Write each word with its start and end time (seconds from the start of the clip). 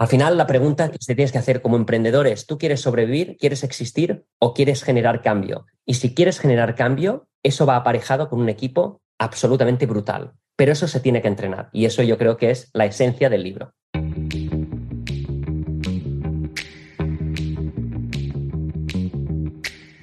Al 0.00 0.06
final, 0.06 0.36
la 0.36 0.46
pregunta 0.46 0.92
que 0.92 0.98
te 0.98 1.16
tienes 1.16 1.32
que 1.32 1.38
hacer 1.38 1.60
como 1.60 1.74
emprendedor 1.74 2.28
es, 2.28 2.46
¿tú 2.46 2.56
quieres 2.56 2.80
sobrevivir, 2.80 3.36
quieres 3.36 3.64
existir 3.64 4.24
o 4.38 4.54
quieres 4.54 4.84
generar 4.84 5.22
cambio? 5.22 5.66
Y 5.84 5.94
si 5.94 6.14
quieres 6.14 6.38
generar 6.38 6.76
cambio, 6.76 7.26
eso 7.42 7.66
va 7.66 7.74
aparejado 7.74 8.28
con 8.28 8.40
un 8.40 8.48
equipo 8.48 9.00
absolutamente 9.18 9.86
brutal. 9.86 10.34
Pero 10.54 10.70
eso 10.70 10.86
se 10.86 11.00
tiene 11.00 11.20
que 11.20 11.26
entrenar 11.26 11.68
y 11.72 11.84
eso 11.84 12.04
yo 12.04 12.16
creo 12.16 12.36
que 12.36 12.52
es 12.52 12.70
la 12.74 12.84
esencia 12.84 13.28
del 13.28 13.42
libro. 13.42 13.72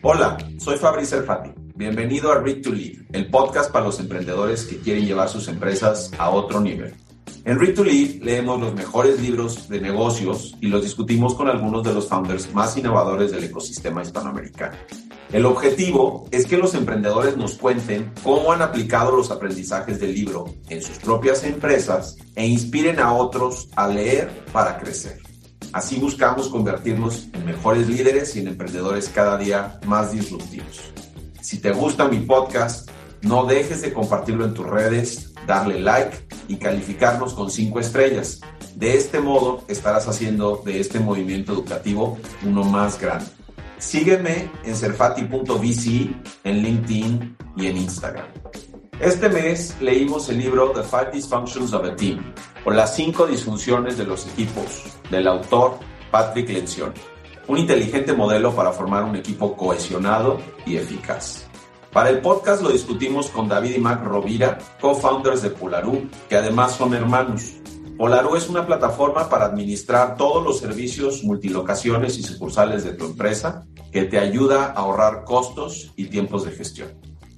Hola, 0.01 0.37
soy 0.59 0.75
Fabrice 0.75 1.21
Fati. 1.21 1.51
Bienvenido 1.73 2.33
a 2.33 2.41
Read 2.41 2.61
to 2.61 2.73
Lead, 2.73 2.97
el 3.13 3.29
podcast 3.29 3.71
para 3.71 3.85
los 3.85 4.01
emprendedores 4.01 4.65
que 4.65 4.77
quieren 4.77 5.05
llevar 5.05 5.29
sus 5.29 5.47
empresas 5.47 6.11
a 6.17 6.31
otro 6.31 6.59
nivel. 6.59 6.95
En 7.43 7.59
Read 7.59 7.75
to 7.75 7.83
Lead 7.83 8.21
leemos 8.23 8.59
los 8.59 8.73
mejores 8.73 9.19
libros 9.21 9.67
de 9.69 9.81
negocios 9.81 10.55
y 10.61 10.67
los 10.67 10.83
discutimos 10.83 11.35
con 11.35 11.47
algunos 11.47 11.83
de 11.83 11.93
los 11.93 12.07
founders 12.07 12.53
más 12.53 12.77
innovadores 12.77 13.31
del 13.31 13.43
ecosistema 13.43 14.01
hispanoamericano. 14.01 14.75
El 15.31 15.45
objetivo 15.45 16.27
es 16.31 16.45
que 16.45 16.57
los 16.57 16.73
emprendedores 16.75 17.35
nos 17.35 17.55
cuenten 17.55 18.11
cómo 18.23 18.51
han 18.51 18.61
aplicado 18.61 19.15
los 19.15 19.31
aprendizajes 19.31 19.99
del 19.99 20.13
libro 20.13 20.45
en 20.69 20.81
sus 20.81 20.97
propias 20.99 21.43
empresas 21.43 22.17
e 22.35 22.47
inspiren 22.47 22.99
a 22.99 23.13
otros 23.13 23.67
a 23.75 23.87
leer 23.87 24.45
para 24.53 24.77
crecer. 24.77 25.19
Así 25.73 25.97
buscamos 25.97 26.47
convertirnos 26.47 27.27
en 27.33 27.45
mejores 27.45 27.87
líderes 27.89 28.35
y 28.35 28.39
en 28.39 28.47
emprendedores 28.47 29.09
cada 29.09 29.37
día 29.37 29.79
más 29.85 30.13
disruptivos. 30.13 30.79
Si 31.41 31.59
te 31.59 31.71
gusta 31.71 32.07
mi 32.07 32.19
podcast, 32.19 32.89
no 33.21 33.45
dejes 33.45 33.81
de 33.81 33.91
compartirlo 33.91 34.45
en 34.45 34.53
tus 34.53 34.65
redes, 34.65 35.33
darle 35.45 35.79
like 35.79 36.17
y 36.47 36.57
calificarnos 36.57 37.33
con 37.33 37.49
cinco 37.49 37.79
estrellas. 37.79 38.41
De 38.75 38.95
este 38.97 39.19
modo 39.19 39.63
estarás 39.67 40.07
haciendo 40.07 40.61
de 40.65 40.79
este 40.79 40.99
movimiento 40.99 41.53
educativo 41.53 42.17
uno 42.43 42.63
más 42.63 42.99
grande. 42.99 43.25
Sígueme 43.77 44.49
en 44.63 44.75
serfati.vc, 44.75 46.15
en 46.43 46.57
LinkedIn 46.63 47.37
y 47.57 47.67
en 47.67 47.77
Instagram. 47.77 48.25
Este 48.99 49.27
mes 49.27 49.75
leímos 49.81 50.29
el 50.29 50.37
libro 50.37 50.71
The 50.71 50.81
Five 50.81 51.11
Dysfunctions 51.11 51.73
of 51.73 51.85
a 51.85 51.95
Team, 51.95 52.33
o 52.63 52.71
las 52.71 52.95
cinco 52.95 53.27
disfunciones 53.27 53.97
de 53.97 54.05
los 54.05 54.25
equipos, 54.27 54.83
del 55.11 55.27
autor 55.27 55.77
Patrick 56.11 56.49
Lencioni. 56.49 56.95
Un 57.47 57.57
inteligente 57.57 58.13
modelo 58.13 58.55
para 58.55 58.71
formar 58.71 59.03
un 59.03 59.17
equipo 59.17 59.55
cohesionado 59.55 60.39
y 60.65 60.77
eficaz. 60.77 61.44
Para 61.95 62.09
el 62.09 62.19
podcast 62.19 62.61
lo 62.61 62.71
discutimos 62.71 63.29
con 63.29 63.47
David 63.47 63.77
y 63.77 63.79
Mac 63.79 64.03
Rovira, 64.03 64.57
co-founders 64.81 65.41
de 65.41 65.51
Polarú, 65.51 66.09
que 66.27 66.35
además 66.35 66.73
son 66.73 66.93
hermanos. 66.93 67.53
Polarú 67.97 68.35
es 68.35 68.49
una 68.49 68.67
plataforma 68.67 69.29
para 69.29 69.45
administrar 69.45 70.17
todos 70.17 70.43
los 70.43 70.59
servicios, 70.59 71.23
multilocaciones 71.23 72.17
y 72.17 72.23
sucursales 72.23 72.83
de 72.83 72.91
tu 72.91 73.05
empresa 73.05 73.65
que 73.93 74.03
te 74.03 74.19
ayuda 74.19 74.65
a 74.65 74.71
ahorrar 74.71 75.23
costos 75.23 75.93
y 75.95 76.07
tiempos 76.07 76.43
de 76.43 76.51
gestión. 76.51 76.89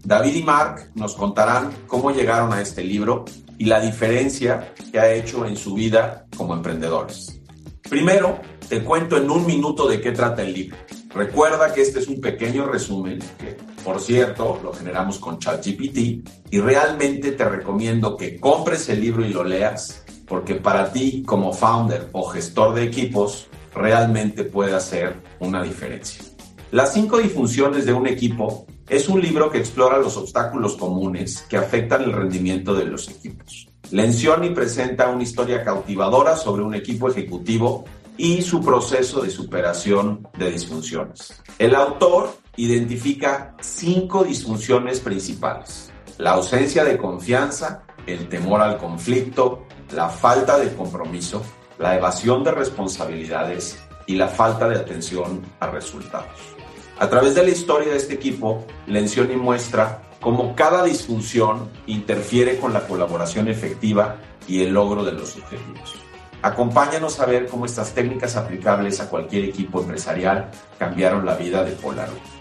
David 0.03 0.33
y 0.33 0.41
Mark 0.41 0.89
nos 0.95 1.13
contarán 1.13 1.69
cómo 1.85 2.09
llegaron 2.09 2.51
a 2.51 2.59
este 2.59 2.83
libro 2.83 3.25
y 3.59 3.65
la 3.65 3.79
diferencia 3.79 4.73
que 4.91 4.99
ha 4.99 5.13
hecho 5.13 5.45
en 5.45 5.55
su 5.55 5.75
vida 5.75 6.25
como 6.35 6.55
emprendedores. 6.55 7.39
Primero, 7.87 8.39
te 8.67 8.83
cuento 8.83 9.17
en 9.17 9.29
un 9.29 9.45
minuto 9.45 9.87
de 9.87 10.01
qué 10.01 10.13
trata 10.13 10.41
el 10.41 10.53
libro. 10.53 10.77
Recuerda 11.13 11.71
que 11.75 11.83
este 11.83 11.99
es 11.99 12.07
un 12.07 12.19
pequeño 12.19 12.65
resumen 12.65 13.19
que 13.37 13.55
por 13.87 14.01
cierto, 14.01 14.59
lo 14.61 14.73
generamos 14.73 15.17
con 15.17 15.39
ChatGPT 15.39 15.97
y 16.51 16.59
realmente 16.59 17.31
te 17.31 17.45
recomiendo 17.45 18.17
que 18.17 18.37
compres 18.37 18.89
el 18.89 18.99
libro 18.99 19.25
y 19.25 19.29
lo 19.29 19.45
leas 19.45 20.03
porque 20.27 20.55
para 20.55 20.91
ti 20.91 21.23
como 21.25 21.53
founder 21.53 22.09
o 22.11 22.27
gestor 22.27 22.75
de 22.75 22.83
equipos 22.83 23.47
realmente 23.73 24.43
puede 24.43 24.75
hacer 24.75 25.15
una 25.39 25.63
diferencia. 25.63 26.21
Las 26.71 26.95
cinco 26.95 27.17
disfunciones 27.19 27.85
de 27.85 27.93
un 27.93 28.07
equipo 28.07 28.67
es 28.89 29.07
un 29.07 29.21
libro 29.21 29.49
que 29.49 29.59
explora 29.59 29.99
los 29.99 30.17
obstáculos 30.17 30.75
comunes 30.75 31.43
que 31.43 31.55
afectan 31.55 32.03
el 32.03 32.11
rendimiento 32.11 32.75
de 32.75 32.87
los 32.87 33.07
equipos. 33.07 33.69
Lencioni 33.91 34.49
presenta 34.49 35.07
una 35.07 35.23
historia 35.23 35.63
cautivadora 35.63 36.35
sobre 36.35 36.61
un 36.61 36.75
equipo 36.75 37.07
ejecutivo 37.09 37.85
y 38.17 38.41
su 38.41 38.61
proceso 38.61 39.21
de 39.21 39.29
superación 39.29 40.27
de 40.37 40.51
disfunciones. 40.51 41.41
El 41.57 41.73
autor 41.73 42.35
identifica 42.57 43.55
cinco 43.61 44.23
disfunciones 44.23 44.99
principales. 44.99 45.91
La 46.17 46.31
ausencia 46.31 46.83
de 46.83 46.97
confianza, 46.97 47.83
el 48.07 48.27
temor 48.27 48.61
al 48.61 48.77
conflicto, 48.77 49.65
la 49.93 50.09
falta 50.09 50.57
de 50.57 50.73
compromiso, 50.73 51.43
la 51.77 51.95
evasión 51.95 52.43
de 52.43 52.51
responsabilidades 52.51 53.77
y 54.07 54.15
la 54.15 54.27
falta 54.27 54.67
de 54.67 54.77
atención 54.77 55.43
a 55.59 55.67
resultados. 55.67 56.27
A 56.99 57.07
través 57.09 57.35
de 57.35 57.43
la 57.43 57.51
historia 57.51 57.91
de 57.91 57.97
este 57.97 58.15
equipo, 58.15 58.65
Lencioni 58.87 59.35
muestra 59.35 60.01
cómo 60.19 60.55
cada 60.55 60.83
disfunción 60.83 61.69
interfiere 61.85 62.57
con 62.57 62.73
la 62.73 62.87
colaboración 62.87 63.47
efectiva 63.47 64.15
y 64.47 64.63
el 64.63 64.73
logro 64.73 65.03
de 65.03 65.11
los 65.11 65.35
objetivos. 65.35 65.93
Acompáñanos 66.41 67.19
a 67.19 67.25
ver 67.25 67.47
cómo 67.47 67.65
estas 67.65 67.93
técnicas 67.93 68.35
aplicables 68.35 68.99
a 68.99 69.09
cualquier 69.09 69.45
equipo 69.45 69.81
empresarial 69.81 70.49
cambiaron 70.79 71.25
la 71.25 71.35
vida 71.35 71.63
de 71.63 71.73
Polaroid. 71.73 72.36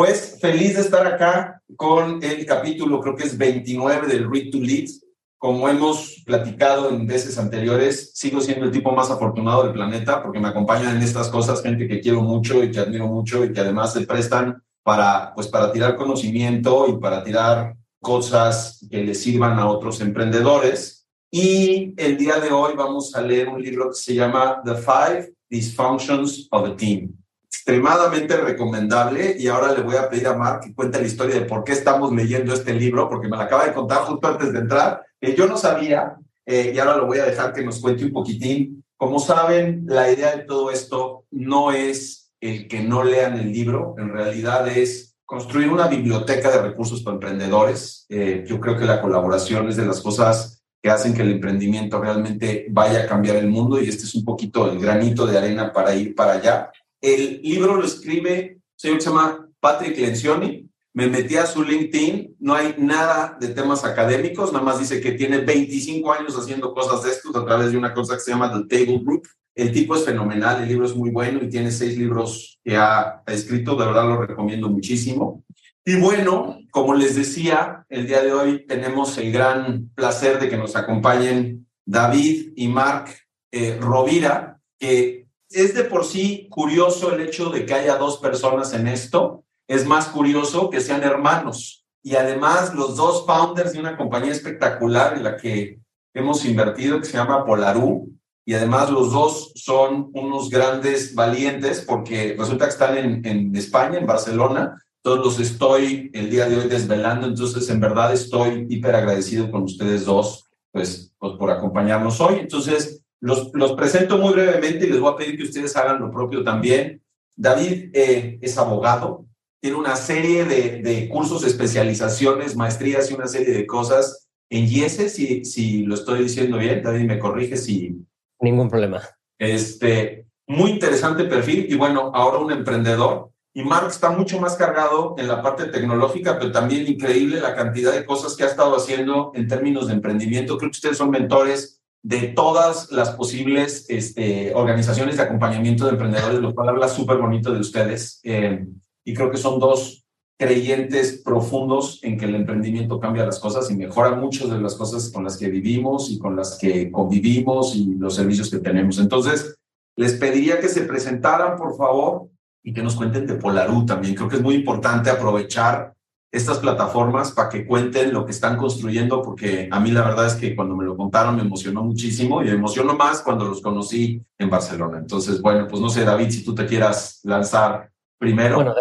Pues 0.00 0.38
feliz 0.40 0.76
de 0.76 0.80
estar 0.80 1.06
acá 1.06 1.62
con 1.76 2.24
el 2.24 2.46
capítulo, 2.46 3.02
creo 3.02 3.14
que 3.14 3.24
es 3.24 3.36
29 3.36 4.06
del 4.06 4.30
Read 4.30 4.50
to 4.50 4.56
Lead. 4.56 4.88
Como 5.36 5.68
hemos 5.68 6.22
platicado 6.24 6.88
en 6.88 7.06
veces 7.06 7.36
anteriores, 7.36 8.12
sigo 8.14 8.40
siendo 8.40 8.64
el 8.64 8.70
tipo 8.70 8.92
más 8.92 9.10
afortunado 9.10 9.62
del 9.62 9.74
planeta 9.74 10.22
porque 10.22 10.40
me 10.40 10.48
acompañan 10.48 10.96
en 10.96 11.02
estas 11.02 11.28
cosas 11.28 11.62
gente 11.62 11.86
que 11.86 12.00
quiero 12.00 12.22
mucho 12.22 12.64
y 12.64 12.70
que 12.70 12.78
admiro 12.78 13.08
mucho 13.08 13.44
y 13.44 13.52
que 13.52 13.60
además 13.60 13.92
se 13.92 14.06
prestan 14.06 14.62
para, 14.82 15.34
pues, 15.34 15.48
para 15.48 15.70
tirar 15.70 15.96
conocimiento 15.96 16.86
y 16.88 16.98
para 16.98 17.22
tirar 17.22 17.76
cosas 18.00 18.82
que 18.90 19.04
le 19.04 19.14
sirvan 19.14 19.58
a 19.58 19.68
otros 19.68 20.00
emprendedores. 20.00 21.06
Y 21.30 21.92
el 22.02 22.16
día 22.16 22.40
de 22.40 22.50
hoy 22.52 22.72
vamos 22.74 23.14
a 23.14 23.20
leer 23.20 23.50
un 23.50 23.60
libro 23.60 23.90
que 23.90 23.96
se 23.96 24.14
llama 24.14 24.62
The 24.64 24.76
Five 24.76 25.34
Dysfunctions 25.50 26.48
of 26.50 26.70
a 26.70 26.74
Team 26.74 27.19
extremadamente 27.60 28.38
recomendable 28.38 29.36
y 29.38 29.48
ahora 29.48 29.72
le 29.72 29.82
voy 29.82 29.96
a 29.96 30.08
pedir 30.08 30.26
a 30.26 30.34
Mark 30.34 30.60
que 30.64 30.74
cuente 30.74 30.98
la 30.98 31.06
historia 31.06 31.34
de 31.34 31.42
por 31.42 31.62
qué 31.62 31.72
estamos 31.72 32.10
leyendo 32.10 32.54
este 32.54 32.72
libro, 32.72 33.08
porque 33.08 33.28
me 33.28 33.36
la 33.36 33.44
acaba 33.44 33.66
de 33.66 33.74
contar 33.74 33.98
justo 34.04 34.26
antes 34.26 34.50
de 34.52 34.60
entrar, 34.60 35.04
que 35.20 35.34
yo 35.34 35.46
no 35.46 35.58
sabía 35.58 36.16
eh, 36.46 36.72
y 36.74 36.78
ahora 36.78 36.96
lo 36.96 37.06
voy 37.06 37.18
a 37.18 37.26
dejar 37.26 37.52
que 37.52 37.62
nos 37.62 37.78
cuente 37.78 38.06
un 38.06 38.12
poquitín. 38.12 38.82
Como 38.96 39.18
saben, 39.18 39.84
la 39.86 40.10
idea 40.10 40.36
de 40.36 40.44
todo 40.44 40.70
esto 40.70 41.24
no 41.30 41.70
es 41.70 42.32
el 42.40 42.66
que 42.66 42.82
no 42.82 43.04
lean 43.04 43.38
el 43.38 43.52
libro, 43.52 43.94
en 43.98 44.10
realidad 44.10 44.66
es 44.66 45.18
construir 45.26 45.68
una 45.68 45.86
biblioteca 45.86 46.50
de 46.50 46.62
recursos 46.62 47.02
para 47.02 47.16
emprendedores. 47.16 48.06
Eh, 48.08 48.42
yo 48.46 48.58
creo 48.58 48.78
que 48.78 48.86
la 48.86 49.02
colaboración 49.02 49.68
es 49.68 49.76
de 49.76 49.84
las 49.84 50.00
cosas 50.00 50.62
que 50.82 50.88
hacen 50.88 51.12
que 51.12 51.20
el 51.20 51.32
emprendimiento 51.32 52.00
realmente 52.00 52.66
vaya 52.70 53.02
a 53.02 53.06
cambiar 53.06 53.36
el 53.36 53.48
mundo 53.48 53.78
y 53.78 53.88
este 53.88 54.04
es 54.04 54.14
un 54.14 54.24
poquito 54.24 54.72
el 54.72 54.80
granito 54.80 55.26
de 55.26 55.36
arena 55.36 55.72
para 55.72 55.94
ir 55.94 56.14
para 56.14 56.32
allá. 56.32 56.70
El 57.00 57.40
libro 57.42 57.76
lo 57.76 57.84
escribe 57.84 58.56
un 58.56 58.62
señor 58.76 58.96
que 58.98 59.02
se 59.02 59.10
llama 59.10 59.48
Patrick 59.60 59.98
Lencioni. 59.98 60.68
Me 60.92 61.06
metí 61.06 61.36
a 61.36 61.46
su 61.46 61.62
LinkedIn, 61.62 62.36
no 62.40 62.54
hay 62.54 62.74
nada 62.78 63.36
de 63.40 63.48
temas 63.48 63.84
académicos, 63.84 64.52
nada 64.52 64.64
más 64.64 64.80
dice 64.80 65.00
que 65.00 65.12
tiene 65.12 65.38
25 65.38 66.12
años 66.12 66.36
haciendo 66.36 66.74
cosas 66.74 67.04
de 67.04 67.10
estos 67.10 67.34
a 67.36 67.44
través 67.44 67.70
de 67.70 67.78
una 67.78 67.94
cosa 67.94 68.14
que 68.14 68.20
se 68.20 68.32
llama 68.32 68.52
The 68.52 68.66
Table 68.76 68.98
Group. 69.04 69.22
El 69.54 69.72
tipo 69.72 69.94
es 69.94 70.04
fenomenal, 70.04 70.62
el 70.62 70.68
libro 70.68 70.86
es 70.86 70.96
muy 70.96 71.10
bueno 71.10 71.40
y 71.42 71.48
tiene 71.48 71.70
seis 71.70 71.96
libros 71.96 72.58
que 72.64 72.76
ha 72.76 73.22
escrito, 73.26 73.76
de 73.76 73.86
verdad 73.86 74.08
lo 74.08 74.20
recomiendo 74.20 74.68
muchísimo. 74.68 75.44
Y 75.84 75.96
bueno, 75.96 76.58
como 76.70 76.94
les 76.94 77.16
decía, 77.16 77.84
el 77.88 78.06
día 78.06 78.22
de 78.22 78.32
hoy 78.32 78.66
tenemos 78.66 79.16
el 79.18 79.32
gran 79.32 79.90
placer 79.94 80.40
de 80.40 80.48
que 80.48 80.56
nos 80.56 80.76
acompañen 80.76 81.66
David 81.84 82.52
y 82.56 82.68
Mark 82.68 83.10
eh, 83.50 83.78
Rovira, 83.80 84.60
que 84.78 85.19
es 85.50 85.74
de 85.74 85.84
por 85.84 86.04
sí 86.04 86.46
curioso 86.48 87.12
el 87.12 87.20
hecho 87.20 87.50
de 87.50 87.66
que 87.66 87.74
haya 87.74 87.96
dos 87.96 88.18
personas 88.18 88.72
en 88.72 88.86
esto. 88.86 89.44
Es 89.68 89.86
más 89.86 90.06
curioso 90.06 90.70
que 90.70 90.80
sean 90.80 91.02
hermanos. 91.02 91.84
Y 92.02 92.14
además 92.14 92.74
los 92.74 92.96
dos 92.96 93.26
founders 93.26 93.72
de 93.72 93.80
una 93.80 93.96
compañía 93.96 94.32
espectacular 94.32 95.16
en 95.16 95.24
la 95.24 95.36
que 95.36 95.80
hemos 96.14 96.44
invertido, 96.44 96.98
que 96.98 97.06
se 97.06 97.16
llama 97.16 97.44
Polarú. 97.44 98.10
Y 98.46 98.54
además 98.54 98.90
los 98.90 99.12
dos 99.12 99.52
son 99.54 100.10
unos 100.14 100.48
grandes 100.48 101.14
valientes 101.14 101.84
porque 101.86 102.34
resulta 102.38 102.64
que 102.64 102.70
están 102.70 102.96
en, 102.96 103.26
en 103.26 103.54
España, 103.54 103.98
en 103.98 104.06
Barcelona. 104.06 104.82
Todos 105.02 105.18
los 105.18 105.40
estoy 105.40 106.10
el 106.14 106.30
día 106.30 106.48
de 106.48 106.58
hoy 106.58 106.68
desvelando. 106.68 107.26
Entonces, 107.26 107.68
en 107.70 107.80
verdad 107.80 108.12
estoy 108.12 108.66
hiper 108.68 108.94
agradecido 108.94 109.50
con 109.50 109.64
ustedes 109.64 110.04
dos, 110.04 110.48
pues, 110.72 111.12
pues 111.18 111.34
por 111.34 111.50
acompañarnos 111.50 112.20
hoy. 112.20 112.38
Entonces, 112.40 112.99
los, 113.20 113.50
los, 113.52 113.72
presento 113.72 114.18
muy 114.18 114.32
brevemente 114.32 114.86
y 114.86 114.90
les 114.90 115.00
voy 115.00 115.12
a 115.12 115.16
pedir 115.16 115.36
que 115.36 115.44
ustedes 115.44 115.76
hagan 115.76 116.00
lo 116.00 116.10
propio 116.10 116.42
también. 116.42 117.02
David 117.36 117.90
eh, 117.92 118.38
es 118.40 118.58
abogado, 118.58 119.26
tiene 119.60 119.76
una 119.76 119.96
serie 119.96 120.44
de, 120.44 120.82
de, 120.82 121.08
cursos, 121.08 121.44
especializaciones, 121.44 122.56
maestrías 122.56 123.10
y 123.10 123.14
una 123.14 123.26
serie 123.26 123.54
de 123.54 123.66
cosas 123.66 124.28
en 124.50 124.66
Yese, 124.66 125.08
si, 125.08 125.44
si 125.44 125.84
lo 125.84 125.94
estoy 125.94 126.22
diciendo 126.22 126.58
bien, 126.58 126.82
David 126.82 127.04
me 127.04 127.18
corrige 127.18 127.56
si... 127.56 128.04
Ningún 128.40 128.68
problema. 128.68 129.00
Este, 129.38 130.26
muy 130.46 130.72
interesante 130.72 131.24
perfil 131.24 131.66
y 131.68 131.76
bueno, 131.76 132.10
ahora 132.14 132.38
un 132.38 132.50
emprendedor. 132.50 133.30
Y 133.54 133.62
Mark 133.62 133.88
está 133.88 134.10
mucho 134.10 134.40
más 134.40 134.56
cargado 134.56 135.14
en 135.18 135.28
la 135.28 135.42
parte 135.42 135.66
tecnológica, 135.66 136.38
pero 136.38 136.52
también 136.52 136.86
increíble 136.86 137.40
la 137.40 137.54
cantidad 137.54 137.92
de 137.92 138.04
cosas 138.04 138.36
que 138.36 138.44
ha 138.44 138.48
estado 138.48 138.76
haciendo 138.76 139.32
en 139.34 139.48
términos 139.48 139.86
de 139.86 139.94
emprendimiento. 139.94 140.56
Creo 140.56 140.70
que 140.70 140.76
ustedes 140.76 140.98
son 140.98 141.10
mentores 141.10 141.79
de 142.02 142.28
todas 142.28 142.90
las 142.90 143.10
posibles 143.10 143.84
este, 143.88 144.54
organizaciones 144.54 145.16
de 145.16 145.22
acompañamiento 145.22 145.84
de 145.84 145.92
emprendedores, 145.92 146.40
lo 146.40 146.54
cual 146.54 146.70
habla 146.70 146.88
súper 146.88 147.18
bonito 147.18 147.52
de 147.52 147.60
ustedes. 147.60 148.20
Eh, 148.22 148.66
y 149.04 149.14
creo 149.14 149.30
que 149.30 149.36
son 149.36 149.58
dos 149.58 150.06
creyentes 150.38 151.20
profundos 151.22 152.02
en 152.02 152.16
que 152.16 152.24
el 152.24 152.34
emprendimiento 152.34 152.98
cambia 152.98 153.26
las 153.26 153.38
cosas 153.38 153.70
y 153.70 153.76
mejora 153.76 154.12
muchas 154.12 154.48
de 154.48 154.58
las 154.58 154.74
cosas 154.74 155.10
con 155.10 155.24
las 155.24 155.36
que 155.36 155.50
vivimos 155.50 156.10
y 156.10 156.18
con 156.18 156.34
las 156.34 156.56
que 156.58 156.90
convivimos 156.90 157.76
y 157.76 157.94
los 157.96 158.14
servicios 158.14 158.50
que 158.50 158.58
tenemos. 158.58 158.98
Entonces, 158.98 159.54
les 159.96 160.14
pediría 160.14 160.58
que 160.58 160.70
se 160.70 160.82
presentaran, 160.82 161.58
por 161.58 161.76
favor, 161.76 162.28
y 162.62 162.72
que 162.72 162.82
nos 162.82 162.96
cuenten 162.96 163.26
de 163.26 163.34
Polarú 163.34 163.84
también. 163.84 164.14
Creo 164.14 164.28
que 164.28 164.36
es 164.36 164.42
muy 164.42 164.54
importante 164.54 165.10
aprovechar 165.10 165.92
estas 166.32 166.58
plataformas 166.58 167.32
para 167.32 167.48
que 167.48 167.66
cuenten 167.66 168.12
lo 168.12 168.24
que 168.24 168.30
están 168.30 168.56
construyendo, 168.56 169.20
porque 169.20 169.68
a 169.70 169.80
mí 169.80 169.90
la 169.90 170.02
verdad 170.02 170.26
es 170.26 170.34
que 170.34 170.54
cuando 170.54 170.76
me 170.76 170.84
lo 170.84 170.96
contaron 170.96 171.34
me 171.34 171.42
emocionó 171.42 171.82
muchísimo 171.82 172.40
y 172.42 172.46
me 172.46 172.52
emocionó 172.52 172.94
más 172.94 173.20
cuando 173.20 173.44
los 173.46 173.60
conocí 173.60 174.22
en 174.38 174.48
Barcelona. 174.50 174.98
Entonces, 174.98 175.42
bueno, 175.42 175.66
pues 175.66 175.82
no 175.82 175.88
sé, 175.88 176.04
David, 176.04 176.30
si 176.30 176.44
tú 176.44 176.54
te 176.54 176.66
quieras 176.66 177.20
lanzar 177.24 177.90
primero. 178.16 178.56
Bueno, 178.56 178.74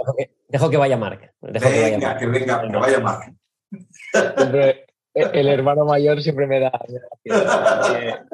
dejo 0.48 0.70
que, 0.70 0.78
vaya 0.78 0.98
Marc. 0.98 1.34
venga, 1.42 2.18
que, 2.18 2.28
venga, 2.28 2.62
que 2.62 2.78
vaya 2.78 3.00
Marc. 3.00 3.34
el 5.16 5.48
hermano 5.48 5.86
mayor 5.86 6.22
siempre 6.22 6.46
me 6.46 6.60
da. 6.60 6.72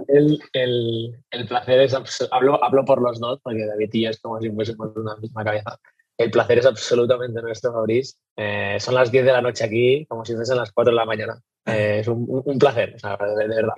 el, 0.10 0.40
el, 0.52 1.24
el, 1.32 1.48
placer 1.48 1.80
es. 1.82 1.96
Hablo, 2.32 2.62
hablo 2.62 2.84
por 2.84 3.02
los 3.02 3.20
dos, 3.22 3.40
porque 3.42 3.66
David 3.66 3.90
y 3.94 4.04
yo 4.04 4.10
es 4.10 4.20
como 4.20 4.42
si 4.42 4.52
fuésemos 4.52 4.96
una 4.98 5.16
misma 5.16 5.46
cabeza. 5.46 5.80
El 6.18 6.32
placer 6.32 6.60
es 6.60 6.66
absolutamente 6.66 7.42
nuestro, 7.42 7.74
Fabriz. 7.74 8.18
Eh, 8.38 8.78
son 8.80 8.96
las 8.96 9.12
10 9.12 9.26
de 9.26 9.32
la 9.32 9.42
noche 9.42 9.66
aquí, 9.66 10.06
como 10.06 10.24
si 10.24 10.34
fuesen 10.34 10.58
las 10.58 10.72
4 10.72 10.92
de 10.92 10.96
la 10.96 11.06
mañana. 11.06 11.42
Eh, 11.66 11.98
es 12.00 12.08
un, 12.08 12.26
un, 12.28 12.58
placer, 12.58 12.96
de, 12.96 13.48
verdad. 13.48 13.74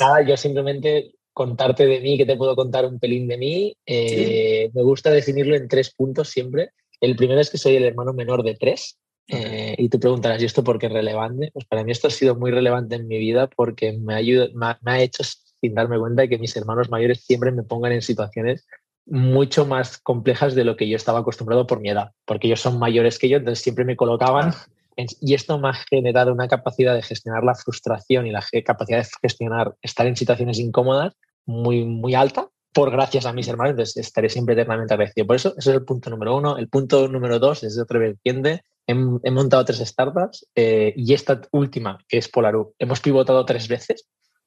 Nada, 0.00 0.22
yo 0.22 0.36
simplemente 0.36 1.14
contarte 1.34 1.86
de 1.86 2.00
mí, 2.00 2.16
que 2.16 2.26
te 2.26 2.36
puedo 2.36 2.56
contar 2.56 2.86
un 2.86 2.98
pelín 2.98 3.28
de 3.28 3.36
mí. 3.36 3.76
Eh, 3.84 4.70
me 4.72 4.82
gusta 4.82 5.10
definirlo 5.10 5.54
en 5.54 5.68
tres 5.68 5.92
puntos 5.94 6.28
siempre. 6.28 6.70
El 7.00 7.16
primero 7.16 7.40
es 7.40 7.50
que 7.50 7.58
soy 7.58 7.76
el 7.76 7.84
hermano 7.84 8.12
menor 8.12 8.42
de 8.42 8.54
tres. 8.54 8.98
y 9.26 9.88
tú 9.88 10.00
preguntarás, 10.00 10.40
¿y 10.40 10.46
esto 10.46 10.64
por 10.64 10.78
qué 10.78 10.86
es 10.86 10.92
relevante? 10.92 11.50
Pues 11.52 11.66
para 11.66 11.84
mí 11.84 11.92
esto 11.92 12.08
ha 12.08 12.10
sido 12.10 12.36
muy 12.36 12.50
relevante 12.50 12.96
en 12.96 13.06
mi 13.06 13.18
vida 13.18 13.48
porque 13.48 13.92
me, 13.92 14.14
ayuda, 14.14 14.48
me, 14.54 14.76
me 14.80 14.92
ha 14.92 15.02
hecho 15.02 15.22
sin 15.60 15.74
darme 15.74 15.98
cuenta 15.98 16.22
de 16.22 16.28
que 16.28 16.38
mis 16.38 16.56
hermanos 16.56 16.90
mayores 16.90 17.24
siempre 17.24 17.52
me 17.52 17.62
pongan 17.62 17.92
en 17.92 18.02
situaciones 18.02 18.66
mucho 19.06 19.66
más 19.66 19.98
complejas 19.98 20.54
de 20.54 20.64
lo 20.64 20.76
que 20.76 20.88
yo 20.88 20.96
estaba 20.96 21.20
acostumbrado 21.20 21.66
por 21.66 21.80
mi 21.80 21.90
edad, 21.90 22.12
porque 22.24 22.46
ellos 22.46 22.60
son 22.60 22.78
mayores 22.78 23.18
que 23.18 23.28
yo, 23.28 23.38
entonces 23.38 23.62
siempre 23.62 23.84
me 23.84 23.96
colocaban 23.96 24.52
y 24.96 25.34
esto 25.34 25.58
me 25.58 25.70
ha 25.70 25.74
generado 25.74 26.32
una 26.32 26.48
capacidad 26.48 26.94
de 26.94 27.02
gestionar 27.02 27.44
la 27.44 27.54
frustración 27.54 28.26
y 28.26 28.30
la 28.30 28.44
capacidad 28.64 28.98
de 28.98 29.08
gestionar 29.20 29.74
estar 29.82 30.06
en 30.06 30.16
situaciones 30.16 30.58
incómodas 30.58 31.14
muy, 31.46 31.84
muy 31.84 32.14
alta 32.14 32.48
por 32.72 32.90
gracias 32.90 33.26
a 33.26 33.32
mis 33.32 33.48
hermanos, 33.48 33.72
entonces 33.72 33.96
estaré 33.98 34.30
siempre 34.30 34.54
eternamente 34.54 34.94
agradecido. 34.94 35.26
Por 35.26 35.36
eso, 35.36 35.54
ese 35.58 35.70
es 35.70 35.76
el 35.76 35.84
punto 35.84 36.08
número 36.08 36.36
uno. 36.36 36.56
El 36.56 36.68
punto 36.68 37.06
número 37.06 37.38
dos 37.38 37.62
es 37.64 37.76
de 37.76 37.82
otra 37.82 37.98
vertiente. 37.98 38.62
He, 38.86 38.92
he 38.92 39.30
montado 39.30 39.64
tres 39.64 39.80
startups 39.80 40.46
eh, 40.54 40.94
y 40.96 41.12
esta 41.12 41.40
última, 41.50 41.98
que 42.08 42.18
es 42.18 42.28
Polaru, 42.28 42.74
hemos 42.78 43.00
pivotado 43.00 43.44
tres 43.44 43.68
veces 43.68 44.06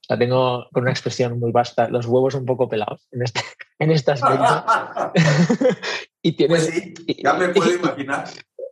la 0.10 0.18
tengo 0.18 0.68
con 0.72 0.84
una 0.84 0.92
expresión 0.92 1.40
muy 1.40 1.52
vasta, 1.52 1.90
los 1.90 2.06
huevos 2.06 2.36
un 2.36 2.46
poco 2.46 2.70
pelados 2.70 3.08
en, 3.12 3.24
este, 3.24 3.42
en 3.80 3.92
estas 3.92 4.22
y 6.22 6.34
tienes, 6.34 6.68
pues 6.68 6.74
sí, 6.74 6.94
ya 7.24 7.34
me 7.34 7.50
puedo 7.50 7.74
imaginar. 7.74 8.30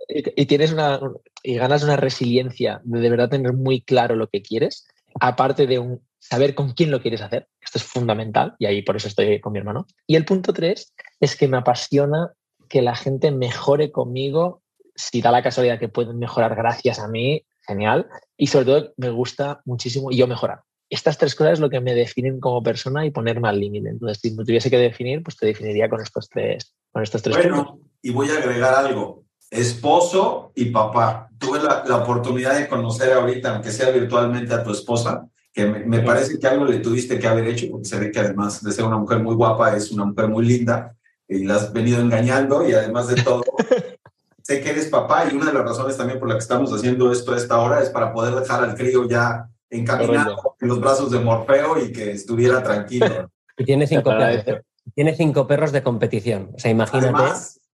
Y, 0.07 0.45
tienes 0.45 0.73
una, 0.73 0.99
y 1.43 1.55
ganas 1.55 1.83
una 1.83 1.95
resiliencia 1.95 2.81
de 2.83 2.99
de 2.99 3.09
verdad 3.09 3.29
tener 3.29 3.53
muy 3.53 3.81
claro 3.81 4.15
lo 4.15 4.27
que 4.27 4.41
quieres, 4.41 4.85
aparte 5.19 5.65
de 5.65 5.79
un, 5.79 6.01
saber 6.19 6.55
con 6.55 6.73
quién 6.73 6.91
lo 6.91 7.01
quieres 7.01 7.21
hacer. 7.21 7.47
Esto 7.61 7.79
es 7.79 7.85
fundamental 7.85 8.55
y 8.59 8.65
ahí 8.65 8.81
por 8.81 8.97
eso 8.97 9.07
estoy 9.07 9.39
con 9.39 9.53
mi 9.53 9.59
hermano. 9.59 9.87
Y 10.05 10.15
el 10.15 10.25
punto 10.25 10.53
tres 10.53 10.93
es 11.19 11.35
que 11.35 11.47
me 11.47 11.57
apasiona 11.57 12.33
que 12.69 12.81
la 12.81 12.95
gente 12.95 13.31
mejore 13.31 13.91
conmigo. 13.91 14.61
Si 14.95 15.21
da 15.21 15.31
la 15.31 15.41
casualidad 15.41 15.79
que 15.79 15.89
pueden 15.89 16.19
mejorar 16.19 16.55
gracias 16.55 16.99
a 16.99 17.07
mí, 17.07 17.45
genial. 17.65 18.07
Y 18.37 18.47
sobre 18.47 18.65
todo 18.65 18.93
me 18.97 19.09
gusta 19.09 19.61
muchísimo 19.65 20.11
yo 20.11 20.27
mejorar 20.27 20.63
estas 20.89 21.17
tres 21.17 21.35
cosas 21.35 21.53
es 21.53 21.59
lo 21.59 21.69
que 21.69 21.79
me 21.79 21.95
definen 21.95 22.39
como 22.39 22.61
persona 22.61 23.05
y 23.05 23.11
ponerme 23.11 23.49
al 23.49 23.59
límite. 23.59 23.89
Entonces, 23.89 24.19
si 24.19 24.31
me 24.31 24.43
tuviese 24.43 24.69
que 24.69 24.77
definir, 24.77 25.23
pues 25.23 25.37
te 25.37 25.47
definiría 25.47 25.89
con 25.89 26.01
estos 26.01 26.29
tres, 26.29 26.75
con 26.91 27.03
estos 27.03 27.21
tres 27.21 27.35
bueno, 27.35 27.79
y 28.01 28.11
voy 28.11 28.29
a 28.29 28.37
agregar 28.37 28.75
algo. 28.75 29.25
Esposo 29.49 30.51
y 30.55 30.65
papá. 30.65 31.29
Tuve 31.37 31.59
la, 31.59 31.97
oportunidad 31.97 32.57
de 32.57 32.67
conocer 32.67 33.13
ahorita, 33.13 33.55
aunque 33.55 33.71
sea 33.71 33.89
virtualmente, 33.91 34.53
a 34.53 34.63
tu 34.63 34.71
esposa, 34.71 35.27
que 35.51 35.65
me, 35.65 35.99
parece 35.99 36.39
que 36.39 36.47
algo 36.47 36.65
le 36.65 36.79
tuviste 36.79 37.19
que 37.19 37.27
haber 37.27 37.47
hecho, 37.47 37.67
porque 37.69 37.85
se 37.85 37.99
ve 37.99 38.11
que 38.11 38.19
además 38.19 38.63
de 38.63 38.71
ser 38.71 38.85
una 38.85 38.97
mujer 38.97 39.19
muy 39.19 39.35
guapa, 39.35 39.75
es 39.75 39.91
una 39.91 40.05
mujer 40.05 40.27
muy 40.27 40.45
linda 40.45 40.95
y 41.27 41.43
la 41.45 41.55
has 41.55 41.71
venido 41.71 42.01
engañando 42.01 42.67
y 42.67 42.73
además 42.73 43.07
de 43.07 43.21
todo, 43.21 43.43
sé 44.41 44.61
que 44.61 44.71
eres 44.71 44.87
papá 44.87 45.25
y 45.31 45.35
una 45.35 45.47
de 45.47 45.53
las 45.53 45.63
razones 45.63 45.97
también 45.97 46.19
por 46.19 46.27
la 46.27 46.35
que 46.35 46.41
estamos 46.41 46.73
haciendo 46.73 47.11
esto 47.11 47.33
a 47.33 47.37
esta 47.37 47.59
hora 47.59 47.81
es 47.81 47.89
para 47.89 48.11
poder 48.11 48.33
dejar 48.35 48.63
al 48.63 48.75
crío 48.75 49.07
ya 49.07 49.49
encaminado 49.77 50.55
en 50.59 50.67
los 50.67 50.79
brazos 50.79 51.11
de 51.11 51.19
Morfeo 51.19 51.83
y 51.83 51.91
que 51.91 52.11
estuviera 52.11 52.63
tranquilo. 52.63 53.29
y 53.57 53.65
tiene 53.65 53.87
cinco, 53.87 54.11
perros, 54.11 54.61
tiene 54.95 55.15
cinco 55.15 55.47
perros 55.47 55.71
de 55.71 55.83
competición. 55.83 56.51
O 56.55 56.59
sea, 56.59 56.71
imagínate 56.71 57.23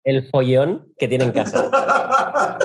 el 0.03 0.29
follón 0.29 0.93
que 0.97 1.07
tiene 1.07 1.25
en 1.25 1.31
casa. 1.31 1.69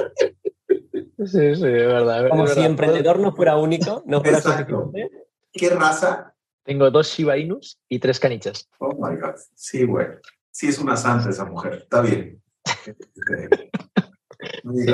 Sí, 1.27 1.55
sí, 1.55 1.67
es 1.67 1.71
verdad. 1.87 2.31
Como 2.31 2.47
si 2.47 2.61
emprendedor 2.61 3.19
no 3.19 3.37
fuera 3.37 3.59
único, 3.59 4.03
no 4.07 4.23
fuera 4.23 4.41
suficiente. 4.41 5.11
¿Qué 5.53 5.69
raza? 5.69 6.35
Tengo 6.65 6.91
dos 6.91 7.09
Shiba 7.09 7.37
Inus 7.37 7.79
y 7.91 7.99
tres 7.99 8.19
caniches. 8.19 8.71
Oh 8.79 8.95
my 8.95 9.17
God. 9.17 9.35
Sí, 9.55 9.85
güey. 9.85 10.07
Sí, 10.51 10.69
es 10.69 10.79
una 10.79 10.97
santa 10.97 11.29
esa 11.29 11.45
mujer. 11.45 11.75
Está 11.75 12.01
bien. 12.01 12.43
sí, 12.65 12.95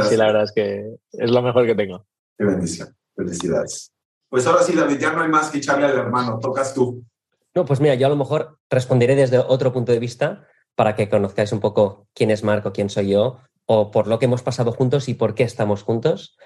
sí, 0.08 0.16
la 0.16 0.26
verdad 0.26 0.42
es 0.42 0.52
que 0.52 0.96
es 1.12 1.30
lo 1.30 1.42
mejor 1.42 1.64
que 1.66 1.76
tengo. 1.76 2.04
Qué 2.36 2.44
bendición. 2.44 2.88
Felicidades. 3.14 3.92
Pues 4.28 4.46
ahora 4.46 4.62
sí, 4.62 4.74
David, 4.74 4.98
ya 4.98 5.12
no 5.12 5.22
hay 5.22 5.28
más 5.28 5.50
que 5.50 5.58
echarle 5.58 5.86
al 5.86 5.98
hermano, 5.98 6.38
tocas 6.40 6.74
tú. 6.74 7.04
No, 7.54 7.64
pues 7.64 7.80
mira, 7.80 7.94
yo 7.94 8.06
a 8.06 8.10
lo 8.10 8.16
mejor 8.16 8.58
responderé 8.68 9.14
desde 9.14 9.38
otro 9.38 9.72
punto 9.72 9.92
de 9.92 9.98
vista 9.98 10.46
para 10.74 10.94
que 10.94 11.08
conozcáis 11.08 11.52
un 11.52 11.60
poco 11.60 12.06
quién 12.12 12.30
es 12.30 12.44
Marco, 12.44 12.72
quién 12.72 12.90
soy 12.90 13.08
yo, 13.08 13.38
o 13.64 13.90
por 13.90 14.06
lo 14.06 14.18
que 14.18 14.26
hemos 14.26 14.42
pasado 14.42 14.72
juntos 14.72 15.08
y 15.08 15.14
por 15.14 15.34
qué 15.34 15.42
estamos 15.42 15.82
juntos. 15.82 16.36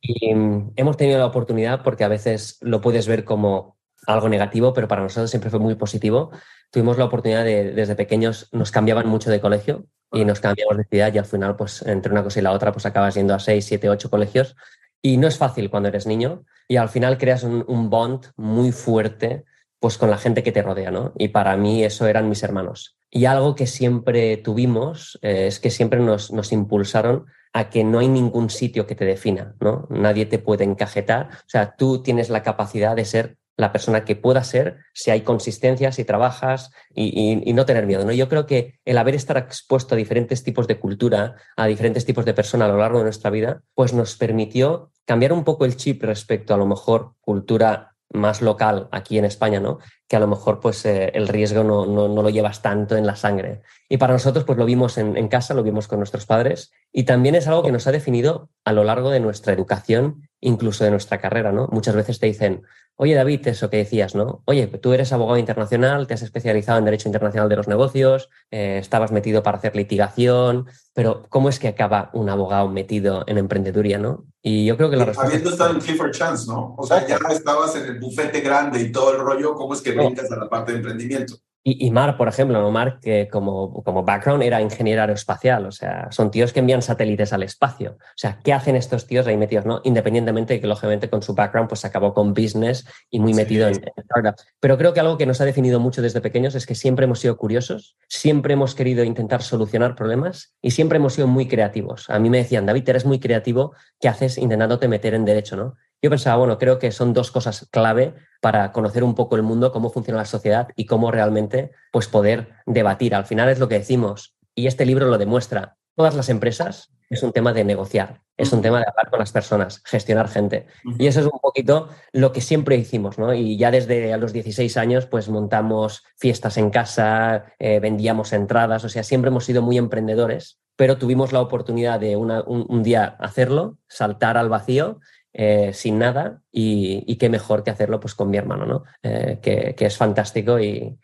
Y 0.00 0.34
mm, 0.34 0.72
hemos 0.76 0.96
tenido 0.96 1.18
la 1.18 1.26
oportunidad, 1.26 1.82
porque 1.82 2.04
a 2.04 2.08
veces 2.08 2.58
lo 2.60 2.80
puedes 2.80 3.06
ver 3.06 3.24
como 3.24 3.78
algo 4.06 4.28
negativo, 4.28 4.72
pero 4.72 4.88
para 4.88 5.02
nosotros 5.02 5.30
siempre 5.30 5.50
fue 5.50 5.60
muy 5.60 5.74
positivo. 5.74 6.30
Tuvimos 6.70 6.98
la 6.98 7.04
oportunidad 7.04 7.44
de, 7.44 7.72
desde 7.72 7.94
pequeños, 7.94 8.48
nos 8.52 8.70
cambiaban 8.70 9.06
mucho 9.06 9.30
de 9.30 9.40
colegio 9.40 9.86
y 10.12 10.24
nos 10.24 10.40
cambiamos 10.40 10.76
de 10.76 10.84
ciudad 10.84 11.12
y 11.12 11.18
al 11.18 11.24
final, 11.26 11.56
pues 11.56 11.82
entre 11.82 12.12
una 12.12 12.22
cosa 12.22 12.40
y 12.40 12.42
la 12.42 12.52
otra, 12.52 12.72
pues 12.72 12.84
acabas 12.86 13.14
yendo 13.14 13.34
a 13.34 13.38
seis, 13.38 13.64
siete, 13.64 13.88
ocho 13.88 14.10
colegios 14.10 14.56
y 15.02 15.16
no 15.16 15.28
es 15.28 15.38
fácil 15.38 15.70
cuando 15.70 15.88
eres 15.88 16.06
niño 16.06 16.44
y 16.66 16.76
al 16.76 16.88
final 16.88 17.18
creas 17.18 17.42
un, 17.44 17.90
bond 17.90 18.26
muy 18.36 18.72
fuerte 18.72 19.44
pues 19.80 19.96
con 19.96 20.10
la 20.10 20.18
gente 20.18 20.42
que 20.42 20.52
te 20.52 20.62
rodea, 20.62 20.90
¿no? 20.90 21.12
Y 21.16 21.28
para 21.28 21.56
mí 21.56 21.84
eso 21.84 22.06
eran 22.08 22.28
mis 22.28 22.42
hermanos. 22.42 22.96
Y 23.10 23.26
algo 23.26 23.54
que 23.54 23.66
siempre 23.66 24.36
tuvimos 24.36 25.18
eh, 25.22 25.46
es 25.46 25.60
que 25.60 25.70
siempre 25.70 26.00
nos, 26.00 26.32
nos, 26.32 26.52
impulsaron 26.52 27.26
a 27.52 27.70
que 27.70 27.84
no 27.84 28.00
hay 28.00 28.08
ningún 28.08 28.50
sitio 28.50 28.86
que 28.86 28.96
te 28.96 29.04
defina, 29.04 29.54
¿no? 29.60 29.86
Nadie 29.88 30.26
te 30.26 30.40
puede 30.40 30.64
encajetar. 30.64 31.28
O 31.32 31.48
sea, 31.48 31.76
tú 31.76 32.02
tienes 32.02 32.28
la 32.28 32.42
capacidad 32.42 32.96
de 32.96 33.04
ser 33.04 33.38
la 33.58 33.72
persona 33.72 34.04
que 34.04 34.16
pueda 34.16 34.44
ser 34.44 34.78
si 34.94 35.10
hay 35.10 35.22
consistencia, 35.22 35.92
si 35.92 36.04
trabajas 36.04 36.70
y, 36.94 37.52
no 37.52 37.66
tener 37.66 37.86
miedo. 37.86 38.04
¿no? 38.04 38.12
Yo 38.12 38.28
creo 38.28 38.46
que 38.46 38.78
el 38.84 38.96
haber 38.96 39.16
estar 39.16 39.36
expuesto 39.36 39.94
a 39.94 39.98
diferentes 39.98 40.44
tipos 40.44 40.68
de 40.68 40.78
cultura, 40.78 41.34
a 41.56 41.66
diferentes 41.66 42.06
tipos 42.06 42.24
de 42.24 42.34
personas 42.34 42.68
a 42.68 42.72
lo 42.72 42.78
largo 42.78 42.98
de 42.98 43.04
nuestra 43.04 43.30
vida, 43.30 43.60
pues 43.74 43.92
nos 43.92 44.16
permitió 44.16 44.92
cambiar 45.04 45.32
un 45.32 45.42
poco 45.42 45.64
el 45.64 45.76
chip 45.76 46.04
respecto 46.04 46.54
a 46.54 46.56
lo 46.56 46.66
mejor 46.66 47.14
cultura 47.20 47.96
más 48.10 48.40
local 48.42 48.88
aquí 48.92 49.18
en 49.18 49.24
España, 49.24 49.60
¿no? 49.60 49.80
Que 50.08 50.16
a 50.16 50.20
lo 50.20 50.26
mejor 50.26 50.58
pues 50.58 50.84
eh, 50.86 51.10
el 51.14 51.28
riesgo 51.28 51.62
no, 51.62 51.86
no, 51.86 52.08
lo 52.08 52.30
llevas 52.30 52.62
tanto 52.62 52.96
en 52.96 53.06
la 53.06 53.14
sangre. 53.14 53.60
Y 53.88 53.98
para 53.98 54.14
nosotros 54.14 54.44
pues 54.44 54.58
lo 54.58 54.64
vimos 54.64 54.96
en, 54.96 55.16
en, 55.16 55.28
casa, 55.28 55.54
lo 55.54 55.62
vimos 55.62 55.86
con 55.86 55.98
nuestros 55.98 56.24
padres 56.24 56.72
y 56.92 57.04
también 57.04 57.34
es 57.34 57.46
algo 57.46 57.62
que 57.62 57.72
nos 57.72 57.86
ha 57.86 57.92
definido 57.92 58.48
a 58.64 58.72
lo 58.72 58.84
largo 58.84 59.10
de 59.10 59.20
nuestra 59.20 59.52
educación, 59.52 60.28
incluso 60.40 60.84
de 60.84 60.90
nuestra 60.90 61.20
carrera, 61.20 61.52
¿no? 61.52 61.68
Muchas 61.70 61.94
veces 61.94 62.18
te 62.18 62.26
dicen, 62.26 62.62
oye 62.98 63.14
David, 63.14 63.46
eso 63.46 63.70
que 63.70 63.76
decías, 63.78 64.14
¿no? 64.14 64.42
Oye, 64.44 64.66
tú 64.66 64.92
eres 64.92 65.12
abogado 65.12 65.38
internacional, 65.38 66.06
te 66.06 66.14
has 66.14 66.22
especializado 66.22 66.78
en 66.80 66.84
Derecho 66.84 67.08
Internacional 67.08 67.48
de 67.48 67.56
los 67.56 67.68
Negocios, 67.68 68.28
eh, 68.50 68.78
estabas 68.80 69.12
metido 69.12 69.42
para 69.44 69.58
hacer 69.58 69.76
litigación, 69.76 70.66
pero 70.94 71.22
¿cómo 71.28 71.48
es 71.48 71.60
que 71.60 71.68
acaba 71.68 72.10
un 72.12 72.28
abogado 72.28 72.68
metido 72.68 73.22
en 73.28 73.38
emprendeduría, 73.38 73.98
¿no? 73.98 74.24
Y 74.42 74.66
yo 74.66 74.76
creo 74.76 74.90
que 74.90 74.96
la 74.96 75.04
respuesta... 75.04 75.30
Habiendo 75.30 75.50
estado 75.50 75.74
en 75.74 75.80
Clifford 75.80 76.10
Chance, 76.10 76.46
¿no? 76.48 76.74
O 76.76 76.86
sea, 76.86 77.06
ya 77.06 77.18
estabas 77.30 77.76
en 77.76 77.84
el 77.84 78.00
bufete 78.00 78.40
grande 78.40 78.80
y 78.80 78.90
todo 78.90 79.12
el 79.12 79.20
rollo, 79.20 79.54
¿cómo 79.54 79.74
es 79.74 79.80
que 79.80 79.92
brincas 79.98 80.30
a 80.32 80.36
la 80.36 80.48
parte 80.48 80.72
de 80.72 80.78
emprendimiento? 80.78 81.34
Y, 81.70 81.90
Mar, 81.90 82.16
por 82.16 82.28
ejemplo, 82.28 82.62
¿no? 82.62 82.70
Mar, 82.70 82.98
que 82.98 83.28
como, 83.28 83.82
como 83.82 84.02
background 84.02 84.42
era 84.42 84.62
ingeniero 84.62 85.02
aeroespacial, 85.02 85.66
o 85.66 85.72
sea, 85.72 86.08
son 86.10 86.30
tíos 86.30 86.52
que 86.52 86.60
envían 86.60 86.80
satélites 86.80 87.34
al 87.34 87.42
espacio. 87.42 87.98
O 88.00 88.16
sea, 88.16 88.38
¿qué 88.42 88.54
hacen 88.54 88.74
estos 88.74 89.06
tíos 89.06 89.26
ahí 89.26 89.36
metidos, 89.36 89.66
no? 89.66 89.82
Independientemente 89.84 90.54
de 90.54 90.60
que, 90.60 90.66
lógicamente, 90.66 91.10
con 91.10 91.20
su 91.20 91.34
background, 91.34 91.68
pues 91.68 91.84
acabó 91.84 92.14
con 92.14 92.32
business 92.32 92.86
y 93.10 93.18
muy 93.18 93.34
metido 93.34 93.68
en, 93.68 93.74
en 93.74 93.92
startup. 93.96 94.36
Pero 94.60 94.78
creo 94.78 94.94
que 94.94 95.00
algo 95.00 95.18
que 95.18 95.26
nos 95.26 95.42
ha 95.42 95.44
definido 95.44 95.78
mucho 95.78 96.00
desde 96.00 96.22
pequeños 96.22 96.54
es 96.54 96.64
que 96.64 96.74
siempre 96.74 97.04
hemos 97.04 97.20
sido 97.20 97.36
curiosos, 97.36 97.96
siempre 98.08 98.54
hemos 98.54 98.74
querido 98.74 99.04
intentar 99.04 99.42
solucionar 99.42 99.94
problemas 99.94 100.54
y 100.62 100.70
siempre 100.70 100.96
hemos 100.96 101.14
sido 101.14 101.26
muy 101.26 101.48
creativos. 101.48 102.08
A 102.08 102.18
mí 102.18 102.30
me 102.30 102.38
decían, 102.38 102.64
David, 102.64 102.88
eres 102.88 103.04
muy 103.04 103.20
creativo, 103.20 103.74
¿qué 104.00 104.08
haces 104.08 104.38
intentándote 104.38 104.88
meter 104.88 105.12
en 105.12 105.26
derecho, 105.26 105.56
no? 105.56 105.74
Yo 106.00 106.10
pensaba, 106.10 106.36
bueno, 106.36 106.58
creo 106.58 106.78
que 106.78 106.92
son 106.92 107.12
dos 107.12 107.30
cosas 107.30 107.66
clave 107.70 108.14
para 108.40 108.70
conocer 108.72 109.02
un 109.02 109.14
poco 109.14 109.36
el 109.36 109.42
mundo, 109.42 109.72
cómo 109.72 109.90
funciona 109.90 110.18
la 110.18 110.24
sociedad 110.24 110.68
y 110.76 110.86
cómo 110.86 111.10
realmente 111.10 111.72
pues, 111.92 112.06
poder 112.06 112.50
debatir. 112.66 113.14
Al 113.14 113.26
final 113.26 113.48
es 113.48 113.58
lo 113.58 113.68
que 113.68 113.78
decimos, 113.78 114.36
y 114.54 114.66
este 114.66 114.86
libro 114.86 115.06
lo 115.06 115.18
demuestra. 115.18 115.76
Todas 115.96 116.14
las 116.14 116.28
empresas 116.28 116.92
es 117.10 117.22
un 117.22 117.32
tema 117.32 117.52
de 117.52 117.64
negociar, 117.64 118.20
es 118.36 118.52
un 118.52 118.62
tema 118.62 118.78
de 118.78 118.86
hablar 118.88 119.10
con 119.10 119.18
las 119.18 119.32
personas, 119.32 119.82
gestionar 119.84 120.28
gente. 120.28 120.66
Y 120.98 121.06
eso 121.06 121.20
es 121.20 121.26
un 121.26 121.38
poquito 121.40 121.88
lo 122.12 122.32
que 122.32 122.40
siempre 122.40 122.76
hicimos, 122.76 123.18
¿no? 123.18 123.34
Y 123.34 123.56
ya 123.56 123.70
desde 123.70 124.12
a 124.12 124.18
los 124.18 124.32
16 124.32 124.76
años, 124.76 125.06
pues 125.06 125.28
montamos 125.28 126.04
fiestas 126.16 126.58
en 126.58 126.70
casa, 126.70 127.46
eh, 127.58 127.80
vendíamos 127.80 128.32
entradas, 128.32 128.84
o 128.84 128.88
sea, 128.88 129.02
siempre 129.02 129.30
hemos 129.30 129.44
sido 129.44 129.62
muy 129.62 129.78
emprendedores, 129.78 130.60
pero 130.76 130.98
tuvimos 130.98 131.32
la 131.32 131.40
oportunidad 131.40 131.98
de 131.98 132.16
un, 132.16 132.30
un 132.30 132.82
día 132.82 133.16
hacerlo, 133.18 133.78
saltar 133.88 134.36
al 134.36 134.48
vacío 134.48 135.00
eh, 135.40 135.72
sin 135.72 136.00
nada 136.00 136.42
y, 136.50 137.14
qué 137.14 137.28
mejor 137.28 137.62
que 137.62 137.70
hacerlo 137.70 138.00
pues 138.00 138.16
con 138.16 138.28
mi 138.28 138.38
hermano, 138.38 138.66
¿no? 138.66 138.82
Eh, 139.04 139.38
que, 139.40 139.86
es 139.86 139.96
fantástico 139.96 140.58
y, 140.58 140.98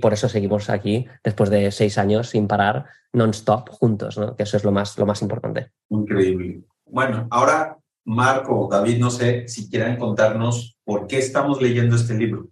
por 0.00 0.14
eso 0.14 0.30
seguimos 0.30 0.70
aquí 0.70 1.06
después 1.22 1.50
de 1.50 1.70
seis 1.70 1.98
años 1.98 2.30
sin 2.30 2.48
parar, 2.48 2.86
non-stop, 3.12 3.68
juntos, 3.68 4.16
¿no? 4.16 4.34
Que 4.34 4.44
eso 4.44 4.56
es 4.56 4.64
lo 4.64 4.72
más, 4.72 4.96
lo 4.96 5.04
más 5.04 5.20
importante. 5.20 5.72
Increíble. 5.90 6.62
Bueno, 6.86 7.28
ahora 7.30 7.76
Marco, 8.06 8.66
David, 8.70 8.96
no 8.96 9.10
sé 9.10 9.46
si 9.46 9.68
quieran 9.68 9.98
contarnos 9.98 10.78
por 10.82 11.06
qué 11.06 11.18
estamos 11.18 11.60
leyendo 11.60 11.96
este 11.96 12.14
libro. 12.14 12.48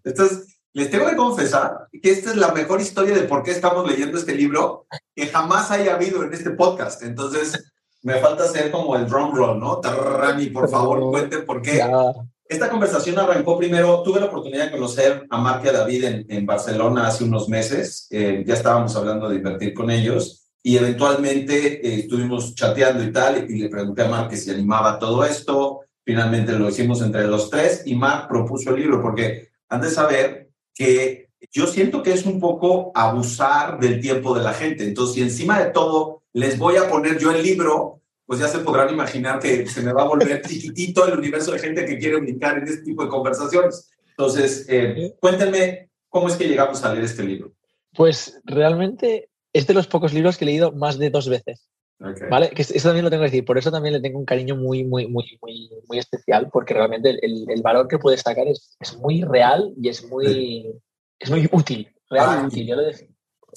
les 0.75 0.90
tengo 0.90 1.09
que 1.09 1.16
confesar 1.16 1.88
que 2.02 2.11
esta 2.11 2.33
es 2.33 2.37
la 2.37 2.52
mejor 2.52 2.83
historia 2.83 3.14
de 3.14 3.23
por 3.23 3.43
qué 3.43 3.52
estamos 3.52 3.90
leyendo 3.90 4.19
este 4.19 4.35
libro 4.35 4.87
que 5.16 5.28
jamás 5.28 5.71
haya 5.71 5.95
habido 5.95 6.23
en 6.23 6.35
este 6.35 6.50
podcast. 6.50 7.02
Entonces, 7.02 7.74
me 8.04 8.14
falta 8.18 8.44
hacer 8.44 8.70
como 8.70 8.94
el 8.96 9.06
drum 9.06 9.34
roll, 9.34 9.58
¿no? 9.58 9.78
Tarrami, 9.78 10.46
por 10.46 10.68
favor, 10.68 11.00
cuenten 11.11 11.44
por 11.44 11.61
qué. 11.61 11.82
Esta 12.46 12.68
conversación 12.68 13.18
arrancó 13.18 13.58
primero, 13.58 14.02
tuve 14.02 14.20
la 14.20 14.26
oportunidad 14.26 14.66
de 14.66 14.73
conocer 14.73 15.26
a 15.30 15.38
Mark 15.38 15.62
y 15.64 15.68
a 15.68 15.73
David 15.73 16.04
en, 16.04 16.26
en 16.28 16.44
Barcelona 16.44 17.06
hace 17.06 17.25
unos 17.25 17.49
meses, 17.49 18.06
eh, 18.11 18.44
ya 18.46 18.54
estábamos 18.54 18.94
hablando 18.94 19.30
de 19.30 19.37
invertir 19.37 19.73
con 19.73 19.90
ellos 19.90 20.44
y 20.62 20.76
eventualmente 20.76 21.87
eh, 21.87 22.00
estuvimos 22.00 22.54
chateando 22.54 23.02
y 23.02 23.11
tal, 23.11 23.50
y 23.50 23.58
le 23.58 23.70
pregunté 23.70 24.02
a 24.02 24.08
Mark 24.08 24.28
que 24.28 24.37
si 24.37 24.50
animaba 24.50 24.99
todo 24.99 25.25
esto, 25.25 25.80
finalmente 26.04 26.52
lo 26.52 26.68
hicimos 26.68 27.00
entre 27.00 27.26
los 27.26 27.49
tres 27.49 27.82
y 27.87 27.94
Mark 27.94 28.28
propuso 28.28 28.70
el 28.70 28.80
libro, 28.80 29.00
porque 29.00 29.49
han 29.70 29.80
de 29.80 29.90
saber 29.90 30.50
que 30.75 31.30
yo 31.50 31.66
siento 31.66 32.02
que 32.02 32.12
es 32.12 32.26
un 32.26 32.38
poco 32.38 32.92
abusar 32.94 33.80
del 33.80 34.00
tiempo 34.02 34.37
de 34.37 34.44
la 34.44 34.52
gente, 34.52 34.84
entonces 34.84 35.14
si 35.14 35.23
encima 35.23 35.61
de 35.61 35.70
todo 35.70 36.24
les 36.35 36.59
voy 36.59 36.76
a 36.76 36.88
poner 36.88 37.19
yo 37.19 37.31
el 37.31 37.43
libro, 37.43 38.03
pues 38.26 38.41
ya 38.41 38.49
se 38.49 38.59
podrán 38.59 38.93
imaginar 38.93 39.38
que 39.38 39.67
se 39.67 39.81
me 39.81 39.93
va 39.93 40.03
a 40.03 40.09
volver 40.09 40.43
chiquitito 40.47 41.07
el 41.07 41.19
universo 41.19 41.53
de 41.53 41.61
gente 41.61 41.87
que 41.87 41.99
quiere 41.99 42.21
brincar 42.21 42.59
en 42.59 42.64
este 42.64 42.83
tipo 42.83 43.05
de 43.05 43.09
conversaciones. 43.09 43.91
Entonces, 44.11 44.67
eh, 44.69 45.14
cuéntenme 45.21 45.91
cómo 46.09 46.29
es 46.29 46.37
que 46.37 46.49
llegamos 46.49 46.85
a 46.85 46.93
leer 46.93 47.05
este 47.05 47.23
libro. 47.23 47.53
Pues 47.95 48.41
realmente 48.45 49.31
es 49.53 49.67
de 49.67 49.75
los 49.75 49.87
pocos 49.87 50.12
libros 50.12 50.37
que 50.37 50.45
he 50.45 50.47
leído 50.47 50.73
más 50.73 50.99
de 50.99 51.11
dos 51.11 51.29
veces. 51.29 51.69
¿Vale? 52.29 52.50
Que 52.50 52.62
eso 52.62 52.88
también 52.88 53.05
lo 53.05 53.11
tengo 53.11 53.23
que 53.23 53.31
decir. 53.31 53.45
Por 53.45 53.57
eso 53.57 53.71
también 53.71 53.95
le 53.95 54.00
tengo 54.00 54.19
un 54.19 54.25
cariño 54.25 54.57
muy, 54.57 54.85
muy, 54.85 55.07
muy, 55.07 55.38
muy, 55.41 55.71
muy 55.88 55.99
especial, 55.99 56.50
porque 56.53 56.75
realmente 56.75 57.11
el, 57.23 57.49
el 57.49 57.62
valor 57.62 57.87
que 57.87 57.99
puede 57.99 58.17
sacar 58.19 58.47
es, 58.49 58.76
es, 58.81 58.99
muy 58.99 59.23
real 59.23 59.73
y 59.81 59.88
es 59.88 60.07
muy, 60.09 60.75
es 61.19 61.31
muy 61.31 61.49
útil. 61.50 61.88
Real 62.11 62.26
y 62.26 62.43
ah, 62.43 62.47
útil, 62.47 62.67
yo 62.67 62.76
lo 62.76 62.83
decía. 62.83 63.13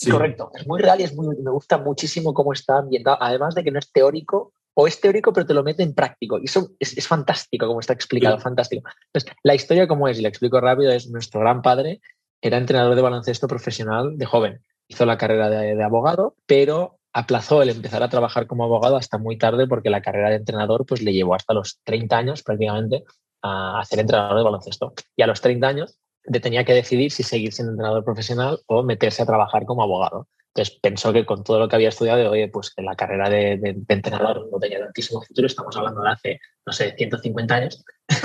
Correcto, 0.09 0.51
es 0.53 0.67
muy 0.67 0.81
real 0.81 0.99
y 1.01 1.03
es 1.03 1.15
muy, 1.15 1.35
me 1.37 1.51
gusta 1.51 1.77
muchísimo 1.77 2.33
cómo 2.33 2.53
está 2.53 2.79
ambientado, 2.79 3.17
además 3.19 3.55
de 3.55 3.63
que 3.63 3.71
no 3.71 3.79
es 3.79 3.91
teórico, 3.91 4.53
o 4.73 4.87
es 4.87 5.01
teórico 5.01 5.33
pero 5.33 5.45
te 5.45 5.53
lo 5.53 5.63
mete 5.63 5.83
en 5.83 5.93
práctico, 5.93 6.37
y 6.39 6.45
eso 6.45 6.69
es, 6.79 7.07
fantástico 7.07 7.67
como 7.67 7.79
está 7.79 7.93
explicado, 7.93 8.39
fantástico. 8.39 8.87
Entonces, 9.07 9.35
la 9.43 9.55
historia 9.55 9.87
como 9.87 10.07
es, 10.07 10.19
y 10.19 10.21
la 10.21 10.29
explico 10.29 10.59
rápido, 10.61 10.91
es 10.91 11.09
nuestro 11.09 11.39
gran 11.39 11.61
padre, 11.61 12.01
era 12.41 12.57
entrenador 12.57 12.95
de 12.95 13.01
baloncesto 13.01 13.47
profesional 13.47 14.17
de 14.17 14.25
joven, 14.25 14.61
hizo 14.87 15.05
la 15.05 15.17
carrera 15.17 15.49
de, 15.49 15.83
abogado, 15.83 16.35
pero 16.45 16.99
aplazó 17.13 17.61
el 17.63 17.69
empezar 17.69 18.03
a 18.03 18.09
trabajar 18.09 18.45
como 18.47 18.63
abogado 18.63 18.95
hasta 18.95 19.17
muy 19.17 19.37
tarde 19.37 19.67
porque 19.67 19.89
la 19.89 20.01
carrera 20.01 20.29
de 20.29 20.35
entrenador 20.35 20.85
pues 20.85 21.01
le 21.01 21.13
llevó 21.13 21.33
hasta 21.33 21.53
los 21.53 21.79
30 21.83 22.15
años 22.15 22.43
prácticamente 22.43 23.03
a 23.41 23.81
ser 23.85 23.99
entrenador 23.99 24.37
de 24.37 24.43
baloncesto. 24.43 24.93
Y 25.15 25.23
a 25.23 25.27
los 25.27 25.41
30 25.41 25.67
años 25.67 25.97
tenía 26.41 26.63
que 26.65 26.74
decidir 26.74 27.12
si 27.12 27.24
seguir 27.24 27.53
siendo 27.53 27.72
entrenador 27.72 28.03
profesional 28.03 28.60
o 28.67 28.84
meterse 28.84 29.22
a 29.22 29.25
trabajar 29.25 29.65
como 29.65 29.84
abogado. 29.84 30.27
Entonces 30.57 30.79
pensó 30.81 31.13
que 31.13 31.25
con 31.25 31.43
todo 31.43 31.60
lo 31.60 31.69
que 31.69 31.75
había 31.75 31.89
estudiado, 31.89 32.31
oye, 32.31 32.48
pues 32.48 32.74
que 32.74 32.81
la 32.81 32.96
carrera 32.96 33.29
de, 33.29 33.77
entrenador 33.88 34.50
no 34.51 34.57
tenía 34.57 34.79
tantísimo 34.79 35.22
futuro, 35.22 35.46
estamos 35.46 35.77
hablando 35.77 36.01
de 36.01 36.10
hace, 36.10 36.39
no 36.65 36.74
sé, 36.74 36.96
150 36.98 37.53
años. 37.53 37.86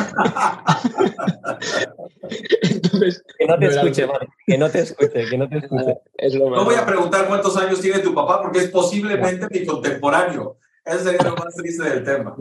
que 3.38 3.47
no 3.47 3.59
te 3.59 3.66
escuche, 3.66 4.09
que 4.47 4.56
no 4.56 4.71
te 4.71 4.78
escuche, 4.78 5.28
que 5.28 5.37
no 5.37 5.47
te 5.49 5.59
escuche. 5.59 5.99
no 6.38 6.64
voy 6.64 6.76
a 6.76 6.87
preguntar 6.87 7.28
cuántos 7.28 7.54
años 7.59 7.82
tiene 7.82 7.99
tu 7.99 8.14
papá 8.14 8.40
porque 8.40 8.61
es 8.61 8.71
posiblemente 8.71 9.47
mi 9.50 9.66
contemporáneo. 9.66 10.56
Ese 10.87 11.00
sería 11.00 11.23
lo 11.23 11.37
más 11.37 11.54
triste 11.54 11.85
del 11.85 12.02
tema. 12.02 12.35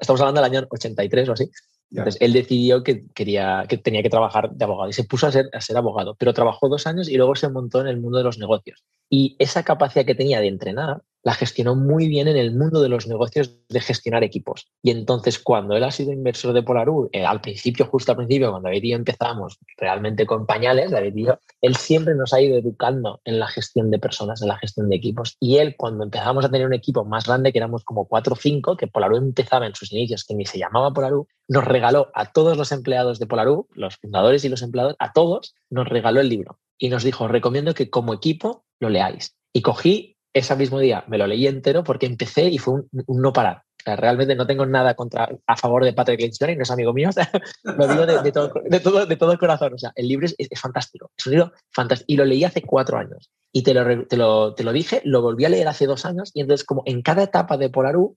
estamos 0.00 0.20
hablando 0.20 0.42
del 0.42 0.52
año 0.52 0.66
83 0.68 1.28
o 1.28 1.32
así. 1.32 1.48
Entonces, 1.90 2.20
él 2.20 2.32
decidió 2.32 2.84
que, 2.84 3.06
quería, 3.14 3.64
que 3.68 3.76
tenía 3.76 4.02
que 4.02 4.10
trabajar 4.10 4.50
de 4.52 4.64
abogado 4.64 4.90
y 4.90 4.92
se 4.92 5.04
puso 5.04 5.26
a 5.26 5.32
ser, 5.32 5.50
a 5.52 5.60
ser 5.60 5.76
abogado, 5.76 6.14
pero 6.16 6.32
trabajó 6.32 6.68
dos 6.68 6.86
años 6.86 7.08
y 7.08 7.16
luego 7.16 7.34
se 7.34 7.48
montó 7.48 7.80
en 7.80 7.88
el 7.88 8.00
mundo 8.00 8.18
de 8.18 8.24
los 8.24 8.38
negocios. 8.38 8.84
Y 9.08 9.36
esa 9.40 9.64
capacidad 9.64 10.06
que 10.06 10.14
tenía 10.14 10.40
de 10.40 10.46
entrenar 10.46 11.02
la 11.22 11.34
gestionó 11.34 11.76
muy 11.76 12.08
bien 12.08 12.28
en 12.28 12.36
el 12.36 12.54
mundo 12.56 12.80
de 12.80 12.88
los 12.88 13.06
negocios 13.06 13.54
de 13.68 13.80
gestionar 13.80 14.24
equipos. 14.24 14.68
Y 14.82 14.90
entonces, 14.90 15.38
cuando 15.38 15.76
él 15.76 15.84
ha 15.84 15.90
sido 15.90 16.12
inversor 16.12 16.52
de 16.52 16.62
Polarú, 16.62 17.08
eh, 17.12 17.24
al 17.24 17.40
principio, 17.40 17.86
justo 17.86 18.12
al 18.12 18.18
principio, 18.18 18.50
cuando 18.50 18.68
David 18.68 18.84
y 18.84 18.90
yo 18.90 18.96
empezamos 18.96 19.58
realmente 19.76 20.26
con 20.26 20.46
pañales, 20.46 20.90
David 20.90 21.16
y 21.16 21.26
yo, 21.26 21.38
él 21.60 21.76
siempre 21.76 22.14
nos 22.14 22.32
ha 22.32 22.40
ido 22.40 22.56
educando 22.56 23.20
en 23.24 23.38
la 23.38 23.48
gestión 23.48 23.90
de 23.90 23.98
personas, 23.98 24.40
en 24.42 24.48
la 24.48 24.58
gestión 24.58 24.88
de 24.88 24.96
equipos. 24.96 25.36
Y 25.40 25.58
él, 25.58 25.74
cuando 25.76 26.04
empezamos 26.04 26.44
a 26.44 26.50
tener 26.50 26.66
un 26.66 26.74
equipo 26.74 27.04
más 27.04 27.26
grande, 27.26 27.52
que 27.52 27.58
éramos 27.58 27.84
como 27.84 28.06
cuatro 28.06 28.34
o 28.34 28.36
cinco, 28.36 28.76
que 28.76 28.86
Polarú 28.86 29.16
empezaba 29.16 29.66
en 29.66 29.74
sus 29.74 29.92
inicios, 29.92 30.24
que 30.24 30.34
ni 30.34 30.46
se 30.46 30.58
llamaba 30.58 30.92
Polarú, 30.92 31.28
nos 31.48 31.64
regaló 31.64 32.10
a 32.14 32.32
todos 32.32 32.56
los 32.56 32.72
empleados 32.72 33.18
de 33.18 33.26
Polarú, 33.26 33.68
los 33.72 33.96
fundadores 33.96 34.44
y 34.44 34.48
los 34.48 34.62
empleados, 34.62 34.96
a 34.98 35.12
todos, 35.12 35.54
nos 35.68 35.88
regaló 35.88 36.20
el 36.20 36.28
libro. 36.28 36.58
Y 36.78 36.88
nos 36.88 37.04
dijo, 37.04 37.28
recomiendo 37.28 37.74
que 37.74 37.90
como 37.90 38.14
equipo 38.14 38.64
lo 38.78 38.88
leáis. 38.88 39.36
Y 39.52 39.62
cogí 39.62 40.16
ese 40.32 40.56
mismo 40.56 40.78
día 40.78 41.04
me 41.08 41.18
lo 41.18 41.26
leí 41.26 41.46
entero 41.46 41.84
porque 41.84 42.06
empecé 42.06 42.44
y 42.44 42.58
fue 42.58 42.74
un, 42.74 42.88
no 43.08 43.32
parar. 43.32 43.62
realmente 43.84 44.34
no 44.34 44.46
tengo 44.46 44.66
nada 44.66 44.94
contra, 44.94 45.28
a 45.46 45.56
favor 45.56 45.84
de 45.84 45.92
Patrick 45.92 46.20
Lynch 46.20 46.40
no 46.40 46.62
es 46.62 46.70
amigo 46.70 46.92
mío, 46.92 47.10
lo 47.64 47.88
digo 47.88 48.06
de, 48.06 48.32
todo, 48.32 48.52
de, 48.64 48.80
todo, 48.80 49.06
de 49.06 49.16
todo 49.16 49.32
el 49.32 49.38
corazón. 49.38 49.74
O 49.74 49.78
sea, 49.78 49.92
el 49.94 50.08
libro 50.08 50.26
es, 50.26 50.60
fantástico, 50.60 51.10
es 51.16 51.26
un 51.26 51.32
libro 51.32 51.52
fantástico. 51.72 52.06
Y 52.08 52.16
lo 52.16 52.24
leí 52.24 52.44
hace 52.44 52.62
cuatro 52.62 52.98
años. 52.98 53.30
Y 53.52 53.62
te 53.62 53.74
lo, 53.74 54.06
te 54.06 54.16
lo, 54.16 54.54
te 54.54 54.62
lo 54.62 54.72
dije, 54.72 55.02
lo 55.04 55.22
volví 55.22 55.44
a 55.44 55.48
leer 55.48 55.66
hace 55.66 55.86
dos 55.86 56.04
años. 56.04 56.30
Y 56.34 56.40
entonces, 56.40 56.64
como 56.64 56.82
en 56.86 57.02
cada 57.02 57.24
etapa 57.24 57.56
de 57.56 57.68
Polarú, 57.68 58.16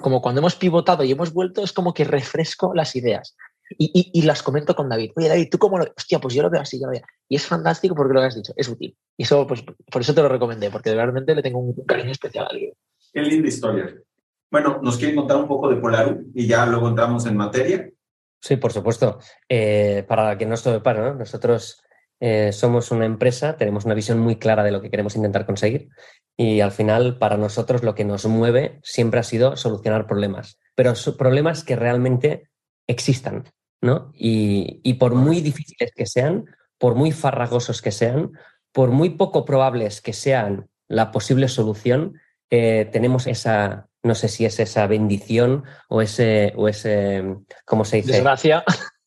como 0.00 0.20
cuando 0.20 0.40
hemos 0.40 0.56
pivotado 0.56 1.04
y 1.04 1.12
hemos 1.12 1.32
vuelto, 1.32 1.62
es 1.62 1.72
como 1.72 1.94
que 1.94 2.04
refresco 2.04 2.74
las 2.74 2.94
ideas. 2.96 3.36
Y, 3.78 4.22
las 4.22 4.42
comento 4.42 4.74
con 4.74 4.88
David. 4.88 5.12
Oye, 5.16 5.28
David, 5.28 5.48
¿tú 5.50 5.58
cómo 5.58 5.78
lo 5.78 5.84
Hostia, 5.96 6.18
pues 6.18 6.34
yo 6.34 6.42
lo 6.42 6.50
veo 6.50 6.60
así, 6.60 6.80
yo 6.80 6.86
lo 6.86 6.92
veo. 6.92 7.02
Y 7.28 7.36
es 7.36 7.46
fantástico 7.46 7.94
porque 7.94 8.14
lo 8.14 8.20
que 8.20 8.26
has 8.26 8.34
dicho, 8.34 8.52
es 8.56 8.68
útil. 8.68 8.96
Y 9.16 9.24
eso, 9.24 9.46
pues, 9.46 9.62
por 9.62 10.02
eso 10.02 10.14
te 10.14 10.22
lo 10.22 10.28
recomendé, 10.28 10.70
porque 10.70 10.94
realmente 10.94 11.34
le 11.34 11.42
tengo 11.42 11.58
un 11.58 11.74
cariño 11.84 12.10
especial 12.10 12.46
al 12.48 12.56
libro. 12.56 12.76
Qué 13.12 13.22
linda 13.22 13.48
historia. 13.48 13.94
Bueno, 14.50 14.80
¿nos 14.82 14.96
quieren 14.98 15.16
contar 15.16 15.38
un 15.38 15.48
poco 15.48 15.68
de 15.68 15.76
Polaru 15.76 16.30
y 16.34 16.46
ya 16.46 16.66
luego 16.66 16.88
entramos 16.88 17.26
en 17.26 17.36
materia? 17.36 17.90
Sí, 18.40 18.56
por 18.56 18.72
supuesto. 18.72 19.18
Eh, 19.48 20.04
para 20.06 20.36
que 20.36 20.46
no 20.46 20.54
esto 20.54 20.82
para, 20.82 21.08
¿no? 21.08 21.14
nosotros 21.14 21.82
eh, 22.20 22.52
somos 22.52 22.90
una 22.90 23.06
empresa, 23.06 23.56
tenemos 23.56 23.84
una 23.84 23.94
visión 23.94 24.18
muy 24.18 24.36
clara 24.36 24.62
de 24.62 24.70
lo 24.70 24.80
que 24.80 24.90
queremos 24.90 25.16
intentar 25.16 25.46
conseguir 25.46 25.88
y 26.36 26.60
al 26.60 26.72
final 26.72 27.18
para 27.18 27.36
nosotros 27.36 27.82
lo 27.82 27.94
que 27.94 28.04
nos 28.04 28.26
mueve 28.26 28.78
siempre 28.82 29.20
ha 29.20 29.24
sido 29.24 29.56
solucionar 29.56 30.06
problemas, 30.06 30.58
pero 30.74 30.92
problemas 31.18 31.64
que 31.64 31.76
realmente 31.76 32.48
existan, 32.86 33.44
¿no? 33.82 34.12
Y, 34.16 34.80
y 34.82 34.94
por 34.94 35.14
muy 35.14 35.40
difíciles 35.42 35.92
que 35.94 36.06
sean, 36.06 36.46
por 36.78 36.94
muy 36.94 37.12
farragosos 37.12 37.82
que 37.82 37.90
sean, 37.90 38.32
por 38.72 38.90
muy 38.90 39.10
poco 39.10 39.44
probables 39.44 40.00
que 40.00 40.14
sean 40.14 40.68
la 40.88 41.10
posible 41.10 41.48
solución, 41.48 42.20
eh, 42.50 42.88
tenemos 42.92 43.26
esa, 43.26 43.88
no 44.02 44.14
sé 44.14 44.28
si 44.28 44.44
es 44.44 44.60
esa 44.60 44.86
bendición 44.86 45.64
o 45.88 46.02
ese, 46.02 46.52
o 46.56 46.68
ese 46.68 47.24
¿cómo 47.64 47.84
se 47.84 47.98
dice? 47.98 48.12
Desgracia. 48.12 48.64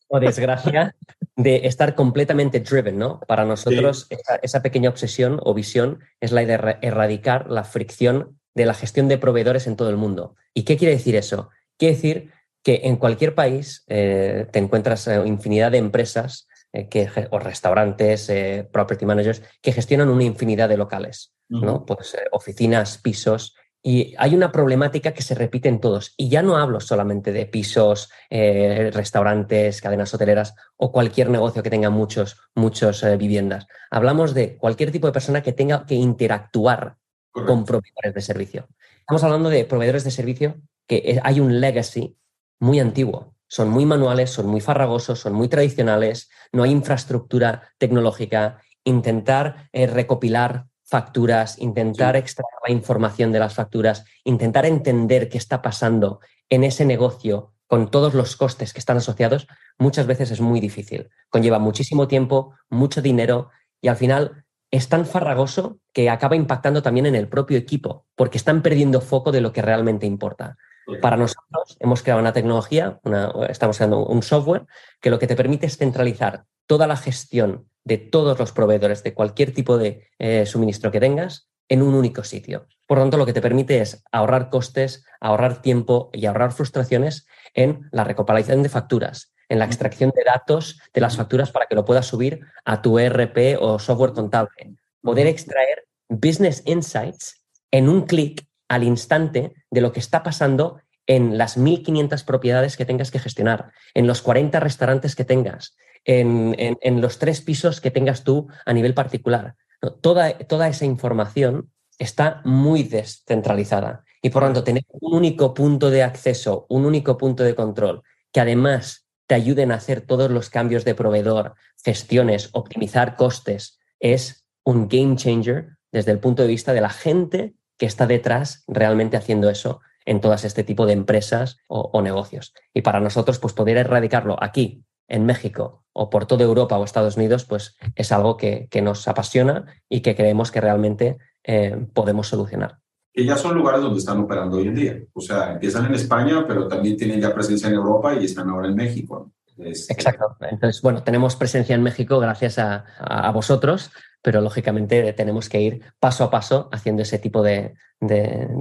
O 0.08 0.20
desgracia 0.20 0.94
de 1.34 1.66
estar 1.66 1.96
completamente 1.96 2.60
driven, 2.60 2.96
¿no? 2.96 3.18
Para 3.26 3.44
nosotros 3.44 4.06
esa, 4.42 4.62
pequeña 4.62 4.88
obsesión 4.88 5.40
o 5.42 5.52
visión 5.52 5.98
es 6.20 6.30
la 6.30 6.44
de 6.44 6.78
erradicar 6.80 7.50
la 7.50 7.64
fricción 7.64 8.38
de 8.54 8.66
la 8.66 8.74
gestión 8.74 9.08
de 9.08 9.18
proveedores 9.18 9.66
en 9.66 9.74
todo 9.74 9.90
el 9.90 9.96
mundo. 9.96 10.36
¿Y 10.54 10.62
qué 10.62 10.76
quiere 10.76 10.94
decir 10.94 11.16
eso? 11.16 11.50
Quiere 11.76 11.94
decir 11.96 12.32
que 12.66 12.80
en 12.82 12.96
cualquier 12.96 13.36
país 13.36 13.84
eh, 13.86 14.48
te 14.50 14.58
encuentras 14.58 15.06
eh, 15.06 15.22
infinidad 15.24 15.70
de 15.70 15.78
empresas 15.78 16.48
que, 16.90 17.08
o 17.30 17.38
restaurantes, 17.38 18.30
property 18.70 19.06
managers, 19.06 19.40
que 19.62 19.72
gestionan 19.72 20.10
una 20.10 20.24
infinidad 20.24 20.68
de 20.68 20.76
locales. 20.76 21.32
¿no? 21.48 21.84
Pues 21.84 22.14
eh, 22.14 22.26
oficinas, 22.32 22.98
pisos. 22.98 23.54
Y 23.82 24.14
hay 24.18 24.34
una 24.34 24.50
problemática 24.50 25.12
que 25.14 25.22
se 25.22 25.34
repite 25.34 25.68
en 25.68 25.80
todos. 25.80 26.12
Y 26.16 26.28
ya 26.28 26.42
no 26.42 26.56
hablo 26.56 26.80
solamente 26.80 27.32
de 27.32 27.46
pisos, 27.46 28.10
eh, 28.30 28.90
restaurantes, 28.92 29.80
cadenas 29.80 30.12
hoteleras 30.12 30.54
o 30.76 30.90
cualquier 30.90 31.30
negocio 31.30 31.62
que 31.62 31.70
tenga 31.70 31.90
muchos, 31.90 32.36
muchos 32.54 33.02
eh, 33.04 33.16
viviendas. 33.16 33.66
Hablamos 33.90 34.34
de 34.34 34.56
cualquier 34.56 34.90
tipo 34.90 35.06
de 35.06 35.12
persona 35.12 35.42
que 35.42 35.52
tenga 35.52 35.86
que 35.86 35.94
interactuar 35.94 36.96
con 37.32 37.64
proveedores 37.64 38.14
de 38.14 38.22
servicio. 38.22 38.68
Estamos 39.00 39.22
hablando 39.22 39.50
de 39.50 39.64
proveedores 39.66 40.04
de 40.04 40.10
servicio 40.10 40.56
que 40.88 41.20
hay 41.22 41.38
un 41.38 41.60
legacy 41.60 42.16
muy 42.58 42.80
antiguo. 42.80 43.34
Son 43.48 43.68
muy 43.68 43.86
manuales, 43.86 44.30
son 44.30 44.46
muy 44.46 44.60
farragosos, 44.60 45.20
son 45.20 45.32
muy 45.32 45.48
tradicionales, 45.48 46.28
no 46.52 46.64
hay 46.64 46.70
infraestructura 46.70 47.70
tecnológica. 47.78 48.60
Intentar 48.84 49.68
recopilar 49.72 50.66
facturas, 50.84 51.58
intentar 51.58 52.16
extraer 52.16 52.54
la 52.66 52.72
información 52.72 53.32
de 53.32 53.40
las 53.40 53.54
facturas, 53.54 54.04
intentar 54.24 54.66
entender 54.66 55.28
qué 55.28 55.38
está 55.38 55.60
pasando 55.60 56.20
en 56.48 56.64
ese 56.64 56.84
negocio 56.84 57.52
con 57.66 57.90
todos 57.90 58.14
los 58.14 58.36
costes 58.36 58.72
que 58.72 58.78
están 58.78 58.98
asociados, 58.98 59.48
muchas 59.78 60.06
veces 60.06 60.30
es 60.30 60.40
muy 60.40 60.60
difícil. 60.60 61.10
Conlleva 61.28 61.58
muchísimo 61.58 62.06
tiempo, 62.06 62.54
mucho 62.70 63.02
dinero 63.02 63.50
y 63.80 63.88
al 63.88 63.96
final 63.96 64.44
es 64.70 64.88
tan 64.88 65.06
farragoso 65.06 65.78
que 65.92 66.08
acaba 66.08 66.36
impactando 66.36 66.82
también 66.82 67.06
en 67.06 67.14
el 67.16 67.28
propio 67.28 67.58
equipo, 67.58 68.06
porque 68.14 68.38
están 68.38 68.62
perdiendo 68.62 69.00
foco 69.00 69.32
de 69.32 69.40
lo 69.40 69.52
que 69.52 69.62
realmente 69.62 70.06
importa. 70.06 70.56
Para 71.00 71.16
nosotros 71.16 71.76
hemos 71.80 72.02
creado 72.02 72.20
una 72.20 72.32
tecnología, 72.32 73.00
estamos 73.48 73.76
creando 73.76 74.06
un 74.06 74.22
software 74.22 74.66
que 75.00 75.10
lo 75.10 75.18
que 75.18 75.26
te 75.26 75.36
permite 75.36 75.66
es 75.66 75.76
centralizar 75.76 76.44
toda 76.66 76.86
la 76.86 76.96
gestión 76.96 77.68
de 77.84 77.98
todos 77.98 78.38
los 78.38 78.52
proveedores 78.52 79.02
de 79.02 79.14
cualquier 79.14 79.52
tipo 79.52 79.78
de 79.78 80.08
eh, 80.18 80.46
suministro 80.46 80.90
que 80.90 81.00
tengas 81.00 81.48
en 81.68 81.82
un 81.82 81.94
único 81.94 82.24
sitio. 82.24 82.66
Por 82.86 82.98
lo 82.98 83.04
tanto, 83.04 83.16
lo 83.16 83.26
que 83.26 83.32
te 83.32 83.42
permite 83.42 83.80
es 83.80 84.04
ahorrar 84.12 84.50
costes, 84.50 85.04
ahorrar 85.20 85.62
tiempo 85.62 86.10
y 86.12 86.26
ahorrar 86.26 86.52
frustraciones 86.52 87.26
en 87.54 87.88
la 87.90 88.04
recopilación 88.04 88.62
de 88.62 88.68
facturas, 88.68 89.32
en 89.48 89.58
la 89.58 89.64
extracción 89.64 90.12
de 90.14 90.24
datos 90.24 90.80
de 90.92 91.00
las 91.00 91.16
facturas 91.16 91.50
para 91.50 91.66
que 91.66 91.74
lo 91.74 91.84
puedas 91.84 92.06
subir 92.06 92.40
a 92.64 92.82
tu 92.82 92.98
ERP 92.98 93.56
o 93.60 93.78
software 93.78 94.12
contable. 94.12 94.74
Poder 95.02 95.26
extraer 95.26 95.86
business 96.08 96.62
insights 96.66 97.42
en 97.70 97.88
un 97.88 98.02
clic 98.02 98.46
al 98.68 98.84
instante 98.84 99.54
de 99.70 99.80
lo 99.80 99.92
que 99.92 100.00
está 100.00 100.22
pasando 100.22 100.80
en 101.06 101.38
las 101.38 101.56
1.500 101.56 102.24
propiedades 102.24 102.76
que 102.76 102.84
tengas 102.84 103.10
que 103.10 103.18
gestionar, 103.18 103.70
en 103.94 104.06
los 104.06 104.22
40 104.22 104.58
restaurantes 104.60 105.14
que 105.14 105.24
tengas, 105.24 105.76
en, 106.04 107.00
los 107.00 107.18
tres 107.18 107.40
pisos 107.40 107.80
que 107.80 107.90
tengas 107.90 108.24
tú 108.24 108.48
a 108.64 108.72
nivel 108.72 108.94
particular. 108.94 109.54
Toda, 110.00 110.36
toda 110.38 110.68
esa 110.68 110.84
información 110.84 111.70
está 111.98 112.42
muy 112.44 112.82
descentralizada 112.82 114.04
y 114.22 114.30
por 114.30 114.42
lo 114.42 114.48
tanto 114.48 114.64
tener 114.64 114.84
un 114.88 115.14
único 115.14 115.54
punto 115.54 115.90
de 115.90 116.02
acceso, 116.02 116.66
un 116.68 116.84
único 116.84 117.16
punto 117.16 117.44
de 117.44 117.54
control 117.54 118.02
que 118.32 118.40
además 118.40 119.06
te 119.26 119.34
ayuden 119.34 119.72
a 119.72 119.76
hacer 119.76 120.00
todos 120.00 120.30
los 120.30 120.50
cambios 120.50 120.84
de 120.84 120.94
proveedor, 120.94 121.54
gestiones, 121.84 122.50
optimizar 122.52 123.16
costes, 123.16 123.78
es 124.00 124.46
un 124.64 124.88
game 124.88 125.16
changer 125.16 125.76
desde 125.92 126.12
el 126.12 126.18
punto 126.18 126.42
de 126.42 126.48
vista 126.48 126.72
de 126.72 126.80
la 126.80 126.90
gente 126.90 127.54
que 127.78 127.86
está 127.86 128.06
detrás 128.06 128.64
realmente 128.66 129.16
haciendo 129.16 129.50
eso 129.50 129.80
en 130.04 130.20
todas 130.20 130.44
este 130.44 130.64
tipo 130.64 130.86
de 130.86 130.92
empresas 130.92 131.58
o, 131.66 131.90
o 131.92 132.02
negocios. 132.02 132.54
Y 132.72 132.82
para 132.82 133.00
nosotros, 133.00 133.38
pues 133.38 133.54
poder 133.54 133.76
erradicarlo 133.76 134.36
aquí 134.40 134.84
en 135.08 135.24
México 135.24 135.84
o 135.92 136.10
por 136.10 136.26
toda 136.26 136.44
Europa 136.44 136.76
o 136.78 136.84
Estados 136.84 137.16
Unidos, 137.16 137.44
pues 137.44 137.76
es 137.94 138.12
algo 138.12 138.36
que, 138.36 138.68
nos 138.82 139.08
apasiona 139.08 139.64
y 139.88 140.00
que 140.00 140.14
creemos 140.14 140.50
que 140.50 140.60
realmente 140.60 141.16
eh, 141.42 141.86
podemos 141.94 142.28
solucionar. 142.28 142.78
Que 143.12 143.24
ya 143.24 143.36
son 143.36 143.54
lugares 143.56 143.80
donde 143.80 143.98
están 143.98 144.18
operando 144.20 144.58
hoy 144.58 144.68
en 144.68 144.74
día. 144.74 144.98
O 145.14 145.20
sea, 145.22 145.52
empiezan 145.52 145.86
en 145.86 145.94
España, 145.94 146.44
pero 146.46 146.68
también 146.68 146.98
tienen 146.98 147.20
ya 147.20 147.32
presencia 147.32 147.68
en 147.68 147.74
Europa 147.74 148.14
y 148.14 148.26
están 148.26 148.50
ahora 148.50 148.68
en 148.68 148.74
México. 148.74 149.32
Exacto. 149.58 150.36
Entonces, 150.40 150.82
bueno, 150.82 151.02
tenemos 151.02 151.34
presencia 151.34 151.74
en 151.74 151.82
México 151.82 152.18
gracias 152.18 152.58
a, 152.58 153.30
vosotros, 153.32 153.90
pero 154.22 154.40
lógicamente 154.40 155.12
tenemos 155.12 155.48
que 155.48 155.60
ir 155.60 155.82
paso 155.98 156.24
a 156.24 156.30
paso 156.30 156.68
haciendo 156.72 157.02
ese 157.02 157.18
tipo 157.18 157.42
de, 157.42 157.74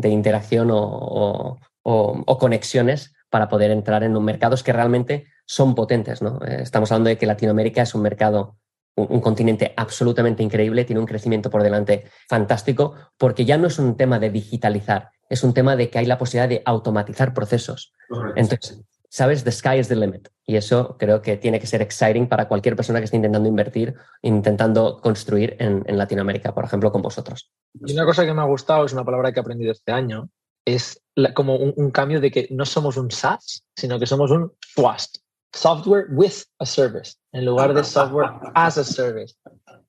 interacción 0.04 0.70
o, 0.72 1.60
o 1.84 2.38
conexiones 2.38 3.14
para 3.30 3.50
poder 3.50 3.72
entrar 3.72 4.04
en 4.04 4.16
un 4.16 4.24
mercados 4.24 4.64
que 4.64 4.74
realmente 4.74 5.28
son 5.46 5.76
potentes. 5.76 6.22
¿no? 6.22 6.40
Eh, 6.46 6.60
estamos 6.62 6.92
hablando 6.92 7.10
de 7.10 7.18
que 7.18 7.26
Latinoamérica 7.26 7.82
es 7.82 7.94
un 7.96 8.02
mercado, 8.02 8.58
un, 8.96 9.22
continente 9.22 9.74
absolutamente 9.76 10.44
increíble, 10.44 10.86
tiene 10.86 11.00
un 11.00 11.06
crecimiento 11.06 11.50
por 11.50 11.64
delante 11.64 12.06
fantástico, 12.28 12.96
porque 13.18 13.46
ya 13.46 13.58
no 13.58 13.68
es 13.68 13.80
un 13.80 13.98
tema 13.98 14.20
de 14.20 14.30
digitalizar, 14.30 15.10
es 15.30 15.44
un 15.44 15.54
tema 15.54 15.76
de 15.76 15.90
que 15.90 16.00
hay 16.00 16.06
la 16.06 16.18
posibilidad 16.18 16.50
de 16.50 16.62
automatizar 16.66 17.34
procesos. 17.34 17.94
Entonces, 18.36 18.82
sabes, 19.16 19.46
the 19.46 19.52
sky 19.52 19.80
is 19.80 19.88
the 19.88 19.96
limit. 19.96 20.28
Y 20.46 20.58
eso 20.58 20.98
creo 21.00 21.22
que 21.22 21.38
tiene 21.38 21.60
que 21.60 21.68
ser 21.68 21.82
exciting 21.82 22.28
para 22.28 22.50
cualquier 22.50 22.76
persona 22.76 23.00
que 23.00 23.06
esté 23.06 23.16
intentando 23.16 23.48
invertir, 23.48 23.96
intentando 24.22 25.00
construir 25.02 25.56
en, 25.60 25.84
Latinoamérica, 25.98 26.54
por 26.54 26.66
ejemplo, 26.66 26.92
con 26.92 27.02
vosotros. 27.02 27.50
Y 27.74 27.94
una 27.94 28.06
cosa 28.06 28.26
que 28.26 28.34
me 28.34 28.42
ha 28.42 28.46
gustado, 28.46 28.86
es 28.86 28.92
una 28.92 29.06
palabra 29.06 29.32
que 29.32 29.40
he 29.40 29.42
aprendido 29.42 29.72
este 29.72 29.94
año, 29.94 30.30
es 30.66 31.02
como 31.34 31.56
un, 31.56 31.92
cambio 31.92 32.20
de 32.20 32.30
que 32.30 32.48
no 32.52 32.66
somos 32.66 32.98
un 32.98 33.10
SaaS, 33.10 33.64
sino 33.76 33.98
que 34.00 34.06
somos 34.06 34.32
un 34.32 34.52
SWAST 34.74 35.20
software 35.54 36.08
with 36.10 36.44
a 36.60 36.66
service, 36.66 37.16
en 37.32 37.46
lugar 37.46 37.74
de 37.74 37.82
software 37.82 38.30
as 38.54 38.78
a 38.78 38.84
service. 38.84 39.36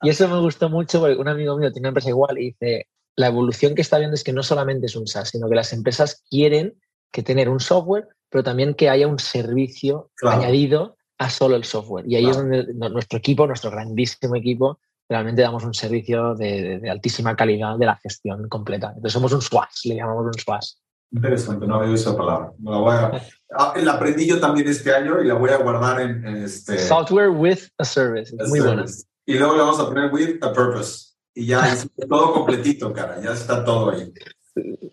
Y 0.03 0.11
eso 0.11 0.29
me 0.29 0.39
gustó 0.39 0.71
mucho 0.71 1.01
porque 1.01 1.17
un 1.17 1.27
amigo 1.27 1.59
mío 1.59 1.73
tiene 1.73 1.87
una 1.87 1.89
empresa 1.89 2.11
igual 2.11 2.39
y 2.39 2.53
dice, 2.53 2.87
la 3.17 3.27
evolución 3.27 3.75
que 3.75 3.83
está 3.83 3.99
viendo 3.99 4.15
es 4.15 4.23
que 4.23 4.33
no 4.33 4.45
solamente 4.45 4.87
es 4.87 4.95
un 4.95 5.09
SaaS, 5.09 5.31
sino 5.31 5.49
que 5.49 5.57
las 5.57 5.73
empresas 5.73 6.23
quieren 6.31 6.79
que 7.11 7.23
tener 7.23 7.49
un 7.49 7.61
software, 7.61 8.09
pero 8.31 8.45
también 8.45 8.75
que 8.75 8.91
haya 8.91 9.07
un 9.07 9.19
servicio 9.19 10.11
añadido 10.23 10.97
a 11.19 11.31
solo 11.31 11.57
el 11.57 11.65
software. 11.65 12.05
Y 12.09 12.17
ahí 12.17 12.27
es 12.27 12.37
donde 12.37 12.67
nuestro 12.75 13.19
equipo, 13.19 13.47
nuestro 13.47 13.71
grandísimo 13.71 14.37
equipo, 14.37 14.79
realmente 15.09 15.43
damos 15.43 15.65
un 15.65 15.75
servicio 15.75 16.35
de, 16.35 16.81
de, 16.81 16.91
altísima 16.91 17.37
calidad 17.37 17.79
de 17.79 17.87
la 17.87 17.97
gestión 17.97 18.49
completa. 18.49 18.89
Entonces 18.89 19.13
somos 19.13 19.33
un 19.33 19.41
SWAS, 19.41 19.85
le 19.85 19.97
llamamos 19.97 20.27
un 20.27 20.35
SWAS. 20.35 20.81
Interesante, 21.13 21.67
no 21.67 21.77
había 21.77 21.87
oído 21.87 21.95
esa 21.95 22.17
palabra. 22.17 22.53
la, 22.63 23.23
ah, 23.57 23.75
la, 23.77 23.93
aprendí 23.93 24.27
yo 24.27 24.41
también 24.41 24.69
este 24.69 24.95
año 24.95 25.23
y 25.23 25.27
la 25.27 25.35
voy 25.35 25.51
a 25.51 25.59
guardar 25.59 26.01
en, 26.01 26.27
este... 26.27 26.79
Software 26.79 27.31
with 27.31 27.61
a 27.79 27.85
service. 27.85 28.35
Muy 28.49 28.61
buena. 28.61 28.85
Y 29.25 29.35
luego 29.35 29.55
le 29.55 29.61
vamos 29.61 29.81
a 29.81 29.87
poner 29.87 30.13
with 30.13 30.43
a 30.43 30.53
purpose. 30.53 31.15
Y 31.35 31.47
ya 31.47 31.73
es 31.73 31.89
todo 32.09 32.33
completito, 32.33 32.93
cara. 32.93 33.21
Ya 33.23 33.33
está 33.33 33.65
todo 33.65 33.91
ahí. 33.91 34.13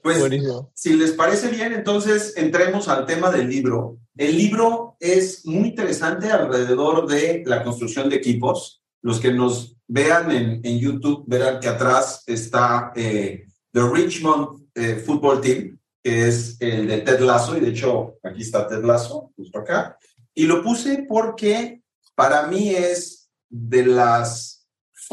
Pues, 0.02 0.20
Buenísimo. 0.20 0.72
si 0.74 0.94
les 0.94 1.12
parece 1.14 1.48
bien, 1.48 1.72
entonces 1.72 2.34
entremos 2.36 2.90
al 2.90 3.06
tema 3.06 3.32
del 3.32 3.48
libro. 3.48 4.00
El 4.18 4.38
libro 4.38 4.98
es 5.00 5.46
muy 5.46 5.70
interesante 5.70 6.30
alrededor 6.30 7.08
de 7.08 7.44
la 7.46 7.64
construcción 7.64 8.10
de 8.10 8.18
equipos. 8.18 8.84
Los 9.02 9.20
que 9.20 9.32
nos 9.32 9.78
vean 9.88 10.32
en, 10.32 10.60
en 10.64 10.80
YouTube 10.80 11.24
verán 11.28 11.60
que 11.60 11.70
atrás 11.70 12.24
está 12.28 12.92
eh, 12.96 13.46
The 13.72 13.82
Richmond 13.90 14.68
eh, 14.76 14.96
Football 15.06 15.40
Team, 15.40 15.80
que 16.04 16.28
es 16.28 16.58
el 16.60 16.88
de 16.88 16.98
Ted 17.00 17.22
Lasso, 17.22 17.58
y 17.58 17.62
de 17.62 17.70
hecho 17.70 18.16
aquí 18.22 18.42
está 18.42 18.68
Ted 18.68 18.84
Lasso, 18.84 19.32
justo 19.36 19.60
acá. 19.60 19.98
Y 20.34 20.46
lo 20.46 20.62
puse 20.62 21.06
porque 21.08 21.82
para 22.16 22.48
mí 22.48 22.70
es 22.70 23.30
de 23.50 23.86
las 23.86 24.53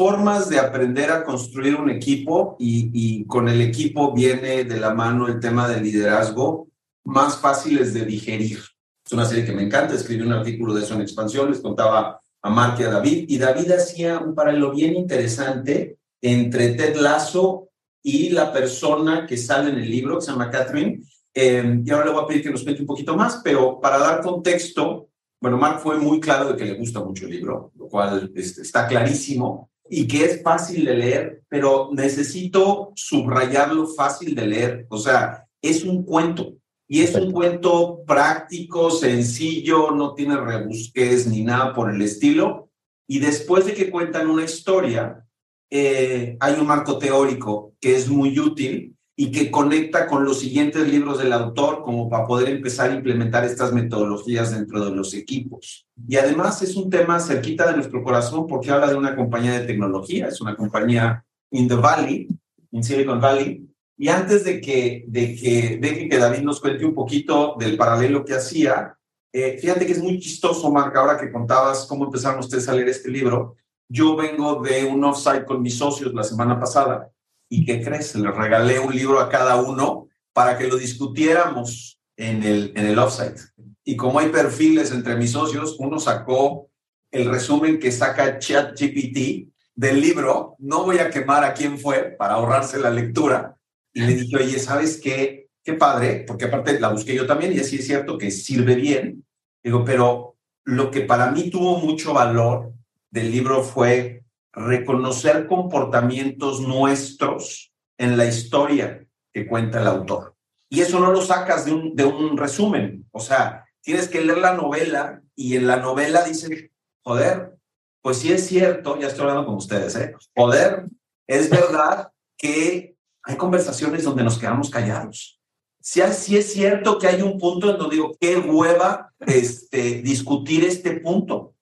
formas 0.01 0.49
de 0.49 0.57
aprender 0.57 1.11
a 1.11 1.23
construir 1.23 1.75
un 1.75 1.87
equipo 1.91 2.55
y, 2.57 3.23
con 3.25 3.47
el 3.47 3.61
equipo 3.61 4.11
viene 4.11 4.63
de 4.63 4.79
la 4.79 4.95
mano 4.95 5.27
el 5.27 5.39
tema 5.39 5.69
del 5.69 5.83
liderazgo 5.83 6.69
más 7.03 7.37
fáciles 7.37 7.93
de 7.93 8.05
digerir. 8.05 8.57
Es 9.05 9.11
una 9.11 9.25
serie 9.25 9.45
que 9.45 9.51
me 9.51 9.61
encanta, 9.61 9.93
escribí 9.93 10.23
un 10.23 10.33
artículo 10.33 10.73
de 10.73 10.81
eso 10.81 10.95
en 10.95 11.01
Expansión, 11.01 11.51
les 11.51 11.59
contaba 11.59 12.19
a 12.41 12.49
Mark 12.49 12.77
y 12.79 12.83
a 12.83 12.89
David, 12.89 13.25
y 13.27 13.37
David 13.37 13.73
hacía 13.73 14.17
un 14.17 14.33
paralelo 14.33 14.71
bien 14.71 14.95
interesante 14.95 15.97
entre 16.19 16.73
Ted 16.73 16.95
Lasso 16.95 17.69
y 18.01 18.31
la 18.31 18.51
persona 18.51 19.27
que 19.27 19.37
sale 19.37 19.69
en 19.69 19.77
el 19.77 19.91
libro, 19.91 20.15
que 20.17 20.25
se 20.25 20.31
llama 20.31 20.49
Catherine. 20.49 20.99
Eh, 21.31 21.79
y 21.85 21.91
ahora 21.91 22.07
le 22.07 22.11
voy 22.13 22.23
a 22.23 22.27
pedir 22.27 22.41
que 22.41 22.49
nos 22.49 22.63
cuente 22.63 22.81
un 22.81 22.87
poquito 22.87 23.15
más, 23.15 23.41
pero 23.43 23.79
para 23.79 23.99
dar 23.99 24.21
contexto, 24.23 25.09
bueno, 25.39 25.59
Mark 25.59 25.79
fue 25.79 25.99
muy 25.99 26.19
claro 26.19 26.51
de 26.51 26.57
que 26.57 26.65
le 26.65 26.73
gusta 26.73 27.01
mucho 27.01 27.25
el 27.25 27.33
libro, 27.33 27.71
lo 27.75 27.87
cual 27.87 28.31
este, 28.33 28.63
está 28.63 28.87
clarísimo 28.87 29.70
y 29.93 30.07
que 30.07 30.23
es 30.23 30.41
fácil 30.41 30.85
de 30.85 30.95
leer, 30.95 31.43
pero 31.49 31.89
necesito 31.91 32.93
subrayarlo 32.95 33.87
fácil 33.87 34.33
de 34.33 34.47
leer. 34.47 34.85
O 34.89 34.97
sea, 34.97 35.45
es 35.61 35.83
un 35.83 36.05
cuento. 36.05 36.53
Y 36.87 37.01
es 37.01 37.13
un 37.13 37.33
cuento 37.33 38.01
práctico, 38.07 38.89
sencillo, 38.89 39.91
no 39.91 40.13
tiene 40.13 40.37
rebusques 40.37 41.27
ni 41.27 41.43
nada 41.43 41.73
por 41.73 41.93
el 41.93 42.01
estilo. 42.01 42.69
Y 43.05 43.19
después 43.19 43.65
de 43.65 43.73
que 43.73 43.91
cuentan 43.91 44.29
una 44.29 44.45
historia, 44.45 45.25
eh, 45.69 46.37
hay 46.39 46.53
un 46.53 46.67
marco 46.67 46.97
teórico 46.97 47.73
que 47.81 47.93
es 47.93 48.07
muy 48.07 48.39
útil 48.39 48.95
y 49.15 49.31
que 49.31 49.51
conecta 49.51 50.07
con 50.07 50.23
los 50.25 50.39
siguientes 50.39 50.87
libros 50.87 51.19
del 51.19 51.33
autor 51.33 51.83
como 51.83 52.09
para 52.09 52.25
poder 52.25 52.49
empezar 52.49 52.89
a 52.89 52.95
implementar 52.95 53.43
estas 53.43 53.73
metodologías 53.73 54.51
dentro 54.51 54.83
de 54.83 54.95
los 54.95 55.13
equipos. 55.13 55.87
Y 56.07 56.15
además 56.15 56.61
es 56.61 56.75
un 56.75 56.89
tema 56.89 57.19
cerquita 57.19 57.69
de 57.69 57.75
nuestro 57.75 58.03
corazón 58.03 58.47
porque 58.47 58.71
habla 58.71 58.87
de 58.87 58.95
una 58.95 59.15
compañía 59.15 59.59
de 59.59 59.67
tecnología, 59.67 60.27
es 60.27 60.41
una 60.41 60.55
compañía 60.55 61.23
in 61.51 61.67
the 61.67 61.75
Valley, 61.75 62.27
en 62.71 62.83
Silicon 62.83 63.19
Valley, 63.19 63.67
y 63.97 64.07
antes 64.07 64.43
de 64.45 64.59
que, 64.59 65.05
de 65.07 65.35
que 65.35 65.77
deje 65.79 66.09
que 66.09 66.17
David 66.17 66.41
nos 66.41 66.59
cuente 66.59 66.85
un 66.85 66.95
poquito 66.95 67.55
del 67.59 67.77
paralelo 67.77 68.25
que 68.25 68.33
hacía, 68.33 68.97
eh, 69.31 69.59
fíjate 69.59 69.85
que 69.85 69.91
es 69.91 70.01
muy 70.01 70.19
chistoso, 70.19 70.71
Marca, 70.71 70.99
ahora 70.99 71.17
que 71.17 71.31
contabas 71.31 71.85
cómo 71.85 72.05
empezaron 72.05 72.39
ustedes 72.39 72.67
a 72.67 72.73
leer 72.73 72.89
este 72.89 73.11
libro. 73.11 73.57
Yo 73.87 74.15
vengo 74.15 74.61
de 74.61 74.85
un 74.85 75.03
offsite 75.03 75.45
con 75.45 75.61
mis 75.61 75.77
socios 75.77 76.13
la 76.13 76.23
semana 76.23 76.59
pasada 76.59 77.10
y 77.51 77.65
¿qué 77.65 77.83
crees? 77.83 78.15
Les 78.15 78.33
regalé 78.33 78.79
un 78.79 78.95
libro 78.95 79.19
a 79.19 79.27
cada 79.27 79.57
uno 79.61 80.07
para 80.31 80.57
que 80.57 80.67
lo 80.67 80.77
discutiéramos 80.77 81.99
en 82.15 82.43
el, 82.43 82.71
en 82.77 82.85
el 82.85 82.97
offsite. 82.97 83.41
Y 83.83 83.97
como 83.97 84.19
hay 84.19 84.29
perfiles 84.29 84.91
entre 84.91 85.17
mis 85.17 85.31
socios, 85.31 85.75
uno 85.77 85.99
sacó 85.99 86.69
el 87.11 87.29
resumen 87.29 87.77
que 87.77 87.91
saca 87.91 88.39
ChatGPT 88.39 89.51
del 89.75 89.99
libro. 89.99 90.55
No 90.59 90.85
voy 90.85 90.99
a 90.99 91.09
quemar 91.09 91.43
a 91.43 91.53
quién 91.53 91.77
fue 91.77 92.15
para 92.17 92.35
ahorrarse 92.35 92.79
la 92.79 92.89
lectura, 92.89 93.57
y 93.93 93.99
le 93.99 94.13
dije, 94.15 94.37
oye, 94.37 94.57
¿sabes 94.57 95.01
qué? 95.03 95.49
Qué 95.61 95.73
padre, 95.73 96.23
porque 96.25 96.45
aparte 96.45 96.79
la 96.79 96.87
busqué 96.87 97.13
yo 97.13 97.27
también 97.27 97.51
y 97.51 97.59
así 97.59 97.75
es 97.75 97.85
cierto 97.85 98.17
que 98.17 98.31
sirve 98.31 98.75
bien. 98.75 99.25
Digo, 99.61 99.83
pero 99.83 100.37
lo 100.63 100.89
que 100.89 101.01
para 101.01 101.29
mí 101.31 101.49
tuvo 101.49 101.79
mucho 101.79 102.13
valor 102.13 102.71
del 103.09 103.29
libro 103.29 103.61
fue 103.61 104.23
reconocer 104.53 105.47
comportamientos 105.47 106.61
nuestros 106.61 107.73
en 107.97 108.17
la 108.17 108.25
historia 108.25 109.05
que 109.33 109.47
cuenta 109.47 109.81
el 109.81 109.87
autor. 109.87 110.35
Y 110.69 110.81
eso 110.81 110.99
no 110.99 111.11
lo 111.11 111.21
sacas 111.21 111.65
de 111.65 111.73
un, 111.73 111.95
de 111.95 112.05
un 112.05 112.37
resumen. 112.37 113.07
O 113.11 113.19
sea, 113.19 113.65
tienes 113.81 114.07
que 114.07 114.21
leer 114.21 114.39
la 114.39 114.53
novela 114.53 115.21
y 115.35 115.55
en 115.55 115.67
la 115.67 115.77
novela 115.77 116.23
dice, 116.23 116.71
joder, 117.03 117.57
pues 118.01 118.17
sí 118.17 118.31
es 118.31 118.47
cierto, 118.47 118.99
ya 118.99 119.07
estoy 119.07 119.21
hablando 119.21 119.45
con 119.45 119.55
ustedes, 119.55 119.95
¿eh? 119.95 120.15
Joder, 120.35 120.85
es 121.27 121.49
verdad 121.49 122.11
que 122.37 122.95
hay 123.23 123.35
conversaciones 123.37 124.03
donde 124.03 124.23
nos 124.23 124.37
quedamos 124.37 124.69
callados. 124.69 125.39
Si 125.79 126.01
sí 126.13 126.37
es 126.37 126.53
cierto 126.53 126.99
que 126.99 127.07
hay 127.07 127.21
un 127.21 127.39
punto 127.39 127.71
en 127.71 127.77
donde 127.77 127.95
digo, 127.95 128.15
qué 128.19 128.37
hueva 128.37 129.11
este, 129.19 130.01
discutir 130.01 130.63
este 130.63 130.99
punto. 130.99 131.55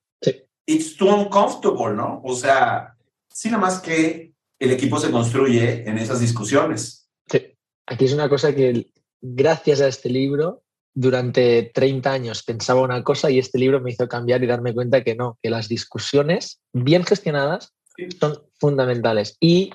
It's 0.70 0.96
too 0.96 1.10
uncomfortable, 1.10 1.96
¿no? 1.96 2.22
O 2.24 2.36
sea, 2.36 2.96
sí, 3.28 3.50
nada 3.50 3.62
más 3.62 3.80
que 3.80 4.34
el 4.60 4.72
equipo 4.72 5.00
se 5.00 5.10
construye 5.10 5.90
en 5.90 5.98
esas 5.98 6.20
discusiones. 6.20 7.10
Sí. 7.28 7.58
Aquí 7.88 8.06
es 8.06 8.14
una 8.14 8.30
cosa 8.30 8.54
que 8.54 8.92
gracias 9.20 9.82
a 9.82 9.88
este 9.88 10.10
libro, 10.10 10.62
durante 10.94 11.72
30 11.74 12.12
años 12.12 12.44
pensaba 12.44 12.82
una 12.82 13.04
cosa 13.04 13.32
y 13.32 13.40
este 13.40 13.58
libro 13.58 13.82
me 13.82 13.90
hizo 13.90 14.08
cambiar 14.08 14.44
y 14.44 14.48
darme 14.48 14.76
cuenta 14.76 15.04
que 15.04 15.16
no, 15.16 15.40
que 15.42 15.50
las 15.50 15.70
discusiones 15.70 16.62
bien 16.72 17.04
gestionadas 17.04 17.74
son 18.20 18.40
fundamentales. 18.60 19.38
Y 19.40 19.72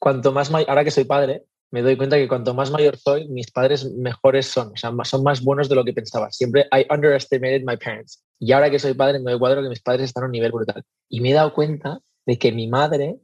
cuanto 0.00 0.32
más 0.32 0.50
ahora 0.52 0.82
que 0.82 0.90
soy 0.90 1.04
padre, 1.04 1.44
me 1.74 1.82
doy 1.82 1.96
cuenta 1.96 2.16
que 2.16 2.28
cuanto 2.28 2.54
más 2.54 2.70
mayor 2.70 2.96
soy, 2.96 3.26
mis 3.26 3.50
padres 3.50 3.90
mejores 3.96 4.46
son, 4.46 4.68
o 4.68 4.76
sea, 4.76 4.92
son 5.02 5.24
más 5.24 5.42
buenos 5.42 5.68
de 5.68 5.74
lo 5.74 5.84
que 5.84 5.92
pensaba. 5.92 6.30
Siempre 6.30 6.68
I 6.70 6.86
underestimated 6.88 7.64
my 7.66 7.76
parents. 7.76 8.22
Y 8.38 8.52
ahora 8.52 8.70
que 8.70 8.78
soy 8.78 8.94
padre, 8.94 9.18
me 9.18 9.32
doy 9.32 9.40
cuadro 9.40 9.60
que 9.60 9.68
mis 9.68 9.82
padres 9.82 10.04
están 10.04 10.22
a 10.22 10.26
un 10.26 10.32
nivel 10.32 10.52
brutal. 10.52 10.84
Y 11.08 11.20
me 11.20 11.30
he 11.30 11.32
dado 11.32 11.52
cuenta 11.52 11.98
de 12.26 12.38
que 12.38 12.52
mi 12.52 12.68
madre, 12.68 13.16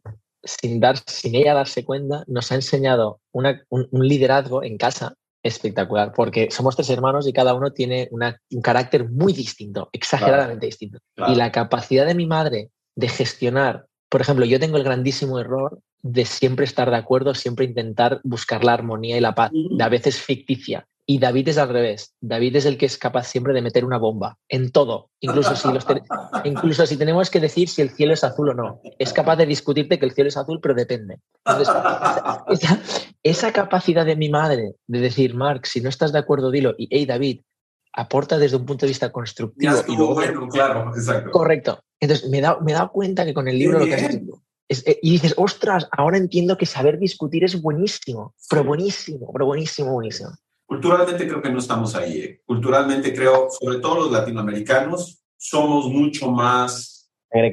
sin, 0.43 0.81
dar, 0.81 0.97
sin 1.07 1.37
ella 1.37 1.55
darse 1.55 1.85
cuenta, 1.85 2.25
nos 2.27 2.51
ha 2.51 2.57
enseñado 2.57 3.21
una, 3.31 3.63
un, 3.69 3.87
liderazgo 3.93 4.65
en 4.65 4.79
casa 4.79 5.15
espectacular, 5.45 6.13
porque 6.13 6.51
somos 6.51 6.75
tres 6.75 6.91
hermanos 6.91 7.29
y 7.29 7.33
cada 7.33 7.55
uno 7.55 7.71
tiene 7.71 8.09
un 8.11 8.63
carácter 8.63 9.09
muy 9.09 9.33
distinto, 9.33 9.91
exageradamente 9.93 10.67
distinto. 10.67 10.99
Y 11.29 11.37
la 11.37 11.53
capacidad 11.53 12.05
de 12.05 12.17
mi 12.17 12.27
madre 12.27 12.71
de 12.97 13.09
gestionar, 13.09 13.87
por 14.09 14.23
ejemplo, 14.23 14.45
yo 14.45 14.59
tengo 14.59 14.77
el 14.77 14.83
grandísimo 14.83 15.39
error 15.39 15.81
de 16.03 16.25
siempre 16.25 16.65
estar 16.65 16.91
de 16.91 16.97
acuerdo, 16.97 17.35
siempre 17.35 17.65
intentar 17.65 18.21
buscar 18.25 18.65
la 18.65 18.73
armonía 18.73 19.17
y 19.17 19.21
la 19.21 19.35
paz, 19.35 19.51
a 19.81 19.89
veces 19.89 20.21
ficticia. 20.21 20.87
Y 21.07 21.19
David 21.19 21.49
es 21.49 21.59
al 21.59 21.71
revés. 21.71 22.15
David 22.21 22.55
es 22.55 22.67
el 22.67 22.79
que 22.79 22.87
es 22.87 22.97
capaz 22.97 23.25
siempre 23.25 23.53
de 23.53 23.63
meter 23.63 23.85
una 23.85 23.99
bomba 23.99 24.39
en 24.49 24.71
todo, 24.71 25.11
incluso 25.19 25.57
si, 25.57 25.67
los 25.73 25.85
incluso 26.45 26.87
si 26.87 26.97
tenemos 26.97 27.31
que 27.31 27.41
decir 27.41 27.69
si 27.69 27.83
el 27.83 27.91
cielo 27.91 28.15
es 28.15 28.23
azul 28.23 28.51
o 28.51 28.55
no. 28.55 28.81
Es 28.97 29.13
capaz 29.13 29.35
de 29.35 29.47
discutirte 29.47 29.99
que 29.99 30.07
el 30.07 30.13
cielo 30.13 30.29
es 30.29 30.37
azul, 30.37 30.61
pero 30.63 30.75
depende. 30.75 31.19
esa, 33.25 33.53
capacidad 33.53 34.07
de 34.07 34.15
mi 34.15 34.29
madre 34.29 34.77
de 34.87 35.01
decir, 35.01 35.35
Mark, 35.35 35.67
si 35.67 35.81
no 35.81 35.89
estás 35.89 36.13
de 36.13 36.21
acuerdo, 36.21 36.53
dilo. 36.53 36.77
Y, 36.79 36.87
hey, 36.93 37.07
David, 37.07 37.41
aporta 37.93 38.39
desde 38.39 38.57
un 38.57 38.65
punto 38.65 38.87
de 38.87 38.91
vista 38.91 39.11
constructivo. 39.11 39.75
y 39.89 39.97
luego, 39.97 40.15
bueno, 40.15 40.49
claro, 40.49 40.93
exacto. 40.95 41.33
Correcto. 41.33 41.81
Entonces, 41.99 42.31
me 42.31 42.39
he, 42.39 42.41
dado, 42.41 42.61
me 42.61 42.71
he 42.71 42.75
dado 42.75 42.93
cuenta 42.93 43.25
que 43.25 43.35
con 43.35 43.49
el 43.49 43.59
libro 43.59 43.81
lo 43.81 43.85
que 43.85 43.95
has 43.95 44.17
eh, 44.71 45.01
y 45.03 45.11
dices, 45.11 45.35
ostras, 45.37 45.89
ahora 45.91 46.17
entiendo 46.17 46.57
que 46.57 46.65
saber 46.65 46.99
discutir 46.99 47.43
es 47.43 47.61
buenísimo, 47.61 48.35
pero 48.49 48.63
buenísimo, 48.63 49.33
pero 49.33 49.47
buenísimo, 49.47 49.93
buenísimo. 49.93 50.31
Culturalmente 50.65 51.27
creo 51.27 51.43
que 51.43 51.51
no 51.51 51.59
estamos 51.59 51.97
ahí. 51.97 52.19
¿eh? 52.21 52.43
Culturalmente 52.47 53.13
creo, 53.13 53.49
sobre 53.51 53.81
todo 53.81 53.97
los 53.97 54.13
latinoamericanos, 54.13 55.25
somos 55.37 55.87
mucho 55.87 56.31
más 56.31 57.11
eh, 57.33 57.51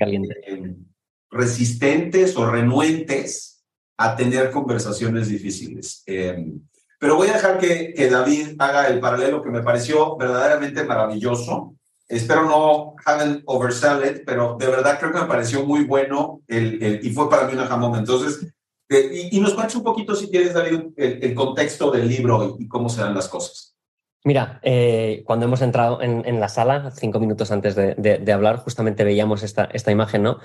resistentes 1.32 2.38
o 2.38 2.46
renuentes 2.46 3.66
a 3.98 4.16
tener 4.16 4.52
conversaciones 4.52 5.28
difíciles. 5.28 6.04
pero 6.06 7.16
voy 7.16 7.30
a 7.30 7.34
dejar 7.34 7.58
que, 7.58 7.94
que 7.96 8.10
David 8.12 8.56
haga 8.60 8.88
el 8.90 9.00
paralelo 9.00 9.42
que 9.42 9.50
me 9.50 9.64
pareció 9.64 10.16
verdaderamente 10.18 10.84
maravilloso 10.84 11.78
espero 12.08 12.44
no 12.44 12.96
haven't 13.06 13.44
oversell 13.46 14.04
it, 14.06 14.24
pero 14.26 14.56
de 14.60 14.68
verdad 14.68 15.00
creo 15.00 15.12
que 15.12 15.20
me 15.20 15.26
pareció 15.26 15.66
muy 15.66 15.84
bueno 15.84 16.42
el, 16.48 17.00
y 17.04 17.10
fue 17.12 17.30
para 17.30 17.48
mí 17.48 17.54
una 17.54 17.68
jamón. 17.68 17.98
Entonces, 17.98 18.48
eh, 18.90 19.30
y, 19.32 19.40
nos 19.40 19.54
cuentas 19.54 19.76
un 19.76 19.84
poquito, 19.84 20.16
si 20.16 20.30
quieres, 20.30 20.54
David, 20.54 20.92
el, 20.96 21.36
contexto 21.36 21.92
del 21.92 22.08
libro 22.08 22.56
y, 22.58 22.68
cómo 22.68 22.88
se 22.90 23.02
dan 23.02 23.14
las 23.14 23.28
cosas. 23.28 23.76
Mira, 24.24 24.60
eh, 24.64 25.24
cuando 25.26 25.46
hemos 25.46 25.62
entrado 25.62 26.02
en, 26.02 26.40
la 26.40 26.50
sala, 26.50 26.92
cinco 26.92 27.20
minutos 27.20 27.52
antes 27.52 27.76
de, 27.76 27.96
de, 27.96 28.34
hablar, 28.34 28.58
justamente 28.58 29.04
veíamos 29.04 29.44
esta, 29.44 29.66
esta 29.66 29.92
imagen, 29.92 30.24
¿no? 30.24 30.40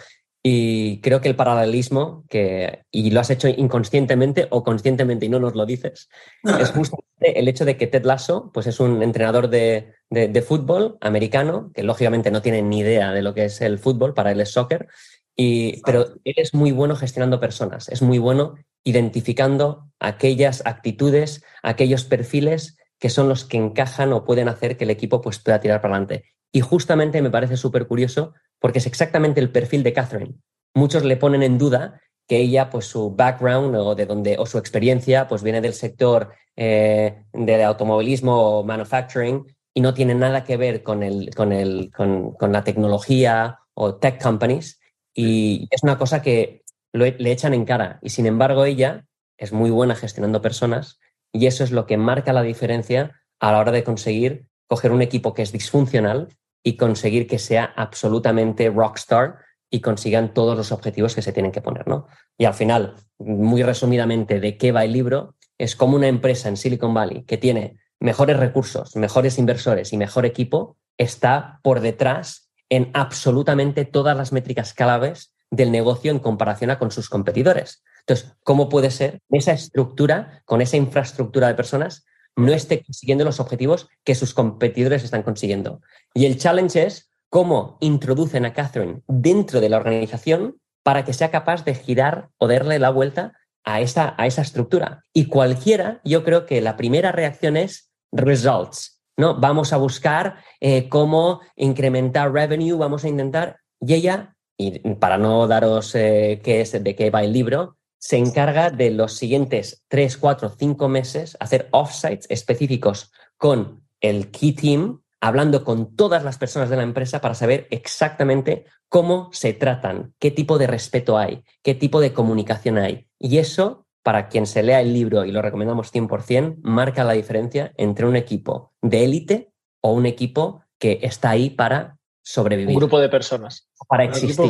Y 0.44 1.00
creo 1.00 1.20
que 1.20 1.28
el 1.28 1.36
paralelismo, 1.36 2.24
que, 2.28 2.84
y 2.90 3.12
lo 3.12 3.20
has 3.20 3.30
hecho 3.30 3.48
inconscientemente 3.48 4.48
o 4.50 4.64
conscientemente 4.64 5.26
y 5.26 5.28
no 5.28 5.38
nos 5.38 5.54
lo 5.54 5.64
dices, 5.66 6.08
es 6.60 6.70
justamente 6.70 7.11
el 7.24 7.48
hecho 7.48 7.64
de 7.64 7.76
que 7.76 7.86
Ted 7.86 8.04
Lasso 8.04 8.50
pues 8.52 8.66
es 8.66 8.80
un 8.80 9.02
entrenador 9.02 9.48
de, 9.48 9.94
de, 10.10 10.42
fútbol 10.42 10.98
americano, 11.00 11.70
que 11.74 11.82
lógicamente 11.82 12.30
no 12.30 12.42
tiene 12.42 12.62
ni 12.62 12.80
idea 12.80 13.12
de 13.12 13.22
lo 13.22 13.34
que 13.34 13.46
es 13.46 13.60
el 13.60 13.78
fútbol, 13.78 14.14
para 14.14 14.32
él 14.32 14.40
es 14.40 14.52
soccer, 14.52 14.88
y, 15.36 15.80
pero 15.82 16.14
él 16.24 16.34
es 16.36 16.54
muy 16.54 16.72
bueno 16.72 16.96
gestionando 16.96 17.40
personas, 17.40 17.88
es 17.88 18.02
muy 18.02 18.18
bueno 18.18 18.54
identificando 18.84 19.88
aquellas 20.00 20.62
actitudes, 20.66 21.42
aquellos 21.62 22.04
perfiles 22.04 22.76
que 22.98 23.10
son 23.10 23.28
los 23.28 23.44
que 23.44 23.56
encajan 23.56 24.12
o 24.12 24.24
pueden 24.24 24.48
hacer 24.48 24.76
que 24.76 24.84
el 24.84 24.90
equipo 24.90 25.20
pues, 25.20 25.38
pueda 25.38 25.60
tirar 25.60 25.80
para 25.80 25.94
adelante. 25.94 26.24
Y 26.52 26.60
justamente 26.60 27.22
me 27.22 27.30
parece 27.30 27.56
súper 27.56 27.86
curioso 27.86 28.34
porque 28.60 28.78
es 28.78 28.86
exactamente 28.86 29.40
el 29.40 29.50
perfil 29.50 29.82
de 29.82 29.92
Catherine. 29.92 30.34
Muchos 30.74 31.04
le 31.04 31.16
ponen 31.16 31.42
en 31.42 31.58
duda 31.58 32.00
que 32.26 32.38
ella, 32.38 32.70
pues 32.70 32.86
su 32.86 33.14
background 33.14 33.74
o 33.76 33.94
de 33.94 34.06
donde 34.06 34.36
o 34.38 34.46
su 34.46 34.58
experiencia, 34.58 35.28
pues 35.28 35.42
viene 35.42 35.60
del 35.60 35.74
sector 35.74 36.32
eh, 36.56 37.24
de 37.32 37.64
automovilismo 37.64 38.58
o 38.58 38.64
manufacturing 38.64 39.44
y 39.74 39.80
no 39.80 39.94
tiene 39.94 40.14
nada 40.14 40.44
que 40.44 40.56
ver 40.56 40.82
con, 40.82 41.02
el, 41.02 41.34
con, 41.34 41.52
el, 41.52 41.90
con, 41.90 42.32
con 42.32 42.52
la 42.52 42.64
tecnología 42.64 43.58
o 43.74 43.96
tech 43.96 44.22
companies. 44.22 44.80
Y 45.14 45.66
es 45.70 45.82
una 45.82 45.98
cosa 45.98 46.22
que 46.22 46.62
le 46.92 47.32
echan 47.32 47.54
en 47.54 47.64
cara. 47.64 47.98
Y 48.02 48.10
sin 48.10 48.26
embargo, 48.26 48.64
ella 48.64 49.04
es 49.38 49.52
muy 49.52 49.70
buena 49.70 49.94
gestionando 49.94 50.42
personas 50.42 51.00
y 51.32 51.46
eso 51.46 51.64
es 51.64 51.72
lo 51.72 51.86
que 51.86 51.96
marca 51.96 52.32
la 52.32 52.42
diferencia 52.42 53.22
a 53.40 53.52
la 53.52 53.58
hora 53.58 53.72
de 53.72 53.84
conseguir 53.84 54.46
coger 54.68 54.92
un 54.92 55.02
equipo 55.02 55.34
que 55.34 55.42
es 55.42 55.52
disfuncional 55.52 56.28
y 56.62 56.76
conseguir 56.76 57.26
que 57.26 57.38
sea 57.38 57.64
absolutamente 57.76 58.70
rockstar 58.70 59.38
y 59.72 59.80
consigan 59.80 60.34
todos 60.34 60.54
los 60.54 60.70
objetivos 60.70 61.14
que 61.14 61.22
se 61.22 61.32
tienen 61.32 61.50
que 61.50 61.62
poner, 61.62 61.88
¿no? 61.88 62.06
Y 62.36 62.44
al 62.44 62.52
final, 62.52 62.94
muy 63.18 63.62
resumidamente, 63.62 64.38
de 64.38 64.58
qué 64.58 64.70
va 64.70 64.84
el 64.84 64.92
libro, 64.92 65.34
es 65.56 65.74
como 65.74 65.96
una 65.96 66.08
empresa 66.08 66.50
en 66.50 66.58
Silicon 66.58 66.92
Valley 66.92 67.24
que 67.24 67.38
tiene 67.38 67.80
mejores 67.98 68.36
recursos, 68.36 68.94
mejores 68.96 69.38
inversores 69.38 69.94
y 69.94 69.96
mejor 69.96 70.26
equipo, 70.26 70.76
está 70.98 71.58
por 71.62 71.80
detrás 71.80 72.50
en 72.68 72.90
absolutamente 72.92 73.86
todas 73.86 74.14
las 74.14 74.30
métricas 74.30 74.74
claves 74.74 75.34
del 75.50 75.72
negocio 75.72 76.10
en 76.10 76.18
comparación 76.18 76.70
a 76.70 76.78
con 76.78 76.90
sus 76.90 77.08
competidores. 77.08 77.82
Entonces, 78.00 78.36
¿cómo 78.44 78.68
puede 78.68 78.90
ser 78.90 79.20
esa 79.30 79.52
estructura, 79.52 80.42
con 80.44 80.60
esa 80.60 80.76
infraestructura 80.76 81.48
de 81.48 81.54
personas, 81.54 82.04
no 82.36 82.52
esté 82.52 82.82
consiguiendo 82.82 83.24
los 83.24 83.40
objetivos 83.40 83.88
que 84.04 84.14
sus 84.14 84.34
competidores 84.34 85.02
están 85.02 85.22
consiguiendo? 85.22 85.80
Y 86.12 86.26
el 86.26 86.36
challenge 86.36 86.84
es 86.84 87.11
cómo 87.32 87.78
introducen 87.80 88.44
a 88.44 88.52
Catherine 88.52 89.00
dentro 89.08 89.62
de 89.62 89.70
la 89.70 89.78
organización 89.78 90.58
para 90.82 91.02
que 91.06 91.14
sea 91.14 91.30
capaz 91.30 91.64
de 91.64 91.74
girar 91.74 92.28
o 92.36 92.46
darle 92.46 92.78
la 92.78 92.90
vuelta 92.90 93.32
a 93.64 93.80
esa, 93.80 94.14
a 94.18 94.26
esa 94.26 94.42
estructura. 94.42 95.02
Y 95.14 95.28
cualquiera, 95.28 96.02
yo 96.04 96.24
creo 96.24 96.44
que 96.44 96.60
la 96.60 96.76
primera 96.76 97.10
reacción 97.10 97.56
es 97.56 97.90
results, 98.12 99.00
¿no? 99.16 99.40
Vamos 99.40 99.72
a 99.72 99.78
buscar 99.78 100.44
eh, 100.60 100.90
cómo 100.90 101.40
incrementar 101.56 102.30
revenue, 102.30 102.76
vamos 102.76 103.02
a 103.04 103.08
intentar, 103.08 103.60
y 103.80 103.94
ella, 103.94 104.36
y 104.58 104.80
para 104.96 105.16
no 105.16 105.48
daros 105.48 105.94
eh, 105.94 106.42
qué 106.44 106.60
es, 106.60 106.84
de 106.84 106.94
qué 106.94 107.08
va 107.08 107.24
el 107.24 107.32
libro, 107.32 107.78
se 107.96 108.18
encarga 108.18 108.68
de 108.68 108.90
los 108.90 109.14
siguientes 109.14 109.82
tres, 109.88 110.18
cuatro, 110.18 110.50
cinco 110.50 110.86
meses 110.86 111.38
hacer 111.40 111.68
offsites 111.70 112.26
específicos 112.28 113.10
con 113.38 113.86
el 114.02 114.30
key 114.30 114.52
team, 114.52 115.00
hablando 115.22 115.62
con 115.62 115.94
todas 115.94 116.24
las 116.24 116.36
personas 116.36 116.68
de 116.68 116.76
la 116.76 116.82
empresa 116.82 117.20
para 117.20 117.34
saber 117.34 117.68
exactamente 117.70 118.66
cómo 118.88 119.30
se 119.32 119.52
tratan, 119.52 120.14
qué 120.18 120.32
tipo 120.32 120.58
de 120.58 120.66
respeto 120.66 121.16
hay, 121.16 121.44
qué 121.62 121.76
tipo 121.76 122.00
de 122.00 122.12
comunicación 122.12 122.76
hay. 122.76 123.06
Y 123.20 123.38
eso 123.38 123.86
para 124.02 124.28
quien 124.28 124.46
se 124.46 124.64
lea 124.64 124.80
el 124.80 124.92
libro, 124.92 125.24
y 125.24 125.30
lo 125.30 125.40
recomendamos 125.40 125.94
100%, 125.94 126.56
marca 126.62 127.04
la 127.04 127.12
diferencia 127.12 127.72
entre 127.76 128.06
un 128.06 128.16
equipo 128.16 128.72
de 128.82 129.04
élite 129.04 129.52
o 129.80 129.92
un 129.92 130.06
equipo 130.06 130.62
que 130.76 130.98
está 131.02 131.30
ahí 131.30 131.50
para 131.50 131.98
sobrevivir. 132.24 132.74
Un 132.74 132.80
grupo 132.80 132.98
de 132.98 133.08
personas. 133.08 133.70
Para 133.88 134.02
existir. 134.02 134.44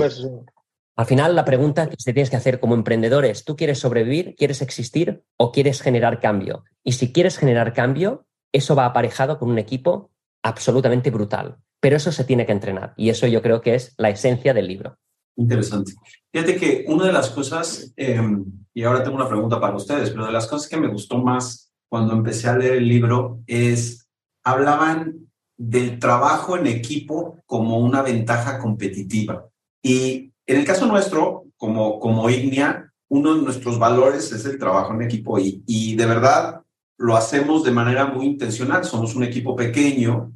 Al 0.96 1.06
final, 1.06 1.36
la 1.36 1.44
pregunta 1.44 1.86
que 1.90 1.96
te 1.96 2.14
tienes 2.14 2.30
que 2.30 2.36
hacer 2.36 2.60
como 2.60 2.74
emprendedor 2.74 3.26
es, 3.26 3.44
¿tú 3.44 3.56
quieres 3.56 3.78
sobrevivir, 3.78 4.36
quieres 4.36 4.62
existir 4.62 5.22
o 5.36 5.52
quieres 5.52 5.82
generar 5.82 6.18
cambio? 6.18 6.64
Y 6.82 6.92
si 6.92 7.12
quieres 7.12 7.36
generar 7.36 7.74
cambio, 7.74 8.24
eso 8.52 8.74
va 8.74 8.86
aparejado 8.86 9.38
con 9.38 9.50
un 9.50 9.58
equipo 9.58 10.12
absolutamente 10.42 11.10
brutal. 11.10 11.56
Pero 11.80 11.96
eso 11.96 12.12
se 12.12 12.24
tiene 12.24 12.46
que 12.46 12.52
entrenar 12.52 12.94
y 12.96 13.10
eso 13.10 13.26
yo 13.26 13.42
creo 13.42 13.60
que 13.60 13.74
es 13.74 13.94
la 13.96 14.10
esencia 14.10 14.54
del 14.54 14.68
libro. 14.68 14.98
Interesante. 15.36 15.94
Fíjate 16.32 16.56
que 16.56 16.84
una 16.88 17.06
de 17.06 17.12
las 17.12 17.30
cosas, 17.30 17.92
em, 17.96 18.44
y 18.74 18.84
ahora 18.84 19.02
tengo 19.02 19.16
una 19.16 19.28
pregunta 19.28 19.60
para 19.60 19.76
ustedes, 19.76 20.10
pero 20.10 20.26
de 20.26 20.32
las 20.32 20.46
cosas 20.46 20.68
que 20.68 20.76
me 20.76 20.88
gustó 20.88 21.18
más 21.18 21.72
cuando 21.88 22.14
empecé 22.14 22.48
a 22.48 22.56
leer 22.56 22.74
el 22.74 22.88
libro 22.88 23.40
es, 23.46 24.06
hablaban 24.44 25.28
del 25.56 25.98
trabajo 25.98 26.56
en 26.56 26.66
equipo 26.66 27.38
como 27.46 27.78
una 27.78 28.02
ventaja 28.02 28.58
competitiva. 28.58 29.48
Y 29.82 30.32
en 30.46 30.56
el 30.58 30.64
caso 30.64 30.86
nuestro, 30.86 31.44
como, 31.56 31.98
como 31.98 32.30
Ignia, 32.30 32.92
uno 33.08 33.34
de 33.34 33.42
nuestros 33.42 33.78
valores 33.78 34.32
es 34.32 34.44
el 34.46 34.58
trabajo 34.58 34.94
en 34.94 35.02
equipo 35.02 35.38
y, 35.38 35.62
y 35.66 35.94
de 35.96 36.06
verdad 36.06 36.61
lo 37.02 37.16
hacemos 37.16 37.64
de 37.64 37.72
manera 37.72 38.06
muy 38.06 38.26
intencional. 38.26 38.84
Somos 38.84 39.16
un 39.16 39.24
equipo 39.24 39.56
pequeño, 39.56 40.32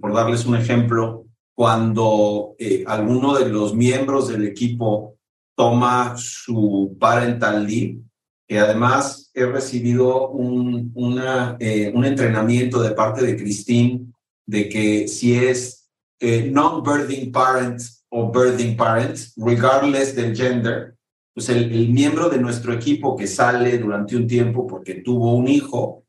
por 0.00 0.12
darles 0.12 0.44
un 0.44 0.54
ejemplo, 0.54 1.24
cuando 1.54 2.54
eh, 2.58 2.84
alguno 2.86 3.34
de 3.34 3.48
los 3.48 3.74
miembros 3.74 4.28
del 4.28 4.46
equipo 4.46 5.16
toma 5.56 6.14
su 6.16 6.96
parental 7.00 7.66
leave, 7.66 8.00
que 8.46 8.58
además 8.58 9.30
he 9.32 9.46
recibido 9.46 10.28
un, 10.28 10.92
una, 10.94 11.56
eh, 11.58 11.90
un 11.94 12.04
entrenamiento 12.04 12.82
de 12.82 12.90
parte 12.90 13.24
de 13.24 13.36
Christine 13.36 14.06
de 14.46 14.68
que 14.68 15.08
si 15.08 15.34
es 15.34 15.90
eh, 16.20 16.50
non-birthing 16.50 17.32
parent 17.32 17.80
o 18.10 18.30
birthing 18.30 18.76
parent, 18.76 19.18
regardless 19.36 20.14
del 20.14 20.36
gender, 20.36 20.96
pues 21.32 21.48
el, 21.48 21.72
el 21.72 21.88
miembro 21.90 22.28
de 22.28 22.38
nuestro 22.38 22.74
equipo 22.74 23.16
que 23.16 23.26
sale 23.26 23.78
durante 23.78 24.16
un 24.16 24.26
tiempo 24.26 24.66
porque 24.66 24.96
tuvo 24.96 25.34
un 25.34 25.48
hijo, 25.48 26.04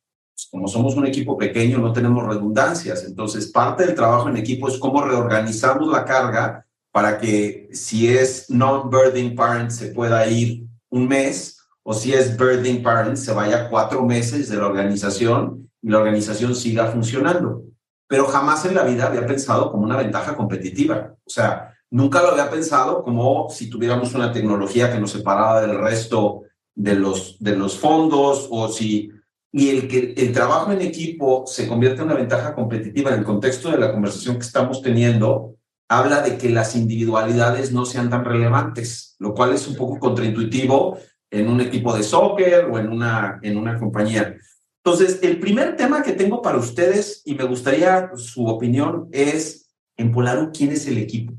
como 0.52 0.68
somos 0.68 0.96
un 0.96 1.08
equipo 1.08 1.38
pequeño, 1.38 1.78
no 1.78 1.94
tenemos 1.94 2.28
redundancias. 2.28 3.06
Entonces, 3.06 3.48
parte 3.48 3.86
del 3.86 3.96
trabajo 3.96 4.28
en 4.28 4.36
equipo 4.36 4.68
es 4.68 4.78
cómo 4.78 5.02
reorganizamos 5.02 5.90
la 5.90 6.04
carga 6.04 6.66
para 6.92 7.18
que 7.18 7.70
si 7.72 8.10
es 8.10 8.50
non-birthing 8.50 9.34
parent 9.34 9.72
se 9.72 9.88
pueda 9.88 10.28
ir 10.28 10.66
un 10.90 11.08
mes 11.08 11.58
o 11.84 11.94
si 11.94 12.12
es 12.12 12.38
birthing 12.38 12.84
parent 12.84 13.16
se 13.16 13.32
vaya 13.32 13.70
cuatro 13.70 14.06
meses 14.06 14.50
de 14.50 14.58
la 14.58 14.68
organización 14.68 15.70
y 15.82 15.90
la 15.90 16.00
organización 16.00 16.54
siga 16.54 16.88
funcionando. 16.88 17.64
Pero 18.08 18.26
jamás 18.26 18.66
en 18.66 18.76
la 18.76 18.84
vida 18.84 19.08
había 19.08 19.26
pensado 19.26 19.72
como 19.72 19.86
una 19.86 19.96
ventaja 19.96 20.36
competitiva. 20.36 21.16
O 21.26 21.30
sea, 21.30 21.74
nunca 21.90 22.22
lo 22.22 22.32
había 22.32 22.50
pensado 22.50 23.04
como 23.04 23.50
si 23.50 23.70
tuviéramos 23.70 24.14
una 24.14 24.34
tecnología 24.34 24.92
que 24.92 25.00
nos 25.00 25.12
separara 25.12 25.62
del 25.62 25.80
resto 25.80 26.42
de 26.76 26.96
los, 26.96 27.38
de 27.40 27.56
los 27.56 27.78
fondos 27.78 28.50
o 28.52 28.68
si 28.68 29.10
y 29.52 29.70
el 29.70 29.88
que 29.88 30.14
el 30.16 30.32
trabajo 30.32 30.72
en 30.72 30.82
equipo 30.82 31.44
se 31.46 31.68
convierte 31.68 32.02
en 32.02 32.08
una 32.08 32.16
ventaja 32.16 32.56
competitiva 32.56 33.12
en 33.12 33.20
el 33.20 33.26
contexto 33.26 33.70
de 33.70 33.78
la 33.78 33.92
conversación 33.92 34.36
que 34.36 34.46
estamos 34.46 34.82
teniendo, 34.82 35.56
habla 35.90 36.22
de 36.22 36.38
que 36.38 36.50
las 36.50 36.76
individualidades 36.76 37.74
no 37.74 37.86
sean 37.86 38.10
tan 38.10 38.24
relevantes, 38.24 39.16
lo 39.20 39.34
cual 39.34 39.54
es 39.54 39.68
un 39.68 39.76
poco 39.76 40.00
contraintuitivo 40.00 40.98
en 41.30 41.50
un 41.50 41.60
equipo 41.60 41.96
de 41.96 42.04
soccer 42.04 42.66
o 42.66 42.80
en 42.80 42.90
una, 42.90 43.40
en 43.42 43.58
una 43.58 43.78
compañía. 43.78 44.38
Entonces, 44.84 45.20
el 45.22 45.40
primer 45.40 45.76
tema 45.76 46.02
que 46.02 46.14
tengo 46.14 46.42
para 46.42 46.58
ustedes, 46.58 47.22
y 47.26 47.36
me 47.36 47.44
gustaría 47.44 48.12
su 48.16 48.48
opinión, 48.48 49.10
es 49.12 49.70
en 49.98 50.12
Polaru, 50.12 50.52
¿quién 50.54 50.72
es 50.72 50.88
el 50.88 50.98
equipo? 50.98 51.34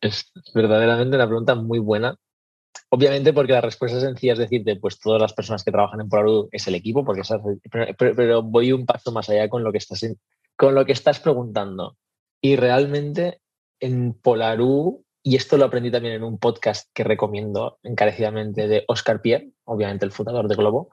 Es 0.00 0.32
verdaderamente 0.54 1.14
una 1.14 1.26
pregunta 1.26 1.54
muy 1.54 1.78
buena 1.78 2.16
Obviamente 2.94 3.32
porque 3.32 3.52
la 3.52 3.62
respuesta 3.62 3.98
sencilla 4.00 4.34
es 4.34 4.38
decirte, 4.38 4.76
pues 4.76 4.98
todas 5.00 5.20
las 5.20 5.32
personas 5.32 5.64
que 5.64 5.70
trabajan 5.70 6.02
en 6.02 6.10
Polaru 6.10 6.50
es 6.52 6.66
el 6.68 6.74
equipo, 6.74 7.02
porque 7.02 7.22
pero, 7.96 8.42
voy 8.42 8.72
un 8.72 8.84
paso 8.84 9.12
más 9.12 9.30
allá 9.30 9.48
con 9.48 9.64
lo 9.64 9.72
que 9.72 9.78
estás 9.78 10.06
con 10.56 10.74
lo 10.74 10.84
que 10.84 10.92
estás 10.92 11.18
preguntando. 11.18 11.96
Y 12.42 12.56
realmente 12.56 13.40
en 13.80 14.12
Polaru, 14.12 15.04
y 15.22 15.36
esto 15.36 15.56
lo 15.56 15.64
aprendí 15.64 15.90
también 15.90 16.16
en 16.16 16.22
un 16.22 16.38
podcast 16.38 16.90
que 16.92 17.02
recomiendo 17.02 17.78
encarecidamente 17.82 18.68
de 18.68 18.84
Oscar 18.88 19.22
Pierre, 19.22 19.52
obviamente 19.64 20.04
el 20.04 20.12
fundador 20.12 20.46
de 20.46 20.56
Globo, 20.56 20.90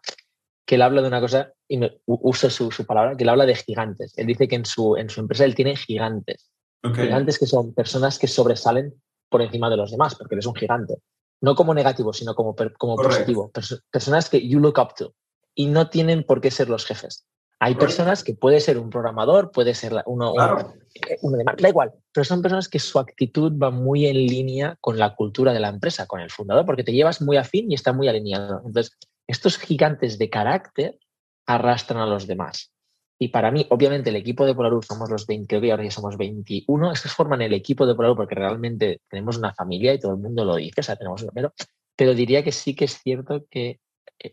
que 0.65 0.75
él 0.75 0.83
habla 0.83 1.01
de 1.01 1.07
una 1.09 1.19
cosa, 1.19 1.51
y 1.67 1.77
me, 1.79 1.99
uso 2.05 2.49
su, 2.49 2.69
palabra, 2.85 3.17
que 3.17 3.23
él 3.23 3.29
habla 3.29 3.45
de 3.45 3.55
gigantes. 3.55 4.13
Él 4.17 4.27
dice 4.27 4.47
que 4.47 4.55
en 4.55 4.65
su, 4.65 4.95
en 4.95 5.09
su 5.09 5.19
empresa 5.19 5.43
él 5.43 5.53
tiene 5.53 5.75
gigantes. 5.75 6.49
Gigantes 6.81 7.37
que 7.37 7.45
son 7.45 7.73
personas 7.73 8.17
que 8.17 8.27
sobresalen 8.27 8.93
por 9.27 9.41
encima 9.41 9.69
de 9.69 9.75
los 9.75 9.91
demás, 9.91 10.15
porque 10.15 10.35
él 10.35 10.39
es 10.39 10.45
un 10.45 10.55
gigante 10.55 10.95
no 11.41 11.55
como 11.55 11.73
negativo, 11.73 12.13
sino 12.13 12.35
como, 12.35 12.55
como 12.77 12.95
positivo. 12.95 13.51
personas 13.91 14.29
que 14.29 14.47
you 14.47 14.59
look 14.59 14.79
up 14.79 14.93
to 14.95 15.13
y 15.55 15.67
no 15.67 15.89
tienen 15.89 16.23
por 16.23 16.41
qué 16.41 16.51
ser 16.51 16.69
los 16.69 16.85
jefes. 16.85 17.25
Hay 17.61 17.75
personas 17.75 18.23
que 18.23 18.33
puede 18.33 18.61
ser 18.61 18.77
un 18.77 18.89
programador, 18.89 19.51
puede 19.51 19.73
ser 19.73 19.93
uno, 20.05 20.31
uno, 21.21 21.37
de 21.37 21.43
más, 21.43 21.57
da 21.57 21.67
igual, 21.67 21.91
pero 22.13 22.23
son 22.23 22.41
personas 22.41 22.69
que 22.69 22.79
su 22.79 22.97
actitud 22.99 23.51
va 23.61 23.69
muy 23.69 24.05
en 24.05 24.15
línea 24.15 24.77
con 24.79 24.97
la 24.97 25.13
cultura 25.13 25.51
de 25.51 25.59
la 25.59 25.67
empresa, 25.67 26.07
con 26.07 26.21
el 26.21 26.31
fundador, 26.31 26.65
porque 26.65 26.85
te 26.85 26.93
llevas 26.93 27.21
muy 27.21 27.35
afín 27.35 27.69
y 27.69 27.75
está 27.75 27.91
muy 27.91 28.07
alineado. 28.07 28.61
Entonces, 28.65 28.97
estos 29.27 29.57
gigantes 29.57 30.17
de 30.17 30.29
carácter 30.29 30.99
arrastran 31.45 31.99
a 31.99 32.05
los 32.05 32.27
demás. 32.27 32.71
Y 33.21 33.27
para 33.27 33.51
mí, 33.51 33.67
obviamente, 33.69 34.09
el 34.11 34.15
equipo 34.15 34.45
de 34.45 34.55
Polarur 34.55 34.85
somos 34.85 35.09
los 35.09 35.27
20, 35.27 35.45
creo 35.47 35.61
que 35.61 35.71
ahora 35.71 35.83
ya 35.83 35.91
somos 35.91 36.15
21. 36.15 36.93
Estos 36.93 37.11
forman 37.11 37.41
el 37.41 37.53
equipo 37.53 37.85
de 37.85 37.93
Polarur 37.93 38.15
porque 38.15 38.35
realmente 38.35 39.01
tenemos 39.09 39.37
una 39.37 39.53
familia 39.53 39.93
y 39.93 39.99
todo 39.99 40.13
el 40.13 40.19
mundo 40.19 40.45
lo 40.45 40.55
dice, 40.55 40.79
o 40.79 40.83
sea, 40.83 40.95
tenemos 40.95 41.21
un 41.23 41.29
pero, 41.33 41.53
pero 41.97 42.13
diría 42.13 42.43
que 42.45 42.53
sí 42.53 42.75
que 42.75 42.85
es 42.85 43.01
cierto 43.01 43.45
que 43.49 43.81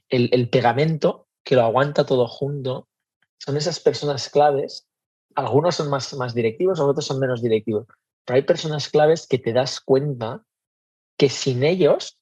el, 0.09 0.31
el 0.33 0.49
pegamento 0.49 1.27
que 1.43 1.57
lo 1.57 1.63
aguanta 1.63 2.07
todo 2.07 2.29
junto 2.29 2.89
son 3.39 3.57
esas 3.57 3.81
personas 3.81 4.29
claves. 4.29 4.87
Algunos 5.35 5.75
son 5.75 5.91
más, 5.91 6.15
más 6.15 6.33
directivos, 6.33 6.79
otros 6.79 7.07
son 7.07 7.19
menos 7.19 7.43
directivos. 7.43 7.87
Pero 8.25 8.37
hay 8.37 8.43
personas 8.43 8.89
claves 8.89 9.27
que 9.27 9.39
te 9.39 9.53
das 9.53 9.81
cuenta 9.81 10.45
que 11.17 11.29
sin 11.29 11.65
ellos 11.65 12.19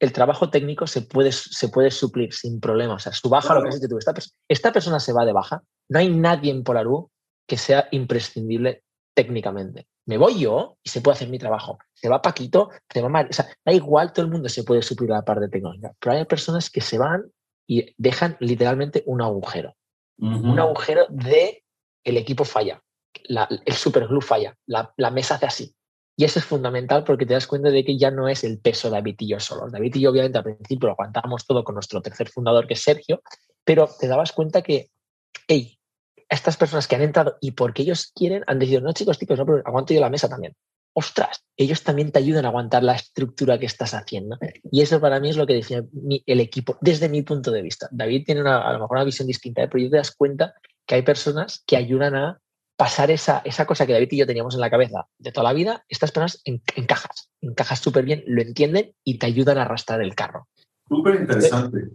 el 0.00 0.12
trabajo 0.12 0.50
técnico 0.50 0.86
se 0.86 1.02
puede, 1.02 1.32
se 1.32 1.68
puede 1.68 1.90
suplir 1.90 2.32
sin 2.32 2.60
problema. 2.60 2.94
O 2.94 2.98
sea, 2.98 3.12
su 3.12 3.28
baja, 3.28 3.54
lo 3.54 3.62
que 3.62 3.68
has 3.68 3.80
tú, 3.80 3.98
esta, 3.98 4.14
esta, 4.48 4.72
persona 4.72 5.00
se 5.00 5.12
va 5.12 5.24
de 5.24 5.32
baja. 5.32 5.62
No 5.88 5.98
hay 5.98 6.08
nadie 6.08 6.52
en 6.52 6.62
Polarú 6.62 7.10
que 7.46 7.56
sea 7.56 7.88
imprescindible 7.90 8.84
técnicamente. 9.14 9.88
Me 10.06 10.16
voy 10.16 10.40
yo 10.40 10.76
y 10.82 10.88
se 10.90 11.00
puede 11.00 11.16
hacer 11.16 11.28
mi 11.28 11.38
trabajo. 11.38 11.78
Se 11.94 12.08
va 12.08 12.22
Paquito, 12.22 12.70
se 12.88 13.02
va 13.02 13.08
Mario. 13.08 13.30
O 13.30 13.32
sea, 13.32 13.48
da 13.64 13.72
igual, 13.72 14.12
todo 14.12 14.24
el 14.24 14.30
mundo 14.30 14.48
se 14.48 14.64
puede 14.64 14.82
suplir 14.82 15.10
la 15.10 15.22
parte 15.22 15.48
tecnológica. 15.48 15.92
Pero 15.98 16.16
hay 16.16 16.24
personas 16.24 16.70
que 16.70 16.80
se 16.80 16.98
van 16.98 17.24
y 17.66 17.94
dejan 17.98 18.36
literalmente 18.40 19.02
un 19.06 19.20
agujero. 19.20 19.74
Un 20.20 20.58
agujero 20.58 21.06
de 21.10 21.62
el 22.04 22.16
equipo 22.16 22.44
falla. 22.44 22.82
el 23.28 23.74
superglue 23.74 24.20
falla, 24.20 24.56
la, 24.66 24.92
la, 24.96 25.10
mesa 25.10 25.36
hace 25.36 25.46
así. 25.46 25.74
Y 26.18 26.24
eso 26.24 26.40
es 26.40 26.44
fundamental 26.44 27.04
porque 27.04 27.26
te 27.26 27.34
das 27.34 27.46
cuenta 27.46 27.70
de 27.70 27.84
que 27.84 27.96
ya 27.96 28.10
no 28.10 28.28
es 28.28 28.42
el 28.42 28.58
peso 28.58 28.90
David 28.90 29.14
y 29.20 29.28
yo 29.28 29.38
solos. 29.38 29.70
David 29.70 29.94
y 29.94 30.00
yo, 30.00 30.10
obviamente, 30.10 30.36
al 30.36 30.42
principio 30.42 30.88
lo 30.88 30.94
aguantábamos 30.94 31.46
todo 31.46 31.62
con 31.62 31.76
nuestro 31.76 32.02
tercer 32.02 32.28
fundador, 32.28 32.66
que 32.66 32.74
es 32.74 32.82
Sergio, 32.82 33.22
pero 33.64 33.88
te 34.00 34.08
dabas 34.08 34.32
cuenta 34.32 34.62
que, 34.62 34.90
hey, 35.46 35.78
estas 36.28 36.56
personas 36.56 36.88
que 36.88 36.96
han 36.96 37.02
entrado 37.02 37.36
y 37.40 37.52
porque 37.52 37.82
ellos 37.82 38.10
quieren, 38.12 38.42
han 38.48 38.58
decidido, 38.58 38.80
no, 38.80 38.92
chicos, 38.92 39.16
chicos, 39.16 39.38
no, 39.38 39.46
pero 39.46 39.62
aguanto 39.64 39.94
yo 39.94 40.00
la 40.00 40.10
mesa 40.10 40.28
también. 40.28 40.56
Ostras, 40.92 41.44
ellos 41.56 41.84
también 41.84 42.10
te 42.10 42.18
ayudan 42.18 42.46
a 42.46 42.48
aguantar 42.48 42.82
la 42.82 42.96
estructura 42.96 43.56
que 43.56 43.66
estás 43.66 43.94
haciendo. 43.94 44.38
Y 44.72 44.82
eso 44.82 45.00
para 45.00 45.20
mí 45.20 45.30
es 45.30 45.36
lo 45.36 45.46
que 45.46 45.54
define 45.54 45.86
el 46.26 46.40
equipo 46.40 46.78
desde 46.80 47.08
mi 47.08 47.22
punto 47.22 47.52
de 47.52 47.62
vista. 47.62 47.86
David 47.92 48.24
tiene 48.26 48.40
a 48.40 48.72
lo 48.72 48.80
mejor 48.80 48.96
una 48.96 49.04
visión 49.04 49.28
distinta, 49.28 49.62
¿eh? 49.62 49.68
pero 49.70 49.84
yo 49.84 49.90
te 49.90 49.98
das 49.98 50.10
cuenta 50.10 50.54
que 50.84 50.96
hay 50.96 51.02
personas 51.02 51.62
que 51.64 51.76
ayudan 51.76 52.16
a 52.16 52.40
pasar 52.78 53.10
esa, 53.10 53.42
esa 53.44 53.66
cosa 53.66 53.86
que 53.86 53.92
David 53.92 54.12
y 54.12 54.18
yo 54.18 54.26
teníamos 54.26 54.54
en 54.54 54.60
la 54.60 54.70
cabeza 54.70 55.08
de 55.18 55.32
toda 55.32 55.48
la 55.48 55.52
vida, 55.52 55.84
estas 55.88 56.12
personas 56.12 56.40
encajas, 56.44 57.28
encajas 57.40 57.80
súper 57.80 58.04
bien, 58.04 58.22
lo 58.28 58.40
entienden 58.40 58.94
y 59.02 59.18
te 59.18 59.26
ayudan 59.26 59.58
a 59.58 59.62
arrastrar 59.62 60.00
el 60.00 60.14
carro. 60.14 60.46
Súper 60.88 61.16
interesante. 61.16 61.88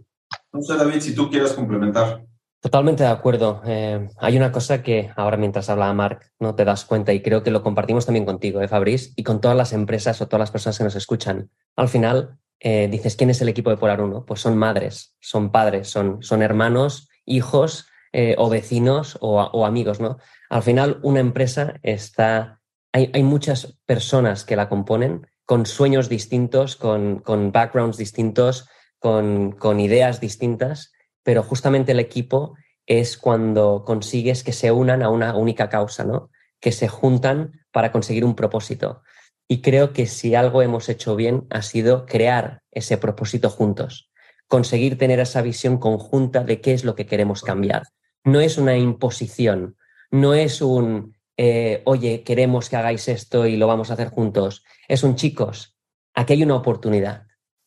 No 0.52 0.60
sé, 0.60 0.76
David, 0.76 1.00
si 1.00 1.14
tú 1.14 1.30
quieres 1.30 1.54
complementar. 1.54 2.26
Totalmente 2.60 3.02
de 3.02 3.08
acuerdo. 3.08 3.62
Eh, 3.64 4.10
hay 4.18 4.36
una 4.36 4.52
cosa 4.52 4.82
que 4.82 5.10
ahora 5.16 5.38
mientras 5.38 5.70
hablaba 5.70 5.94
Mark 5.94 6.30
no 6.38 6.54
te 6.54 6.66
das 6.66 6.84
cuenta 6.84 7.14
y 7.14 7.22
creo 7.22 7.42
que 7.42 7.50
lo 7.50 7.62
compartimos 7.62 8.04
también 8.04 8.26
contigo, 8.26 8.60
¿eh, 8.60 8.68
Fabriz? 8.68 9.14
Y 9.16 9.22
con 9.22 9.40
todas 9.40 9.56
las 9.56 9.72
empresas 9.72 10.20
o 10.20 10.26
todas 10.26 10.40
las 10.40 10.50
personas 10.50 10.76
que 10.76 10.84
nos 10.84 10.96
escuchan. 10.96 11.50
Al 11.76 11.88
final 11.88 12.36
eh, 12.60 12.88
dices, 12.90 13.16
¿quién 13.16 13.30
es 13.30 13.40
el 13.40 13.48
equipo 13.48 13.70
de 13.70 13.78
Polar 13.78 14.02
Uno? 14.02 14.26
Pues 14.26 14.42
son 14.42 14.58
madres, 14.58 15.16
son 15.18 15.50
padres, 15.50 15.88
son, 15.88 16.22
son 16.22 16.42
hermanos, 16.42 17.08
hijos 17.24 17.86
eh, 18.16 18.36
o 18.38 18.48
vecinos 18.48 19.18
o, 19.20 19.66
amigos, 19.66 19.98
¿no? 19.98 20.18
Al 20.48 20.62
final, 20.62 21.00
una 21.02 21.20
empresa 21.20 21.74
está. 21.82 22.60
Hay, 22.92 23.22
muchas 23.24 23.76
personas 23.86 24.44
que 24.44 24.54
la 24.54 24.68
componen 24.68 25.26
con 25.44 25.66
sueños 25.66 26.08
distintos, 26.08 26.76
con, 26.76 27.18
con 27.18 27.50
backgrounds 27.50 27.96
distintos, 27.96 28.68
con, 29.00 29.50
con 29.52 29.80
ideas 29.80 30.20
distintas, 30.20 30.92
pero 31.24 31.42
justamente 31.42 31.90
el 31.90 31.98
equipo 31.98 32.54
es 32.86 33.18
cuando 33.18 33.82
consigues 33.84 34.44
que 34.44 34.52
se 34.52 34.70
unan 34.70 35.02
a 35.02 35.10
una 35.10 35.36
única 35.36 35.68
causa, 35.68 36.04
¿no? 36.04 36.30
Que 36.60 36.70
se 36.70 36.86
juntan 36.86 37.64
para 37.72 37.90
conseguir 37.90 38.24
un 38.24 38.36
propósito. 38.36 39.02
Y 39.48 39.60
creo 39.60 39.92
que 39.92 40.06
si 40.06 40.36
algo 40.36 40.62
hemos 40.62 40.88
hecho 40.88 41.16
bien 41.16 41.46
ha 41.50 41.62
sido 41.62 42.06
crear 42.06 42.62
ese 42.70 42.96
propósito 42.96 43.50
juntos, 43.50 44.10
conseguir 44.46 44.98
tener 44.98 45.18
esa 45.18 45.42
visión 45.42 45.78
conjunta 45.78 46.44
de 46.44 46.60
qué 46.60 46.74
es 46.74 46.84
lo 46.84 46.94
que 46.94 47.06
queremos 47.06 47.42
cambiar 47.42 47.82
no 48.24 48.40
es 48.40 48.58
una 48.58 48.76
imposición, 48.76 49.76
no 50.14 50.32
es 50.32 50.62
un, 50.62 51.16
eh, 51.36 51.82
oye, 51.86 52.22
queremos 52.22 52.68
que 52.68 52.76
hagáis 52.76 53.08
esto 53.08 53.46
y 53.46 53.56
lo 53.56 53.66
vamos 53.66 53.90
a 53.90 53.94
hacer 53.94 54.10
juntos. 54.10 54.62
Es 54.86 55.02
un, 55.02 55.16
chicos, 55.16 55.76
aquí 56.14 56.34
hay 56.34 56.44
una 56.44 56.54
oportunidad 56.54 57.26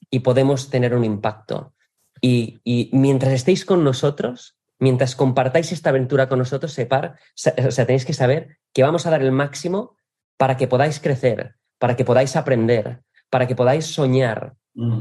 y 0.09 0.19
podemos 0.19 0.69
tener 0.69 0.95
un 0.95 1.03
impacto. 1.03 1.73
Y, 2.21 2.89
mientras 2.93 3.33
estéis 3.33 3.65
con 3.65 3.83
nosotros, 3.83 4.57
mientras 4.79 5.15
compartáis 5.15 5.73
esta 5.73 5.89
aventura 5.89 6.29
con 6.29 6.39
nosotros, 6.39 6.71
separ, 6.71 7.19
o 7.35 7.71
sea, 7.71 7.85
tenéis 7.85 8.05
que 8.05 8.13
saber 8.13 8.57
que 8.73 8.81
vamos 8.83 9.05
a 9.05 9.11
dar 9.11 9.21
el 9.21 9.33
máximo 9.33 9.97
para 10.37 10.55
que 10.55 10.69
podáis 10.69 11.01
crecer, 11.01 11.55
para 11.77 11.97
que 11.97 12.05
podáis 12.05 12.37
aprender, 12.37 13.01
para 13.29 13.45
que 13.45 13.55
podáis 13.55 13.87
soñar. 13.87 14.55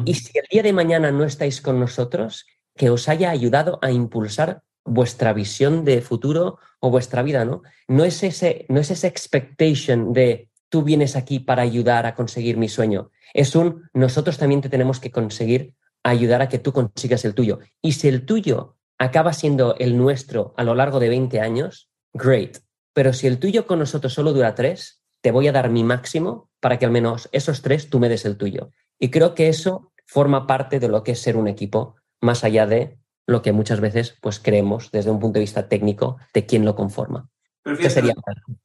Y 0.04 0.14
si 0.14 0.36
el 0.36 0.46
día 0.50 0.62
de 0.64 0.72
mañana 0.72 1.12
no 1.12 1.22
estáis 1.22 1.60
con 1.60 1.78
nosotros, 1.78 2.44
que 2.74 2.90
os 2.90 3.08
haya 3.08 3.30
ayudado 3.30 3.78
a 3.82 3.92
impulsar 3.92 4.62
vuestra 4.86 5.32
visión 5.32 5.84
de 5.84 6.00
futuro 6.00 6.58
o 6.80 6.90
vuestra 6.90 7.22
vida, 7.22 7.44
¿no? 7.44 7.62
No 7.88 8.04
es 8.04 8.22
ese, 8.22 8.66
no 8.68 8.80
es 8.80 8.90
ese 8.90 9.06
expectation 9.06 10.12
de 10.12 10.48
tú 10.68 10.82
vienes 10.82 11.16
aquí 11.16 11.38
para 11.38 11.62
ayudar 11.62 12.06
a 12.06 12.14
conseguir 12.14 12.56
mi 12.56 12.68
sueño. 12.68 13.10
Es 13.34 13.54
un 13.54 13.88
nosotros 13.92 14.38
también 14.38 14.60
te 14.60 14.68
tenemos 14.68 15.00
que 15.00 15.10
conseguir 15.10 15.74
ayudar 16.02 16.42
a 16.42 16.48
que 16.48 16.58
tú 16.58 16.72
consigas 16.72 17.24
el 17.24 17.34
tuyo. 17.34 17.58
Y 17.82 17.92
si 17.92 18.08
el 18.08 18.24
tuyo 18.24 18.76
acaba 18.98 19.32
siendo 19.32 19.76
el 19.76 19.96
nuestro 19.96 20.54
a 20.56 20.64
lo 20.64 20.74
largo 20.74 21.00
de 21.00 21.08
20 21.08 21.40
años, 21.40 21.90
great. 22.12 22.58
Pero 22.92 23.12
si 23.12 23.26
el 23.26 23.38
tuyo 23.38 23.66
con 23.66 23.78
nosotros 23.78 24.14
solo 24.14 24.32
dura 24.32 24.54
tres, 24.54 25.02
te 25.20 25.30
voy 25.30 25.48
a 25.48 25.52
dar 25.52 25.70
mi 25.70 25.84
máximo 25.84 26.50
para 26.60 26.78
que 26.78 26.86
al 26.86 26.92
menos 26.92 27.28
esos 27.32 27.62
tres 27.62 27.90
tú 27.90 27.98
me 27.98 28.08
des 28.08 28.24
el 28.24 28.36
tuyo. 28.36 28.70
Y 28.98 29.10
creo 29.10 29.34
que 29.34 29.48
eso 29.48 29.92
forma 30.06 30.46
parte 30.46 30.80
de 30.80 30.88
lo 30.88 31.02
que 31.02 31.12
es 31.12 31.20
ser 31.20 31.36
un 31.36 31.48
equipo, 31.48 31.96
más 32.20 32.44
allá 32.44 32.66
de 32.66 32.98
lo 33.26 33.42
que 33.42 33.52
muchas 33.52 33.80
veces 33.80 34.16
pues 34.20 34.38
creemos 34.38 34.90
desde 34.92 35.10
un 35.10 35.20
punto 35.20 35.34
de 35.34 35.44
vista 35.44 35.68
técnico 35.68 36.18
de 36.32 36.46
quién 36.46 36.64
lo 36.64 36.74
conforma. 36.74 37.28
sería? 37.88 38.14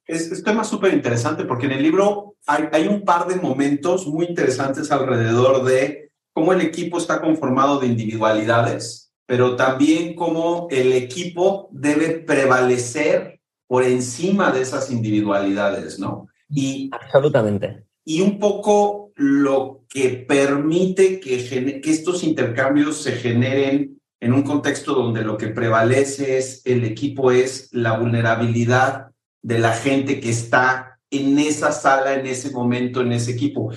Es, 0.05 0.31
es 0.31 0.43
tema 0.43 0.63
súper 0.63 0.93
interesante 0.93 1.45
porque 1.45 1.65
en 1.65 1.73
el 1.73 1.83
libro 1.83 2.35
hay, 2.45 2.65
hay 2.71 2.87
un 2.87 3.03
par 3.03 3.27
de 3.27 3.35
momentos 3.35 4.07
muy 4.07 4.27
interesantes 4.27 4.91
alrededor 4.91 5.63
de 5.63 6.11
cómo 6.33 6.53
el 6.53 6.61
equipo 6.61 6.97
está 6.97 7.19
conformado 7.19 7.79
de 7.79 7.87
individualidades, 7.87 9.11
pero 9.25 9.55
también 9.55 10.15
cómo 10.15 10.67
el 10.69 10.93
equipo 10.93 11.69
debe 11.71 12.19
prevalecer 12.19 13.39
por 13.67 13.83
encima 13.83 14.51
de 14.51 14.61
esas 14.61 14.91
individualidades, 14.91 15.97
¿no? 15.97 16.27
Y, 16.49 16.89
Absolutamente. 16.91 17.85
Y 18.03 18.21
un 18.21 18.37
poco 18.37 19.11
lo 19.15 19.85
que 19.87 20.25
permite 20.27 21.19
que, 21.19 21.81
que 21.81 21.91
estos 21.91 22.23
intercambios 22.23 23.01
se 23.01 23.13
generen 23.13 24.00
en 24.21 24.33
un 24.33 24.43
contexto 24.43 24.93
donde 24.93 25.23
lo 25.23 25.37
que 25.37 25.47
prevalece 25.47 26.37
es 26.37 26.61
el 26.65 26.85
equipo, 26.85 27.31
es 27.31 27.69
la 27.73 27.97
vulnerabilidad 27.97 29.07
de 29.41 29.59
la 29.59 29.73
gente 29.73 30.19
que 30.19 30.29
está 30.29 30.99
en 31.09 31.39
esa 31.39 31.71
sala, 31.71 32.13
en 32.13 32.27
ese 32.27 32.51
momento, 32.51 33.01
en 33.01 33.11
ese 33.11 33.31
equipo. 33.31 33.73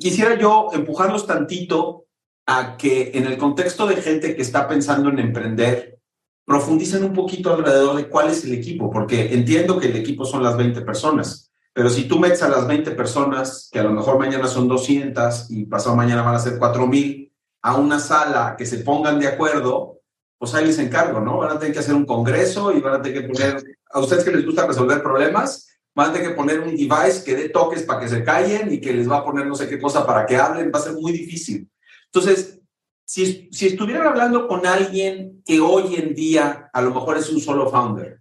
Quisiera 0.00 0.38
yo 0.38 0.70
empujarlos 0.72 1.26
tantito 1.26 2.06
a 2.46 2.76
que 2.78 3.12
en 3.14 3.26
el 3.26 3.36
contexto 3.36 3.86
de 3.86 3.96
gente 3.96 4.34
que 4.34 4.42
está 4.42 4.66
pensando 4.66 5.10
en 5.10 5.18
emprender, 5.18 5.98
profundicen 6.46 7.04
un 7.04 7.12
poquito 7.12 7.54
alrededor 7.54 7.96
de 7.96 8.08
cuál 8.08 8.30
es 8.30 8.44
el 8.44 8.54
equipo, 8.54 8.90
porque 8.90 9.34
entiendo 9.34 9.78
que 9.78 9.88
el 9.88 9.96
equipo 9.96 10.24
son 10.24 10.42
las 10.42 10.56
20 10.56 10.80
personas, 10.80 11.50
pero 11.72 11.90
si 11.90 12.04
tú 12.06 12.18
metes 12.18 12.42
a 12.42 12.48
las 12.48 12.66
20 12.66 12.90
personas, 12.92 13.68
que 13.72 13.80
a 13.80 13.82
lo 13.82 13.90
mejor 13.90 14.18
mañana 14.18 14.46
son 14.46 14.68
200 14.68 15.50
y 15.50 15.64
pasado 15.66 15.96
mañana 15.96 16.22
van 16.22 16.36
a 16.36 16.38
ser 16.38 16.58
4000, 16.58 17.32
a 17.64 17.76
una 17.76 17.98
sala 17.98 18.56
que 18.58 18.66
se 18.66 18.78
pongan 18.80 19.18
de 19.18 19.26
acuerdo, 19.26 20.00
pues 20.38 20.54
ahí 20.54 20.66
les 20.66 20.78
encargo, 20.78 21.20
¿no? 21.20 21.38
Van 21.38 21.56
a 21.56 21.58
tener 21.58 21.72
que 21.72 21.78
hacer 21.78 21.94
un 21.94 22.04
congreso 22.04 22.70
y 22.76 22.80
van 22.82 22.96
a 22.96 23.02
tener 23.02 23.22
que 23.22 23.28
poner, 23.28 23.78
a 23.90 24.00
ustedes 24.00 24.22
que 24.22 24.32
les 24.32 24.44
gusta 24.44 24.66
resolver 24.66 25.02
problemas, 25.02 25.66
van 25.94 26.10
a 26.10 26.12
tener 26.12 26.28
que 26.28 26.34
poner 26.34 26.60
un 26.60 26.76
device 26.76 27.24
que 27.24 27.34
dé 27.34 27.48
toques 27.48 27.82
para 27.84 28.00
que 28.00 28.08
se 28.08 28.22
callen 28.22 28.70
y 28.70 28.82
que 28.82 28.92
les 28.92 29.10
va 29.10 29.18
a 29.18 29.24
poner 29.24 29.46
no 29.46 29.54
sé 29.54 29.66
qué 29.66 29.80
cosa 29.80 30.06
para 30.06 30.26
que 30.26 30.36
hablen, 30.36 30.70
va 30.74 30.78
a 30.78 30.82
ser 30.82 30.92
muy 30.92 31.10
difícil. 31.12 31.66
Entonces, 32.12 32.60
si, 33.06 33.48
si 33.50 33.68
estuvieran 33.68 34.08
hablando 34.08 34.46
con 34.46 34.66
alguien 34.66 35.42
que 35.42 35.58
hoy 35.58 35.94
en 35.94 36.14
día 36.14 36.68
a 36.70 36.82
lo 36.82 36.92
mejor 36.92 37.16
es 37.16 37.30
un 37.30 37.40
solo 37.40 37.70
founder 37.70 38.20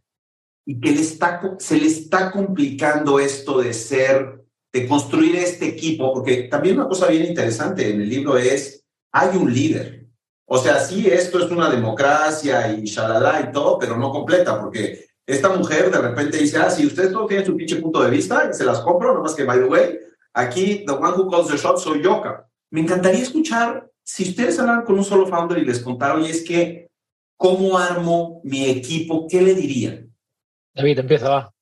y 0.65 0.79
que 0.79 0.91
le 0.91 1.01
está, 1.01 1.41
se 1.59 1.77
le 1.77 1.87
está 1.87 2.31
complicando 2.31 3.19
esto 3.19 3.59
de 3.59 3.73
ser, 3.73 4.41
de 4.71 4.87
construir 4.87 5.35
este 5.35 5.67
equipo, 5.67 6.13
porque 6.13 6.43
también 6.43 6.79
una 6.79 6.87
cosa 6.87 7.07
bien 7.07 7.25
interesante 7.25 7.89
en 7.89 7.99
el 7.99 8.07
libro 8.07 8.37
es 8.37 8.82
hay 9.13 9.37
un 9.37 9.53
líder. 9.53 10.07
O 10.45 10.57
sea, 10.57 10.79
sí, 10.79 11.07
esto 11.07 11.39
es 11.39 11.49
una 11.51 11.69
democracia 11.69 12.73
y 12.73 12.83
shalala 12.83 13.47
y 13.47 13.51
todo, 13.51 13.79
pero 13.79 13.95
no 13.95 14.11
completa, 14.11 14.59
porque 14.59 15.05
esta 15.25 15.49
mujer 15.49 15.89
de 15.89 15.99
repente 15.99 16.37
dice, 16.37 16.57
ah, 16.57 16.69
si 16.69 16.85
ustedes 16.85 17.13
todos 17.13 17.27
tienen 17.27 17.45
su 17.45 17.55
pinche 17.55 17.77
punto 17.77 18.03
de 18.03 18.09
vista, 18.09 18.49
y 18.49 18.53
se 18.53 18.65
las 18.65 18.79
compro, 18.81 19.13
nomás 19.13 19.35
que, 19.35 19.45
by 19.45 19.59
the 19.59 19.65
way, 19.65 19.99
aquí, 20.33 20.83
the 20.85 20.91
one 20.91 21.13
who 21.15 21.29
calls 21.29 21.47
the 21.47 21.57
shot 21.57 21.77
soy 21.77 22.03
yo. 22.03 22.21
Me 22.71 22.81
encantaría 22.81 23.21
escuchar, 23.21 23.89
si 24.03 24.29
ustedes 24.29 24.59
hablan 24.59 24.83
con 24.83 24.97
un 24.97 25.05
solo 25.05 25.27
founder 25.27 25.59
y 25.59 25.65
les 25.65 25.79
contaron, 25.79 26.23
y 26.23 26.29
es 26.29 26.43
que, 26.43 26.89
¿cómo 27.37 27.77
armo 27.77 28.41
mi 28.43 28.69
equipo? 28.69 29.27
¿Qué 29.29 29.41
le 29.41 29.53
dirían? 29.53 30.13
David, 30.75 30.99
empieza, 30.99 31.29
va. 31.29 31.53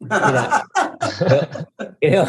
creo, 2.00 2.26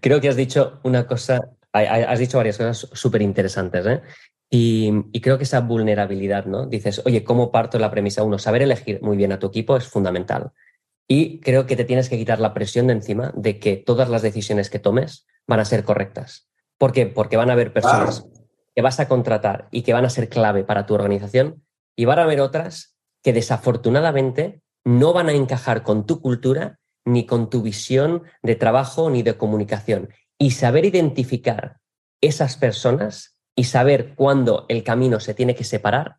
creo 0.00 0.20
que 0.20 0.28
has 0.28 0.36
dicho 0.36 0.80
una 0.82 1.06
cosa 1.06 1.55
has 1.84 2.18
dicho 2.18 2.38
varias 2.38 2.58
cosas 2.58 2.88
súper 2.92 3.22
interesantes, 3.22 3.86
¿eh? 3.86 4.02
Y, 4.50 5.20
creo 5.20 5.38
que 5.38 5.44
esa 5.44 5.60
vulnerabilidad, 5.60 6.46
¿no? 6.46 6.66
Dices, 6.66 7.02
oye, 7.04 7.24
¿cómo 7.24 7.50
parto 7.50 7.78
la 7.78 7.90
premisa? 7.90 8.22
Uno, 8.22 8.38
saber 8.38 8.62
elegir 8.62 9.02
muy 9.02 9.16
bien 9.16 9.32
a 9.32 9.38
tu 9.38 9.48
equipo 9.48 9.76
es 9.76 9.86
fundamental. 9.86 10.52
Y 11.08 11.40
creo 11.40 11.66
que 11.66 11.76
te 11.76 11.84
tienes 11.84 12.08
que 12.08 12.16
quitar 12.16 12.40
la 12.40 12.54
presión 12.54 12.86
de 12.86 12.94
encima 12.94 13.32
de 13.36 13.58
que 13.58 13.76
todas 13.76 14.08
las 14.08 14.22
decisiones 14.22 14.70
que 14.70 14.78
tomes 14.78 15.26
van 15.46 15.60
a 15.60 15.64
ser 15.64 15.84
correctas. 15.84 16.48
¿Por 16.78 16.92
qué? 16.92 17.06
Porque 17.06 17.36
van 17.36 17.50
a 17.50 17.54
haber 17.54 17.72
personas 17.72 18.26
que 18.74 18.82
vas 18.82 19.00
a 19.00 19.08
contratar 19.08 19.68
y 19.70 19.82
que 19.82 19.92
van 19.92 20.04
a 20.04 20.10
ser 20.10 20.28
clave 20.28 20.64
para 20.64 20.86
tu 20.86 20.94
organización 20.94 21.64
y 21.96 22.04
van 22.04 22.18
a 22.18 22.24
haber 22.24 22.40
otras 22.40 22.96
que 23.22 23.32
desafortunadamente 23.32 24.60
no 24.84 25.12
van 25.12 25.28
a 25.28 25.32
encajar 25.32 25.82
con 25.82 26.06
tu 26.06 26.20
cultura 26.20 26.78
ni 27.04 27.24
con 27.24 27.50
tu 27.50 27.62
visión 27.62 28.24
de 28.42 28.56
trabajo 28.56 29.08
ni 29.10 29.22
de 29.22 29.36
comunicación 29.36 30.10
y 30.38 30.52
saber 30.52 30.84
identificar 30.84 31.80
esas 32.20 32.56
personas 32.56 33.36
y 33.54 33.64
saber 33.64 34.14
cuándo 34.14 34.66
el 34.68 34.82
camino 34.82 35.20
se 35.20 35.34
tiene 35.34 35.54
que 35.54 35.64
separar 35.64 36.16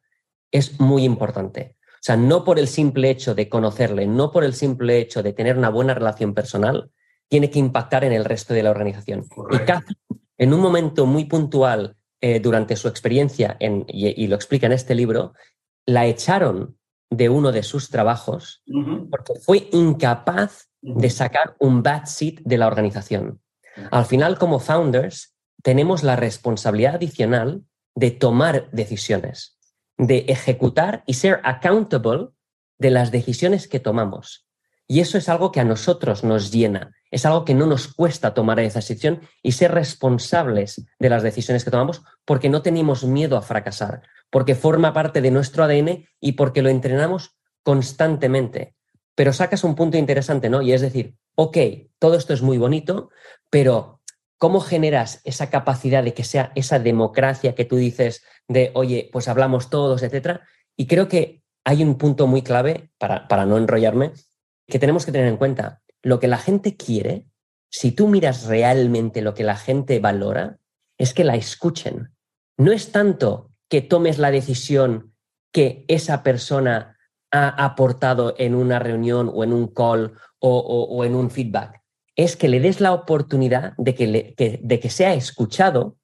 es 0.51 0.79
muy 0.79 1.03
importante. 1.03 1.75
O 1.81 2.03
sea, 2.07 2.17
no 2.17 2.43
por 2.43 2.59
el 2.59 2.67
simple 2.67 3.09
hecho 3.09 3.35
de 3.35 3.49
conocerle, 3.49 4.07
no 4.07 4.31
por 4.31 4.43
el 4.43 4.53
simple 4.53 4.99
hecho 4.99 5.23
de 5.23 5.33
tener 5.33 5.57
una 5.57 5.69
buena 5.69 5.93
relación 5.93 6.33
personal, 6.33 6.91
tiene 7.27 7.49
que 7.49 7.59
impactar 7.59 8.03
en 8.03 8.13
el 8.13 8.25
resto 8.25 8.53
de 8.53 8.63
la 8.63 8.71
organización. 8.71 9.25
Y 9.51 9.57
Kathy, 9.59 9.95
en 10.37 10.53
un 10.53 10.61
momento 10.61 11.05
muy 11.05 11.25
puntual 11.25 11.97
eh, 12.21 12.39
durante 12.39 12.75
su 12.75 12.87
experiencia, 12.87 13.57
y, 13.59 14.27
lo 14.27 14.35
explica 14.35 14.67
en 14.67 14.73
este 14.73 14.95
libro, 14.95 15.33
la 15.85 16.05
echaron 16.05 16.77
de 17.09 17.29
uno 17.29 17.51
de 17.51 17.63
sus 17.63 17.89
trabajos 17.89 18.63
porque 19.09 19.33
fue 19.41 19.69
incapaz 19.71 20.69
de 20.81 21.09
sacar 21.09 21.55
un 21.59 21.81
bad 21.81 22.05
seat 22.05 22.39
de 22.43 22.57
la 22.57 22.67
organización. 22.67 23.41
Al 23.91 24.05
final, 24.05 24.37
como 24.37 24.59
founders, 24.59 25.35
tenemos 25.63 26.03
la 26.03 26.15
responsabilidad 26.15 26.95
adicional 26.95 27.63
de 27.95 28.11
tomar 28.11 28.69
decisiones, 28.71 29.57
de 29.97 30.25
ejecutar 30.27 31.03
y 31.07 31.15
ser 31.15 31.39
accountable 31.43 32.29
de 32.77 32.91
las 32.91 33.11
decisiones 33.11 33.67
que 33.67 33.79
tomamos. 33.79 34.47
Y 34.87 35.01
eso 35.01 35.17
es 35.17 35.27
algo 35.27 35.51
que 35.51 35.59
a 35.59 35.65
nosotros 35.65 36.23
nos 36.23 36.51
llena, 36.51 36.95
es 37.11 37.25
algo 37.25 37.43
que 37.43 37.53
no 37.53 37.65
nos 37.65 37.93
cuesta 37.93 38.33
tomar 38.33 38.59
esa 38.59 38.79
decisión 38.79 39.21
y 39.43 39.51
ser 39.51 39.73
responsables 39.73 40.85
de 40.99 41.09
las 41.09 41.23
decisiones 41.23 41.65
que 41.65 41.71
tomamos 41.71 42.03
porque 42.23 42.49
no 42.49 42.61
tenemos 42.61 43.03
miedo 43.03 43.35
a 43.35 43.41
fracasar, 43.41 44.03
porque 44.29 44.55
forma 44.55 44.93
parte 44.93 45.21
de 45.21 45.31
nuestro 45.31 45.63
ADN 45.63 46.07
y 46.21 46.33
porque 46.33 46.61
lo 46.61 46.69
entrenamos 46.69 47.35
constantemente. 47.63 48.75
Pero 49.15 49.33
sacas 49.33 49.63
un 49.63 49.75
punto 49.75 49.97
interesante, 49.97 50.49
¿no? 50.49 50.61
Y 50.61 50.71
es 50.71 50.81
decir, 50.81 51.15
ok, 51.37 51.57
todo 51.99 52.15
esto 52.15 52.33
es 52.33 52.41
muy 52.41 52.57
bonito, 52.57 53.09
pero 53.49 54.01
¿cómo 54.37 54.59
generas 54.59 55.21
esa 55.23 55.49
capacidad 55.49 56.03
de 56.03 56.13
que 56.13 56.23
sea 56.23 56.51
esa 56.55 56.79
democracia 56.79 57.55
que 57.55 57.65
tú 57.65 57.75
dices 57.75 58.23
de, 58.47 58.71
oye, 58.73 59.09
pues 59.13 59.27
hablamos 59.27 59.69
todos, 59.69 60.01
etcétera? 60.01 60.41
Y 60.75 60.87
creo 60.87 61.07
que 61.07 61.43
hay 61.63 61.83
un 61.83 61.97
punto 61.97 62.27
muy 62.27 62.41
clave, 62.41 62.91
para, 62.97 63.27
para 63.27 63.45
no 63.45 63.57
enrollarme, 63.57 64.13
que 64.67 64.79
tenemos 64.79 65.05
que 65.05 65.11
tener 65.11 65.27
en 65.27 65.37
cuenta. 65.37 65.81
Lo 66.01 66.19
que 66.19 66.27
la 66.27 66.37
gente 66.37 66.75
quiere, 66.75 67.27
si 67.69 67.91
tú 67.91 68.07
miras 68.07 68.45
realmente 68.45 69.21
lo 69.21 69.33
que 69.33 69.43
la 69.43 69.57
gente 69.57 69.99
valora, 69.99 70.59
es 70.97 71.13
que 71.13 71.23
la 71.23 71.35
escuchen. 71.35 72.15
No 72.57 72.71
es 72.71 72.91
tanto 72.91 73.51
que 73.69 73.81
tomes 73.81 74.17
la 74.17 74.31
decisión 74.31 75.13
que 75.51 75.85
esa 75.87 76.23
persona 76.23 76.97
ha 77.31 77.49
aportado 77.63 78.33
en 78.37 78.55
una 78.55 78.79
reunión 78.79 79.29
o 79.33 79.43
en 79.43 79.53
un 79.53 79.67
call 79.67 80.17
o, 80.39 81.03
en 81.03 81.15
un 81.15 81.29
feedback. 81.29 81.81
Es 82.15 82.35
que 82.35 82.47
le 82.47 82.59
des 82.59 82.81
la 82.81 82.93
oportunidad 82.93 83.73
de 83.77 83.95
que, 83.95 84.59
de 84.61 84.79
que 84.79 84.89
sea 84.89 85.13
escuchado 85.13 85.97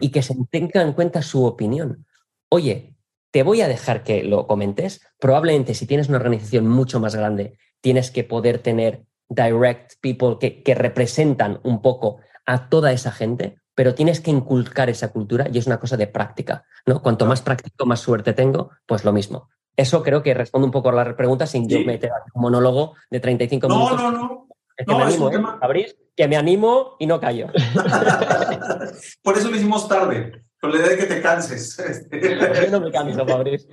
y 0.00 0.10
que 0.10 0.22
se 0.22 0.34
tenga 0.50 0.82
en 0.82 0.92
cuenta 0.92 1.22
su 1.22 1.44
opinión. 1.44 2.06
Oye, 2.48 2.96
te 3.30 3.42
voy 3.42 3.60
a 3.60 3.68
dejar 3.68 4.02
que 4.02 4.24
lo 4.24 4.46
comentes. 4.46 5.00
Probablemente 5.18 5.74
si 5.74 5.86
tienes 5.86 6.08
una 6.08 6.18
organización 6.18 6.66
mucho 6.68 6.98
más 6.98 7.14
grande 7.14 7.58
tienes 7.80 8.10
que 8.10 8.24
poder 8.24 8.58
tener 8.58 9.04
direct 9.28 9.94
people 10.00 10.36
que, 10.38 10.74
representan 10.74 11.60
un 11.62 11.82
poco 11.82 12.18
a 12.46 12.68
toda 12.68 12.92
esa 12.92 13.12
gente, 13.12 13.60
pero 13.74 13.94
tienes 13.94 14.20
que 14.20 14.30
inculcar 14.30 14.90
esa 14.90 15.12
cultura 15.12 15.46
y 15.52 15.58
es 15.58 15.66
una 15.66 15.78
cosa 15.78 15.96
de 15.96 16.06
práctica, 16.06 16.64
¿no? 16.86 17.00
Cuanto 17.00 17.26
más 17.26 17.40
práctico, 17.42 17.86
más 17.86 18.00
suerte 18.00 18.32
tengo, 18.32 18.70
pues 18.86 19.04
lo 19.04 19.12
mismo. 19.12 19.48
Eso 19.80 20.02
creo 20.02 20.22
que 20.22 20.34
responde 20.34 20.66
un 20.66 20.70
poco 20.70 20.90
a 20.90 20.92
la 20.92 21.16
pregunta 21.16 21.46
sin 21.46 21.66
yo 21.66 21.80
meter 21.86 22.10
un 22.34 22.42
monólogo 22.42 22.96
de 23.10 23.18
35 23.18 23.66
minutos. 23.66 23.96
No, 23.96 24.10
no, 24.10 24.18
no. 24.18 24.48
Es 24.76 24.86
que 24.86 24.94
me 24.94 25.02
animo, 25.02 25.30
¿eh? 25.30 25.96
que 26.14 26.28
me 26.28 26.36
animo 26.36 26.96
y 26.98 27.06
no 27.06 27.18
callo. 27.18 27.46
Por 29.22 29.38
eso 29.38 29.50
lo 29.50 29.56
hicimos 29.56 29.88
tarde, 29.88 30.44
con 30.60 30.70
la 30.70 30.76
idea 30.76 30.88
de 30.90 30.96
que 30.98 31.06
te 31.06 31.22
canses. 31.22 31.78
yo 32.12 32.70
no 32.70 32.80
me 32.82 32.92
canso, 32.92 33.26
Fabriz. 33.26 33.66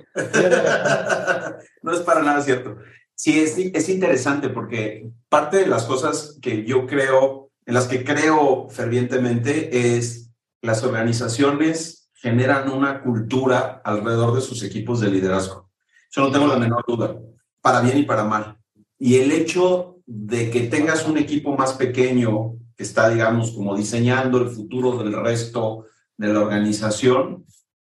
no 1.82 1.92
es 1.92 2.00
para 2.00 2.22
nada 2.22 2.40
cierto. 2.40 2.78
Sí, 3.14 3.38
es, 3.38 3.58
es 3.58 3.88
interesante 3.90 4.48
porque 4.48 5.10
parte 5.28 5.58
de 5.58 5.66
las 5.66 5.84
cosas 5.84 6.38
que 6.40 6.64
yo 6.64 6.86
creo, 6.86 7.50
en 7.66 7.74
las 7.74 7.86
que 7.86 8.02
creo 8.02 8.70
fervientemente, 8.70 9.96
es 9.98 10.30
las 10.62 10.82
organizaciones 10.84 12.10
generan 12.14 12.70
una 12.70 13.02
cultura 13.02 13.82
alrededor 13.84 14.34
de 14.34 14.40
sus 14.40 14.62
equipos 14.62 15.00
de 15.00 15.10
liderazgo. 15.10 15.67
Yo 16.10 16.22
no 16.22 16.30
tengo 16.30 16.46
la 16.46 16.56
menor 16.56 16.84
duda, 16.86 17.16
para 17.60 17.80
bien 17.80 17.98
y 17.98 18.02
para 18.02 18.24
mal. 18.24 18.56
Y 18.98 19.16
el 19.16 19.30
hecho 19.30 19.96
de 20.06 20.50
que 20.50 20.62
tengas 20.62 21.06
un 21.06 21.18
equipo 21.18 21.56
más 21.56 21.74
pequeño 21.74 22.54
que 22.76 22.82
está, 22.82 23.08
digamos, 23.08 23.50
como 23.52 23.76
diseñando 23.76 24.38
el 24.38 24.48
futuro 24.48 24.96
del 25.02 25.12
resto 25.12 25.84
de 26.16 26.32
la 26.32 26.40
organización, 26.40 27.44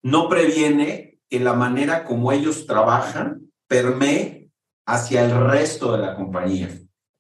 no 0.01 0.28
previene 0.28 1.20
que 1.30 1.39
la 1.39 1.53
manera 1.53 2.05
como 2.05 2.32
ellos 2.32 2.66
trabajan 2.66 3.51
permee 3.68 4.49
hacia 4.86 5.24
el 5.24 5.49
resto 5.49 5.91
de 5.91 5.99
la 5.99 6.16
compañía. 6.16 6.70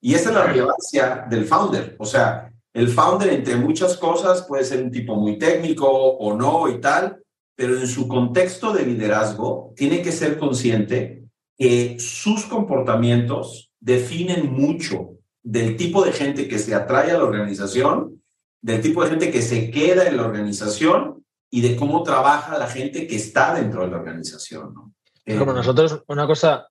Y 0.01 0.15
esa 0.15 0.29
es 0.29 0.35
la 0.35 0.45
relevancia 0.45 1.27
del 1.29 1.45
founder. 1.45 1.95
O 1.99 2.05
sea, 2.05 2.51
el 2.73 2.87
founder, 2.87 3.33
entre 3.33 3.57
muchas 3.57 3.97
cosas, 3.97 4.43
puede 4.43 4.63
ser 4.63 4.83
un 4.83 4.91
tipo 4.91 5.15
muy 5.15 5.37
técnico 5.37 5.87
o 5.87 6.35
no 6.35 6.67
y 6.67 6.79
tal, 6.79 7.18
pero 7.59 7.77
en 7.77 7.89
su 7.89 8.07
contexto 8.07 8.71
de 8.71 8.85
liderazgo 8.85 9.73
tiene 9.75 10.01
que 10.01 10.13
ser 10.13 10.37
consciente 10.37 11.25
que 11.57 11.97
sus 11.99 12.45
comportamientos 12.45 13.73
definen 13.81 14.53
mucho 14.53 15.17
del 15.43 15.75
tipo 15.75 16.05
de 16.05 16.13
gente 16.13 16.47
que 16.47 16.57
se 16.57 16.73
atrae 16.73 17.11
a 17.11 17.17
la 17.17 17.25
organización, 17.25 18.23
del 18.61 18.79
tipo 18.79 19.03
de 19.03 19.09
gente 19.09 19.29
que 19.29 19.41
se 19.41 19.69
queda 19.71 20.07
en 20.07 20.15
la 20.15 20.23
organización 20.23 21.25
y 21.51 21.59
de 21.59 21.75
cómo 21.75 22.01
trabaja 22.01 22.57
la 22.57 22.67
gente 22.67 23.05
que 23.07 23.17
está 23.17 23.53
dentro 23.53 23.81
de 23.81 23.91
la 23.91 23.97
organización. 23.97 24.73
¿no? 24.73 24.93
Como 25.37 25.51
nosotros, 25.51 26.01
una 26.07 26.25
cosa 26.25 26.69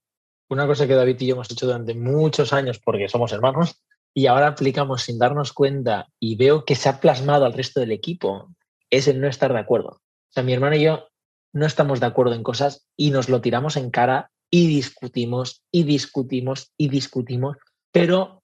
una 0.49 0.67
cosa 0.67 0.87
que 0.87 0.95
David 0.95 1.21
y 1.21 1.27
yo 1.27 1.35
hemos 1.35 1.51
hecho 1.51 1.67
durante 1.67 1.93
muchos 1.93 2.55
años 2.55 2.81
porque 2.83 3.11
somos 3.11 3.31
hermanos 3.33 3.83
y 4.15 4.27
ahora 4.27 4.47
aplicamos 4.47 5.03
sin 5.03 5.19
darnos 5.19 5.53
cuenta 5.53 6.07
y 6.19 6.37
veo 6.37 6.65
que 6.65 6.77
se 6.77 6.89
ha 6.89 6.99
plasmado 6.99 7.45
al 7.45 7.53
resto 7.53 7.79
del 7.81 7.93
equipo 7.93 8.49
es 8.89 9.07
el 9.07 9.21
no 9.21 9.29
estar 9.29 9.53
de 9.53 9.59
acuerdo. 9.59 10.01
O 10.31 10.33
sea, 10.33 10.43
mi 10.43 10.53
hermano 10.53 10.77
y 10.77 10.83
yo 10.83 11.09
no 11.53 11.67
estamos 11.67 12.01
de 12.01 12.07
acuerdo 12.07 12.35
en 12.35 12.43
cosas 12.43 12.87
y 12.97 13.11
nos 13.11 13.29
lo 13.29 13.41
tiramos 13.41 13.77
en 13.77 13.91
cara 13.91 14.31
y 14.51 14.67
discutimos 14.67 15.63
y 15.71 15.85
discutimos 15.85 16.73
y 16.77 16.89
discutimos, 16.89 17.57
pero 17.93 18.43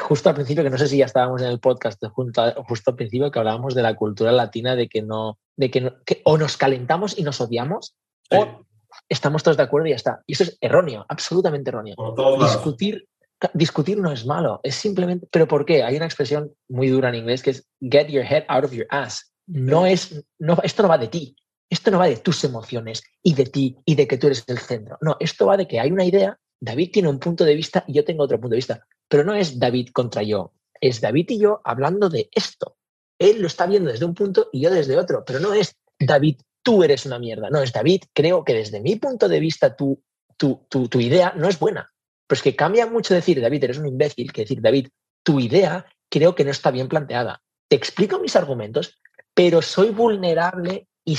justo 0.00 0.28
al 0.28 0.34
principio, 0.34 0.62
que 0.62 0.70
no 0.70 0.78
sé 0.78 0.88
si 0.88 0.98
ya 0.98 1.06
estábamos 1.06 1.40
en 1.42 1.48
el 1.48 1.60
podcast 1.60 2.02
justo 2.12 2.90
al 2.90 2.96
principio 2.96 3.30
que 3.30 3.38
hablábamos 3.38 3.74
de 3.74 3.82
la 3.82 3.94
cultura 3.94 4.32
latina, 4.32 4.76
de 4.76 4.88
que 4.88 5.02
no, 5.02 5.38
de 5.56 5.70
que, 5.70 5.92
o 6.24 6.36
nos 6.36 6.56
calentamos 6.56 7.18
y 7.18 7.22
nos 7.22 7.40
odiamos, 7.40 7.96
o 8.30 8.66
estamos 9.08 9.42
todos 9.42 9.56
de 9.56 9.62
acuerdo 9.62 9.86
y 9.86 9.90
ya 9.90 9.96
está. 9.96 10.22
Y 10.26 10.34
eso 10.34 10.44
es 10.44 10.58
erróneo, 10.60 11.06
absolutamente 11.08 11.70
erróneo. 11.70 11.96
Discutir, 12.40 13.08
discutir 13.54 13.98
no 13.98 14.12
es 14.12 14.26
malo, 14.26 14.60
es 14.62 14.74
simplemente, 14.74 15.26
pero 15.30 15.48
¿por 15.48 15.64
qué? 15.64 15.82
Hay 15.82 15.96
una 15.96 16.06
expresión 16.06 16.52
muy 16.68 16.88
dura 16.88 17.08
en 17.08 17.14
inglés 17.14 17.42
que 17.42 17.50
es 17.50 17.66
get 17.80 18.08
your 18.08 18.24
head 18.24 18.44
out 18.48 18.64
of 18.64 18.72
your 18.72 18.86
ass. 18.90 19.32
No 19.48 19.86
es, 19.86 20.24
no, 20.38 20.58
esto 20.62 20.82
no 20.82 20.88
va 20.88 20.98
de 20.98 21.08
ti, 21.08 21.34
esto 21.70 21.90
no 21.90 21.98
va 21.98 22.06
de 22.06 22.18
tus 22.18 22.44
emociones 22.44 23.02
y 23.22 23.34
de 23.34 23.46
ti 23.46 23.76
y 23.84 23.94
de 23.94 24.06
que 24.06 24.18
tú 24.18 24.26
eres 24.26 24.44
el 24.46 24.58
centro. 24.58 24.98
No, 25.00 25.16
esto 25.20 25.46
va 25.46 25.56
de 25.56 25.66
que 25.66 25.80
hay 25.80 25.90
una 25.90 26.04
idea, 26.04 26.38
David 26.60 26.90
tiene 26.92 27.08
un 27.08 27.18
punto 27.18 27.44
de 27.44 27.54
vista 27.54 27.84
y 27.86 27.94
yo 27.94 28.04
tengo 28.04 28.24
otro 28.24 28.38
punto 28.38 28.52
de 28.52 28.58
vista, 28.58 28.86
pero 29.08 29.24
no 29.24 29.34
es 29.34 29.58
David 29.58 29.88
contra 29.92 30.22
yo, 30.22 30.52
es 30.80 31.00
David 31.00 31.30
y 31.30 31.38
yo 31.38 31.60
hablando 31.64 32.08
de 32.08 32.28
esto. 32.32 32.76
Él 33.18 33.40
lo 33.40 33.48
está 33.48 33.66
viendo 33.66 33.90
desde 33.90 34.04
un 34.04 34.14
punto 34.14 34.48
y 34.52 34.60
yo 34.60 34.70
desde 34.70 34.96
otro, 34.96 35.24
pero 35.26 35.40
no 35.40 35.52
es 35.52 35.74
David 35.98 36.36
tú 36.62 36.82
eres 36.82 37.06
una 37.06 37.18
mierda. 37.18 37.48
No, 37.50 37.62
es 37.62 37.72
David, 37.72 38.02
creo 38.12 38.44
que 38.44 38.54
desde 38.54 38.80
mi 38.80 38.96
punto 38.96 39.28
de 39.28 39.40
vista 39.40 39.74
tu, 39.74 40.02
tu, 40.36 40.66
tu, 40.68 41.00
idea 41.00 41.32
no 41.34 41.48
es 41.48 41.58
buena. 41.58 41.90
Pero 42.26 42.36
es 42.36 42.42
que 42.42 42.54
cambia 42.54 42.86
mucho 42.86 43.14
decir, 43.14 43.40
David, 43.40 43.64
eres 43.64 43.78
un 43.78 43.86
imbécil, 43.86 44.32
que 44.32 44.42
decir, 44.42 44.60
David, 44.60 44.88
tu 45.22 45.40
idea 45.40 45.86
creo 46.10 46.34
que 46.34 46.44
no 46.44 46.50
está 46.50 46.70
bien 46.70 46.88
planteada. 46.88 47.42
Te 47.68 47.76
explico 47.76 48.20
mis 48.20 48.36
argumentos, 48.36 49.00
pero 49.38 49.62
soy 49.62 49.90
vulnerable 49.90 50.88
y, 51.04 51.16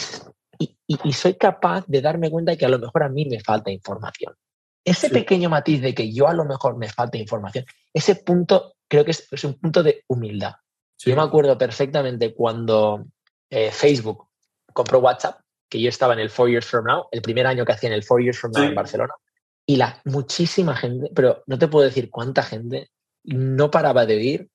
y, 0.87 1.13
soy 1.13 1.35
capaz 1.35 1.85
de 1.87 2.01
darme 2.01 2.29
cuenta 2.29 2.51
de 2.51 2.57
que 2.57 2.65
a 2.65 2.69
lo 2.69 2.77
mejor 2.77 3.03
a 3.03 3.07
mí 3.07 3.23
me 3.23 3.39
falta 3.39 3.71
información. 3.71 4.35
Ese 4.83 5.09
pequeño 5.09 5.49
matiz 5.49 5.81
de 5.81 5.95
que 5.95 6.11
yo 6.11 6.27
a 6.27 6.33
lo 6.33 6.43
mejor 6.43 6.75
me 6.75 6.89
falta 6.89 7.17
información, 7.17 7.63
ese 7.93 8.15
punto 8.15 8.73
creo 8.89 9.05
que 9.05 9.11
es, 9.11 9.43
un 9.45 9.53
punto 9.53 9.83
de 9.83 10.03
humildad. 10.07 10.55
Yo 10.97 11.15
me 11.15 11.21
acuerdo 11.21 11.57
perfectamente 11.57 12.35
cuando 12.35 13.05
eh, 13.49 13.71
Facebook 13.71 14.27
compró 14.73 14.99
WhatsApp, 14.99 15.39
que 15.69 15.79
yo 15.79 15.87
estaba 15.87 16.11
en 16.11 16.19
el 16.19 16.29
Four 16.29 16.49
Years 16.49 16.65
From 16.65 16.87
Now, 16.87 17.07
el 17.13 17.21
primer 17.21 17.47
año 17.47 17.63
que 17.63 17.71
hacía 17.71 17.87
en 17.87 17.95
el 17.95 18.03
Four 18.03 18.21
Years 18.21 18.37
From 18.37 18.51
Now 18.51 18.63
en 18.65 18.75
Barcelona, 18.75 19.13
y 19.65 19.77
la 19.77 20.01
muchísima 20.03 20.75
gente, 20.75 21.09
pero 21.15 21.41
no 21.47 21.57
te 21.57 21.69
puedo 21.69 21.85
decir 21.85 22.09
cuánta 22.09 22.43
gente 22.43 22.89
no 23.23 23.71
paraba 23.71 24.05
de 24.05 24.17
oír. 24.17 24.49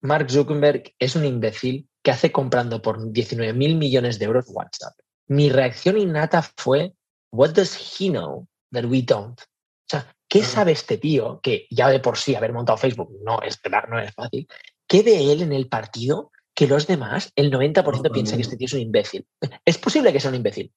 Mark 0.00 0.30
Zuckerberg 0.30 0.94
es 1.00 1.16
un 1.16 1.24
imbécil 1.24 1.89
que 2.02 2.10
hace 2.10 2.32
comprando 2.32 2.80
por 2.80 3.12
19 3.12 3.52
mil 3.52 3.76
millones 3.76 4.18
de 4.18 4.24
euros 4.26 4.46
WhatsApp. 4.48 4.94
Mi 5.28 5.50
reacción 5.50 5.98
innata 5.98 6.42
fue, 6.56 6.94
what 7.32 7.50
does 7.50 7.76
he 7.76 8.08
know 8.08 8.46
that 8.72 8.84
we 8.84 9.02
don't? 9.02 9.40
O 9.40 9.88
sea, 9.90 10.14
¿qué 10.28 10.42
sabe 10.42 10.72
este 10.72 10.98
tío 10.98 11.40
que 11.42 11.66
ya 11.70 11.88
de 11.88 12.00
por 12.00 12.16
sí 12.16 12.34
haber 12.34 12.52
montado 12.52 12.78
Facebook 12.78 13.10
no 13.22 13.40
es, 13.42 13.60
no 13.88 13.98
es 13.98 14.14
fácil? 14.14 14.48
¿Qué 14.86 15.02
ve 15.02 15.32
él 15.32 15.42
en 15.42 15.52
el 15.52 15.68
partido 15.68 16.30
que 16.60 16.66
los 16.66 16.86
demás, 16.86 17.32
el 17.36 17.50
90% 17.50 18.12
piensa 18.12 18.36
que 18.36 18.42
este 18.42 18.58
tío 18.58 18.66
es 18.66 18.74
un 18.74 18.80
imbécil. 18.80 19.26
¿Es 19.64 19.78
posible 19.78 20.12
que 20.12 20.20
sea 20.20 20.28
un 20.28 20.36
imbécil? 20.36 20.70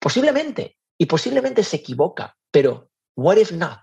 Posiblemente, 0.00 0.78
y 0.98 1.04
posiblemente 1.04 1.62
se 1.62 1.76
equivoca, 1.76 2.34
pero 2.50 2.90
what 3.16 3.36
if 3.36 3.52
not? 3.52 3.80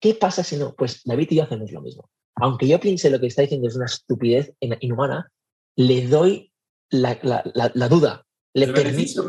¿Qué 0.00 0.14
pasa 0.14 0.42
si 0.42 0.56
no? 0.56 0.74
Pues 0.74 1.02
David 1.04 1.28
y 1.30 1.36
yo 1.36 1.44
hacemos 1.44 1.70
lo 1.70 1.82
mismo. 1.82 2.10
Aunque 2.34 2.66
yo 2.66 2.80
piense 2.80 3.10
lo 3.10 3.20
que 3.20 3.28
está 3.28 3.42
diciendo 3.42 3.68
es 3.68 3.76
una 3.76 3.86
estupidez 3.86 4.52
inhumana, 4.58 5.30
le 5.78 6.08
doy 6.08 6.52
la, 6.90 7.14
duda, 7.88 8.26
le 8.52 8.66
permite 8.66 9.20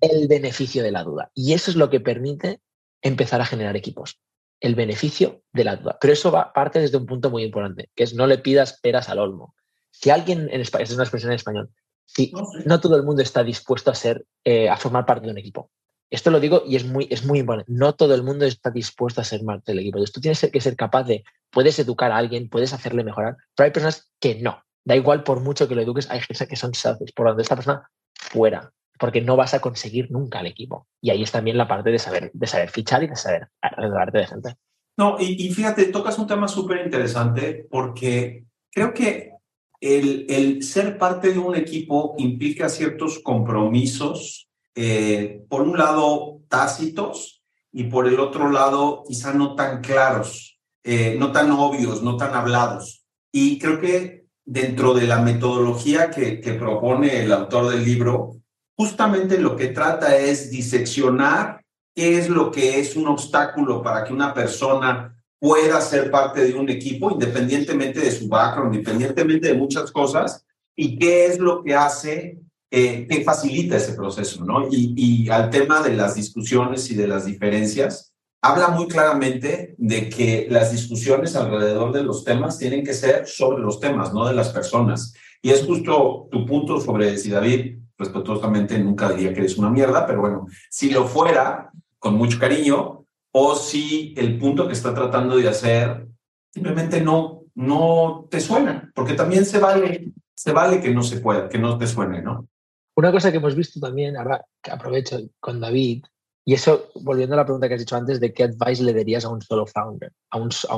el 0.00 0.28
beneficio 0.28 0.82
de 0.82 0.90
la 0.90 1.04
duda. 1.04 1.30
Y 1.34 1.52
eso 1.52 1.70
es 1.70 1.76
lo 1.76 1.90
que 1.90 2.00
permite 2.00 2.62
empezar 3.02 3.42
a 3.42 3.44
generar 3.44 3.76
equipos. 3.76 4.18
El 4.60 4.74
beneficio 4.74 5.42
de 5.52 5.64
la 5.64 5.76
duda. 5.76 5.98
Pero 6.00 6.14
eso 6.14 6.32
va, 6.32 6.54
parte 6.54 6.80
desde 6.80 6.96
un 6.96 7.04
punto 7.04 7.28
muy 7.28 7.42
importante, 7.42 7.90
que 7.94 8.04
es 8.04 8.14
no 8.14 8.26
le 8.26 8.38
pidas 8.38 8.80
peras 8.80 9.10
al 9.10 9.18
olmo. 9.18 9.54
Si 9.90 10.08
alguien 10.08 10.48
en 10.50 10.62
España, 10.62 10.84
es 10.84 10.92
una 10.94 11.02
expresión 11.02 11.32
en 11.32 11.36
español, 11.36 11.68
si 12.06 12.32
no, 12.64 12.80
todo 12.80 12.96
el 12.96 13.02
mundo 13.02 13.20
está 13.20 13.44
dispuesto 13.44 13.90
a 13.90 13.94
ser, 13.94 14.24
eh, 14.44 14.70
a 14.70 14.78
formar 14.78 15.04
parte 15.04 15.26
de 15.26 15.32
un 15.32 15.38
equipo. 15.38 15.70
Esto 16.08 16.30
lo 16.30 16.40
digo 16.40 16.62
y 16.66 16.76
es 16.76 16.86
muy, 16.86 17.08
es 17.10 17.26
muy 17.26 17.40
importante. 17.40 17.70
No 17.70 17.94
todo 17.94 18.14
el 18.14 18.22
mundo 18.22 18.46
está 18.46 18.70
dispuesto 18.70 19.20
a 19.20 19.24
ser 19.24 19.44
parte 19.44 19.72
del 19.72 19.80
equipo. 19.80 19.98
Entonces 19.98 20.14
tú 20.14 20.20
tienes 20.22 20.40
que 20.50 20.60
ser 20.62 20.76
capaz 20.76 21.04
de, 21.04 21.24
puedes 21.50 21.78
educar 21.78 22.10
a 22.10 22.16
alguien, 22.16 22.48
puedes 22.48 22.72
hacerle 22.72 23.04
mejorar, 23.04 23.36
pero 23.54 23.66
hay 23.66 23.70
personas 23.70 24.10
que 24.18 24.36
no. 24.36 24.64
Da 24.84 24.96
igual 24.96 25.22
por 25.22 25.40
mucho 25.40 25.68
que 25.68 25.74
lo 25.74 25.82
eduques, 25.82 26.10
hay 26.10 26.20
gente 26.20 26.46
que 26.46 26.56
son 26.56 26.74
selfish, 26.74 27.12
por 27.14 27.26
donde 27.26 27.42
esta 27.42 27.56
persona 27.56 27.88
fuera, 28.14 28.72
porque 28.98 29.20
no 29.20 29.36
vas 29.36 29.54
a 29.54 29.60
conseguir 29.60 30.10
nunca 30.10 30.40
el 30.40 30.46
equipo. 30.46 30.86
Y 31.00 31.10
ahí 31.10 31.22
es 31.22 31.32
también 31.32 31.58
la 31.58 31.68
parte 31.68 31.90
de 31.90 31.98
saber, 31.98 32.30
de 32.32 32.46
saber 32.46 32.70
fichar 32.70 33.02
y 33.02 33.08
de 33.08 33.16
saber 33.16 33.48
ayudarte 33.60 34.18
de 34.18 34.26
gente. 34.26 34.54
No, 34.96 35.16
y, 35.18 35.46
y 35.46 35.52
fíjate, 35.52 35.86
tocas 35.86 36.18
un 36.18 36.26
tema 36.26 36.48
súper 36.48 36.84
interesante 36.84 37.66
porque 37.70 38.44
creo 38.70 38.92
que 38.92 39.32
el, 39.80 40.26
el 40.28 40.62
ser 40.62 40.98
parte 40.98 41.32
de 41.32 41.38
un 41.38 41.56
equipo 41.56 42.14
implica 42.18 42.68
ciertos 42.68 43.18
compromisos 43.18 44.50
eh, 44.74 45.44
por 45.48 45.62
un 45.62 45.76
lado, 45.76 46.42
tácitos 46.48 47.42
y 47.72 47.84
por 47.84 48.06
el 48.06 48.20
otro 48.20 48.50
lado, 48.50 49.04
quizá 49.06 49.32
no 49.32 49.54
tan 49.54 49.80
claros, 49.80 50.58
eh, 50.84 51.16
no 51.18 51.32
tan 51.32 51.50
obvios, 51.50 52.02
no 52.02 52.16
tan 52.16 52.34
hablados. 52.34 53.04
Y 53.32 53.58
creo 53.58 53.80
que 53.80 54.19
dentro 54.50 54.94
de 54.94 55.06
la 55.06 55.20
metodología 55.20 56.10
que, 56.10 56.56
propone 56.58 57.22
el 57.22 57.32
autor 57.32 57.70
del 57.70 57.84
libro, 57.84 58.32
justamente 58.76 59.38
lo 59.38 59.54
que 59.54 59.68
trata 59.68 60.16
es 60.16 60.50
diseccionar 60.50 61.62
qué 61.94 62.18
es 62.18 62.28
lo 62.28 62.50
que 62.50 62.80
es 62.80 62.96
un 62.96 63.06
obstáculo 63.06 63.80
para 63.80 64.02
que 64.02 64.12
una 64.12 64.34
persona 64.34 65.16
pueda 65.38 65.80
ser 65.80 66.10
parte 66.10 66.44
de 66.44 66.54
un 66.54 66.68
equipo, 66.68 67.12
independientemente 67.12 68.00
de 68.00 68.10
su 68.10 68.26
background, 68.26 68.74
independientemente 68.74 69.46
de 69.46 69.54
muchas 69.54 69.92
cosas, 69.92 70.44
y 70.74 70.98
qué 70.98 71.26
es 71.26 71.38
lo 71.38 71.62
que 71.62 71.76
hace 71.76 72.40
eh, 72.72 73.06
que 73.08 73.22
facilita 73.22 73.76
ese 73.76 73.92
proceso, 73.92 74.44
¿no? 74.44 74.66
Y 74.68 75.28
al 75.28 75.48
tema 75.50 75.80
de 75.80 75.94
las 75.94 76.16
discusiones 76.16 76.90
y 76.90 76.96
de 76.96 77.06
las 77.06 77.24
diferencias, 77.24 78.09
habla 78.42 78.68
muy 78.68 78.88
claramente 78.88 79.74
de 79.78 80.08
que 80.08 80.46
las 80.50 80.72
discusiones 80.72 81.36
alrededor 81.36 81.92
de 81.92 82.02
los 82.02 82.24
temas 82.24 82.58
tienen 82.58 82.84
que 82.84 82.94
ser 82.94 83.26
sobre 83.26 83.62
los 83.62 83.80
temas, 83.80 84.12
no 84.12 84.26
de 84.26 84.34
las 84.34 84.50
personas. 84.50 85.14
Y 85.42 85.50
es 85.50 85.64
justo 85.64 86.28
tu 86.30 86.46
punto 86.46 86.80
sobre 86.80 87.16
si 87.18 87.30
David, 87.30 87.78
respetuosamente, 87.98 88.78
nunca 88.78 89.10
diría 89.10 89.32
que 89.34 89.40
eres 89.40 89.58
una 89.58 89.70
mierda, 89.70 90.06
pero 90.06 90.20
bueno, 90.20 90.46
si 90.70 90.90
lo 90.90 91.06
fuera, 91.06 91.70
con 91.98 92.14
mucho 92.14 92.38
cariño, 92.38 93.04
o 93.32 93.54
si 93.54 94.14
el 94.16 94.38
punto 94.38 94.66
que 94.66 94.72
está 94.72 94.94
tratando 94.94 95.36
de 95.36 95.48
hacer 95.48 96.06
simplemente 96.52 97.00
no, 97.00 97.44
no 97.54 98.26
te 98.30 98.40
suena, 98.40 98.90
porque 98.94 99.14
también 99.14 99.44
se 99.44 99.58
vale, 99.58 100.12
se 100.34 100.52
vale 100.52 100.80
que 100.80 100.92
no 100.92 101.02
se 101.02 101.20
pueda, 101.20 101.48
que 101.48 101.58
no 101.58 101.78
te 101.78 101.86
suene, 101.86 102.22
¿no? 102.22 102.48
Una 102.96 103.12
cosa 103.12 103.30
que 103.30 103.36
hemos 103.36 103.54
visto 103.54 103.78
también, 103.78 104.16
ahora 104.16 104.44
que 104.60 104.70
aprovecho 104.70 105.18
con 105.38 105.60
David, 105.60 106.04
y 106.44 106.54
eso, 106.54 106.90
volviendo 106.94 107.34
a 107.34 107.38
la 107.38 107.44
pregunta 107.44 107.68
que 107.68 107.74
has 107.74 107.80
dicho 107.80 107.96
antes, 107.96 108.20
de 108.20 108.32
qué 108.32 108.44
advice 108.44 108.82
le 108.82 108.94
darías 108.94 109.24
a 109.24 109.28
un 109.28 109.42
solo 109.42 109.66
founder, 109.66 110.12
a 110.30 110.38
un, 110.38 110.50
a 110.68 110.76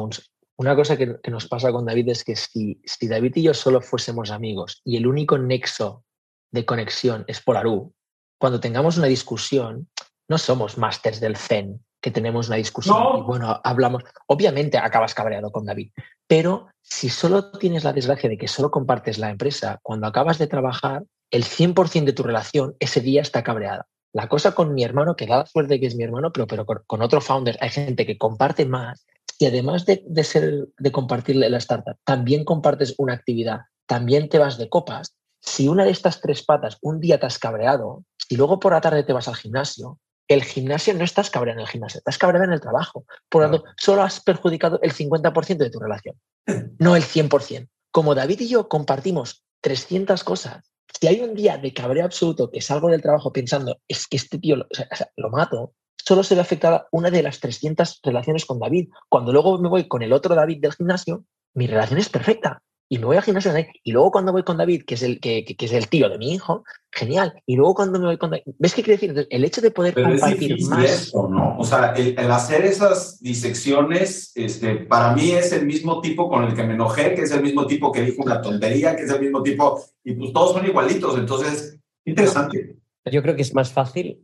una 0.57 0.77
cosa 0.77 0.97
que, 0.97 1.19
nos 1.31 1.49
pasa 1.49 1.73
con 1.73 1.87
David 1.87 2.09
es 2.09 2.25
que 2.25 2.37
si, 2.37 2.81
si 2.85 3.09
David 3.09 3.33
y 3.37 3.43
yo 3.43 3.55
solo 3.55 3.81
fuésemos 3.81 4.31
amigos 4.31 4.81
y 4.85 4.97
el 4.97 5.07
único 5.07 5.39
nexo 5.39 6.05
de 6.51 6.65
conexión 6.65 7.25
es 7.27 7.41
Polaru, 7.41 7.95
cuando 8.39 8.61
tengamos 8.61 8.99
una 8.99 9.07
discusión, 9.07 9.89
no 10.29 10.37
somos 10.37 10.77
másters 10.79 11.21
del 11.21 11.37
Zen, 11.37 11.85
que 12.01 12.11
tenemos 12.11 12.49
una 12.49 12.57
discusión 12.57 13.19
y 13.19 13.23
bueno, 13.23 13.61
hablamos. 13.63 14.03
Obviamente 14.27 14.77
acabas 14.77 15.15
cabreado 15.15 15.53
con 15.53 15.65
David, 15.65 15.93
pero 16.27 16.69
si 16.83 17.09
solo 17.09 17.53
tienes 17.53 17.85
la 17.85 17.93
desgracia 17.93 18.29
de 18.29 18.37
que 18.37 18.49
solo 18.49 18.71
compartes 18.71 19.19
la 19.19 19.31
empresa, 19.31 19.79
cuando 19.83 20.07
acabas 20.09 20.39
de 20.39 20.49
trabajar, 20.49 21.05
el 21.31 21.45
100% 21.45 22.05
de 22.05 22.13
tu 22.13 22.25
relación 22.25 22.75
ese 22.81 23.01
día 23.01 23.23
está 23.23 23.43
cabreada. 23.43 23.87
La 24.13 24.29
cosa 24.29 24.55
con 24.55 24.75
mi 24.75 24.85
hermano, 24.85 25.17
que 25.17 25.27
da 25.27 25.39
la 25.39 25.47
suerte 25.47 25.81
que 25.81 25.87
es 25.87 25.97
mi 25.97 26.05
hermano, 26.05 26.33
pero, 26.33 26.47
pero 26.47 26.67
con, 26.67 27.03
otro 27.03 27.21
founder 27.21 27.57
hay 27.61 27.71
gente 27.71 28.05
que 28.05 28.19
comparte 28.19 28.67
más 28.67 29.07
y 29.39 29.47
además 29.47 29.87
de, 29.87 30.25
ser, 30.25 30.69
de 30.79 30.93
compartirle 30.93 31.49
la 31.49 31.59
startup, 31.59 31.97
también 32.05 32.45
compartes 32.45 32.95
una 32.99 33.15
actividad, 33.15 33.61
también 33.87 34.29
te 34.29 34.39
vas 34.39 34.59
de 34.59 34.69
copas. 34.69 35.17
Si 35.41 35.67
una 35.67 35.85
de 35.85 35.91
estas 35.91 36.21
tres 36.21 36.45
patas 36.45 36.79
un 36.83 37.01
día 37.01 37.19
te 37.19 37.27
has 37.27 37.39
cabreado, 37.39 38.05
y 38.29 38.37
luego 38.37 38.61
por 38.61 38.73
la 38.73 38.81
tarde 38.81 39.03
te 39.03 39.13
vas 39.13 39.29
al 39.29 39.35
gimnasio, 39.35 39.99
el 40.29 40.45
gimnasio 40.45 40.95
no 40.95 41.05
estás 41.05 41.31
cabreado 41.31 41.61
en 41.61 41.65
el 41.65 41.71
gimnasio, 41.71 41.99
estás 41.99 42.19
cabreado 42.19 42.45
en 42.45 42.53
el 42.53 42.61
trabajo. 42.61 43.05
Por 43.29 43.43
lo 43.43 43.51
tanto, 43.51 43.65
solo 43.77 44.03
has 44.03 44.21
perjudicado 44.21 44.79
el 44.83 44.93
50% 44.93 45.57
de 45.57 45.71
tu 45.71 45.81
relación, 45.81 46.17
no 46.79 46.97
el 46.97 47.03
100%. 47.03 47.69
Como 47.91 48.15
David 48.15 48.41
y 48.41 48.49
yo 48.49 48.69
compartimos 48.69 49.45
300 49.61 50.23
cosas 50.25 50.72
si 50.99 51.07
hay 51.07 51.21
un 51.21 51.35
día 51.35 51.59
de 51.59 51.73
cabreo 51.73 52.05
absoluto 52.05 52.51
que 52.51 52.61
salgo 52.61 52.89
del 52.89 53.03
trabajo 53.03 53.33
pensando, 53.33 53.81
es 53.89 54.07
que 54.07 54.17
este 54.17 54.39
tío 54.39 54.57
lo, 54.57 55.31
mato, 55.31 55.75
solo 55.97 56.23
se 56.23 56.35
ve 56.35 56.41
afectada 56.41 56.87
una 56.93 57.11
de 57.11 57.23
las 57.23 57.41
300 57.41 58.01
relaciones 58.03 58.45
con 58.45 58.59
David. 58.59 58.89
Cuando 59.09 59.33
luego 59.33 59.59
me 59.59 59.69
voy 59.69 59.89
con 59.89 60.03
el 60.03 60.13
otro 60.13 60.35
David 60.35 60.61
del 60.61 60.75
gimnasio, 60.75 61.25
mi 61.55 61.67
relación 61.67 61.99
es 61.99 62.09
perfecta 62.09 62.63
y 62.93 62.99
me 62.99 63.07
voy 63.07 63.17
al 63.17 63.23
gimnasio 63.23 63.51
y 63.85 63.91
luego 63.91 64.11
cuando 64.11 64.33
voy 64.33 64.43
con 64.43 64.59
David, 64.59 64.83
que 64.87 64.97
es 64.97 65.03
el, 65.03 65.19
que, 65.19 65.47
es 65.59 65.73
el 65.73 65.89
tío 65.89 66.11
de 66.11 66.19
mi 66.19 66.35
hijo, 66.35 66.63
genial. 66.91 67.33
Y 67.47 67.57
luego 67.57 67.75
cuando 67.75 67.99
me 67.99 68.05
voy 68.05 68.19
con 68.19 68.29
David, 68.29 68.43
¿ves 68.59 68.75
qué 68.75 68.83
quiere 68.83 69.01
decir? 69.01 69.27
el 69.31 69.45
hecho 69.47 69.63
de 69.63 69.71
poder 69.71 69.95
compartir 69.95 70.63
más. 70.67 71.11
¿no? 71.15 71.57
O 71.59 71.65
sea, 71.65 71.95
el, 71.95 72.31
hacer 72.31 72.67
esas 72.67 73.19
disecciones, 73.21 74.33
este, 74.35 74.75
para 74.75 75.15
mí 75.15 75.31
es 75.31 75.53
el 75.53 75.65
mismo 75.65 76.03
tipo 76.03 76.29
con 76.29 76.45
el 76.45 76.55
que 76.55 76.65
me 76.65 76.75
enojé, 76.75 77.15
que 77.15 77.23
es 77.23 77.31
el 77.31 77.43
mismo 77.43 77.67
tipo 77.67 77.91
que 77.91 78.03
dijo 78.03 78.25
una 78.25 78.43
tontería, 78.43 78.95
que 78.95 79.05
es 79.05 79.11
el 79.11 79.23
mismo 79.23 79.43
tipo, 79.43 79.83
y 80.05 80.13
pues 80.13 80.35
todos 80.35 80.53
son 80.53 80.67
igualitos. 80.67 81.17
Entonces, 81.17 81.79
interesante. 82.05 82.77
Yo 83.11 83.23
creo 83.23 83.35
que 83.35 83.41
es 83.41 83.55
más 83.55 83.73
fácil, 83.73 84.23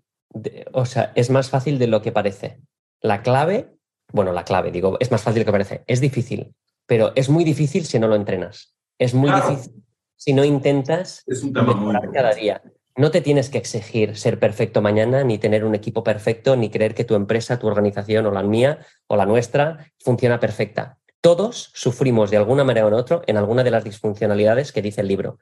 o 0.75 0.85
sea, 0.85 1.13
es 1.15 1.31
más 1.31 1.49
fácil 1.49 1.79
de 1.79 1.87
lo 1.87 2.03
que 2.03 2.13
parece. 2.13 2.61
La 3.01 3.23
clave, 3.23 3.71
bueno, 4.13 4.31
la 4.33 4.45
clave, 4.45 4.71
digo, 4.71 4.99
es 5.01 5.11
más 5.11 5.23
fácil 5.23 5.37
de 5.37 5.41
lo 5.41 5.47
que 5.47 5.53
parece. 5.53 5.85
Es 5.87 6.03
difícil 6.03 6.53
pero 6.89 7.13
es 7.15 7.29
muy 7.29 7.45
difícil 7.45 7.85
si 7.85 7.99
no 7.99 8.09
lo 8.09 8.17
entrenas. 8.17 8.75
Es 8.99 9.15
muy 9.15 9.31
difícil 9.31 9.85
si 10.17 10.33
no 10.33 10.43
intentas 10.45 11.23
es 11.27 11.45
un 11.45 11.53
mejorar 11.53 12.11
cada 12.11 12.35
día. 12.35 12.63
No 12.97 13.13
te 13.13 13.21
tienes 13.21 13.51
que 13.51 13.59
exigir 13.59 14.17
ser 14.17 14.41
perfecto 14.41 14.83
mañana, 14.83 15.23
ni 15.23 15.39
tener 15.39 15.65
un 15.65 15.77
equipo 15.77 16.03
perfecto, 16.03 16.57
ni 16.57 16.71
creer 16.71 16.95
que 16.97 17.05
tu 17.05 17.15
empresa, 17.15 17.61
tu 17.61 17.69
organización 17.69 18.27
o 18.27 18.33
la 18.33 18.43
mía 18.43 18.81
o 19.07 19.17
la 19.17 19.27
nuestra 19.27 19.93
funciona 20.01 20.41
perfecta. 20.41 20.99
Todos 21.21 21.71
sufrimos 21.75 22.31
de 22.31 22.39
alguna 22.39 22.65
manera 22.65 22.87
o 22.87 22.89
en 22.89 22.95
otro 22.95 23.23
en 23.27 23.37
alguna 23.37 23.63
de 23.63 23.71
las 23.71 23.85
disfuncionalidades 23.85 24.73
que 24.73 24.83
dice 24.83 25.03
el 25.03 25.09
libro. 25.09 25.39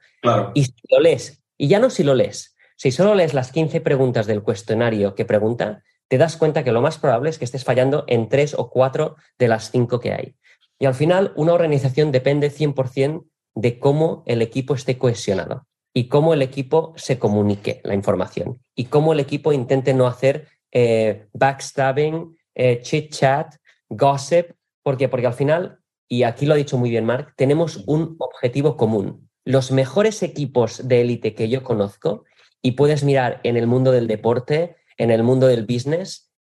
Y 0.53 0.65
si 0.65 0.73
lo 0.89 0.99
lees, 0.99 1.41
y 1.57 1.69
ya 1.69 1.79
no 1.79 1.89
si 1.89 2.03
lo 2.03 2.13
lees, 2.13 2.55
si 2.75 2.91
solo 2.91 3.15
lees 3.15 3.33
las 3.33 3.51
15 3.51 3.81
preguntas 3.81 4.27
del 4.27 4.43
cuestionario 4.43 5.15
que 5.15 5.25
pregunta, 5.25 5.81
te 6.09 6.17
das 6.17 6.37
cuenta 6.37 6.63
que 6.63 6.71
lo 6.71 6.81
más 6.81 6.99
probable 6.99 7.29
es 7.29 7.39
que 7.39 7.45
estés 7.45 7.63
fallando 7.63 8.03
en 8.07 8.29
tres 8.29 8.53
o 8.53 8.69
cuatro 8.69 9.15
de 9.39 9.47
las 9.47 9.71
cinco 9.71 9.99
que 9.99 10.13
hay. 10.13 10.35
Y 10.79 10.85
al 10.85 10.93
final, 10.93 11.33
una 11.35 11.53
organización 11.53 12.11
depende 12.11 12.51
100% 12.51 13.25
de 13.55 13.79
cómo 13.79 14.23
el 14.27 14.41
equipo 14.41 14.75
esté 14.75 14.97
cohesionado 14.97 15.65
y 15.93 16.07
cómo 16.07 16.33
el 16.33 16.43
equipo 16.43 16.93
se 16.95 17.17
comunique 17.17 17.81
la 17.83 17.95
información 17.95 18.59
y 18.75 18.85
cómo 18.85 19.13
el 19.13 19.19
equipo 19.19 19.51
intente 19.51 19.95
no 19.95 20.05
hacer 20.05 20.47
eh, 20.71 21.27
backstabbing, 21.33 22.37
eh, 22.53 22.81
chit 22.81 23.11
chat, 23.11 23.55
gossip, 23.89 24.51
porque 24.83 25.09
porque 25.09 25.25
al 25.25 25.33
final, 25.33 25.79
y 26.07 26.23
aquí 26.23 26.45
lo 26.45 26.53
ha 26.53 26.57
dicho 26.57 26.77
muy 26.77 26.91
bien 26.91 27.05
Mark, 27.05 27.33
tenemos 27.35 27.83
un 27.87 28.15
objetivo 28.19 28.77
común. 28.77 29.27
Los 29.43 29.71
mejores 29.71 30.21
equipos 30.21 30.87
de 30.87 31.01
élite 31.01 31.33
que 31.33 31.49
yo 31.49 31.63
conozco, 31.63 32.25
y 32.61 32.73
puedes 32.73 33.03
mirar 33.03 33.39
en 33.43 33.57
el 33.57 33.65
mundo 33.65 33.91
del 33.91 34.07
deporte, 34.07 34.75
en 34.97 35.09
el 35.09 35.23
mundo 35.23 35.47
del 35.47 35.65
business, 35.65 36.31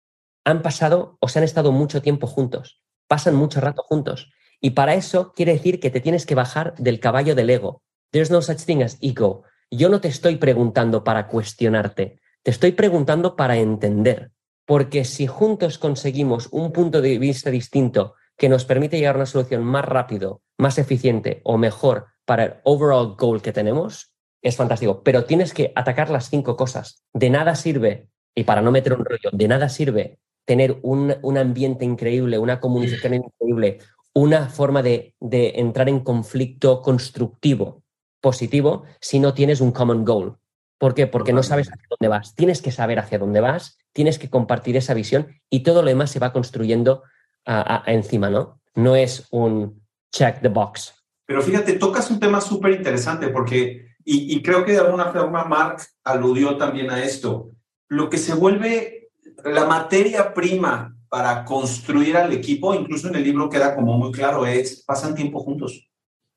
han 0.45 0.61
pasado 0.63 1.17
o 1.21 1.29
se 1.29 1.39
han 1.39 1.45
estado 1.45 1.73
mucho 1.73 2.03
tiempo 2.03 2.27
juntos 2.27 2.83
pasan 3.09 3.35
mucho 3.35 3.61
rato 3.61 3.83
juntos. 3.83 4.31
Y 4.61 4.71
para 4.71 4.95
eso 4.95 5.33
quiere 5.33 5.53
decir 5.53 5.81
que 5.81 5.91
te 5.91 6.01
tienes 6.01 6.27
que 6.27 6.35
bajar 6.35 6.75
del 6.77 7.01
caballo 7.01 7.35
del 7.35 7.51
ego. 7.51 7.83
There's 8.11 8.31
no 8.31 8.43
such 8.43 8.65
thing 8.65 8.83
as 8.83 8.99
ego. 9.01 9.45
Yo 9.71 9.89
no 9.89 10.01
te 10.01 10.09
estoy 10.09 10.37
preguntando 10.37 11.05
para 11.05 11.29
cuestionarte, 11.29 12.21
te 12.43 12.51
estoy 12.51 12.73
preguntando 12.73 13.37
para 13.37 13.57
entender. 13.57 14.31
Porque 14.65 15.05
si 15.05 15.27
juntos 15.27 15.79
conseguimos 15.79 16.49
un 16.51 16.73
punto 16.73 17.01
de 17.01 17.19
vista 17.19 17.51
distinto 17.51 18.15
que 18.37 18.49
nos 18.49 18.65
permite 18.65 18.99
llegar 18.99 19.15
a 19.15 19.19
una 19.19 19.27
solución 19.27 19.65
más 19.65 19.85
rápido, 19.85 20.43
más 20.59 20.79
eficiente 20.79 21.41
o 21.45 21.59
mejor 21.59 22.07
para 22.25 22.45
el 22.45 22.55
overall 22.65 23.17
goal 23.17 23.43
que 23.43 23.53
tenemos, 23.53 24.13
es 24.43 24.57
fantástico. 24.57 25.03
Pero 25.03 25.25
tienes 25.25 25.55
que 25.55 25.73
atacar 25.75 26.11
las 26.11 26.31
cinco 26.31 26.57
cosas. 26.57 27.05
De 27.13 27.31
nada 27.31 27.55
sirve 27.55 28.09
Y 28.35 28.45
para 28.45 28.61
no 28.61 28.71
meter 28.71 28.93
un 28.93 29.05
rollo, 29.05 29.31
de 29.33 29.49
nada 29.49 29.69
sirve 29.69 30.19
tener 30.47 30.79
un, 30.83 31.15
un 31.23 31.37
ambiente 31.37 31.85
increíble, 31.85 32.39
una 32.39 32.61
comunicación 32.61 33.15
increíble, 33.15 33.79
una 34.15 34.49
forma 34.49 34.83
de, 34.83 35.15
de, 35.21 35.55
entrar 35.57 35.91
en 35.91 36.01
conflicto 36.01 36.81
constructivo, 36.81 37.83
positivo, 38.23 38.85
si 39.01 39.21
no 39.21 39.35
tienes 39.35 39.61
un 39.61 39.73
common 39.73 40.05
goal. 40.05 40.39
¿Por 40.79 40.95
qué? 40.95 41.07
Porque 41.07 41.33
no 41.33 41.43
sabes 41.43 41.69
hacia 41.69 41.87
dónde 41.91 42.09
vas. 42.09 42.35
Tienes 42.35 42.63
que 42.63 42.71
saber 42.71 42.99
hacia 42.99 43.19
dónde 43.19 43.41
vas, 43.41 43.79
tienes 43.93 44.19
que 44.19 44.31
compartir 44.31 44.77
esa 44.77 44.95
visión 44.95 45.29
y 45.51 45.61
todo 45.61 45.83
lo 45.83 45.89
demás 45.89 46.11
se 46.11 46.19
va 46.19 46.33
construyendo 46.33 47.03
a, 47.45 47.85
a, 47.85 47.93
encima, 47.93 48.31
¿no? 48.31 48.61
No 48.75 48.95
es 48.95 49.27
un 49.31 49.83
check 50.13 50.41
the 50.41 50.49
box. 50.49 50.95
Pero 51.27 51.43
fíjate, 51.43 51.75
tocas 51.75 52.11
un 52.11 52.21
tema 52.21 52.41
súper 52.41 52.73
interesante 52.73 53.29
porque, 53.29 53.97
y, 54.05 54.37
y, 54.37 54.43
creo 54.43 54.65
que 54.65 54.73
de 54.73 54.79
alguna 54.79 55.07
forma 55.07 55.45
Mark 55.45 55.79
aludió 56.05 56.57
también 56.57 56.91
a 56.91 57.03
esto, 57.03 57.51
lo 57.89 58.09
que 58.09 58.19
se 58.19 58.35
vuelve 58.35 59.06
la 59.47 59.65
materia 59.65 60.33
prima 60.35 60.97
para 61.09 61.45
construir 61.45 62.17
al 62.17 62.33
equipo, 62.33 62.75
incluso 62.75 63.09
en 63.09 63.15
el 63.15 63.25
libro 63.25 63.49
queda 63.49 63.75
como 63.75 63.97
muy 63.97 64.13
claro, 64.13 64.47
es 64.47 64.83
pasan 64.85 65.15
tiempo 65.15 65.41
juntos. 65.41 65.89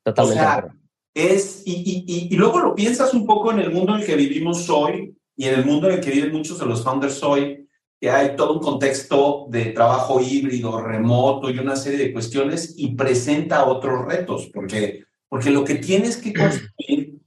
Totalmente. 0.02 0.40
O 0.40 0.42
sea, 0.42 0.74
es, 1.12 1.62
y, 1.66 2.04
y, 2.06 2.28
y, 2.32 2.36
luego 2.36 2.60
lo 2.60 2.74
piensas 2.74 3.12
un 3.12 3.26
poco 3.26 3.50
en 3.50 3.58
el 3.58 3.72
mundo 3.72 3.94
en 3.94 4.00
el 4.00 4.06
que 4.06 4.14
vivimos 4.14 4.70
hoy 4.70 5.14
y 5.36 5.44
en 5.46 5.54
el 5.54 5.64
mundo 5.64 5.88
en 5.88 5.94
el 5.94 6.00
que 6.00 6.10
viven 6.10 6.32
muchos 6.32 6.58
de 6.58 6.66
los 6.66 6.84
founders 6.84 7.22
hoy, 7.22 7.68
que 8.00 8.10
hay 8.10 8.36
todo 8.36 8.54
un 8.54 8.60
contexto 8.60 9.46
de 9.50 9.66
trabajo 9.66 10.20
híbrido, 10.20 10.80
remoto 10.80 11.50
y 11.50 11.58
una 11.58 11.76
serie 11.76 11.98
de 11.98 12.12
cuestiones 12.12 12.74
y 12.76 12.94
presenta 12.94 13.66
otros 13.66 14.06
retos, 14.06 14.50
porque, 14.54 15.04
porque 15.28 15.50
lo 15.50 15.64
que 15.64 15.74
tienes 15.74 16.16
que 16.16 16.32
construir 16.32 17.18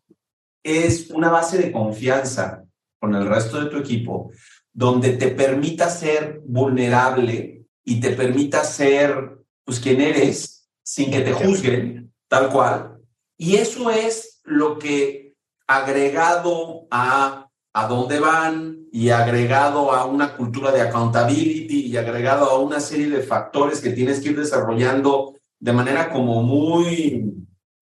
es 0.64 1.12
una 1.12 1.30
base 1.30 1.58
de 1.58 1.72
confianza 1.72 2.63
con 3.04 3.16
el 3.16 3.28
resto 3.28 3.62
de 3.62 3.70
tu 3.70 3.76
equipo, 3.76 4.32
donde 4.72 5.18
te 5.18 5.28
permita 5.28 5.90
ser 5.90 6.40
vulnerable 6.46 7.66
y 7.84 8.00
te 8.00 8.12
permita 8.12 8.64
ser 8.64 9.40
pues 9.66 9.82
quien 9.82 10.00
eres 10.00 10.70
sin 10.82 11.12
que 11.12 11.20
te 11.20 11.34
juzguen, 11.34 12.14
tal 12.30 12.48
cual. 12.48 13.02
Y 13.38 13.58
eso 13.58 13.92
es 13.92 14.40
lo 14.46 14.80
que 14.80 15.36
agregado 15.68 16.88
a 16.92 17.50
a 17.74 17.88
dónde 17.88 18.22
van 18.22 18.86
y 18.90 19.10
agregado 19.10 19.92
a 19.92 20.06
una 20.06 20.38
cultura 20.38 20.72
de 20.72 20.80
accountability 20.80 21.88
y 21.88 21.98
agregado 21.98 22.46
a 22.46 22.60
una 22.60 22.80
serie 22.80 23.10
de 23.10 23.22
factores 23.22 23.82
que 23.82 23.90
tienes 23.90 24.22
que 24.22 24.30
ir 24.30 24.40
desarrollando 24.40 25.36
de 25.60 25.74
manera 25.74 26.10
como 26.10 26.42
muy 26.42 27.34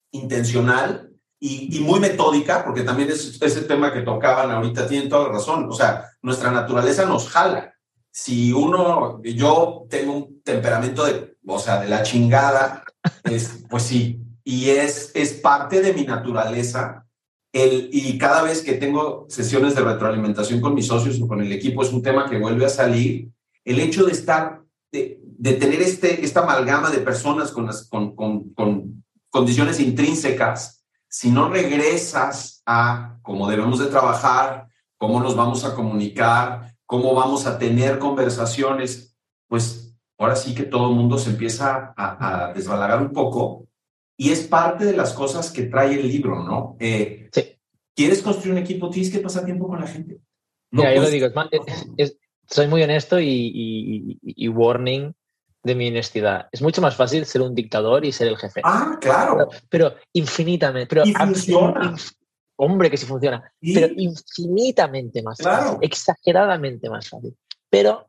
intencional 0.10 1.11
y, 1.42 1.76
y 1.76 1.80
muy 1.82 2.00
metódica, 2.00 2.64
porque 2.64 2.84
también 2.84 3.10
es 3.10 3.42
ese 3.42 3.62
tema 3.64 3.92
que 3.92 4.02
tocaban 4.02 4.52
ahorita, 4.52 4.88
tienen 4.88 5.10
toda 5.10 5.28
la 5.28 5.34
razón. 5.34 5.68
O 5.68 5.74
sea, 5.74 6.06
nuestra 6.22 6.52
naturaleza 6.52 7.06
nos 7.06 7.28
jala. 7.28 7.74
Si 8.12 8.54
uno, 8.54 9.20
yo 9.24 9.88
tengo 9.90 10.14
un 10.14 10.42
temperamento 10.44 11.04
de, 11.04 11.36
o 11.46 11.58
sea, 11.58 11.82
de 11.82 11.90
la 11.90 12.04
chingada, 12.04 12.84
es, 13.24 13.64
pues 13.70 13.84
sí, 13.84 14.22
y 14.44 14.70
es, 14.70 15.12
es 15.16 15.34
parte 15.34 15.82
de 15.82 15.94
mi 15.94 16.04
naturaleza 16.04 17.08
el, 17.54 17.90
y 17.92 18.18
cada 18.18 18.44
vez 18.44 18.62
que 18.62 18.74
tengo 18.74 19.26
sesiones 19.28 19.76
de 19.76 19.82
retroalimentación 19.82 20.62
con 20.62 20.76
mis 20.76 20.88
socios 20.88 21.20
o 21.22 21.28
con 21.28 21.42
el 21.42 21.52
equipo, 21.52 21.82
es 21.82 21.92
un 21.92 22.02
tema 22.02 22.30
que 22.30 22.38
vuelve 22.38 22.66
a 22.66 22.70
salir. 22.70 23.30
El 23.66 23.80
hecho 23.80 24.06
de 24.06 24.12
estar, 24.12 24.62
de, 24.92 25.20
de 25.24 25.54
tener 25.54 25.82
este, 25.82 26.24
esta 26.24 26.42
amalgama 26.42 26.92
de 26.92 27.00
personas 27.00 27.52
con, 27.52 27.66
las, 27.66 27.90
con, 27.90 28.16
con, 28.16 28.54
con 28.54 29.04
condiciones 29.30 29.80
intrínsecas, 29.80 30.81
si 31.12 31.30
no 31.30 31.50
regresas 31.50 32.64
a 32.66 33.18
cómo 33.22 33.50
debemos 33.50 33.80
de 33.80 33.88
trabajar, 33.88 34.68
cómo 34.98 35.20
nos 35.20 35.36
vamos 35.36 35.66
a 35.66 35.76
comunicar, 35.76 36.74
cómo 36.86 37.14
vamos 37.14 37.46
a 37.46 37.60
tener 37.60 38.00
conversaciones, 38.00 39.18
pues 39.48 39.94
ahora 40.18 40.38
sí 40.38 40.56
que 40.56 40.64
todo 40.64 40.90
el 40.90 40.96
mundo 40.96 41.18
se 41.18 41.32
empieza 41.32 41.94
a, 41.98 42.46
a 42.48 42.54
desbalagar 42.54 43.02
un 43.02 43.12
poco 43.12 43.68
y 44.18 44.30
es 44.30 44.48
parte 44.48 44.86
de 44.86 44.96
las 44.96 45.14
cosas 45.14 45.52
que 45.52 45.64
trae 45.64 45.96
el 45.96 46.08
libro, 46.08 46.44
¿no? 46.44 46.78
Eh, 46.80 47.28
sí. 47.34 47.58
¿Quieres 47.94 48.22
construir 48.22 48.54
un 48.54 48.60
equipo? 48.60 48.90
Tienes 48.90 49.12
que 49.12 49.20
pasar 49.20 49.44
tiempo 49.44 49.68
con 49.68 49.82
la 49.82 49.88
gente. 49.88 50.22
No 50.72 50.84
Mira, 50.84 50.96
yo 50.96 51.02
lo 51.02 51.10
digo, 51.10 51.28
es, 51.66 51.88
es, 51.98 52.18
soy 52.48 52.68
muy 52.68 52.84
honesto 52.84 53.20
y, 53.20 53.28
y, 53.28 54.20
y, 54.22 54.48
warning 54.48 55.14
de 55.64 55.76
mi 55.76 55.88
honestidad. 55.90 56.48
Es 56.52 56.62
mucho 56.62 56.82
más 56.82 56.96
fácil 56.96 57.26
ser 57.26 57.42
un 57.42 57.56
dictador 57.56 58.06
y 58.06 58.12
ser 58.12 58.28
el 58.28 58.38
jefe. 58.38 58.62
Ah, 58.64 58.98
claro. 59.00 59.48
Pero, 59.70 59.92
pero 59.92 59.96
infinitamente. 60.14 60.88
Pero 60.88 61.06
y 61.06 61.14
funciona. 61.14 61.96
Hombre, 62.56 62.90
que 62.90 62.98
sí 62.98 63.06
funciona. 63.06 63.52
¿Y? 63.60 63.74
Pero 63.74 63.94
infinitamente 63.96 65.22
más 65.24 65.38
claro. 65.38 65.64
fácil. 65.64 65.80
Exageradamente 65.82 66.90
más 66.90 67.10
fácil. 67.10 67.36
Pero 67.70 68.08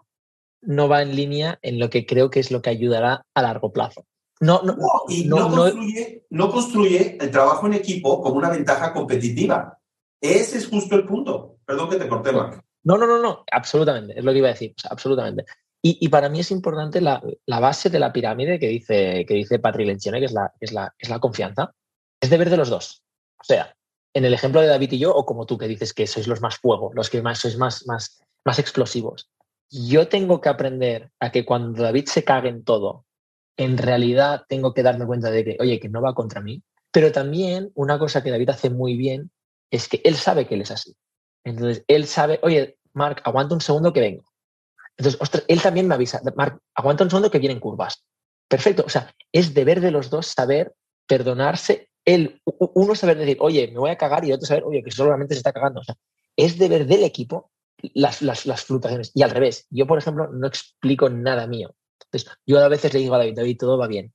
no 0.62 0.88
va 0.88 1.02
en 1.02 1.16
línea 1.16 1.58
en 1.62 1.78
lo 1.78 1.90
que 1.90 2.06
creo 2.06 2.30
que 2.30 2.40
es 2.40 2.50
lo 2.50 2.62
que 2.62 2.70
ayudará 2.70 3.24
a 3.34 3.42
largo 3.42 3.72
plazo. 3.72 4.06
No, 4.40 4.60
no, 4.62 4.74
no, 4.74 4.88
y 5.08 5.24
no, 5.24 5.48
no, 5.48 5.62
construye, 5.62 6.26
no, 6.30 6.50
construye, 6.50 7.16
el 7.20 7.30
trabajo 7.30 7.66
en 7.66 7.74
equipo 7.74 8.20
como 8.20 8.36
una 8.36 8.50
ventaja 8.50 8.92
competitiva. 8.92 9.78
Ese 10.20 10.58
es 10.58 10.66
justo 10.66 10.96
el 10.96 11.06
punto. 11.06 11.58
Perdón 11.64 11.90
que 11.90 11.96
te 11.96 12.08
corté, 12.08 12.32
Marc. 12.32 12.64
No, 12.84 12.98
no, 12.98 13.06
no, 13.06 13.20
no, 13.20 13.44
absolutamente, 13.50 14.18
es 14.18 14.24
lo 14.24 14.32
que 14.32 14.38
iba 14.38 14.48
a 14.48 14.52
decir, 14.52 14.74
o 14.76 14.80
sea, 14.80 14.90
absolutamente. 14.90 15.44
Y, 15.84 16.08
para 16.10 16.28
mí 16.28 16.38
es 16.38 16.52
importante 16.52 17.00
la, 17.00 17.20
base 17.46 17.90
de 17.90 17.98
la 17.98 18.12
pirámide 18.12 18.60
que 18.60 18.68
dice, 18.68 19.26
que 19.26 19.34
dice 19.34 19.58
Patrick 19.58 19.88
Lencioni, 19.88 20.20
que 20.20 20.26
es 20.26 20.32
la, 20.32 20.52
es, 20.60 20.72
la, 20.72 20.94
es 20.96 21.08
la 21.08 21.18
confianza. 21.18 21.74
Es 22.20 22.30
deber 22.30 22.50
de 22.50 22.56
los 22.56 22.70
dos. 22.70 23.02
O 23.40 23.44
sea, 23.44 23.74
en 24.14 24.24
el 24.24 24.32
ejemplo 24.32 24.60
de 24.60 24.68
David 24.68 24.92
y 24.92 24.98
yo, 25.00 25.12
o 25.12 25.26
como 25.26 25.44
tú 25.44 25.58
que 25.58 25.66
dices 25.66 25.92
que 25.92 26.06
sois 26.06 26.28
los 26.28 26.40
más 26.40 26.58
fuego, 26.58 26.92
los 26.94 27.10
que 27.10 27.20
más, 27.20 27.40
sois 27.40 27.58
más, 27.58 27.84
más, 27.86 28.22
más 28.44 28.60
explosivos. 28.60 29.28
Yo 29.70 30.06
tengo 30.06 30.40
que 30.40 30.50
aprender 30.50 31.10
a 31.18 31.32
que 31.32 31.44
cuando 31.44 31.82
David 31.82 32.06
se 32.06 32.22
cague 32.22 32.48
en 32.48 32.62
todo 32.62 33.04
en 33.56 33.78
realidad 33.78 34.44
tengo 34.48 34.74
que 34.74 34.82
darme 34.82 35.06
cuenta 35.06 35.30
de 35.30 35.44
que, 35.44 35.56
oye, 35.60 35.80
que 35.80 35.88
no 35.88 36.02
va 36.02 36.14
contra 36.14 36.40
mí. 36.40 36.62
Pero 36.90 37.12
también 37.12 37.70
una 37.74 37.98
cosa 37.98 38.22
que 38.22 38.30
David 38.30 38.50
hace 38.50 38.70
muy 38.70 38.96
bien 38.96 39.30
es 39.70 39.88
que 39.88 40.00
él 40.04 40.16
sabe 40.16 40.46
que 40.46 40.54
él 40.54 40.62
es 40.62 40.70
así. 40.70 40.94
Entonces, 41.44 41.84
él 41.88 42.06
sabe, 42.06 42.38
oye, 42.42 42.76
Mark, 42.92 43.22
aguanta 43.24 43.54
un 43.54 43.60
segundo 43.60 43.92
que 43.92 44.00
vengo. 44.00 44.24
Entonces, 44.96 45.20
ostras, 45.20 45.44
él 45.48 45.60
también 45.62 45.88
me 45.88 45.94
avisa, 45.94 46.20
Mark, 46.36 46.60
aguanta 46.74 47.04
un 47.04 47.10
segundo 47.10 47.30
que 47.30 47.38
vienen 47.38 47.60
curvas. 47.60 48.04
Perfecto. 48.48 48.84
O 48.86 48.90
sea, 48.90 49.14
es 49.32 49.54
deber 49.54 49.80
de 49.80 49.90
los 49.90 50.10
dos 50.10 50.26
saber 50.26 50.74
perdonarse. 51.06 51.88
Él, 52.04 52.40
uno 52.44 52.94
saber 52.94 53.16
decir, 53.16 53.38
oye, 53.40 53.68
me 53.68 53.78
voy 53.78 53.90
a 53.90 53.96
cagar 53.96 54.24
y 54.24 54.32
otro 54.32 54.46
saber, 54.46 54.64
oye, 54.64 54.82
que 54.82 54.90
solamente 54.90 55.34
se 55.34 55.38
está 55.38 55.52
cagando. 55.52 55.80
O 55.80 55.84
sea, 55.84 55.94
es 56.36 56.58
deber 56.58 56.86
del 56.86 57.04
equipo 57.04 57.50
las, 57.94 58.22
las, 58.22 58.46
las 58.46 58.64
fluctuaciones. 58.64 59.10
Y 59.14 59.22
al 59.22 59.30
revés, 59.30 59.66
yo, 59.70 59.86
por 59.86 59.98
ejemplo, 59.98 60.28
no 60.28 60.46
explico 60.46 61.08
nada 61.08 61.46
mío. 61.46 61.74
Entonces, 62.04 62.30
yo 62.46 62.58
a 62.58 62.68
veces 62.68 62.92
le 62.92 63.00
digo 63.00 63.14
a 63.14 63.18
David, 63.18 63.36
David, 63.36 63.56
todo 63.58 63.78
va 63.78 63.86
bien. 63.86 64.12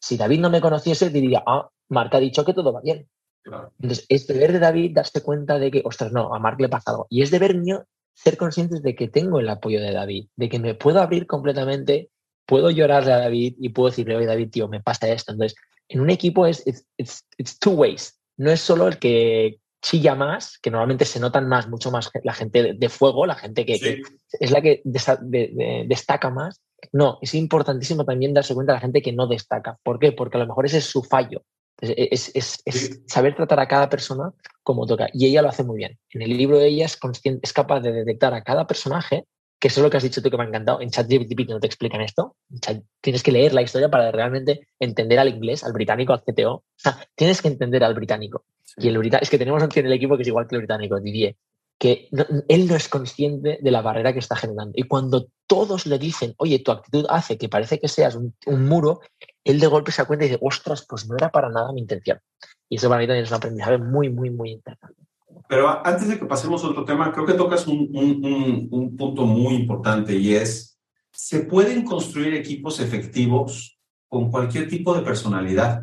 Si 0.00 0.16
David 0.16 0.40
no 0.40 0.50
me 0.50 0.60
conociese, 0.60 1.10
diría, 1.10 1.42
ah, 1.46 1.68
Marc 1.88 2.14
ha 2.14 2.20
dicho 2.20 2.44
que 2.44 2.54
todo 2.54 2.72
va 2.72 2.80
bien. 2.82 3.08
Claro. 3.42 3.72
Entonces, 3.80 4.04
es 4.08 4.26
deber 4.26 4.52
de 4.52 4.58
David 4.58 4.92
darse 4.94 5.22
cuenta 5.22 5.58
de 5.58 5.70
que, 5.70 5.82
ostras, 5.84 6.12
no, 6.12 6.34
a 6.34 6.38
Marc 6.38 6.60
le 6.60 6.68
pasa 6.68 6.90
algo. 6.90 7.06
Y 7.08 7.22
es 7.22 7.30
deber 7.30 7.56
mío 7.56 7.86
ser 8.22 8.36
conscientes 8.36 8.82
de 8.82 8.96
que 8.96 9.08
tengo 9.08 9.38
el 9.38 9.48
apoyo 9.48 9.80
de 9.80 9.92
David, 9.92 10.26
de 10.34 10.48
que 10.48 10.58
me 10.58 10.74
puedo 10.74 11.00
abrir 11.00 11.26
completamente, 11.26 12.10
puedo 12.46 12.70
llorarle 12.70 13.12
a 13.12 13.18
David 13.18 13.54
y 13.60 13.68
puedo 13.68 13.90
decirle, 13.90 14.16
oye, 14.16 14.26
David, 14.26 14.50
tío, 14.50 14.68
me 14.68 14.80
pasa 14.80 15.08
esto. 15.08 15.32
Entonces, 15.32 15.56
en 15.88 16.00
un 16.00 16.10
equipo 16.10 16.46
es 16.46 16.66
it's, 16.66 16.84
it's, 16.96 17.24
it's 17.36 17.58
two 17.60 17.72
ways. 17.72 18.18
No 18.36 18.50
es 18.50 18.60
solo 18.60 18.88
el 18.88 18.98
que 18.98 19.60
chilla 19.80 20.16
más, 20.16 20.58
que 20.58 20.70
normalmente 20.70 21.04
se 21.04 21.20
notan 21.20 21.48
más, 21.48 21.68
mucho 21.68 21.92
más 21.92 22.10
la 22.24 22.34
gente 22.34 22.74
de, 22.74 22.88
fuego, 22.88 23.24
la 23.24 23.36
gente 23.36 23.64
que, 23.64 23.74
sí. 23.76 23.80
que, 23.80 24.02
es 24.40 24.50
la 24.50 24.60
que 24.60 24.82
de, 24.84 25.00
de, 25.22 25.84
destaca 25.86 26.30
más. 26.30 26.60
No, 26.92 27.18
es 27.22 27.34
importantísimo 27.34 28.04
también 28.04 28.34
darse 28.34 28.54
cuenta 28.54 28.72
de 28.72 28.76
la 28.78 28.80
gente 28.80 29.02
que 29.02 29.12
no 29.12 29.28
destaca. 29.28 29.78
¿Por 29.84 30.00
qué? 30.00 30.10
Porque 30.10 30.38
a 30.38 30.40
lo 30.40 30.46
mejor 30.48 30.66
ese 30.66 30.78
es 30.78 30.86
su 30.86 31.04
fallo. 31.04 31.44
Es, 31.80 32.32
es, 32.34 32.62
es 32.64 32.80
sí. 32.80 33.02
saber 33.06 33.36
tratar 33.36 33.60
a 33.60 33.68
cada 33.68 33.88
persona 33.88 34.32
como 34.62 34.86
toca. 34.86 35.08
Y 35.12 35.26
ella 35.26 35.42
lo 35.42 35.48
hace 35.48 35.64
muy 35.64 35.76
bien. 35.76 35.98
En 36.10 36.22
el 36.22 36.36
libro 36.36 36.60
ella 36.60 36.86
es, 36.86 36.96
consciente, 36.96 37.40
es 37.42 37.52
capaz 37.52 37.80
de 37.80 37.92
detectar 37.92 38.34
a 38.34 38.42
cada 38.42 38.66
personaje, 38.66 39.26
que 39.60 39.68
eso 39.68 39.80
es 39.80 39.84
lo 39.84 39.90
que 39.90 39.96
has 39.96 40.02
dicho 40.02 40.22
tú 40.22 40.30
que 40.30 40.36
me 40.36 40.44
ha 40.44 40.48
encantado. 40.48 40.80
En 40.80 40.90
ChatGPT 40.90 41.48
no 41.48 41.60
te 41.60 41.66
explican 41.66 42.00
esto. 42.00 42.36
Chat, 42.60 42.82
tienes 43.00 43.22
que 43.22 43.32
leer 43.32 43.54
la 43.54 43.62
historia 43.62 43.88
para 43.88 44.10
realmente 44.10 44.68
entender 44.78 45.18
al 45.18 45.28
inglés, 45.28 45.64
al 45.64 45.72
británico, 45.72 46.12
al 46.12 46.22
CTO. 46.22 46.52
O 46.54 46.64
sea, 46.76 46.98
tienes 47.14 47.42
que 47.42 47.48
entender 47.48 47.82
al 47.84 47.94
británico. 47.94 48.44
Sí. 48.64 48.74
Y 48.78 48.88
el 48.88 48.98
británico, 48.98 49.24
es 49.24 49.30
que 49.30 49.38
tenemos 49.38 49.62
en 49.62 49.86
el 49.86 49.92
equipo 49.92 50.16
que 50.16 50.22
es 50.22 50.28
igual 50.28 50.46
que 50.46 50.56
el 50.56 50.62
británico, 50.62 51.00
Didier 51.00 51.36
que 51.78 52.08
no, 52.10 52.26
él 52.48 52.66
no 52.66 52.74
es 52.74 52.88
consciente 52.88 53.58
de 53.62 53.70
la 53.70 53.82
barrera 53.82 54.12
que 54.12 54.18
está 54.18 54.36
generando. 54.36 54.72
Y 54.74 54.82
cuando 54.82 55.28
todos 55.46 55.86
le 55.86 55.98
dicen, 55.98 56.34
oye, 56.38 56.58
tu 56.58 56.72
actitud 56.72 57.06
hace 57.08 57.38
que 57.38 57.48
parece 57.48 57.78
que 57.78 57.88
seas 57.88 58.16
un, 58.16 58.34
un, 58.46 58.66
muro, 58.66 59.00
él 59.48 59.60
de 59.60 59.66
golpe 59.66 59.92
se 59.92 60.02
da 60.02 60.06
cuenta 60.06 60.24
y 60.24 60.28
dice, 60.28 60.40
ostras, 60.42 60.84
pues 60.88 61.08
no 61.08 61.16
era 61.16 61.30
para 61.30 61.48
nada 61.48 61.72
mi 61.72 61.80
intención. 61.80 62.20
Y 62.68 62.76
eso 62.76 62.88
para 62.88 63.00
mí 63.00 63.06
también 63.06 63.24
es 63.24 63.30
un 63.30 63.36
aprendizaje 63.36 63.78
muy, 63.78 64.10
muy, 64.10 64.30
muy 64.30 64.50
interesante. 64.52 65.02
Pero 65.48 65.86
antes 65.86 66.08
de 66.08 66.18
que 66.18 66.26
pasemos 66.26 66.62
a 66.62 66.68
otro 66.68 66.84
tema, 66.84 67.10
creo 67.12 67.24
que 67.24 67.32
tocas 67.32 67.66
un, 67.66 67.88
un, 67.94 68.68
un 68.70 68.96
punto 68.96 69.24
muy 69.24 69.54
importante 69.54 70.14
y 70.14 70.34
es, 70.34 70.78
¿se 71.10 71.40
pueden 71.40 71.84
construir 71.84 72.34
equipos 72.34 72.80
efectivos 72.80 73.78
con 74.08 74.30
cualquier 74.30 74.68
tipo 74.68 74.94
de 74.94 75.00
personalidad? 75.00 75.82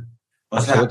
O 0.50 0.62
sea, 0.62 0.88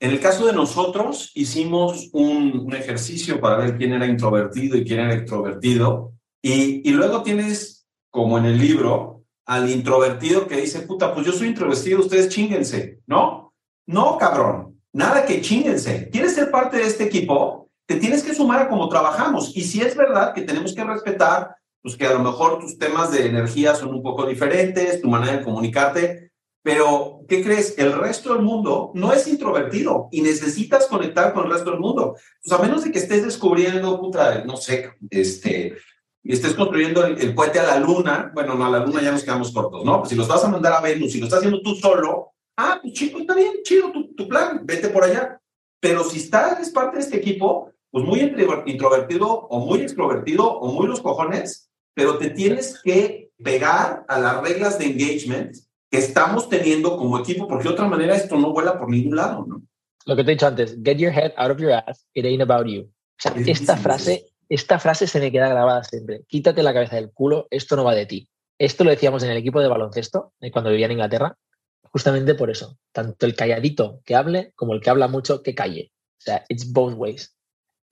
en 0.00 0.10
el 0.10 0.20
caso 0.20 0.46
de 0.46 0.52
nosotros, 0.52 1.30
hicimos 1.34 2.08
un, 2.12 2.58
un, 2.64 2.74
ejercicio 2.74 3.40
para 3.40 3.58
ver 3.58 3.76
quién 3.76 3.92
era 3.92 4.06
introvertido 4.06 4.76
y 4.76 4.84
quién 4.84 5.00
era 5.00 5.14
extrovertido. 5.14 6.14
Y, 6.42 6.88
y 6.88 6.92
luego 6.92 7.22
tienes, 7.22 7.86
como 8.08 8.38
en 8.38 8.46
el 8.46 8.58
libro, 8.58 9.19
al 9.46 9.70
introvertido 9.70 10.46
que 10.46 10.60
dice, 10.60 10.82
puta, 10.82 11.14
pues 11.14 11.26
yo 11.26 11.32
soy 11.32 11.48
introvertido, 11.48 12.00
ustedes 12.00 12.28
chinguense, 12.28 13.00
¿no? 13.06 13.52
No, 13.86 14.18
cabrón, 14.18 14.80
nada 14.92 15.24
que 15.24 15.40
chinguense. 15.40 16.08
¿Quieres 16.10 16.34
ser 16.34 16.50
parte 16.50 16.76
de 16.76 16.84
este 16.84 17.04
equipo? 17.04 17.68
Te 17.86 17.96
tienes 17.96 18.22
que 18.22 18.34
sumar 18.34 18.62
a 18.62 18.68
cómo 18.68 18.88
trabajamos. 18.88 19.56
Y 19.56 19.62
si 19.62 19.80
es 19.80 19.96
verdad 19.96 20.32
que 20.32 20.42
tenemos 20.42 20.74
que 20.74 20.84
respetar, 20.84 21.56
pues 21.82 21.96
que 21.96 22.06
a 22.06 22.12
lo 22.12 22.20
mejor 22.20 22.60
tus 22.60 22.78
temas 22.78 23.10
de 23.10 23.26
energía 23.26 23.74
son 23.74 23.94
un 23.94 24.02
poco 24.02 24.26
diferentes, 24.26 25.00
tu 25.00 25.08
manera 25.08 25.38
de 25.38 25.44
comunicarte, 25.44 26.30
pero 26.62 27.22
¿qué 27.26 27.42
crees? 27.42 27.78
El 27.78 27.92
resto 27.92 28.34
del 28.34 28.42
mundo 28.42 28.90
no 28.94 29.12
es 29.12 29.26
introvertido 29.26 30.08
y 30.10 30.20
necesitas 30.20 30.86
conectar 30.86 31.32
con 31.32 31.46
el 31.46 31.52
resto 31.52 31.70
del 31.70 31.80
mundo. 31.80 32.16
Pues 32.42 32.58
a 32.58 32.62
menos 32.62 32.84
de 32.84 32.92
que 32.92 32.98
estés 32.98 33.24
descubriendo, 33.24 33.98
puta, 33.98 34.44
no 34.44 34.56
sé, 34.56 34.92
este, 35.08 35.78
y 36.22 36.32
estés 36.32 36.54
construyendo 36.54 37.04
el, 37.04 37.34
cohete 37.34 37.60
a 37.60 37.64
la 37.64 37.80
luna, 37.80 38.30
bueno, 38.34 38.54
no, 38.54 38.66
a 38.66 38.70
la 38.70 38.84
luna 38.84 39.02
ya 39.02 39.12
nos 39.12 39.24
quedamos 39.24 39.52
cortos, 39.52 39.84
¿no? 39.84 39.98
Pues 39.98 40.10
si 40.10 40.16
los 40.16 40.28
vas 40.28 40.44
a 40.44 40.48
mandar 40.48 40.74
a 40.74 40.80
Venus, 40.80 41.12
si 41.12 41.18
lo 41.18 41.26
estás 41.26 41.38
haciendo 41.38 41.62
tú 41.62 41.74
solo, 41.74 42.32
ah, 42.56 42.78
pues 42.82 42.94
chico, 42.94 43.20
está 43.20 43.34
bien, 43.34 43.52
chido 43.62 43.90
tu, 43.90 44.14
tu 44.14 44.28
plan, 44.28 44.60
vete 44.64 44.88
por 44.88 45.04
allá. 45.04 45.40
Pero 45.80 46.04
si 46.04 46.18
estás, 46.18 46.60
es 46.60 46.70
parte 46.70 46.98
de 46.98 47.02
este 47.04 47.16
equipo, 47.16 47.72
pues 47.90 48.04
muy 48.04 48.20
introvertido 48.20 49.28
o 49.28 49.60
muy 49.60 49.80
extrovertido 49.80 50.46
o 50.46 50.72
muy 50.72 50.86
los 50.86 51.00
cojones, 51.00 51.70
pero 51.94 52.18
te 52.18 52.30
tienes 52.30 52.80
que 52.82 53.30
pegar 53.42 54.04
a 54.08 54.18
las 54.18 54.42
reglas 54.42 54.78
de 54.78 54.86
engagement 54.86 55.56
que 55.90 55.98
estamos 55.98 56.48
teniendo 56.48 56.96
como 56.96 57.18
equipo, 57.18 57.48
porque 57.48 57.64
de 57.64 57.70
otra 57.70 57.88
manera 57.88 58.14
esto 58.14 58.36
no 58.36 58.52
vuela 58.52 58.78
por 58.78 58.88
ningún 58.88 59.16
lado, 59.16 59.44
¿no? 59.46 59.62
Lo 60.06 60.16
que 60.16 60.24
te 60.24 60.30
he 60.30 60.34
dicho 60.34 60.46
antes, 60.46 60.76
get 60.82 60.98
your 60.98 61.12
head 61.12 61.32
out 61.36 61.50
of 61.50 61.58
your 61.58 61.72
ass, 61.72 62.06
it 62.14 62.24
ain't 62.24 62.42
about 62.42 62.66
you. 62.66 62.82
O 62.82 63.22
sea, 63.22 63.34
esta 63.46 63.76
frase, 63.76 64.32
esta 64.50 64.80
frase 64.80 65.06
se 65.06 65.20
me 65.20 65.30
queda 65.30 65.48
grabada 65.48 65.84
siempre. 65.84 66.22
Quítate 66.26 66.62
la 66.62 66.74
cabeza 66.74 66.96
del 66.96 67.12
culo, 67.12 67.46
esto 67.50 67.76
no 67.76 67.84
va 67.84 67.94
de 67.94 68.04
ti. 68.04 68.28
Esto 68.58 68.82
lo 68.84 68.90
decíamos 68.90 69.22
en 69.22 69.30
el 69.30 69.36
equipo 69.36 69.60
de 69.60 69.68
baloncesto, 69.68 70.32
eh, 70.40 70.50
cuando 70.50 70.70
vivía 70.70 70.86
en 70.86 70.92
Inglaterra, 70.92 71.36
justamente 71.82 72.34
por 72.34 72.50
eso. 72.50 72.76
Tanto 72.92 73.26
el 73.26 73.36
calladito 73.36 74.00
que 74.04 74.16
hable 74.16 74.52
como 74.56 74.74
el 74.74 74.80
que 74.80 74.90
habla 74.90 75.06
mucho 75.06 75.42
que 75.42 75.54
calle. 75.54 75.92
O 76.18 76.22
sea, 76.22 76.44
it's 76.48 76.70
both 76.70 76.94
ways. 76.96 77.36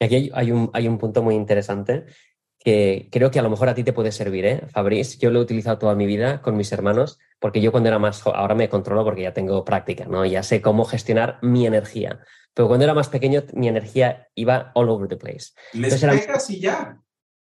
Y 0.01 0.05
aquí 0.05 0.31
hay 0.35 0.51
un, 0.51 0.69
hay 0.75 0.89
un 0.89 0.99
punto 0.99 1.23
muy 1.23 1.37
interesante 1.37 2.07
que 2.59 3.09
creo 3.13 3.31
que 3.31 3.39
a 3.39 3.43
lo 3.43 3.51
mejor 3.51 3.69
a 3.69 3.75
ti 3.75 3.85
te 3.85 3.93
puede 3.93 4.11
servir, 4.11 4.45
¿eh? 4.45 4.63
Fabrice, 4.73 5.17
yo 5.19 5.31
lo 5.31 5.39
he 5.39 5.43
utilizado 5.43 5.79
toda 5.79 5.95
mi 5.95 6.07
vida 6.07 6.43
con 6.43 6.57
mis 6.57 6.73
hermanos, 6.73 7.19
porque 7.39 7.61
yo 7.61 7.71
cuando 7.71 7.89
era 7.89 8.01
más 8.01 8.27
ahora 8.27 8.57
me 8.57 8.69
controlo 8.69 9.05
porque 9.05 9.23
ya 9.23 9.33
tengo 9.33 9.65
práctica, 9.65 10.07
¿no? 10.07 10.27
Ya 10.27 10.43
sé 10.43 10.61
cómo 10.61 10.85
gestionar 10.85 11.39
mi 11.41 11.67
energía. 11.67 12.21
Pero 12.59 12.67
cuando 12.67 12.83
era 12.83 12.95
más 12.95 13.09
pequeño, 13.09 13.45
mi 13.53 13.69
energía 13.69 14.27
iba 14.35 14.73
all 14.75 14.89
over 14.89 15.07
the 15.07 15.17
place. 15.17 15.53
Les 15.75 16.05
pegas 16.05 16.51
y 16.51 16.59
ya. 16.59 17.01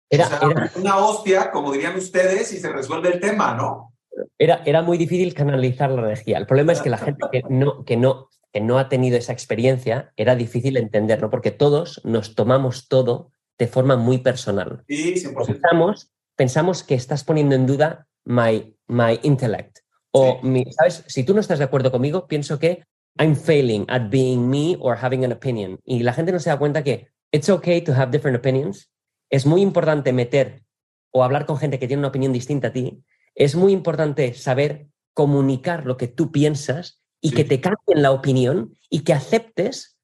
Era, 0.07 0.27
era, 0.39 0.71
una 0.75 0.97
hostia, 0.97 1.49
como 1.49 1.71
dirían 1.71 1.95
ustedes, 1.95 2.53
y 2.53 2.57
se 2.57 2.71
resuelve 2.71 3.13
el 3.13 3.19
tema, 3.19 3.55
¿no? 3.55 3.95
Era, 4.37 4.61
era 4.67 4.83
muy 4.83 4.99
difícil 4.99 5.33
canalizar 5.33 5.89
la 5.89 6.03
energía. 6.03 6.37
El 6.37 6.45
problema 6.45 6.73
es 6.73 6.81
que 6.83 6.91
la 6.91 6.97
gente 6.99 7.25
que 7.31 7.41
no, 7.49 7.83
que 7.85 7.97
no, 7.97 8.29
que 8.53 8.61
no 8.61 8.77
ha 8.77 8.87
tenido 8.87 9.17
esa 9.17 9.33
experiencia, 9.33 10.13
era 10.15 10.35
difícil 10.35 10.77
entender, 10.77 11.19
¿no? 11.19 11.31
Porque 11.31 11.49
todos 11.49 12.01
nos 12.03 12.35
tomamos 12.35 12.87
todo 12.87 13.31
de 13.57 13.65
forma 13.65 13.95
muy 13.95 14.19
personal. 14.19 14.83
Sí, 14.87 15.15
Pensamos, 15.47 16.11
pensamos 16.35 16.83
que 16.83 16.93
estás 16.93 17.23
poniendo 17.23 17.55
en 17.55 17.65
duda 17.65 18.05
my, 18.25 18.77
my 18.87 19.19
intellect. 19.23 19.79
O, 20.11 20.39
mi, 20.43 20.71
¿sabes? 20.71 21.03
Si 21.07 21.23
tú 21.23 21.33
no 21.33 21.41
estás 21.41 21.57
de 21.57 21.65
acuerdo 21.65 21.89
conmigo, 21.89 22.27
pienso 22.27 22.59
que 22.59 22.83
I'm 23.19 23.35
failing 23.35 23.85
at 23.89 24.09
being 24.09 24.49
me 24.49 24.77
or 24.79 24.95
having 24.95 25.25
an 25.25 25.33
opinion. 25.33 25.79
Y 25.83 26.03
la 26.03 26.13
gente 26.13 26.31
no 26.31 26.39
se 26.39 26.49
da 26.49 26.57
cuenta 26.57 26.83
que 26.83 27.09
it's 27.31 27.49
okay 27.49 27.81
to 27.81 27.93
have 27.93 28.11
different 28.11 28.37
opinions. 28.37 28.89
Es 29.29 29.45
muy 29.45 29.61
importante 29.61 30.13
meter 30.13 30.63
o 31.11 31.23
hablar 31.23 31.45
con 31.45 31.57
gente 31.57 31.79
que 31.79 31.87
tiene 31.87 31.99
una 31.99 32.07
opinión 32.07 32.31
distinta 32.31 32.69
a 32.69 32.71
ti. 32.71 33.03
Es 33.35 33.55
muy 33.55 33.73
importante 33.73 34.33
saber 34.33 34.87
comunicar 35.13 35.85
lo 35.85 35.97
que 35.97 36.07
tú 36.07 36.31
piensas 36.31 37.01
y 37.21 37.31
que 37.31 37.43
te 37.43 37.59
cambien 37.59 38.01
la 38.01 38.11
opinión 38.11 38.73
y 38.89 39.01
que 39.01 39.11
aceptes 39.11 39.97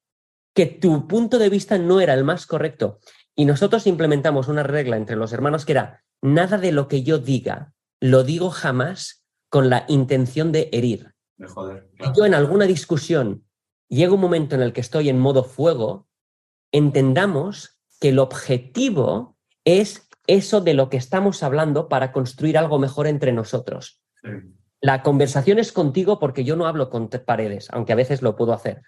que 0.54 0.66
tu 0.66 1.08
punto 1.08 1.40
de 1.40 1.50
vista 1.50 1.78
no 1.78 2.02
era 2.02 2.14
el 2.14 2.26
más 2.26 2.46
correcto. 2.46 3.00
Y 3.34 3.46
nosotros 3.46 3.88
implementamos 3.88 4.50
una 4.50 4.64
regla 4.64 4.98
entre 4.98 5.16
los 5.16 5.32
hermanos 5.32 5.66
que 5.66 5.72
era, 5.72 6.04
nada 6.22 6.58
de 6.58 6.74
lo 6.74 6.90
que 6.90 7.04
yo 7.04 7.18
diga, 7.18 7.74
lo 8.02 8.24
digo 8.24 8.50
jamás 8.50 9.26
con 9.50 9.70
la 9.70 9.86
intención 9.88 10.52
de 10.52 10.70
herir. 10.74 11.15
Yo 12.16 12.26
en 12.26 12.34
alguna 12.34 12.66
discusión 12.66 13.44
llega 13.88 14.14
un 14.14 14.22
momento 14.22 14.56
en 14.56 14.62
el 14.62 14.74
que 14.74 14.82
estoy 14.82 15.10
en 15.10 15.20
modo 15.20 15.44
fuego, 15.44 16.08
entendamos 16.72 17.80
que 18.00 18.10
el 18.10 18.20
objetivo 18.20 19.38
es 19.64 20.08
eso 20.28 20.62
de 20.62 20.74
lo 20.74 20.90
que 20.90 20.98
estamos 20.98 21.44
hablando 21.44 21.88
para 21.88 22.12
construir 22.12 22.58
algo 22.58 22.80
mejor 22.80 23.08
entre 23.08 23.32
nosotros. 23.32 24.02
La 24.82 25.04
conversación 25.04 25.60
es 25.60 25.72
contigo 25.72 26.20
porque 26.20 26.44
yo 26.44 26.56
no 26.56 26.68
hablo 26.68 26.90
con 26.90 27.10
paredes, 27.10 27.68
aunque 27.72 27.94
a 27.94 27.96
veces 27.96 28.22
lo 28.22 28.36
puedo 28.36 28.54
hacer. 28.54 28.82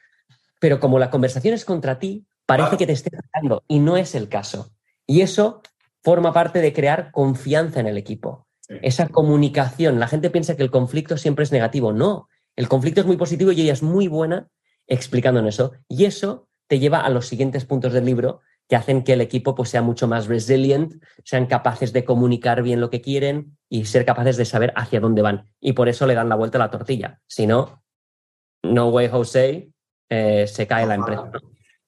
Pero 0.60 0.80
como 0.80 1.00
la 1.00 1.10
conversación 1.10 1.54
es 1.54 1.66
contra 1.66 2.00
ti, 2.00 2.26
parece 2.46 2.78
que 2.78 2.88
te 2.88 2.94
esté 2.94 3.16
atacando 3.16 3.64
y 3.68 3.80
no 3.80 3.98
es 3.98 4.16
el 4.16 4.30
caso. 4.30 4.72
Y 5.06 5.22
eso 5.22 5.62
forma 6.04 6.34
parte 6.34 6.60
de 6.60 6.74
crear 6.74 7.12
confianza 7.12 7.80
en 7.80 7.88
el 7.88 7.98
equipo. 7.98 8.48
Esa 8.68 9.08
comunicación. 9.08 10.00
La 10.00 10.08
gente 10.08 10.30
piensa 10.30 10.58
que 10.58 10.64
el 10.64 10.72
conflicto 10.72 11.18
siempre 11.18 11.44
es 11.44 11.52
negativo. 11.52 11.94
No, 11.94 12.28
el 12.58 12.68
conflicto 12.68 13.00
es 13.00 13.08
muy 13.08 13.16
positivo 13.16 13.54
y 13.54 13.62
ella 13.62 13.74
es 13.74 13.84
muy 13.84 14.10
buena 14.10 14.50
explicando 14.86 15.40
en 15.40 15.48
eso. 15.48 15.72
Y 15.88 16.04
eso 16.04 16.50
te 16.68 16.80
lleva 16.80 17.00
a 17.00 17.10
los 17.10 17.28
siguientes 17.28 17.64
puntos 17.64 17.94
del 17.94 18.04
libro 18.04 18.42
que 18.68 18.76
hacen 18.76 19.04
que 19.04 19.14
el 19.14 19.22
equipo 19.22 19.56
pues, 19.56 19.70
sea 19.70 19.82
mucho 19.82 20.10
más 20.10 20.28
resilient, 20.28 21.02
sean 21.24 21.46
capaces 21.46 21.94
de 21.94 22.04
comunicar 22.04 22.64
bien 22.64 22.82
lo 22.82 22.90
que 22.90 23.00
quieren 23.00 23.58
y 23.70 23.86
ser 23.86 24.04
capaces 24.04 24.36
de 24.36 24.44
saber 24.44 24.74
hacia 24.76 25.00
dónde 25.00 25.22
van. 25.22 25.50
Y 25.62 25.72
por 25.72 25.88
eso 25.88 26.06
le 26.06 26.16
dan 26.16 26.28
la 26.28 26.36
vuelta 26.36 26.58
a 26.58 26.60
la 26.60 26.72
tortilla. 26.72 27.22
Si 27.28 27.48
no, 27.48 27.82
no 28.64 28.90
way 28.90 29.08
Jose, 29.08 29.70
eh, 30.10 30.48
se 30.48 30.68
cae 30.68 30.86
la 30.86 30.96
empresa. 30.96 31.32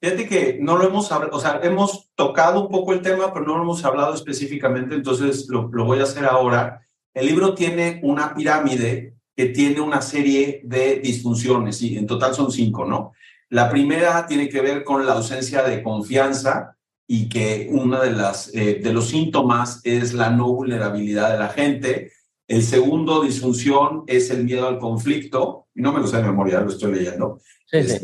Fíjate 0.01 0.27
que 0.29 0.57
no 0.61 0.77
lo 0.77 0.87
hemos 0.87 1.11
hablado, 1.11 1.35
o 1.35 1.41
sea, 1.41 1.59
hemos 1.61 2.09
tocado 2.15 2.61
un 2.61 2.69
poco 2.69 2.93
el 2.93 3.01
tema, 3.01 3.33
pero 3.33 3.45
no 3.45 3.57
lo 3.57 3.63
hemos 3.63 3.83
hablado 3.83 4.13
específicamente, 4.13 4.95
entonces 4.95 5.49
lo, 5.49 5.67
voy 5.69 5.99
a 5.99 6.03
hacer 6.03 6.25
ahora. 6.25 6.81
El 7.13 7.25
libro 7.25 7.53
tiene 7.53 7.99
una 8.03 8.33
pirámide 8.33 9.15
que 9.39 9.45
tiene 9.45 9.79
una 9.79 10.01
serie 10.01 10.59
de 10.65 10.99
disfunciones, 10.99 11.81
y 11.81 11.97
en 11.97 12.05
total 12.05 12.35
son 12.35 12.51
cinco, 12.51 12.83
¿no? 12.83 13.13
La 13.47 13.69
primera 13.69 14.27
tiene 14.27 14.49
que 14.49 14.59
ver 14.59 14.83
con 14.83 15.05
la 15.05 15.13
ausencia 15.13 15.63
de 15.63 15.81
confianza 15.81 16.75
y 17.07 17.29
que 17.29 17.69
uno 17.71 18.01
de, 18.01 18.11
las, 18.11 18.53
eh, 18.53 18.81
de 18.83 18.91
los 18.91 19.07
síntomas 19.07 19.79
es 19.85 20.13
la 20.13 20.29
no 20.29 20.51
vulnerabilidad 20.51 21.31
de 21.31 21.39
la 21.39 21.47
gente. 21.47 22.11
El 22.49 22.63
segundo 22.63 23.21
disfunción 23.23 24.03
es 24.07 24.29
el 24.29 24.43
miedo 24.43 24.67
al 24.67 24.77
conflicto, 24.77 25.67
y 25.73 25.83
no 25.83 25.93
me 25.93 26.01
lo 26.01 26.07
sé 26.07 26.17
de 26.17 26.23
memoria, 26.23 26.59
lo 26.59 26.71
estoy 26.71 26.95
leyendo 26.95 27.39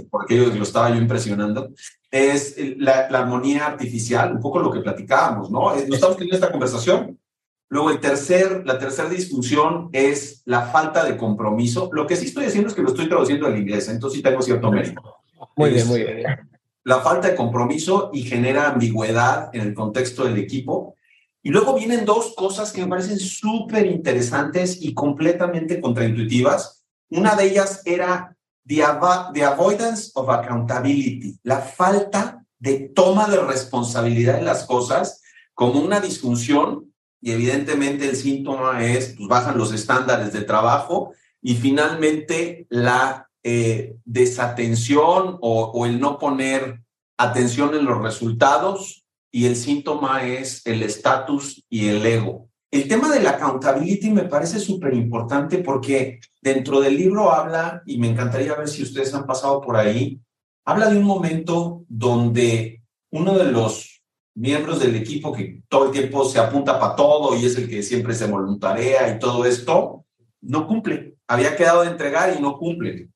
porque 0.09 0.37
yo 0.37 0.45
lo 0.55 0.63
estaba 0.63 0.89
yo 0.89 1.01
impresionando, 1.01 1.73
es 2.09 2.55
la, 2.77 3.07
armonía 3.07 3.65
artificial, 3.65 4.31
un 4.31 4.39
poco 4.39 4.59
lo 4.59 4.71
que 4.71 4.79
platicábamos, 4.79 5.51
¿no? 5.51 5.75
No 5.75 5.95
estamos 5.95 6.15
teniendo 6.15 6.35
esta 6.35 6.51
conversación. 6.53 7.19
Luego, 7.69 7.89
el 7.89 7.99
tercer, 7.99 8.63
la 8.65 8.77
tercera 8.77 9.09
disfunción 9.09 9.89
es 9.91 10.43
la 10.45 10.67
falta 10.67 11.03
de 11.03 11.17
compromiso. 11.17 11.89
Lo 11.91 12.05
que 12.05 12.15
sí 12.15 12.25
estoy 12.25 12.45
haciendo 12.45 12.69
es 12.69 12.75
que 12.75 12.81
lo 12.81 12.89
estoy 12.89 13.09
traduciendo 13.09 13.47
al 13.47 13.57
inglés, 13.57 13.89
entonces 13.89 14.17
sí 14.17 14.23
tengo 14.23 14.41
cierto 14.41 14.71
mérito. 14.71 15.01
Muy 15.55 15.71
bien, 15.71 15.87
muy 15.87 16.03
bien. 16.03 16.23
La 16.83 16.99
falta 16.99 17.29
de 17.29 17.35
compromiso 17.35 18.11
y 18.13 18.21
genera 18.23 18.69
ambigüedad 18.69 19.49
en 19.53 19.61
el 19.61 19.73
contexto 19.73 20.25
del 20.25 20.37
equipo. 20.37 20.95
Y 21.41 21.49
luego 21.49 21.75
vienen 21.75 22.05
dos 22.05 22.33
cosas 22.35 22.71
que 22.71 22.81
me 22.81 22.87
parecen 22.87 23.19
súper 23.19 23.85
interesantes 23.87 24.81
y 24.81 24.93
completamente 24.93 25.81
contraintuitivas. 25.81 26.83
Una 27.09 27.35
de 27.35 27.45
ellas 27.45 27.81
era 27.85 28.35
the, 28.65 28.83
avoidance 28.83 30.11
of 30.15 30.29
accountability, 30.29 31.37
la 31.43 31.59
falta 31.59 32.43
de 32.57 32.91
toma 32.95 33.27
de 33.27 33.37
responsabilidad 33.37 34.39
en 34.39 34.45
las 34.45 34.65
cosas 34.65 35.21
como 35.53 35.79
una 35.79 35.99
disfunción 35.99 36.93
y 37.21 37.31
evidentemente 37.31 38.07
el 38.07 38.15
síntoma 38.15 38.85
es, 38.85 39.15
pues 39.17 39.27
bajan 39.27 39.57
los 39.57 39.73
estándares 39.73 40.31
de 40.33 40.41
trabajo 40.41 41.13
y 41.41 41.55
finalmente 41.55 42.67
la 42.69 43.29
eh, 43.43 43.95
desatención 44.05 45.37
o, 45.41 45.85
el 45.85 45.99
no 45.99 46.17
poner 46.17 46.81
atención 47.17 47.75
en 47.75 47.85
los 47.85 48.01
resultados 48.01 49.05
y 49.31 49.45
el 49.45 49.55
síntoma 49.55 50.25
es 50.25 50.65
el 50.65 50.81
estatus 50.81 51.63
y 51.69 51.87
el 51.87 52.05
ego. 52.05 52.49
El 52.71 52.87
tema 52.87 53.09
de 53.09 53.21
la 53.21 53.31
accountability 53.31 54.09
me 54.09 54.23
parece 54.23 54.59
súper 54.59 54.93
importante 54.93 55.59
porque 55.59 56.19
dentro 56.41 56.81
del 56.81 56.97
libro 56.97 57.31
habla, 57.31 57.83
y 57.85 57.97
me 57.97 58.09
encantaría 58.09 58.55
ver 58.55 58.67
si 58.67 58.83
ustedes 58.83 59.13
han 59.13 59.25
pasado 59.25 59.61
por 59.61 59.77
ahí, 59.77 60.19
habla 60.65 60.89
de 60.89 60.97
un 60.97 61.05
momento 61.05 61.85
donde 61.87 62.81
uno 63.11 63.37
de 63.37 63.51
los 63.51 64.01
miembros 64.35 64.79
del 64.79 64.95
equipo 64.95 65.31
que 65.31 65.61
todo 65.75 65.87
el 65.87 65.91
tiempo 65.91 66.23
se 66.23 66.39
apunta 66.39 66.79
para 66.79 66.95
todo 66.95 67.35
y 67.35 67.45
es 67.45 67.57
el 67.57 67.69
que 67.69 67.83
siempre 67.83 68.13
se 68.13 68.27
voluntarea 68.27 69.13
y 69.13 69.19
todo 69.19 69.43
esto, 69.43 70.05
no 70.39 70.67
cumple. 70.67 71.17
Había 71.27 71.57
quedado 71.57 71.81
de 71.81 71.89
entregar 71.89 72.33
y 72.33 72.41
no 72.41 72.57
cumple. 72.57 73.09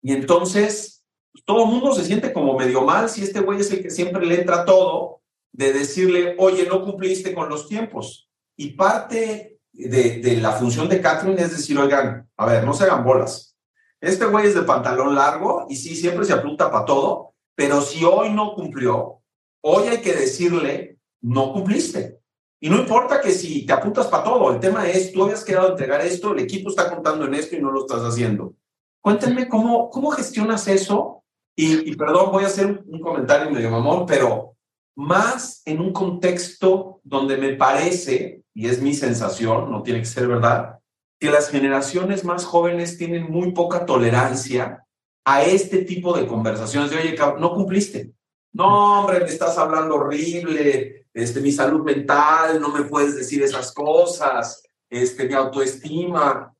Y 0.00 0.12
entonces 0.12 1.04
pues, 1.32 1.44
todo 1.44 1.64
el 1.64 1.70
mundo 1.70 1.92
se 1.92 2.04
siente 2.04 2.32
como 2.32 2.56
medio 2.56 2.82
mal 2.82 3.08
si 3.08 3.24
este 3.24 3.40
güey 3.40 3.58
es 3.58 3.72
el 3.72 3.82
que 3.82 3.90
siempre 3.90 4.24
le 4.24 4.40
entra 4.40 4.64
todo 4.64 5.22
de 5.50 5.72
decirle, 5.72 6.36
oye, 6.38 6.68
no 6.68 6.84
cumpliste 6.84 7.34
con 7.34 7.48
los 7.48 7.66
tiempos. 7.66 8.30
Y 8.56 8.74
parte 8.74 9.58
de, 9.72 10.20
de 10.20 10.36
la 10.36 10.52
función 10.52 10.88
de 10.88 11.00
Catherine 11.00 11.42
es 11.42 11.50
decir, 11.50 11.76
oigan, 11.76 12.30
a 12.36 12.46
ver, 12.46 12.62
no 12.62 12.74
se 12.74 12.84
hagan 12.84 13.02
bolas. 13.02 13.56
Este 14.00 14.26
güey 14.26 14.46
es 14.46 14.54
de 14.54 14.62
pantalón 14.62 15.16
largo 15.16 15.66
y 15.68 15.74
sí, 15.74 15.96
siempre 15.96 16.24
se 16.24 16.32
apunta 16.32 16.70
para 16.70 16.84
todo, 16.84 17.34
pero 17.56 17.80
si 17.80 18.04
hoy 18.04 18.30
no 18.30 18.54
cumplió, 18.54 19.20
hoy 19.62 19.88
hay 19.88 20.00
que 20.00 20.12
decirle, 20.12 20.93
no 21.24 21.52
cumpliste. 21.52 22.20
Y 22.60 22.68
no 22.70 22.78
importa 22.78 23.20
que 23.20 23.30
si 23.30 23.66
te 23.66 23.72
apuntas 23.72 24.06
para 24.06 24.24
todo, 24.24 24.52
el 24.52 24.60
tema 24.60 24.88
es, 24.88 25.12
tú 25.12 25.24
habías 25.24 25.44
quedado 25.44 25.68
a 25.68 25.70
entregar 25.70 26.00
esto, 26.02 26.32
el 26.32 26.40
equipo 26.40 26.68
está 26.68 26.90
contando 26.90 27.24
en 27.24 27.34
esto 27.34 27.56
y 27.56 27.60
no 27.60 27.70
lo 27.70 27.80
estás 27.80 28.02
haciendo. 28.02 28.54
Cuéntenme 29.00 29.48
cómo, 29.48 29.90
cómo 29.90 30.10
gestionas 30.10 30.68
eso. 30.68 31.22
Y, 31.56 31.94
perdón, 31.96 32.32
voy 32.32 32.44
a 32.44 32.48
hacer 32.48 32.82
un, 32.86 33.00
comentario 33.00 33.50
medio 33.50 33.70
mamón, 33.70 34.06
pero 34.06 34.56
más 34.96 35.62
en 35.64 35.80
un 35.80 35.92
contexto 35.92 37.00
donde 37.04 37.36
me 37.36 37.54
parece, 37.54 38.42
y 38.54 38.66
es 38.66 38.82
mi 38.82 38.94
sensación, 38.94 39.70
no 39.70 39.82
tiene 39.82 40.00
que 40.00 40.06
ser 40.06 40.26
verdad, 40.26 40.78
que 41.20 41.30
las 41.30 41.48
generaciones 41.48 42.24
más 42.24 42.44
jóvenes 42.44 42.98
tienen 42.98 43.30
muy 43.30 43.52
poca 43.52 43.86
tolerancia 43.86 44.84
a 45.24 45.42
este 45.42 45.84
tipo 45.84 46.16
de 46.16 46.26
conversaciones 46.26 46.90
de, 46.90 46.96
oye, 46.96 47.16
no 47.38 47.54
cumpliste. 47.54 48.12
No, 48.52 49.00
hombre, 49.00 49.20
me 49.20 49.26
estás 49.26 49.56
hablando 49.58 49.96
horrible, 49.96 51.03
este, 51.14 51.40
mi 51.40 51.52
salud 51.52 51.84
mental, 51.84 52.60
no 52.60 52.70
me 52.70 52.82
puedes 52.82 53.16
decir 53.16 53.42
esas 53.42 53.72
cosas, 53.72 54.62
este, 54.90 55.26
mi 55.26 55.34
autoestima. 55.34 56.52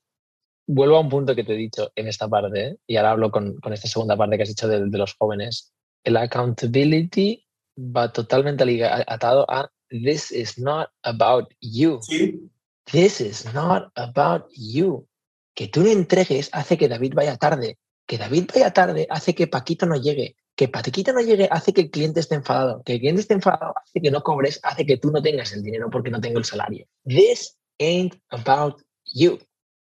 Vuelvo 0.67 0.97
a 0.97 1.01
un 1.01 1.09
punto 1.09 1.35
que 1.35 1.45
te 1.45 1.55
he 1.55 1.57
dicho 1.57 1.91
en 1.95 2.07
esta 2.07 2.29
parte, 2.29 2.67
¿eh? 2.67 2.77
y 2.87 2.97
ahora 2.97 3.11
hablo 3.11 3.31
con, 3.31 3.57
con, 3.57 3.73
esta 3.73 3.89
segunda 3.89 4.17
parte 4.17 4.37
que 4.37 4.45
has 4.45 4.49
dicho 4.49 4.69
de, 4.69 4.89
de 4.89 4.99
los 4.99 5.15
jóvenes. 5.19 5.75
El 6.05 6.17
accountability 6.17 7.45
va 7.77 8.13
totalmente 8.13 8.85
atado 8.85 9.45
a 9.51 9.71
this 9.91 10.31
is 10.31 10.59
not 10.59 10.91
about 11.03 11.53
you. 11.61 12.01
Sí. 12.03 12.51
This 12.91 13.21
is 13.21 13.53
not 13.53 13.91
about 13.97 14.49
you. 14.55 15.07
Que 15.55 15.69
tú 15.69 15.83
le 15.83 15.93
entregues 15.93 16.51
hace 16.53 16.77
que 16.77 16.89
David 16.89 17.15
vaya 17.15 17.37
tarde. 17.37 17.79
Que 18.07 18.19
David 18.19 18.51
vaya 18.55 18.73
tarde 18.73 19.07
hace 19.11 19.35
que 19.35 19.47
Paquito 19.47 19.87
no 19.87 19.97
llegue. 19.97 20.37
Que 20.57 20.69
Paquito 20.69 21.13
no 21.13 21.21
llegue 21.21 21.49
hace 21.51 21.73
que 21.73 21.83
el 21.83 21.91
cliente 21.91 22.21
esté 22.21 22.37
enfadado. 22.37 22.83
Que 22.85 22.95
el 22.95 23.01
cliente 23.01 23.23
esté 23.23 23.35
enfadado 23.35 23.75
hace 23.77 24.01
que 24.01 24.11
no 24.11 24.23
cobres, 24.23 24.61
hace 24.63 24.87
que 24.87 24.97
tú 24.97 25.11
no 25.11 25.21
tengas 25.21 25.53
el 25.53 25.63
dinero 25.63 25.89
porque 25.91 26.11
no 26.11 26.21
tengo 26.21 26.39
el 26.39 26.45
salario. 26.45 26.87
This 27.05 27.59
ain't 27.79 28.15
about 28.31 28.81
you. 29.13 29.39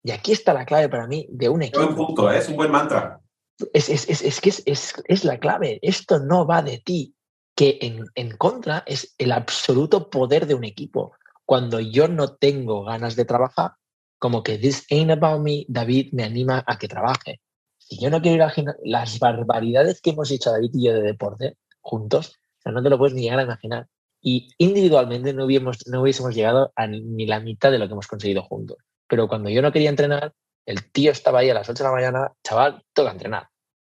Y 0.03 0.11
aquí 0.11 0.31
está 0.31 0.53
la 0.53 0.65
clave 0.65 0.89
para 0.89 1.07
mí 1.07 1.27
de 1.29 1.49
un 1.49 1.63
equipo. 1.63 1.83
Buen 1.83 1.95
punto, 1.95 2.31
¿eh? 2.31 2.37
es 2.37 2.49
un 2.49 2.55
buen 2.55 2.71
mantra. 2.71 3.21
Es, 3.73 3.89
es, 3.89 4.09
es, 4.09 4.21
es 4.21 4.41
que 4.41 4.49
es, 4.49 4.63
es, 5.05 5.23
la 5.23 5.39
clave. 5.39 5.79
Esto 5.81 6.19
no 6.19 6.45
va 6.45 6.61
de 6.61 6.79
ti. 6.79 7.13
Que 7.55 7.79
en, 7.81 8.05
en 8.13 8.37
contra 8.37 8.83
es 8.85 9.15
el 9.17 9.31
absoluto 9.31 10.09
poder 10.11 10.45
de 10.45 10.53
un 10.53 10.63
equipo. 10.63 11.13
Cuando 11.43 11.79
yo 11.79 12.07
no 12.07 12.35
tengo 12.35 12.83
ganas 12.83 13.15
de 13.15 13.25
trabajar, 13.25 13.71
como 14.19 14.43
que 14.43 14.57
this 14.57 14.85
ain't 14.91 15.11
about 15.11 15.41
me, 15.41 15.65
David 15.67 16.13
me 16.13 16.23
anima 16.23 16.63
a 16.65 16.77
que 16.77 16.87
trabaje. 16.87 17.41
Si 17.89 17.97
yo 18.01 18.09
no 18.09 18.21
quiero 18.21 18.35
ir 18.35 18.41
a 18.43 18.75
las 18.83 19.17
barbaridades 19.17 20.01
que 20.01 20.09
hemos 20.09 20.29
hecho 20.29 20.51
David 20.51 20.71
y 20.73 20.87
yo 20.87 20.93
de 20.93 21.03
deporte 21.03 21.57
juntos, 21.79 22.37
o 22.59 22.61
sea, 22.61 22.73
no 22.73 22.83
te 22.83 22.89
lo 22.89 22.97
puedes 22.97 23.15
ni 23.15 23.21
llegar 23.21 23.39
a 23.39 23.43
imaginar. 23.43 23.87
Y 24.21 24.49
individualmente 24.57 25.33
no, 25.33 25.45
hubiésemos, 25.45 25.87
no 25.87 26.01
hubiésemos 26.01 26.35
llegado 26.35 26.73
a 26.75 26.85
ni 26.85 27.25
la 27.25 27.39
mitad 27.39 27.71
de 27.71 27.79
lo 27.79 27.87
que 27.87 27.93
hemos 27.93 28.07
conseguido 28.07 28.43
juntos. 28.43 28.77
Pero 29.07 29.29
cuando 29.29 29.49
yo 29.49 29.61
no 29.61 29.71
quería 29.71 29.89
entrenar, 29.89 30.33
el 30.65 30.91
tío 30.91 31.11
estaba 31.11 31.39
ahí 31.39 31.49
a 31.49 31.53
las 31.53 31.69
8 31.69 31.81
de 31.81 31.89
la 31.89 31.95
mañana, 31.95 32.33
chaval, 32.43 32.83
toca 32.91 33.11
entrenar. 33.11 33.47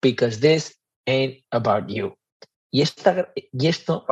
Because 0.03 0.39
this 0.39 0.79
ain't 1.07 1.43
about 1.51 1.89
you. 1.89 2.15
Y, 2.71 2.83
esta, 2.83 3.33
y 3.35 3.69
esto, 3.69 4.05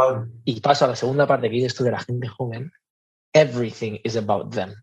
y 0.46 0.58
paso 0.62 0.86
a 0.86 0.88
la 0.88 0.96
segunda 0.96 1.26
parte 1.26 1.50
que 1.50 1.56
dices 1.56 1.74
tú 1.74 1.84
de 1.84 1.90
la 1.90 2.00
gente 2.00 2.28
joven, 2.28 2.72
everything 3.34 3.98
is 4.04 4.16
about 4.16 4.54
them. 4.54 4.74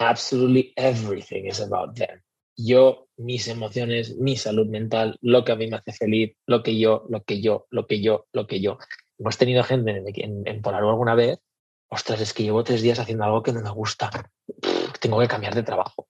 Absolutely 0.00 0.72
everything 0.76 1.46
is 1.46 1.60
about 1.60 1.94
them. 1.94 2.23
Yo, 2.56 3.08
mis 3.16 3.48
emociones, 3.48 4.16
mi 4.16 4.36
salud 4.36 4.66
mental, 4.66 5.18
lo 5.20 5.44
que 5.44 5.52
a 5.52 5.56
mí 5.56 5.66
me 5.66 5.76
hace 5.76 5.92
feliz, 5.92 6.36
lo 6.46 6.62
que 6.62 6.78
yo, 6.78 7.04
lo 7.08 7.24
que 7.24 7.40
yo, 7.40 7.66
lo 7.70 7.86
que 7.86 8.00
yo, 8.00 8.26
lo 8.32 8.46
que 8.46 8.60
yo. 8.60 8.78
Hemos 9.18 9.38
tenido 9.38 9.62
gente 9.64 9.90
en, 9.90 10.04
en, 10.06 10.46
en 10.46 10.74
alguna 10.74 11.14
vez, 11.14 11.38
ostras, 11.88 12.20
es 12.20 12.32
que 12.32 12.42
llevo 12.42 12.64
tres 12.64 12.82
días 12.82 12.98
haciendo 12.98 13.24
algo 13.24 13.42
que 13.42 13.52
no 13.52 13.60
me 13.60 13.70
gusta 13.70 14.10
tengo 15.04 15.20
que 15.20 15.28
cambiar 15.28 15.54
de 15.54 15.62
trabajo. 15.62 16.08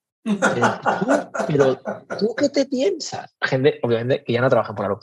Pero, 1.49 1.81
¿tú 2.19 2.35
qué 2.37 2.49
te 2.49 2.65
piensas? 2.67 3.35
Gente, 3.43 3.81
obviamente, 3.83 4.23
que 4.25 4.33
ya 4.33 4.41
no 4.41 4.49
trabaja 4.49 4.75
por 4.75 4.87
algo. 4.87 5.01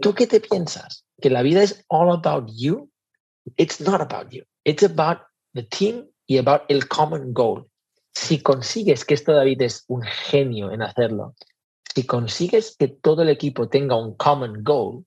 ¿Tú 0.00 0.14
qué 0.14 0.26
te 0.26 0.40
piensas? 0.40 1.06
¿Que 1.20 1.30
la 1.30 1.40
vida 1.40 1.62
es 1.62 1.82
all 1.88 2.10
about 2.10 2.50
you? 2.54 2.90
It's 3.56 3.80
not 3.80 4.02
about 4.02 4.30
you. 4.30 4.44
It's 4.64 4.82
about 4.82 5.22
the 5.54 5.62
team 5.62 6.06
y 6.26 6.36
about 6.36 6.62
el 6.68 6.86
common 6.88 7.32
goal. 7.32 7.66
Si 8.16 8.40
consigues, 8.40 9.04
que 9.04 9.12
esto 9.12 9.32
David 9.32 9.60
es 9.60 9.84
un 9.88 10.02
genio 10.02 10.70
en 10.72 10.80
hacerlo, 10.80 11.34
si 11.94 12.06
consigues 12.06 12.74
que 12.78 12.88
todo 12.88 13.22
el 13.22 13.28
equipo 13.28 13.68
tenga 13.68 13.94
un 13.94 14.14
common 14.14 14.64
goal 14.64 15.04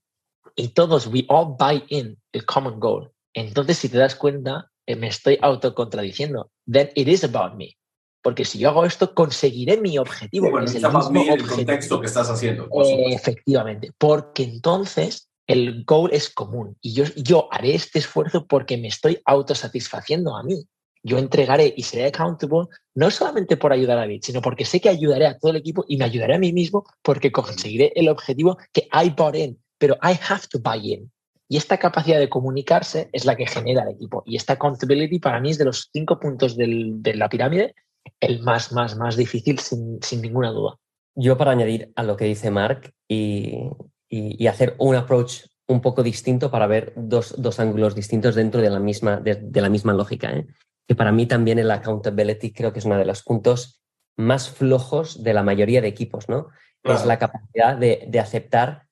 y 0.54 0.68
todos, 0.68 1.08
we 1.08 1.26
all 1.28 1.56
buy 1.58 1.82
in 1.88 2.16
el 2.32 2.46
common 2.46 2.78
goal, 2.78 3.10
entonces 3.34 3.78
si 3.78 3.88
te 3.88 3.98
das 3.98 4.14
cuenta, 4.14 4.70
eh, 4.86 4.94
me 4.94 5.08
estoy 5.08 5.38
autocontradiciendo. 5.42 6.52
Then 6.70 6.90
it 6.94 7.08
is 7.08 7.24
about 7.24 7.56
me. 7.56 7.76
Porque 8.22 8.44
si 8.44 8.60
yo 8.60 8.68
hago 8.68 8.84
esto, 8.84 9.12
conseguiré 9.12 9.80
mi 9.80 9.98
objetivo. 9.98 10.46
es 10.60 10.74
el, 10.76 10.82
mismo 10.82 11.34
el 11.34 11.46
contexto 11.46 12.00
que 12.00 12.06
estás 12.06 12.30
haciendo. 12.30 12.68
efectivamente, 13.08 13.90
porque 13.98 14.44
entonces 14.44 15.28
el 15.48 15.84
goal 15.84 16.10
es 16.12 16.30
común 16.30 16.76
y 16.80 16.92
yo, 16.92 17.04
yo 17.16 17.48
haré 17.50 17.74
este 17.74 17.98
esfuerzo 17.98 18.46
porque 18.46 18.76
me 18.76 18.86
estoy 18.86 19.20
autosatisfaciendo 19.24 20.36
a 20.36 20.44
mí. 20.44 20.64
Yo 21.02 21.18
entregaré 21.18 21.72
y 21.76 21.82
seré 21.82 22.06
accountable 22.06 22.68
no 22.94 23.10
solamente 23.10 23.56
por 23.56 23.72
ayudar 23.72 23.98
a 23.98 24.02
David, 24.02 24.20
sino 24.22 24.42
porque 24.42 24.64
sé 24.64 24.80
que 24.80 24.88
ayudaré 24.88 25.26
a 25.26 25.38
todo 25.38 25.52
el 25.52 25.56
equipo 25.56 25.84
y 25.88 25.96
me 25.96 26.04
ayudaré 26.04 26.34
a 26.34 26.38
mí 26.38 26.52
mismo 26.52 26.84
porque 27.02 27.32
conseguiré 27.32 27.92
el 27.96 28.08
objetivo 28.08 28.58
que 28.72 28.88
I 28.92 29.10
bought 29.10 29.36
in, 29.36 29.58
pero 29.78 29.94
I 30.02 30.18
have 30.28 30.42
to 30.50 30.58
buy 30.58 30.92
in. 30.92 31.10
Y 31.48 31.56
esta 31.56 31.78
capacidad 31.78 32.18
de 32.18 32.28
comunicarse 32.28 33.08
es 33.12 33.24
la 33.24 33.34
que 33.34 33.46
genera 33.46 33.82
el 33.82 33.96
equipo. 33.96 34.22
Y 34.24 34.36
esta 34.36 34.52
accountability 34.52 35.18
para 35.18 35.40
mí 35.40 35.50
es 35.50 35.58
de 35.58 35.64
los 35.64 35.88
cinco 35.92 36.20
puntos 36.20 36.56
del, 36.56 37.02
de 37.02 37.14
la 37.14 37.28
pirámide 37.28 37.74
el 38.20 38.40
más, 38.42 38.72
más, 38.72 38.96
más 38.96 39.16
difícil 39.16 39.58
sin, 39.58 40.00
sin 40.02 40.22
ninguna 40.22 40.50
duda. 40.50 40.76
Yo 41.14 41.36
para 41.36 41.50
añadir 41.50 41.92
a 41.96 42.02
lo 42.02 42.16
que 42.16 42.26
dice 42.26 42.50
Mark 42.50 42.92
y, 43.08 43.68
y, 44.08 44.46
hacer 44.46 44.74
un 44.78 44.94
approach 44.94 45.46
un 45.66 45.80
poco 45.80 46.02
distinto 46.02 46.50
para 46.50 46.66
ver 46.66 46.92
dos, 46.96 47.34
dos 47.36 47.60
ángulos 47.60 47.94
distintos 47.94 48.34
dentro 48.34 48.60
de 48.60 48.70
la 48.70 48.80
misma, 48.80 49.16
de, 49.16 49.60
la 49.60 49.68
misma 49.68 49.92
lógica. 49.92 50.32
¿eh? 50.32 50.46
Que 50.90 50.96
para 50.96 51.12
mí 51.12 51.26
también 51.26 51.60
el 51.60 51.70
accountability 51.70 52.52
creo 52.52 52.72
que 52.72 52.80
es 52.80 52.84
uno 52.84 52.98
de 52.98 53.04
los 53.04 53.22
puntos 53.22 53.80
más 54.16 54.50
flojos 54.50 55.22
de 55.22 55.32
la 55.32 55.44
mayoría 55.44 55.80
de 55.80 55.86
equipos, 55.86 56.28
¿no? 56.28 56.48
Es 56.82 57.06
la 57.06 57.20
capacidad 57.20 57.76
de, 57.76 58.06
de, 58.08 58.18
aceptar, 58.18 58.88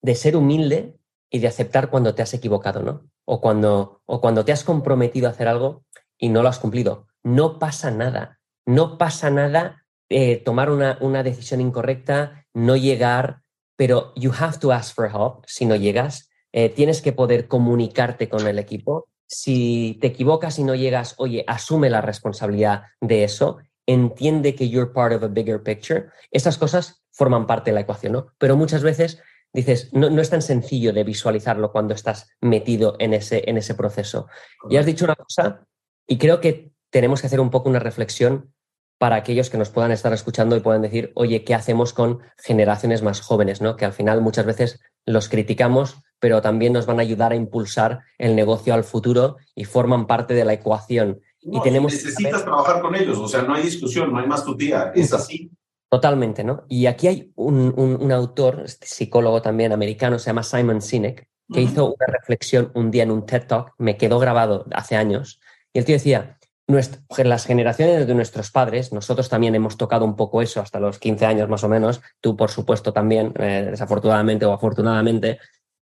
de 0.00 0.14
ser 0.14 0.34
humilde 0.34 0.96
y 1.28 1.40
de 1.40 1.48
aceptar 1.48 1.90
cuando 1.90 2.14
te 2.14 2.22
has 2.22 2.32
equivocado, 2.32 2.82
¿no? 2.82 3.10
O 3.26 3.42
cuando, 3.42 4.00
o 4.06 4.22
cuando 4.22 4.46
te 4.46 4.52
has 4.52 4.64
comprometido 4.64 5.26
a 5.26 5.32
hacer 5.32 5.46
algo 5.46 5.84
y 6.16 6.30
no 6.30 6.42
lo 6.42 6.48
has 6.48 6.58
cumplido. 6.58 7.08
No 7.22 7.58
pasa 7.58 7.90
nada 7.90 8.40
no 8.66 8.98
pasa 8.98 9.30
nada 9.30 9.84
eh, 10.08 10.36
tomar 10.36 10.70
una, 10.70 10.98
una, 11.00 11.22
decisión 11.22 11.60
incorrecta, 11.60 12.46
no 12.52 12.76
llegar, 12.76 13.42
pero 13.76 14.12
you 14.14 14.30
have 14.38 14.58
to 14.58 14.72
ask 14.72 14.94
for 14.94 15.06
help 15.06 15.44
si 15.46 15.64
no 15.64 15.74
llegas. 15.74 16.30
Eh, 16.52 16.68
tienes 16.68 17.00
que 17.00 17.12
poder 17.12 17.48
comunicarte 17.48 18.28
con 18.28 18.46
el 18.46 18.58
equipo. 18.58 19.08
Si 19.34 19.96
te 20.00 20.08
equivocas 20.08 20.58
y 20.58 20.64
no 20.64 20.74
llegas, 20.74 21.14
oye, 21.16 21.42
asume 21.46 21.88
la 21.88 22.02
responsabilidad 22.02 22.82
de 23.00 23.24
eso, 23.24 23.60
entiende 23.86 24.54
que 24.54 24.68
you're 24.68 24.92
part 24.92 25.14
of 25.14 25.22
a 25.22 25.28
bigger 25.28 25.62
picture. 25.62 26.10
Estas 26.30 26.58
cosas 26.58 27.02
forman 27.12 27.46
parte 27.46 27.70
de 27.70 27.76
la 27.76 27.80
ecuación, 27.80 28.12
¿no? 28.12 28.26
Pero 28.36 28.58
muchas 28.58 28.82
veces 28.82 29.22
dices, 29.54 29.88
no, 29.92 30.10
no 30.10 30.20
es 30.20 30.28
tan 30.28 30.42
sencillo 30.42 30.92
de 30.92 31.02
visualizarlo 31.02 31.72
cuando 31.72 31.94
estás 31.94 32.28
metido 32.42 32.96
en 32.98 33.14
ese, 33.14 33.42
en 33.48 33.56
ese 33.56 33.74
proceso. 33.74 34.28
Y 34.68 34.76
has 34.76 34.84
dicho 34.84 35.06
una 35.06 35.14
cosa, 35.14 35.66
y 36.06 36.18
creo 36.18 36.40
que 36.40 36.72
tenemos 36.90 37.22
que 37.22 37.26
hacer 37.26 37.40
un 37.40 37.50
poco 37.50 37.70
una 37.70 37.78
reflexión 37.78 38.52
para 38.98 39.16
aquellos 39.16 39.48
que 39.48 39.58
nos 39.58 39.70
puedan 39.70 39.92
estar 39.92 40.12
escuchando 40.12 40.56
y 40.56 40.60
puedan 40.60 40.82
decir, 40.82 41.10
oye, 41.14 41.42
¿qué 41.42 41.54
hacemos 41.54 41.94
con 41.94 42.20
generaciones 42.36 43.02
más 43.02 43.22
jóvenes? 43.22 43.60
¿no? 43.62 43.76
Que 43.76 43.86
al 43.86 43.94
final 43.94 44.20
muchas 44.20 44.46
veces 44.46 44.80
los 45.06 45.28
criticamos, 45.28 45.96
pero 46.22 46.40
también 46.40 46.72
nos 46.72 46.86
van 46.86 47.00
a 47.00 47.02
ayudar 47.02 47.32
a 47.32 47.34
impulsar 47.34 47.98
el 48.16 48.36
negocio 48.36 48.72
al 48.74 48.84
futuro 48.84 49.38
y 49.56 49.64
forman 49.64 50.06
parte 50.06 50.34
de 50.34 50.44
la 50.44 50.52
ecuación. 50.52 51.20
y 51.40 51.60
tenemos 51.62 51.92
necesitas 51.92 52.44
trabajar 52.44 52.80
con 52.80 52.94
ellos, 52.94 53.18
o 53.18 53.26
sea, 53.26 53.42
no 53.42 53.54
hay 53.54 53.64
discusión, 53.64 54.12
no 54.12 54.20
hay 54.20 54.28
más 54.28 54.44
tutía, 54.44 54.92
es 54.94 55.12
así. 55.12 55.50
Totalmente, 55.90 56.44
¿no? 56.44 56.62
Y 56.68 56.86
aquí 56.86 57.08
hay 57.08 57.32
un, 57.34 58.12
autor, 58.12 58.62
este 58.64 58.86
psicólogo 58.86 59.42
también 59.42 59.72
americano, 59.72 60.16
se 60.20 60.26
llama 60.26 60.44
Simon 60.44 60.80
Sinek, 60.80 61.26
que 61.52 61.60
hizo 61.60 61.86
una 61.86 62.06
reflexión 62.06 62.70
un 62.76 62.92
día 62.92 63.02
en 63.02 63.10
un 63.10 63.26
TED 63.26 63.48
Talk, 63.48 63.74
me 63.78 63.96
quedó 63.96 64.20
grabado 64.20 64.66
hace 64.70 64.94
años, 64.94 65.40
y 65.72 65.80
el 65.80 65.84
tío 65.84 65.96
decía, 65.96 66.38
las 66.68 67.46
generaciones 67.46 68.06
de 68.06 68.14
nuestros 68.14 68.52
padres, 68.52 68.92
nosotros 68.92 69.28
también 69.28 69.56
hemos 69.56 69.76
tocado 69.76 70.04
un 70.04 70.14
poco 70.14 70.40
eso 70.40 70.60
hasta 70.60 70.78
los 70.78 71.00
15 71.00 71.26
años 71.26 71.48
más 71.48 71.64
o 71.64 71.68
menos, 71.68 72.00
tú 72.20 72.36
por 72.36 72.50
supuesto 72.52 72.92
también, 72.92 73.34
eh, 73.40 73.66
desafortunadamente 73.72 74.46
o 74.46 74.52
afortunadamente, 74.52 75.40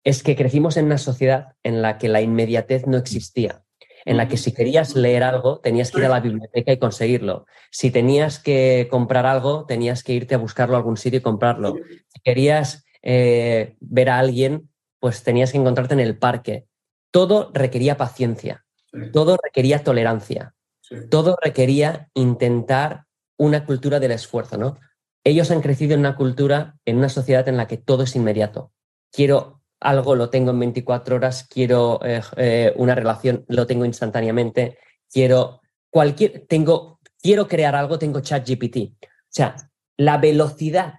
es 0.05 0.21
que 0.21 0.35
crecimos 0.35 0.77
en 0.77 0.85
una 0.85 0.99
sociedad 0.99 1.55
en 1.63 1.81
la 1.81 1.97
que 1.97 2.07
la 2.07 2.21
inmediatez 2.21 2.87
no 2.87 2.97
existía. 2.97 3.61
en 4.07 4.17
la 4.17 4.27
que 4.27 4.37
si 4.37 4.53
querías 4.53 4.95
leer 4.95 5.23
algo, 5.23 5.61
tenías 5.61 5.89
que 5.89 5.97
ir 5.97 6.05
a 6.05 6.09
la 6.09 6.19
biblioteca 6.19 6.71
y 6.71 6.77
conseguirlo. 6.77 7.47
Si 7.71 7.89
tenías 7.89 8.37
que 8.37 8.87
comprar 8.91 9.25
algo, 9.25 9.65
tenías 9.65 10.03
que 10.03 10.13
irte 10.13 10.35
a 10.35 10.37
buscarlo 10.37 10.75
a 10.75 10.77
algún 10.77 10.95
sitio 10.95 11.17
y 11.17 11.21
comprarlo. 11.23 11.73
Si 11.73 12.19
querías 12.23 12.85
eh, 13.01 13.75
ver 13.79 14.11
a 14.11 14.19
alguien, 14.19 14.69
pues 14.99 15.23
tenías 15.23 15.51
que 15.51 15.57
encontrarte 15.57 15.95
en 15.95 16.01
el 16.01 16.19
parque. 16.19 16.67
Todo 17.09 17.49
requería 17.51 17.97
paciencia, 17.97 18.63
todo 19.11 19.37
requería 19.41 19.83
tolerancia, 19.83 20.53
todo 21.09 21.35
requería 21.41 22.11
intentar 22.13 23.05
una 23.37 23.65
cultura 23.65 23.99
del 23.99 24.11
esfuerzo, 24.11 24.59
¿no? 24.59 24.77
Ellos 25.23 25.49
han 25.49 25.61
crecido 25.61 25.95
en 25.95 26.01
una 26.01 26.15
cultura, 26.15 26.77
en 26.85 26.97
una 26.97 27.09
sociedad 27.09 27.47
en 27.49 27.57
la 27.57 27.67
que 27.67 27.77
todo 27.77 28.03
es 28.03 28.15
inmediato. 28.15 28.71
Quiero 29.11 29.63
algo, 29.85 30.15
lo 30.15 30.29
tengo 30.29 30.51
en 30.51 30.59
24 30.59 31.15
horas, 31.15 31.47
quiero 31.47 31.99
eh, 32.03 32.21
eh, 32.37 32.73
una 32.75 32.95
relación, 32.95 33.45
lo 33.47 33.67
tengo 33.67 33.85
instantáneamente, 33.85 34.79
quiero 35.11 35.61
cualquier, 35.89 36.45
tengo, 36.47 36.99
quiero 37.21 37.47
crear 37.47 37.75
algo, 37.75 37.99
tengo 37.99 38.19
ChatGPT. 38.19 38.77
O 38.77 39.07
sea, 39.29 39.55
la 39.95 40.17
velocidad 40.17 40.95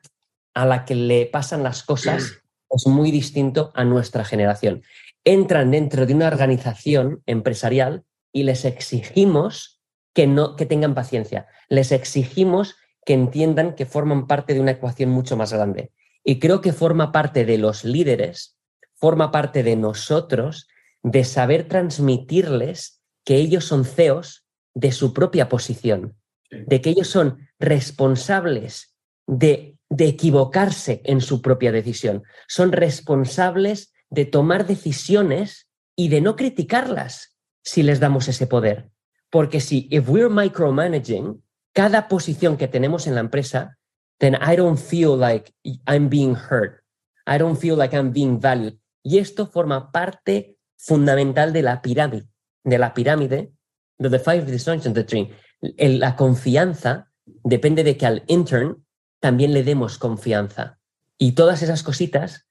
a 0.55 0.64
la 0.64 0.84
que 0.84 0.95
le 0.95 1.26
pasan 1.26 1.62
las 1.62 1.82
cosas 1.82 2.43
es 2.70 2.87
muy 2.87 3.11
distinto 3.11 3.72
a 3.74 3.84
nuestra 3.84 4.24
generación. 4.24 4.82
Entran 5.24 5.72
dentro 5.72 6.07
de 6.07 6.14
una 6.14 6.28
organización 6.28 7.22
empresarial 7.26 8.05
y 8.32 8.45
les 8.45 8.64
exigimos 8.64 9.82
que, 10.14 10.28
no, 10.28 10.55
que 10.55 10.66
tengan 10.66 10.95
paciencia. 10.95 11.49
Les 11.68 11.91
exigimos 11.91 12.76
que 13.05 13.14
entiendan 13.14 13.74
que 13.74 13.87
forman 13.87 14.26
parte 14.26 14.55
de 14.55 14.61
una 14.61 14.72
ecuación 14.72 15.11
mucho 15.11 15.37
más 15.37 15.53
grande. 15.53 15.91
Y 16.22 16.39
creo 16.39 16.61
que 16.61 16.72
forma 16.72 17.12
parte 17.12 17.45
de 17.45 17.59
los 17.59 17.84
líderes, 17.84 18.56
forma 18.97 19.31
parte 19.31 19.63
de 19.63 19.77
nosotros, 19.77 20.69
de 21.03 21.25
saber 21.25 21.69
transmitirles 21.69 23.03
que 23.25 23.37
ellos 23.37 23.65
son 23.65 23.85
CEOs 23.85 24.45
de 24.75 24.93
su 24.93 25.13
propia 25.13 25.49
posición, 25.49 26.17
de 26.51 26.81
que 26.81 26.91
ellos 26.91 27.09
son 27.09 27.49
responsables 27.59 28.95
de 29.27 29.77
de 29.89 30.07
equivocarse 30.09 31.01
en 31.05 31.21
su 31.21 31.43
propia 31.43 31.73
decisión. 31.73 32.25
Son 32.49 32.73
responsables 32.73 33.93
de 34.11 34.25
tomar 34.25 34.67
decisiones 34.67 35.69
y 35.95 36.09
de 36.09 36.21
no 36.21 36.37
criticarlas 36.37 37.37
si 37.63 37.83
les 37.83 38.01
damos 38.01 38.29
ese 38.29 38.47
poder. 38.47 38.91
Porque 39.31 39.61
si 39.61 39.89
if 39.91 40.09
we're 40.09 40.29
micromanaging 40.29 41.43
cada 41.73 42.09
posición 42.09 42.57
que 42.57 42.69
tenemos 42.69 43.07
en 43.07 43.15
la 43.15 43.21
empresa, 43.21 43.79
then 44.19 44.35
I 44.35 44.57
don't 44.57 44.79
feel 44.79 45.17
like 45.19 45.53
I'm 45.87 46.09
being 46.09 46.35
heard. 46.35 46.81
I 47.27 47.39
don't 47.39 47.59
feel 47.59 47.77
like 47.77 47.95
I'm 47.95 48.13
being 48.13 48.41
valued. 48.41 48.79
Y 49.07 49.19
esto 49.19 49.47
forma 49.47 49.93
parte 49.93 50.59
fundamental 50.77 51.53
de 51.53 51.63
la 51.63 51.81
pirámide, 51.81 52.27
de 52.65 52.77
la 52.77 52.93
pirámide, 52.93 53.53
de 53.99 54.11
the 54.11 54.19
five 54.19 54.51
disjunctions 54.51 54.89
of 54.89 54.95
the 54.95 55.05
tree. 55.05 55.31
La 55.61 56.17
confianza 56.17 57.13
depende 57.25 57.85
de 57.85 57.97
que 57.97 58.05
al 58.05 58.25
intern 58.27 58.85
también 59.21 59.53
le 59.53 59.63
demos 59.63 59.99
confianza. 59.99 60.81
Y 61.19 61.33
todas 61.33 61.63
esas 61.63 61.85
cositas, 61.85 62.49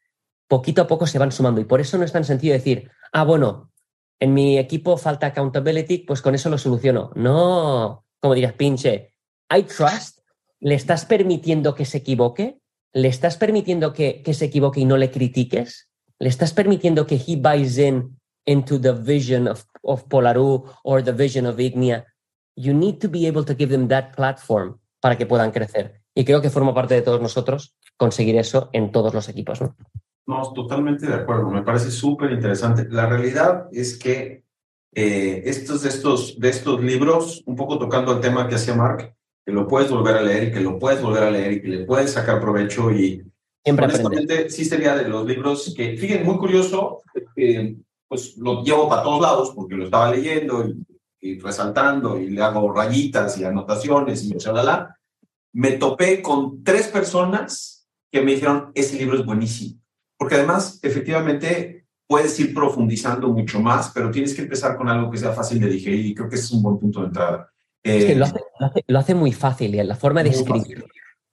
poquito 0.48 0.84
a 0.84 0.88
poco 0.88 1.08
se 1.08 1.20
van 1.20 1.34
sumando. 1.34 1.60
Y 1.60 1.66
por 1.66 1.82
eso 1.82 1.98
no 1.98 2.06
es 2.06 2.14
tan 2.14 2.24
sencillo 2.24 2.54
decir, 2.54 2.90
ah, 3.12 3.26
bueno, 3.26 3.74
en 4.22 4.34
mi 4.34 4.58
equipo 4.58 4.96
falta 4.96 5.28
accountability, 5.28 6.06
pues 6.08 6.22
con 6.22 6.36
eso 6.36 6.50
lo 6.50 6.58
soluciono. 6.58 7.12
No, 7.16 8.06
como 8.22 8.34
dirías, 8.34 8.54
pinche, 8.54 9.12
I 9.54 9.64
trust, 9.64 10.20
le 10.62 10.76
estás 10.76 11.04
permitiendo 11.04 11.76
que 11.76 11.84
se 11.84 11.98
equivoque, 11.98 12.62
le 12.94 13.10
estás 13.10 13.36
permitiendo 13.36 13.92
que, 13.92 14.24
que 14.24 14.34
se 14.34 14.46
equivoque 14.46 14.80
y 14.80 14.86
no 14.86 14.96
le 14.96 15.12
critiques, 15.12 15.90
le 16.26 16.30
estás 16.30 16.54
permitiendo 16.54 17.06
que 17.06 17.22
he 17.24 17.36
buys 17.36 17.78
in 17.78 18.18
into 18.48 18.80
the 18.80 18.94
vision 18.94 19.48
of, 19.48 19.64
of 19.84 20.08
Polaru 20.10 20.64
or 20.84 21.04
the 21.04 21.12
vision 21.12 21.46
of 21.46 21.60
Ignia. 21.60 22.04
You 22.56 22.74
need 22.74 23.00
to 23.02 23.08
be 23.08 23.28
able 23.28 23.46
to 23.46 23.54
give 23.54 23.70
them 23.70 23.88
that 23.90 24.16
platform 24.16 24.80
para 25.00 25.20
que 25.20 25.28
puedan 25.28 25.52
crecer. 25.52 26.02
Y 26.16 26.26
creo 26.26 26.42
que 26.42 26.50
forma 26.50 26.74
parte 26.74 26.96
de 26.96 27.04
todos 27.04 27.22
nosotros 27.22 27.76
conseguir 27.96 28.38
eso 28.38 28.72
en 28.74 28.92
todos 28.92 29.14
los 29.14 29.30
equipos. 29.30 29.62
¿no? 29.62 29.76
No, 30.26 30.52
totalmente 30.52 31.06
de 31.06 31.14
acuerdo. 31.14 31.52
Me 31.52 31.62
parece 31.62 31.92
súper 31.92 32.32
interesante. 32.32 32.88
La 32.90 33.06
realidad 33.06 33.68
es 33.72 33.96
que 33.96 34.46
eh, 34.96 35.44
estos, 35.46 35.84
de, 35.84 35.90
estos, 35.90 36.40
de 36.40 36.50
estos 36.50 36.82
libros, 36.82 37.44
un 37.46 37.56
poco 37.56 37.78
tocando 37.78 38.14
el 38.14 38.20
tema 38.20 38.48
que 38.48 38.56
hacía 38.56 38.74
Mark, 38.74 39.14
que 39.46 39.52
lo 39.52 39.68
puedes 39.68 39.92
volver 39.92 40.16
a 40.16 40.24
leer 40.24 40.46
y 40.46 40.52
que 40.52 40.62
lo 40.62 40.80
puedes 40.80 41.04
volver 41.04 41.22
a 41.22 41.30
leer 41.30 41.52
y 41.52 41.62
que 41.62 41.68
le 41.68 41.86
puedes 41.86 42.14
sacar 42.14 42.42
provecho 42.42 42.92
y 42.92 43.24
Siempre 43.66 43.86
honestamente 43.86 44.50
sí 44.52 44.64
sería 44.64 44.96
de 44.96 45.10
los 45.10 45.26
libros 45.26 45.74
que, 45.76 45.98
fíjense, 45.98 46.24
muy 46.24 46.38
curioso, 46.38 47.02
eh, 47.36 47.76
pues 48.08 48.38
lo 48.38 48.64
llevo 48.64 48.88
para 48.88 49.02
todos 49.02 49.20
lados 49.20 49.54
porque 49.56 49.74
lo 49.74 49.86
estaba 49.86 50.12
leyendo 50.12 50.68
y, 50.68 50.86
y, 51.20 51.40
resaltando 51.40 52.20
y 52.20 52.30
le 52.30 52.44
hago 52.44 52.72
rayitas 52.72 53.40
y 53.40 53.44
anotaciones 53.44 54.24
y 54.24 54.36
la 54.36 54.96
me 55.54 55.72
topé 55.72 56.22
con 56.22 56.64
tres 56.64 56.90
personas 56.90 57.88
que 58.12 58.22
me 58.22 58.34
dijeron, 58.34 58.72
ese 58.76 59.00
libro 59.00 59.18
es 59.18 59.26
buenísimo. 59.26 59.82
Porque 60.16 60.36
además, 60.36 60.80
efectivamente, 60.84 61.88
puedes 62.06 62.40
ir 62.40 62.54
profundizando 62.54 63.30
mucho 63.30 63.60
más, 63.60 63.92
pero 63.96 64.12
tienes 64.12 64.36
que 64.36 64.44
empezar 64.44 64.78
con 64.78 64.90
algo 64.90 65.10
que 65.10 65.18
sea 65.18 65.32
fácil 65.32 65.60
de 65.60 65.70
digerir 65.70 66.06
y 66.06 66.14
creo 66.14 66.30
que 66.30 66.36
ese 66.36 66.46
es 66.46 66.52
un 66.52 66.62
buen 66.62 66.78
punto 66.78 67.02
de 67.02 67.08
entrada. 67.08 67.50
es 67.82 68.06
que 68.06 68.16
lo 68.16 68.26
eh, 68.26 68.96
hace, 68.96 69.16
muy 69.16 69.32
fácil 69.32 69.76
la 69.76 69.96
forma 69.96 70.22
de 70.22 70.30
escribir 70.30 70.86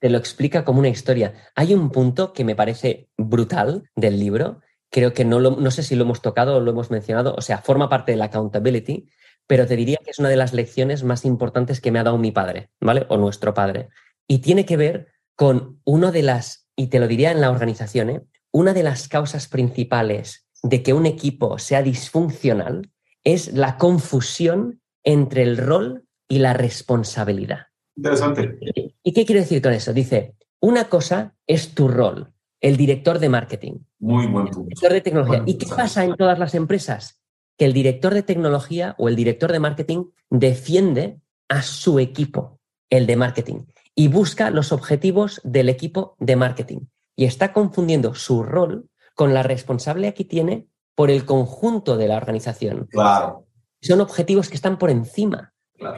te 0.02 0.10
lo 0.10 0.18
explica 0.18 0.64
como 0.64 0.80
una 0.80 0.88
historia. 0.88 1.32
Hay 1.54 1.74
un 1.74 1.90
punto 1.90 2.32
que 2.32 2.42
me 2.42 2.56
parece 2.56 3.08
brutal 3.16 3.88
del 3.94 4.18
libro, 4.18 4.60
creo 4.90 5.12
que 5.12 5.24
no, 5.24 5.38
no 5.38 5.70
sé 5.70 5.84
si 5.84 5.94
lo 5.94 6.02
hemos 6.02 6.20
tocado 6.20 6.56
o 6.56 6.60
lo 6.60 6.72
hemos 6.72 6.90
mencionado, 6.90 7.36
o 7.38 7.40
sea, 7.40 7.58
forma 7.58 7.88
parte 7.88 8.10
de 8.10 8.18
la 8.18 8.24
accountability, 8.24 9.08
pero 9.46 9.64
te 9.64 9.76
diría 9.76 9.98
que 10.04 10.10
es 10.10 10.18
una 10.18 10.28
de 10.28 10.34
las 10.34 10.54
lecciones 10.54 11.04
más 11.04 11.24
importantes 11.24 11.80
que 11.80 11.92
me 11.92 12.00
ha 12.00 12.02
dado 12.02 12.18
mi 12.18 12.32
padre, 12.32 12.70
¿vale? 12.80 13.06
O 13.10 13.16
nuestro 13.16 13.54
padre. 13.54 13.90
Y 14.26 14.38
tiene 14.38 14.66
que 14.66 14.76
ver 14.76 15.06
con 15.36 15.80
una 15.84 16.10
de 16.10 16.24
las, 16.24 16.68
y 16.74 16.88
te 16.88 16.98
lo 16.98 17.06
diría 17.06 17.30
en 17.30 17.40
la 17.40 17.52
organización, 17.52 18.10
¿eh? 18.10 18.22
una 18.50 18.74
de 18.74 18.82
las 18.82 19.06
causas 19.06 19.46
principales 19.46 20.48
de 20.64 20.82
que 20.82 20.94
un 20.94 21.06
equipo 21.06 21.60
sea 21.60 21.80
disfuncional 21.80 22.90
es 23.22 23.52
la 23.52 23.78
confusión 23.78 24.82
entre 25.04 25.44
el 25.44 25.58
rol 25.58 26.08
y 26.26 26.40
la 26.40 26.54
responsabilidad. 26.54 27.66
Interesante. 27.96 28.58
¿Y 29.02 29.12
qué 29.12 29.26
quiere 29.26 29.40
decir 29.40 29.60
con 29.62 29.72
eso? 29.72 29.92
Dice, 29.92 30.34
una 30.60 30.88
cosa 30.88 31.34
es 31.46 31.74
tu 31.74 31.88
rol, 31.88 32.32
el 32.60 32.76
director 32.76 33.18
de 33.18 33.28
marketing. 33.28 33.78
Muy 33.98 34.26
buen 34.26 34.46
punto. 34.46 34.60
El 34.60 34.66
director 34.66 34.92
de 34.92 35.00
tecnología. 35.00 35.42
¿Y 35.46 35.54
qué 35.54 35.66
pasa 35.66 36.04
en 36.04 36.16
todas 36.16 36.38
las 36.38 36.54
empresas? 36.54 37.20
Que 37.58 37.66
el 37.66 37.72
director 37.72 38.14
de 38.14 38.22
tecnología 38.22 38.94
o 38.98 39.08
el 39.08 39.16
director 39.16 39.52
de 39.52 39.60
marketing 39.60 40.04
defiende 40.30 41.20
a 41.48 41.62
su 41.62 41.98
equipo, 41.98 42.60
el 42.88 43.06
de 43.06 43.16
marketing 43.16 43.64
y 43.94 44.08
busca 44.08 44.50
los 44.50 44.72
objetivos 44.72 45.40
del 45.44 45.68
equipo 45.68 46.16
de 46.18 46.36
marketing. 46.36 46.80
Y 47.16 47.24
está 47.24 47.52
confundiendo 47.52 48.14
su 48.14 48.42
rol 48.42 48.88
con 49.14 49.34
la 49.34 49.42
responsabilidad 49.42 50.14
que 50.14 50.24
tiene 50.24 50.66
por 50.94 51.10
el 51.10 51.24
conjunto 51.24 51.96
de 51.96 52.08
la 52.08 52.16
organización. 52.16 52.86
Claro. 52.90 53.46
Son 53.80 54.00
objetivos 54.00 54.48
que 54.48 54.56
están 54.56 54.78
por 54.78 54.90
encima. 54.90 55.52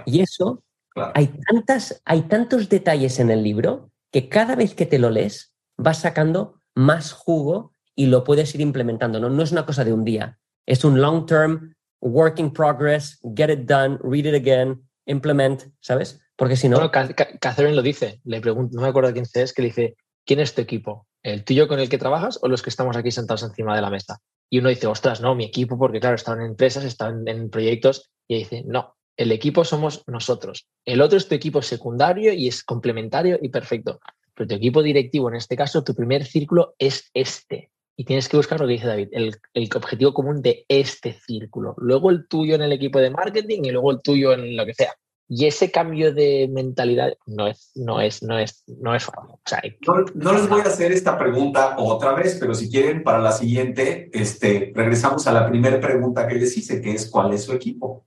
Y 0.07 0.21
eso, 0.21 0.63
hay, 1.15 1.29
tantas, 1.47 2.03
hay 2.05 2.23
tantos 2.23 2.69
detalles 2.69 3.19
en 3.19 3.31
el 3.31 3.43
libro 3.43 3.91
que 4.13 4.29
cada 4.29 4.55
vez 4.55 4.75
que 4.75 4.87
te 4.87 4.99
lo 4.99 5.11
lees 5.11 5.55
vas 5.77 5.99
sacando 5.99 6.61
más 6.75 7.13
jugo 7.13 7.73
y 7.95 8.07
lo 8.07 8.25
puedes 8.25 8.55
ir 8.55 8.61
implementando. 8.61 9.21
No, 9.21 9.29
no 9.29 9.43
es 9.43 9.53
una 9.53 9.67
cosa 9.67 9.85
de 9.85 9.93
un 9.93 10.05
día, 10.05 10.39
es 10.67 10.85
un 10.85 11.01
long 11.01 11.27
term, 11.27 11.75
working 12.01 12.53
progress, 12.53 13.19
get 13.37 13.51
it 13.51 13.67
done, 13.67 13.99
read 14.03 14.27
it 14.27 14.35
again, 14.35 14.83
implement, 15.07 15.63
¿sabes? 15.81 16.21
Porque 16.37 16.57
si 16.57 16.69
no. 16.69 16.77
Bueno, 16.79 16.91
Catherine 17.41 17.75
lo 17.75 17.83
dice, 17.83 18.21
le 18.25 18.41
pregunto, 18.41 18.77
no 18.77 18.83
me 18.83 18.89
acuerdo 18.89 19.13
quién 19.13 19.27
es, 19.33 19.53
que 19.53 19.63
le 19.63 19.69
dice: 19.69 19.97
¿Quién 20.25 20.41
es 20.41 20.55
tu 20.55 20.61
equipo? 20.61 21.07
¿El 21.23 21.45
tuyo 21.45 21.69
con 21.69 21.81
el 21.81 21.89
que 21.89 21.99
trabajas 21.99 22.39
o 22.43 22.49
los 22.49 22.63
que 22.63 22.71
estamos 22.71 22.97
aquí 22.97 23.11
sentados 23.11 23.43
encima 23.43 23.75
de 23.75 23.83
la 23.83 23.91
mesa? 23.91 24.19
Y 24.51 24.59
uno 24.59 24.69
dice: 24.69 24.87
Ostras, 24.87 25.21
no, 25.21 25.35
mi 25.35 25.45
equipo, 25.45 25.79
porque 25.79 26.01
claro, 26.01 26.17
están 26.17 26.41
en 26.41 26.49
empresas, 26.49 26.85
están 26.85 27.27
en 27.29 27.51
proyectos. 27.51 28.11
Y 28.29 28.39
dice: 28.39 28.65
No, 28.67 28.97
el 29.17 29.33
equipo 29.33 29.65
somos 29.65 30.03
nosotros. 30.07 30.67
El 30.85 31.01
otro 31.01 31.19
es 31.19 31.29
tu 31.29 31.35
equipo 31.35 31.63
secundario 31.63 32.33
y 32.33 32.49
es 32.49 32.63
complementario 32.63 33.39
y 33.41 33.49
perfecto. 33.49 34.01
Pero 34.35 34.49
tu 34.49 34.55
equipo 34.55 34.83
directivo, 34.83 35.29
en 35.29 35.37
este 35.37 35.57
caso, 35.57 35.85
tu 35.85 35.95
primer 35.95 36.25
círculo 36.25 36.75
es 36.79 37.11
este. 37.15 37.71
Y 37.97 38.05
tienes 38.05 38.29
que 38.29 38.37
buscar 38.37 38.59
lo 38.61 38.67
que 38.67 38.73
dice 38.73 38.89
David, 38.89 39.09
el, 39.13 39.37
el, 39.53 39.71
objetivo 39.77 40.13
común 40.13 40.43
de 40.43 40.65
este 40.69 41.13
círculo. 41.13 41.75
Luego 41.79 42.11
el 42.11 42.27
tuyo 42.27 42.57
en 42.57 42.63
el 42.63 42.73
equipo 42.73 42.99
de 42.99 43.11
marketing 43.11 43.63
y 43.65 43.71
luego 43.71 43.93
el 43.93 44.03
tuyo 44.03 44.33
en 44.33 44.57
lo 44.57 44.67
que 44.67 44.75
sea. 44.75 44.95
Y 45.29 45.47
ese 45.47 45.71
cambio 45.71 46.13
de 46.13 46.51
mentalidad 46.53 47.15
no 47.25 47.47
es, 47.47 47.71
no 47.77 48.01
es, 48.01 48.23
no 48.23 48.39
es, 48.39 48.63
no 48.67 48.95
es 48.95 49.09
o 49.09 49.41
sea, 49.47 49.63
no, 50.15 50.33
les 50.33 50.49
voy 50.49 50.61
a 50.61 50.65
hacer 50.65 50.93
esta 50.93 51.19
pregunta 51.19 51.77
otra 51.79 52.13
vez, 52.13 52.37
pero 52.39 52.55
si 52.55 52.69
quieren 52.69 53.03
para 53.03 53.21
la 53.21 53.33
siguiente, 53.33 54.11
este, 54.13 54.73
regresamos 54.75 55.27
a 55.27 55.33
la 55.33 55.49
primera 55.49 55.81
pregunta 55.81 56.29
que 56.29 56.35
les 56.35 56.55
hice, 56.59 56.83
que 56.83 56.93
es 56.93 57.11
¿cuál 57.11 57.33
es 57.33 57.45
su 57.45 57.53
equipo? 57.53 58.05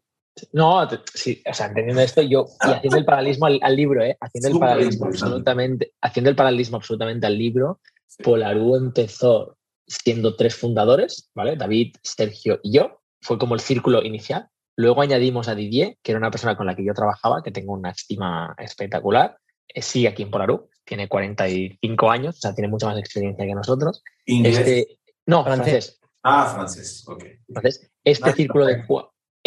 No, 0.52 0.88
sí, 1.14 1.42
o 1.50 1.54
sea, 1.54 1.68
entendiendo 1.68 2.02
esto, 2.02 2.22
yo, 2.22 2.46
y 2.66 2.72
haciendo 2.72 2.98
el 2.98 3.06
paralelismo 3.06 3.46
al, 3.46 3.76
libro, 3.76 4.04
¿eh? 4.04 4.18
haciendo 4.20 4.50
el 4.50 4.60
paralelismo 4.60 5.06
absolutamente, 5.08 5.94
haciendo 6.02 6.30
el 6.30 6.36
paralelismo 6.36 6.78
absolutamente 6.78 7.28
al 7.28 7.38
libro, 7.38 7.80
Polarú 8.24 8.76
empezó 8.76 9.58
siendo 9.86 10.36
tres 10.36 10.56
fundadores, 10.56 11.30
¿vale? 11.34 11.56
David, 11.56 11.96
Sergio 12.04 12.60
y 12.64 12.74
yo, 12.74 13.02
fue 13.22 13.38
como 13.38 13.56
el 13.56 13.62
círculo 13.62 14.04
inicial 14.04 14.50
Luego 14.78 15.02
añadimos 15.02 15.48
a 15.48 15.56
Didier, 15.56 15.98
que 16.04 16.12
era 16.12 16.20
una 16.20 16.30
persona 16.30 16.56
con 16.56 16.68
la 16.68 16.76
que 16.76 16.86
yo 16.86 16.94
trabajaba, 16.94 17.42
que 17.42 17.52
tengo 17.52 17.74
una 17.74 17.90
estima 17.90 18.56
espectacular. 18.60 19.36
Eh, 19.68 19.82
sigue 19.82 20.08
aquí 20.08 20.22
en 20.22 20.30
Polarú, 20.30 20.70
tiene 20.86 21.10
45 21.10 22.12
años, 22.12 22.38
o 22.38 22.40
sea, 22.40 22.54
tiene 22.54 22.68
mucha 22.68 22.86
más 22.86 22.98
experiencia 23.00 23.44
que 23.44 23.56
nosotros. 23.56 24.04
¿Inglés? 24.26 24.60
Este, 24.60 25.00
no, 25.26 25.44
francés. 25.44 26.00
Ah, 26.22 26.54
francés, 26.54 27.04
ok. 27.08 27.24
Entonces, 27.48 27.92
este 28.04 28.30
Ah, 28.30 28.34
círculo, 28.34 28.66
de, 28.66 28.86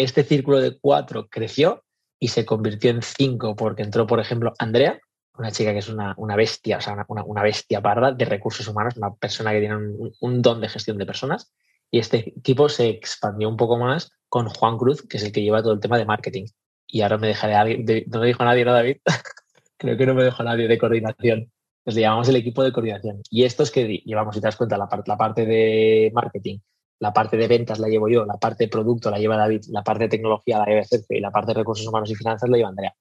este 0.03 0.23
círculo 0.23 0.59
de 0.59 0.77
cuatro 0.79 1.27
creció 1.29 1.83
y 2.19 2.29
se 2.29 2.45
convirtió 2.45 2.91
en 2.91 3.01
cinco 3.01 3.55
porque 3.55 3.83
entró, 3.83 4.05
por 4.07 4.19
ejemplo, 4.19 4.53
Andrea, 4.59 4.99
una 5.37 5.51
chica 5.51 5.71
que 5.73 5.79
es 5.79 5.89
una, 5.89 6.13
una 6.17 6.35
bestia, 6.35 6.77
o 6.77 6.81
sea, 6.81 6.93
una, 6.93 7.23
una- 7.25 7.41
bestia 7.41 7.81
parda 7.81 8.11
de 8.11 8.25
recursos 8.25 8.67
humanos, 8.67 8.97
una 8.97 9.13
persona 9.15 9.51
que 9.51 9.59
tiene 9.59 9.75
un, 10.19 10.41
don 10.41 10.61
de 10.61 10.69
gestión 10.69 10.97
de 10.97 11.05
personas. 11.05 11.51
Y 11.89 11.99
este 11.99 12.29
equipo 12.37 12.69
se 12.69 12.89
expandió 12.89 13.49
un 13.49 13.57
poco 13.57 13.77
más 13.77 14.11
con 14.29 14.47
Juan 14.49 14.77
Cruz, 14.77 15.01
que 15.07 15.17
es 15.17 15.23
el 15.23 15.31
que 15.31 15.41
lleva 15.41 15.61
todo 15.63 15.73
el 15.73 15.79
tema 15.79 15.97
de 15.97 16.05
marketing. 16.05 16.45
Y 16.87 17.01
ahora 17.01 17.17
me 17.17 17.27
dejaré 17.27 17.55
alguien, 17.55 17.85
de- 17.85 18.05
no 18.07 18.19
me 18.19 18.27
dijo 18.27 18.43
nadie, 18.43 18.65
¿no, 18.65 18.73
David? 18.73 18.97
Creo 19.77 19.97
que 19.97 20.05
no 20.05 20.13
me 20.13 20.23
dejó 20.23 20.43
nadie 20.43 20.67
de 20.67 20.77
coordinación. 20.77 21.51
Pues 21.83 21.95
le 21.95 22.01
llamamos 22.03 22.29
el 22.29 22.35
equipo 22.35 22.63
de 22.63 22.71
coordinación. 22.71 23.21
Y 23.31 23.43
estos 23.45 23.71
que 23.71 24.01
llevamos, 24.05 24.35
si 24.35 24.41
te 24.41 24.47
das 24.47 24.55
cuenta, 24.55 24.77
la, 24.77 24.87
la 25.05 25.17
parte 25.17 25.45
de 25.47 26.11
marketing, 26.13 26.59
la 27.01 27.11
parte 27.11 27.35
de 27.35 27.47
ventas 27.47 27.79
la 27.79 27.87
llevo 27.87 28.07
yo, 28.07 28.25
la 28.25 28.35
parte 28.37 28.65
de 28.65 28.67
producto 28.69 29.09
la 29.09 29.17
lleva 29.17 29.35
David, 29.35 29.63
la 29.69 29.83
parte 29.83 30.03
de 30.03 30.09
tecnología 30.09 30.59
la 30.59 30.65
lleva 30.65 30.83
Sergio 30.83 31.17
y 31.17 31.19
la 31.19 31.31
parte 31.31 31.47
de 31.47 31.55
recursos 31.55 31.87
humanos 31.87 32.11
y 32.11 32.15
finanzas 32.15 32.47
la 32.47 32.57
lleva 32.57 32.69
Andrea. 32.69 32.93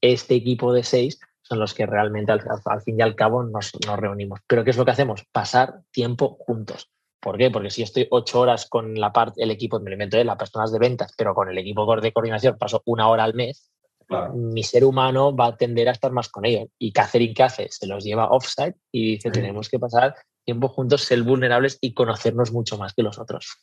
Este 0.00 0.34
equipo 0.34 0.72
de 0.72 0.82
seis 0.82 1.20
son 1.42 1.58
los 1.58 1.74
que 1.74 1.84
realmente 1.84 2.32
al, 2.32 2.40
fin 2.82 2.98
y 2.98 3.02
al 3.02 3.14
cabo 3.14 3.42
nos, 3.44 3.72
nos 3.86 3.98
reunimos. 3.98 4.40
Pero 4.46 4.64
¿qué 4.64 4.70
es 4.70 4.76
lo 4.78 4.86
que 4.86 4.92
hacemos? 4.92 5.24
Pasar 5.32 5.82
tiempo 5.90 6.38
juntos. 6.40 6.90
¿Por 7.20 7.36
qué? 7.36 7.50
Porque 7.50 7.68
si 7.68 7.82
yo 7.82 7.84
estoy 7.84 8.08
ocho 8.10 8.40
horas 8.40 8.66
con 8.66 8.98
la 8.98 9.12
parte, 9.12 9.42
el 9.42 9.50
equipo, 9.50 9.78
me 9.80 9.90
lo 9.90 9.96
invento, 9.96 10.16
¿eh? 10.16 10.24
las 10.24 10.38
personas 10.38 10.72
de 10.72 10.78
ventas, 10.78 11.12
pero 11.16 11.34
con 11.34 11.50
el 11.50 11.58
equipo 11.58 11.84
de 12.00 12.12
coordinación 12.12 12.56
paso 12.58 12.82
una 12.86 13.08
hora 13.08 13.24
al 13.24 13.34
mes, 13.34 13.68
Claro. 14.06 14.34
mi 14.34 14.62
ser 14.62 14.84
humano 14.84 15.34
va 15.34 15.46
a 15.46 15.56
tender 15.56 15.88
a 15.88 15.92
estar 15.92 16.10
más 16.10 16.28
con 16.28 16.44
ellos. 16.44 16.68
Y 16.78 16.92
Catherine, 16.92 17.34
¿qué 17.34 17.42
hace? 17.44 17.68
Se 17.70 17.86
los 17.86 18.02
lleva 18.02 18.30
offsite 18.30 18.76
y 18.90 19.12
dice, 19.12 19.28
Sí. 19.28 19.40
tenemos 19.40 19.68
que 19.68 19.78
pasar 19.78 20.14
tiempo 20.44 20.68
juntos, 20.68 21.02
ser 21.02 21.22
vulnerables 21.22 21.78
y 21.80 21.94
conocernos 21.94 22.52
mucho 22.52 22.78
más 22.78 22.94
que 22.94 23.02
los 23.02 23.18
otros. 23.18 23.58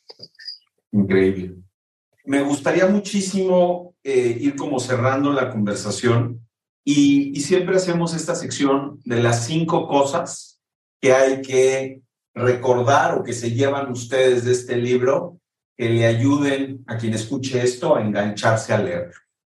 Increíble. 0.92 1.56
Me 2.24 2.42
gustaría 2.42 2.86
muchísimo 2.86 3.94
eh, 4.02 4.36
ir 4.40 4.56
como 4.56 4.78
cerrando 4.78 5.32
la 5.32 5.50
conversación 5.50 6.46
y, 6.84 7.36
y 7.36 7.40
siempre 7.40 7.76
hacemos 7.76 8.14
esta 8.14 8.34
sección 8.34 9.00
de 9.04 9.22
las 9.22 9.46
cinco 9.46 9.88
cosas 9.88 10.60
que 11.00 11.12
hay 11.12 11.42
que 11.42 12.02
recordar 12.34 13.18
o 13.18 13.24
que 13.24 13.32
se 13.32 13.52
llevan 13.52 13.90
ustedes 13.90 14.44
de 14.44 14.52
este 14.52 14.76
libro 14.76 15.40
que 15.76 15.88
le 15.88 16.06
ayuden 16.06 16.84
a 16.86 16.98
quien 16.98 17.14
escuche 17.14 17.62
esto 17.62 17.96
a 17.96 18.02
engancharse 18.02 18.72
a 18.74 18.78
leer. 18.78 19.12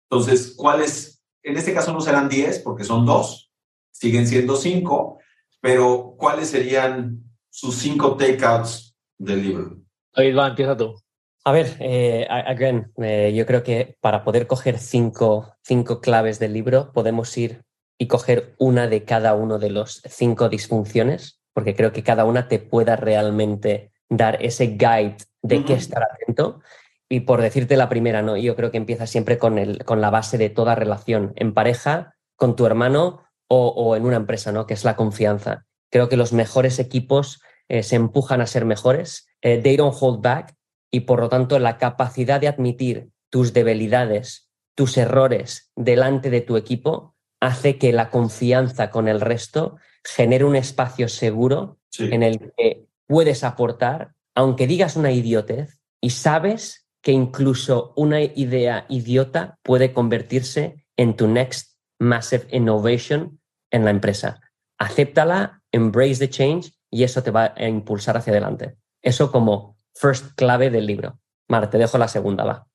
Entonces, 0.09 0.53
¿cuáles? 0.55 1.23
En 1.41 1.55
este 1.57 1.73
caso 1.73 1.93
no 1.93 2.01
serán 2.01 2.27
10 2.27 2.59
porque 2.59 2.83
son 2.83 3.05
dos, 3.05 3.51
siguen 3.91 4.27
siendo 4.27 4.55
cinco, 4.55 5.19
pero 5.61 6.15
¿cuáles 6.17 6.49
serían 6.49 7.23
sus 7.49 7.75
cinco 7.75 8.15
takeouts 8.15 8.95
del 9.17 9.41
libro? 9.41 9.77
David, 10.15 10.37
va, 10.37 10.47
empieza 10.47 10.75
tú. 10.77 10.95
A 11.43 11.51
ver, 11.51 11.77
eh, 11.79 12.27
a- 12.29 12.39
again, 12.49 12.91
eh, 13.01 13.33
yo 13.35 13.45
creo 13.45 13.63
que 13.63 13.95
para 14.01 14.23
poder 14.23 14.47
coger 14.47 14.79
cinco, 14.79 15.53
cinco 15.63 16.01
claves 16.01 16.39
del 16.39 16.53
libro, 16.53 16.91
podemos 16.93 17.35
ir 17.37 17.63
y 17.97 18.07
coger 18.07 18.53
una 18.59 18.87
de 18.87 19.03
cada 19.05 19.33
uno 19.33 19.57
de 19.57 19.69
los 19.69 20.01
cinco 20.09 20.49
disfunciones, 20.49 21.39
porque 21.53 21.75
creo 21.75 21.91
que 21.91 22.03
cada 22.03 22.25
una 22.25 22.47
te 22.47 22.59
pueda 22.59 22.95
realmente 22.95 23.91
dar 24.09 24.43
ese 24.43 24.67
guide 24.67 25.17
de 25.41 25.63
qué 25.65 25.73
Ujú. 25.73 25.81
estar 25.81 26.03
atento. 26.03 26.61
Y 27.09 27.21
por 27.21 27.41
decirte 27.41 27.77
la 27.77 27.87
primera, 27.89 28.21
¿no? 28.21 28.35
Yo 28.35 28.55
creo 28.57 28.69
que 28.69 28.77
empieza 28.77 29.07
siempre 29.07 29.37
con, 29.37 29.57
el, 29.57 29.85
con 29.85 30.01
la 30.01 30.09
base 30.09 30.37
de 30.37 30.49
toda 30.49 30.75
relación, 30.75 31.31
en 31.37 31.53
pareja, 31.53 32.13
con 32.35 32.55
tu 32.57 32.65
hermano 32.65 33.23
o, 33.47 33.67
o 33.69 33.95
en 33.95 34.05
una 34.05 34.17
empresa, 34.17 34.51
¿no? 34.51 34.65
Que 34.67 34.73
es 34.73 34.83
la 34.83 34.95
confianza. 34.95 35.65
Creo 35.91 36.09
que 36.09 36.17
los 36.17 36.33
mejores 36.33 36.79
equipos 36.79 37.41
eh, 37.69 37.83
se 37.83 37.95
empujan 37.95 38.41
a 38.41 38.47
ser 38.47 38.65
mejores. 38.65 39.27
eh, 39.41 39.61
they 39.61 39.77
don't 39.77 39.95
hold 39.99 40.21
back 40.21 40.55
y 40.91 41.01
por 41.01 41.19
lo 41.19 41.29
tanto 41.29 41.59
la 41.59 41.77
capacidad 41.77 42.39
de 42.41 42.47
admitir 42.47 43.09
tus 43.29 43.53
debilidades, 43.53 44.49
tus 44.75 44.97
errores 44.97 45.71
delante 45.75 46.29
de 46.29 46.41
tu 46.41 46.57
equipo 46.57 47.15
hace 47.39 47.77
que 47.77 47.91
la 47.93 48.09
confianza 48.09 48.89
con 48.89 49.07
el 49.07 49.21
resto 49.21 49.77
genere 50.03 50.43
un 50.45 50.55
espacio 50.55 51.07
seguro 51.07 51.77
Sí. 51.89 52.09
en 52.11 52.21
el 52.23 52.53
que 52.57 52.85
puedes 53.07 53.43
aportar, 53.43 54.11
aunque 54.35 54.67
digas 54.67 54.95
una 54.97 55.11
idiotez, 55.11 55.79
y 56.01 56.11
sabes 56.11 56.87
que 57.01 57.11
incluso 57.11 57.93
una 57.95 58.21
idea 58.21 58.85
idiota 58.89 59.57
puede 59.63 59.93
convertirse 59.93 60.85
en 60.97 61.15
tu 61.15 61.27
next 61.27 61.75
massive 61.99 62.45
innovation 62.51 63.36
en 63.71 63.85
la 63.85 63.91
empresa. 63.91 64.39
Acéptala, 64.77 65.61
embrace 65.71 66.19
the 66.19 66.29
change 66.29 66.73
y 66.89 67.03
eso 67.03 67.23
te 67.23 67.31
va 67.31 67.53
a 67.55 67.67
impulsar 67.67 68.17
hacia 68.17 68.31
adelante. 68.31 68.77
Eso 69.01 69.31
como 69.31 69.77
first 69.95 70.35
clave 70.35 70.69
del 70.69 70.85
libro. 70.85 71.19
Mar, 71.47 71.69
te 71.69 71.77
dejo 71.77 71.97
la 71.97 72.07
segunda, 72.07 72.43
va. 72.43 72.67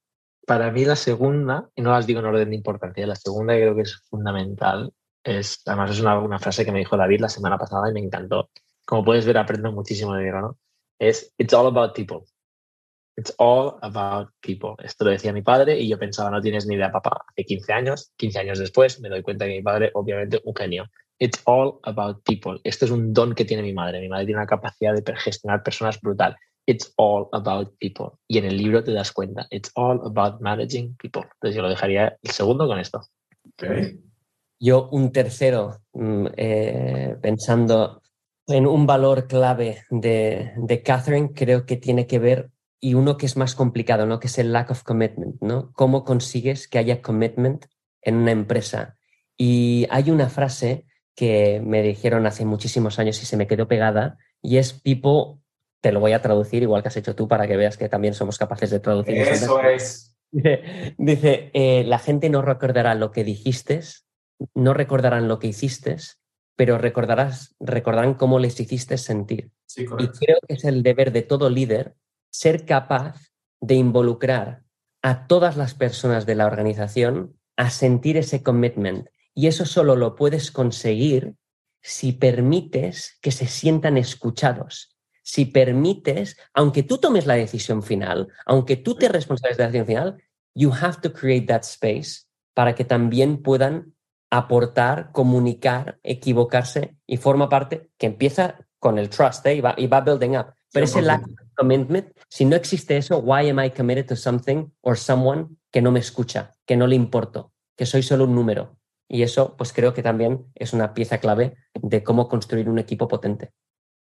Para 0.47 0.71
mí 0.71 0.85
la 0.85 0.97
segunda, 0.97 1.71
y 1.75 1.83
no 1.83 1.93
las 1.93 2.07
digo 2.07 2.21
en 2.21 2.27
orden 2.27 2.51
de 2.51 2.57
importancia, 2.57 3.07
la 3.07 3.15
segunda 3.15 3.55
creo 3.55 3.77
que 3.77 3.83
es 3.83 4.03
fundamental, 4.09 4.93
es, 5.23 5.63
además 5.67 5.93
es 5.93 6.01
una, 6.01 6.39
frase 6.39 6.65
que 6.65 6.73
me 6.73 6.81
dijo 6.81 6.97
David 6.97 7.21
la 7.21 7.29
semana 7.29 7.59
pasada 7.59 7.89
y 7.91 7.93
me 7.93 8.01
encantó. 8.01 8.51
Como 8.85 9.05
puedes 9.05 9.25
ver, 9.25 9.39
aprendo 9.39 9.71
muchísimo 9.71 10.15
de 10.15 10.25
libro, 10.25 10.41
¿no? 10.41 10.59
Es, 10.99 11.33
it's 11.39 11.55
all 11.55 11.67
about 11.67 11.95
people. 11.95 12.25
It's 13.17 13.35
all 13.39 13.79
about 13.83 14.31
people. 14.41 14.75
Esto 14.83 15.05
lo 15.05 15.11
decía 15.11 15.33
mi 15.33 15.43
padre 15.43 15.79
y 15.79 15.89
yo 15.89 15.99
pensaba, 15.99 16.31
no 16.31 16.41
tienes 16.41 16.67
ni 16.67 16.77
idea, 16.77 16.91
papá. 16.91 17.25
Hace 17.29 17.45
15 17.45 17.73
años, 17.73 18.13
15 18.17 18.39
años 18.39 18.59
después, 18.59 19.01
me 19.01 19.09
doy 19.09 19.23
cuenta 19.23 19.45
que 19.45 19.53
mi 19.53 19.63
padre, 19.63 19.91
obviamente, 19.95 20.41
un 20.45 20.55
genio. 20.55 20.87
It's 21.19 21.43
all 21.45 21.79
about 21.83 22.23
people. 22.25 22.59
Esto 22.65 22.87
es 22.87 22.91
un 22.91 23.13
don 23.13 23.35
que 23.35 23.45
tiene 23.45 23.63
mi 23.63 23.73
madre. 23.73 24.01
Mi 24.01 24.09
madre 24.09 24.27
tiene 24.27 24.41
una 24.41 24.47
capacidad 24.47 24.95
de 24.95 25.17
gestionar 25.17 25.63
personas 25.63 26.01
brutal. 26.01 26.37
It's 26.67 26.93
all 26.97 27.29
about 27.33 27.77
people. 27.79 28.19
Y 28.29 28.39
en 28.39 28.47
el 28.47 28.57
libro 28.57 28.83
te 28.83 28.93
das 28.93 29.13
cuenta. 29.13 29.47
It's 29.51 29.71
all 29.75 30.01
about 30.05 30.41
managing 30.41 30.97
people. 30.97 31.23
Entonces 31.35 31.55
yo 31.57 31.63
lo 31.63 31.69
dejaría 31.69 32.17
el 32.23 32.31
segundo 32.31 32.67
con 32.67 32.79
esto. 32.79 33.03
Ok. 33.47 33.65
Yo 34.59 34.89
un 34.91 35.11
tercero, 35.11 35.81
mm, 35.93 36.27
eh, 36.37 37.17
pensando 37.21 38.01
en 38.47 38.67
un 38.67 38.87
valor 38.87 39.27
clave 39.27 39.83
de, 39.91 40.53
de 40.57 40.83
Catherine, 40.83 41.33
creo 41.35 41.67
que 41.67 41.77
tiene 41.77 42.07
que 42.07 42.21
ver, 42.21 42.52
y 42.85 42.95
uno 42.95 43.17
que 43.17 43.27
es 43.27 43.37
más 43.37 43.55
complicado, 43.55 44.07
¿no? 44.07 44.19
que 44.19 44.27
es 44.27 44.39
el 44.39 44.53
lack 44.53 44.73
of 44.73 44.83
commitment. 44.83 45.41
¿no? 45.41 45.73
¿Cómo 45.73 46.05
consigues 46.05 46.67
que 46.67 46.79
haya 46.79 47.01
commitment 47.01 47.67
en 48.03 48.17
una 48.17 48.33
empresa? 48.33 48.99
Y 49.37 49.87
hay 49.89 50.11
una 50.11 50.29
frase 50.29 50.85
que 51.15 51.63
me 51.65 51.81
dijeron 51.81 52.27
hace 52.27 52.45
muchísimos 52.45 52.99
años 52.99 53.23
y 53.23 53.27
se 53.27 53.37
me 53.37 53.47
quedó 53.47 53.69
pegada, 53.69 54.19
y 54.43 54.57
es 54.57 54.73
people, 54.73 55.41
te 55.81 55.93
lo 55.93 56.01
voy 56.01 56.13
a 56.13 56.23
traducir 56.23 56.63
igual 56.63 56.83
que 56.83 56.89
has 56.89 56.97
hecho 56.97 57.15
tú 57.15 57.29
para 57.29 57.47
que 57.47 57.57
veas 57.57 57.77
que 57.77 57.89
también 57.89 58.15
somos 58.15 58.37
capaces 58.37 58.71
de 58.71 58.81
traducir. 58.81 59.17
Eso 59.17 59.61
es. 59.63 60.17
Dice, 60.33 60.95
dice, 60.99 61.51
eh, 61.55 61.85
la 61.85 61.99
gente 62.01 62.31
no 62.31 62.43
recordará 62.43 62.95
lo 62.97 63.13
que 63.13 63.23
dijiste, 63.23 63.81
no 64.55 64.75
recordarán 64.75 65.29
lo 65.29 65.39
que 65.39 65.49
hiciste, 65.49 65.99
pero 66.57 66.79
recordarás, 66.79 67.55
recordarán 67.61 68.15
cómo 68.15 68.41
les 68.41 68.59
hiciste 68.59 68.99
sentir. 68.99 69.53
Sí, 69.67 69.83
Y 69.83 70.09
creo 70.09 70.39
que 70.49 70.55
es 70.55 70.65
el 70.65 70.83
deber 70.83 71.13
de 71.13 71.23
todo 71.23 71.49
líder 71.49 71.95
ser 72.33 72.65
capaz 72.65 73.31
de 73.61 73.75
involucrar 73.75 74.65
a 75.03 75.27
todas 75.27 75.57
las 75.57 75.75
personas 75.75 76.27
de 76.27 76.35
la 76.35 76.47
organización 76.47 77.39
a 77.57 77.71
sentir 77.71 78.17
ese 78.17 78.43
commitment. 78.43 79.09
Y 79.35 79.47
eso 79.47 79.67
solo 79.67 79.97
lo 79.97 80.17
puedes 80.17 80.51
conseguir 80.51 81.37
si 81.83 82.13
permites 82.13 83.19
que 83.21 83.33
se 83.33 83.47
sientan 83.47 83.97
escuchados. 83.97 84.97
Si 85.23 85.45
permites, 85.45 86.37
aunque 86.53 86.83
tú 86.83 86.99
tomes 86.99 87.27
la 87.27 87.35
decisión 87.35 87.83
final, 87.83 88.29
aunque 88.47 88.77
tú 88.77 88.97
te 88.97 89.09
responsabilices 89.09 89.59
de 89.59 89.65
la 89.65 89.69
decisión 89.69 89.87
final, 89.87 90.23
you 90.55 90.73
have 90.73 91.01
to 91.01 91.13
create 91.13 91.47
that 91.47 91.63
space 91.63 92.27
para 92.55 92.75
que 92.75 92.85
también 92.85 93.43
puedan 93.43 93.95
aportar, 94.31 95.13
comunicar, 95.13 95.99
equivocarse 96.03 96.97
y 97.07 97.19
forma 97.19 97.49
parte 97.49 97.91
que 97.99 98.07
empieza 98.07 98.59
con 98.79 98.99
el 98.99 99.11
trust 99.11 99.47
¿eh? 99.47 99.57
y, 99.57 99.61
va, 99.61 99.75
y 99.77 99.87
va 99.87 100.01
building 100.01 100.37
up. 100.37 100.55
Pero 100.73 100.85
ese 100.85 101.01
100%. 101.01 101.03
lack 101.03 101.23
of 101.23 101.42
commitment, 101.57 102.17
si 102.29 102.45
no 102.45 102.57
existe 102.57 102.97
eso, 102.97 103.19
why 103.19 103.49
am 103.49 103.59
I 103.59 103.71
committed 103.71 104.07
to 104.09 104.17
something 104.17 104.71
or 104.81 104.97
someone 104.97 105.57
que 105.71 105.83
no 105.83 105.91
me 105.91 106.01
escucha, 106.01 106.53
que 106.67 106.77
no 106.77 106.87
le 106.87 106.97
importo, 106.97 107.53
que 107.77 107.87
soy 107.87 108.03
solo 108.03 108.25
un 108.25 108.35
número? 108.35 108.79
Y 109.09 109.23
eso, 109.23 109.57
pues 109.57 109.73
creo 109.73 109.93
que 109.93 110.03
también 110.03 110.47
es 110.55 110.73
una 110.73 110.95
pieza 110.95 111.19
clave 111.19 111.57
de 111.75 112.03
cómo 112.03 112.29
construir 112.29 112.69
un 112.69 112.79
equipo 112.79 113.09
potente. 113.09 113.51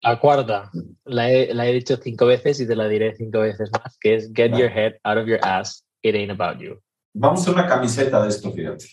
La 0.02 0.18
cuarta, 0.18 0.70
la 1.04 1.30
he, 1.30 1.54
la 1.54 1.66
he 1.66 1.72
dicho 1.72 1.96
cinco 1.96 2.26
veces 2.26 2.60
y 2.60 2.66
te 2.66 2.74
la 2.74 2.88
diré 2.88 3.14
cinco 3.14 3.40
veces 3.40 3.70
más, 3.72 3.96
que 4.00 4.14
es 4.16 4.32
get 4.34 4.50
your 4.56 4.70
head 4.70 4.94
out 5.04 5.18
of 5.18 5.26
your 5.26 5.38
ass, 5.42 5.84
it 6.02 6.14
ain't 6.14 6.30
about 6.30 6.60
you. 6.60 6.80
Vamos 7.14 7.40
a 7.40 7.42
hacer 7.42 7.54
una 7.54 7.66
camiseta 7.66 8.22
de 8.22 8.28
esto, 8.28 8.52
fíjate. 8.52 8.86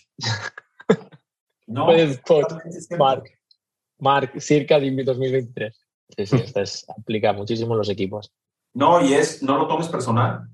No, 1.70 1.86
Puedes. 1.86 2.20
Mark, 2.98 3.30
Mark, 4.00 4.32
circa 4.40 4.80
de 4.80 4.90
2023. 4.90 5.86
Sí, 6.16 6.26
sí, 6.26 6.36
esto 6.36 6.60
es, 6.60 6.86
aplica 6.88 7.32
muchísimo 7.32 7.72
en 7.72 7.78
los 7.78 7.88
equipos. 7.88 8.32
No, 8.74 9.04
y 9.04 9.14
es, 9.14 9.42
no 9.42 9.56
lo 9.56 9.66
tomes 9.66 9.88
personal. 9.88 10.48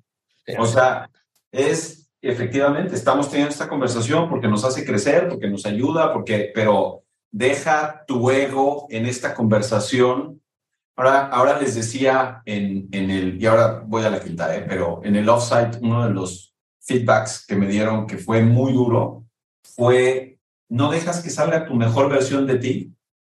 O 0.58 0.66
sea, 0.66 1.10
es, 1.50 2.10
efectivamente, 2.22 2.94
estamos 2.94 3.28
teniendo 3.28 3.52
esta 3.52 3.68
conversación 3.68 4.28
porque 4.28 4.48
nos 4.48 4.64
hace 4.64 4.84
crecer, 4.84 5.28
porque 5.28 5.48
nos 5.48 5.66
ayuda, 5.66 6.12
porque, 6.12 6.50
pero 6.54 7.02
deja 7.30 8.04
tu 8.06 8.30
ego 8.30 8.86
en 8.90 9.06
esta 9.06 9.34
conversación. 9.34 10.40
Ahora, 10.96 11.26
ahora 11.26 11.60
les 11.60 11.74
decía 11.74 12.42
en, 12.46 12.88
en 12.92 13.10
el, 13.10 13.42
y 13.42 13.46
ahora 13.46 13.82
voy 13.84 14.04
a 14.04 14.10
la 14.10 14.20
quinta, 14.20 14.56
¿eh? 14.56 14.64
pero 14.66 15.00
en 15.04 15.16
el 15.16 15.28
offsite, 15.28 15.78
uno 15.82 16.06
de 16.06 16.14
los 16.14 16.54
feedbacks 16.80 17.44
que 17.46 17.56
me 17.56 17.66
dieron 17.66 18.06
que 18.06 18.16
fue 18.16 18.42
muy 18.42 18.72
duro 18.72 19.26
fue, 19.62 20.38
no 20.70 20.90
dejas 20.90 21.22
que 21.22 21.30
salga 21.30 21.66
tu 21.66 21.74
mejor 21.74 22.08
versión 22.08 22.46
de 22.46 22.58
ti 22.58 22.95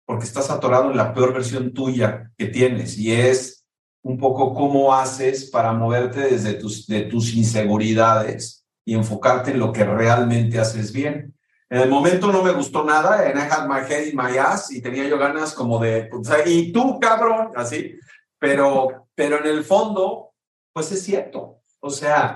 porque 0.09 0.25
estás 0.25 0.49
atorado 0.51 0.91
en 0.91 0.97
la 0.97 1.13
peor 1.13 1.35
versión 1.35 1.75
tuya 1.75 2.33
que 2.39 2.47
tienes 2.47 2.97
y 2.97 3.13
es 3.13 3.67
un 4.03 4.17
poco 4.17 4.55
cómo 4.55 4.95
haces 4.95 5.51
para 5.51 5.75
moverte 5.75 6.21
desde 6.21 6.55
tus, 6.55 6.87
de 6.87 7.03
tus 7.03 7.35
inseguridades 7.35 8.67
y 8.87 8.95
enfocarte 8.95 9.51
en 9.51 9.59
lo 9.59 9.71
que 9.71 9.85
realmente 9.85 10.59
haces 10.59 10.95
bien. 10.95 11.35
En 11.69 11.83
el 11.83 11.91
momento 11.91 12.33
no 12.33 12.43
me 12.43 12.53
gustó 12.53 12.85
nada, 12.85 13.31
en 13.31 13.37
I 13.37 13.43
had 13.43 13.69
my 13.69 13.81
head 13.87 14.07
in 14.07 14.17
my 14.17 14.35
ass 14.39 14.73
y 14.73 14.81
tenía 14.81 15.07
yo 15.07 15.19
ganas 15.19 15.53
como 15.53 15.79
de, 15.79 16.09
y 16.47 16.73
tú 16.73 16.99
cabrón, 16.99 17.51
así, 17.55 17.95
pero, 18.39 19.09
pero 19.15 19.45
en 19.45 19.59
el 19.59 19.63
fondo, 19.63 20.31
pues 20.73 20.91
es 20.91 21.03
cierto. 21.03 21.61
O 21.81 21.91
sea... 21.91 22.35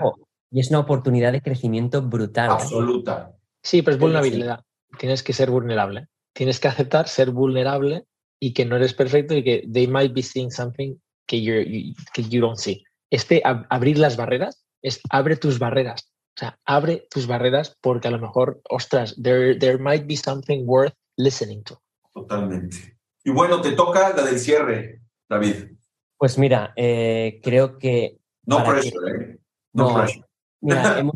Y 0.51 0.59
es 0.59 0.69
una 0.69 0.81
oportunidad 0.81 1.31
de 1.31 1.41
crecimiento 1.41 2.03
brutal. 2.03 2.51
¿eh? 2.51 2.53
Absoluta. 2.53 3.33
Sí, 3.63 3.81
pero 3.81 3.95
es 3.95 3.99
vulnerabilidad. 3.99 4.63
Tienes 4.99 5.23
que 5.23 5.33
ser 5.33 5.49
vulnerable. 5.49 6.07
Tienes 6.33 6.59
que 6.59 6.67
aceptar 6.67 7.07
ser 7.07 7.31
vulnerable 7.31 8.05
y 8.39 8.53
que 8.53 8.65
no 8.65 8.75
eres 8.75 8.93
perfecto 8.93 9.35
y 9.35 9.43
que 9.43 9.67
they 9.71 9.87
might 9.87 10.13
be 10.13 10.21
seeing 10.21 10.51
something 10.51 10.95
que, 11.27 11.41
you, 11.41 11.95
que 12.13 12.23
you 12.23 12.41
don't 12.41 12.57
see. 12.57 12.83
Este 13.09 13.41
abrir 13.45 13.97
las 13.97 14.17
barreras 14.17 14.65
es 14.81 14.99
abre 15.09 15.37
tus 15.37 15.59
barreras. 15.59 16.09
O 16.35 16.39
sea, 16.39 16.59
abre 16.65 17.07
tus 17.11 17.27
barreras 17.27 17.77
porque 17.79 18.07
a 18.07 18.11
lo 18.11 18.19
mejor, 18.19 18.61
ostras, 18.69 19.15
there, 19.21 19.55
there 19.57 19.77
might 19.77 20.07
be 20.07 20.17
something 20.17 20.63
worth 20.65 20.93
listening 21.15 21.63
to. 21.63 21.79
Totalmente. 22.11 22.97
Y 23.23 23.31
bueno, 23.31 23.61
te 23.61 23.73
toca 23.73 24.15
la 24.15 24.23
del 24.23 24.39
cierre, 24.39 25.01
David. 25.29 25.77
Pues 26.17 26.37
mira, 26.37 26.73
eh, 26.75 27.39
creo 27.43 27.77
que... 27.77 28.17
No 28.45 28.63
pressure, 28.63 29.11
¿eh? 29.11 29.39
No, 29.73 29.93
pressure. 29.93 30.25
Mira, 30.61 30.99
hemos, 30.99 31.15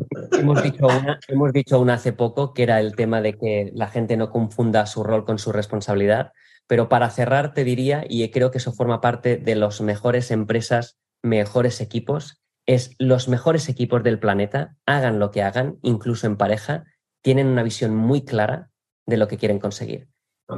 dicho 0.62 0.86
una, 0.86 1.18
hemos 1.28 1.52
dicho 1.52 1.80
una 1.80 1.94
hace 1.94 2.12
poco 2.12 2.52
que 2.52 2.62
era 2.62 2.80
el 2.80 2.94
tema 2.94 3.20
de 3.20 3.34
que 3.34 3.70
la 3.74 3.88
gente 3.88 4.16
no 4.16 4.30
confunda 4.30 4.86
su 4.86 5.02
rol 5.02 5.24
con 5.24 5.38
su 5.38 5.52
responsabilidad, 5.52 6.32
pero 6.66 6.88
para 6.88 7.10
cerrar 7.10 7.54
te 7.54 7.64
diría, 7.64 8.04
y 8.08 8.28
creo 8.30 8.50
que 8.50 8.58
eso 8.58 8.72
forma 8.72 9.00
parte 9.00 9.36
de 9.36 9.54
las 9.54 9.80
mejores 9.80 10.30
empresas, 10.30 10.98
mejores 11.22 11.80
equipos, 11.80 12.42
es 12.66 12.94
los 12.98 13.28
mejores 13.28 13.68
equipos 13.68 14.02
del 14.02 14.18
planeta, 14.18 14.76
hagan 14.84 15.18
lo 15.18 15.30
que 15.30 15.42
hagan, 15.42 15.78
incluso 15.82 16.26
en 16.26 16.36
pareja, 16.36 16.84
tienen 17.22 17.46
una 17.46 17.62
visión 17.62 17.96
muy 17.96 18.24
clara 18.24 18.70
de 19.06 19.16
lo 19.16 19.26
que 19.26 19.38
quieren 19.38 19.58
conseguir. 19.58 20.08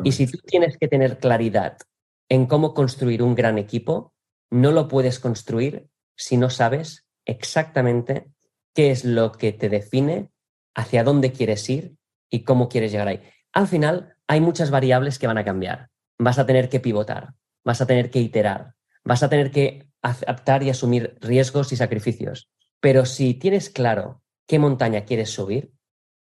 Y 0.05 0.13
si 0.13 0.27
tú 0.27 0.39
tienes 0.39 0.77
que 0.77 0.89
tener 0.89 1.19
claridad 1.19 1.79
en 2.29 2.47
cómo 2.47 2.75
construir 2.75 3.23
un 3.23 3.35
gran 3.35 3.59
equipo, 3.59 4.13
no 4.51 4.73
lo 4.73 4.89
puedes 4.89 5.21
construir 5.21 5.89
si 6.17 6.37
no 6.37 6.51
sabes 6.51 7.07
exactamente 7.25 8.27
qué 8.75 8.91
es 8.91 9.05
lo 9.05 9.33
que 9.33 9.53
te 9.53 9.69
define, 9.69 10.31
hacia 10.75 11.05
dónde 11.05 11.33
quieres 11.33 11.69
ir 11.69 11.97
y 12.31 12.45
cómo 12.45 12.69
quieres 12.69 12.93
llegar 12.93 13.09
ahí. 13.09 13.21
Al 13.53 13.67
final, 13.67 14.17
hay 14.29 14.41
muchas 14.41 14.71
variables 14.71 15.19
que 15.19 15.27
van 15.27 15.39
a 15.39 15.45
cambiar. 15.45 15.89
Vas 16.19 16.39
a 16.39 16.47
tener 16.47 16.69
que 16.69 16.81
pivotar, 16.81 17.35
vas 17.65 17.81
a 17.81 17.87
tener 17.87 18.11
que 18.11 18.21
iterar, 18.21 18.75
vas 19.05 19.23
a 19.23 19.29
tener 19.29 19.51
que 19.51 19.89
aceptar 20.03 20.63
y 20.63 20.71
asumir 20.71 21.19
riesgos 21.21 21.73
y 21.73 21.77
sacrificios. 21.77 22.49
Pero 22.81 23.05
si 23.07 23.35
tienes 23.35 23.71
claro 23.71 24.23
qué 24.47 24.59
montaña 24.59 25.05
quieres 25.05 25.31
subir, 25.31 25.73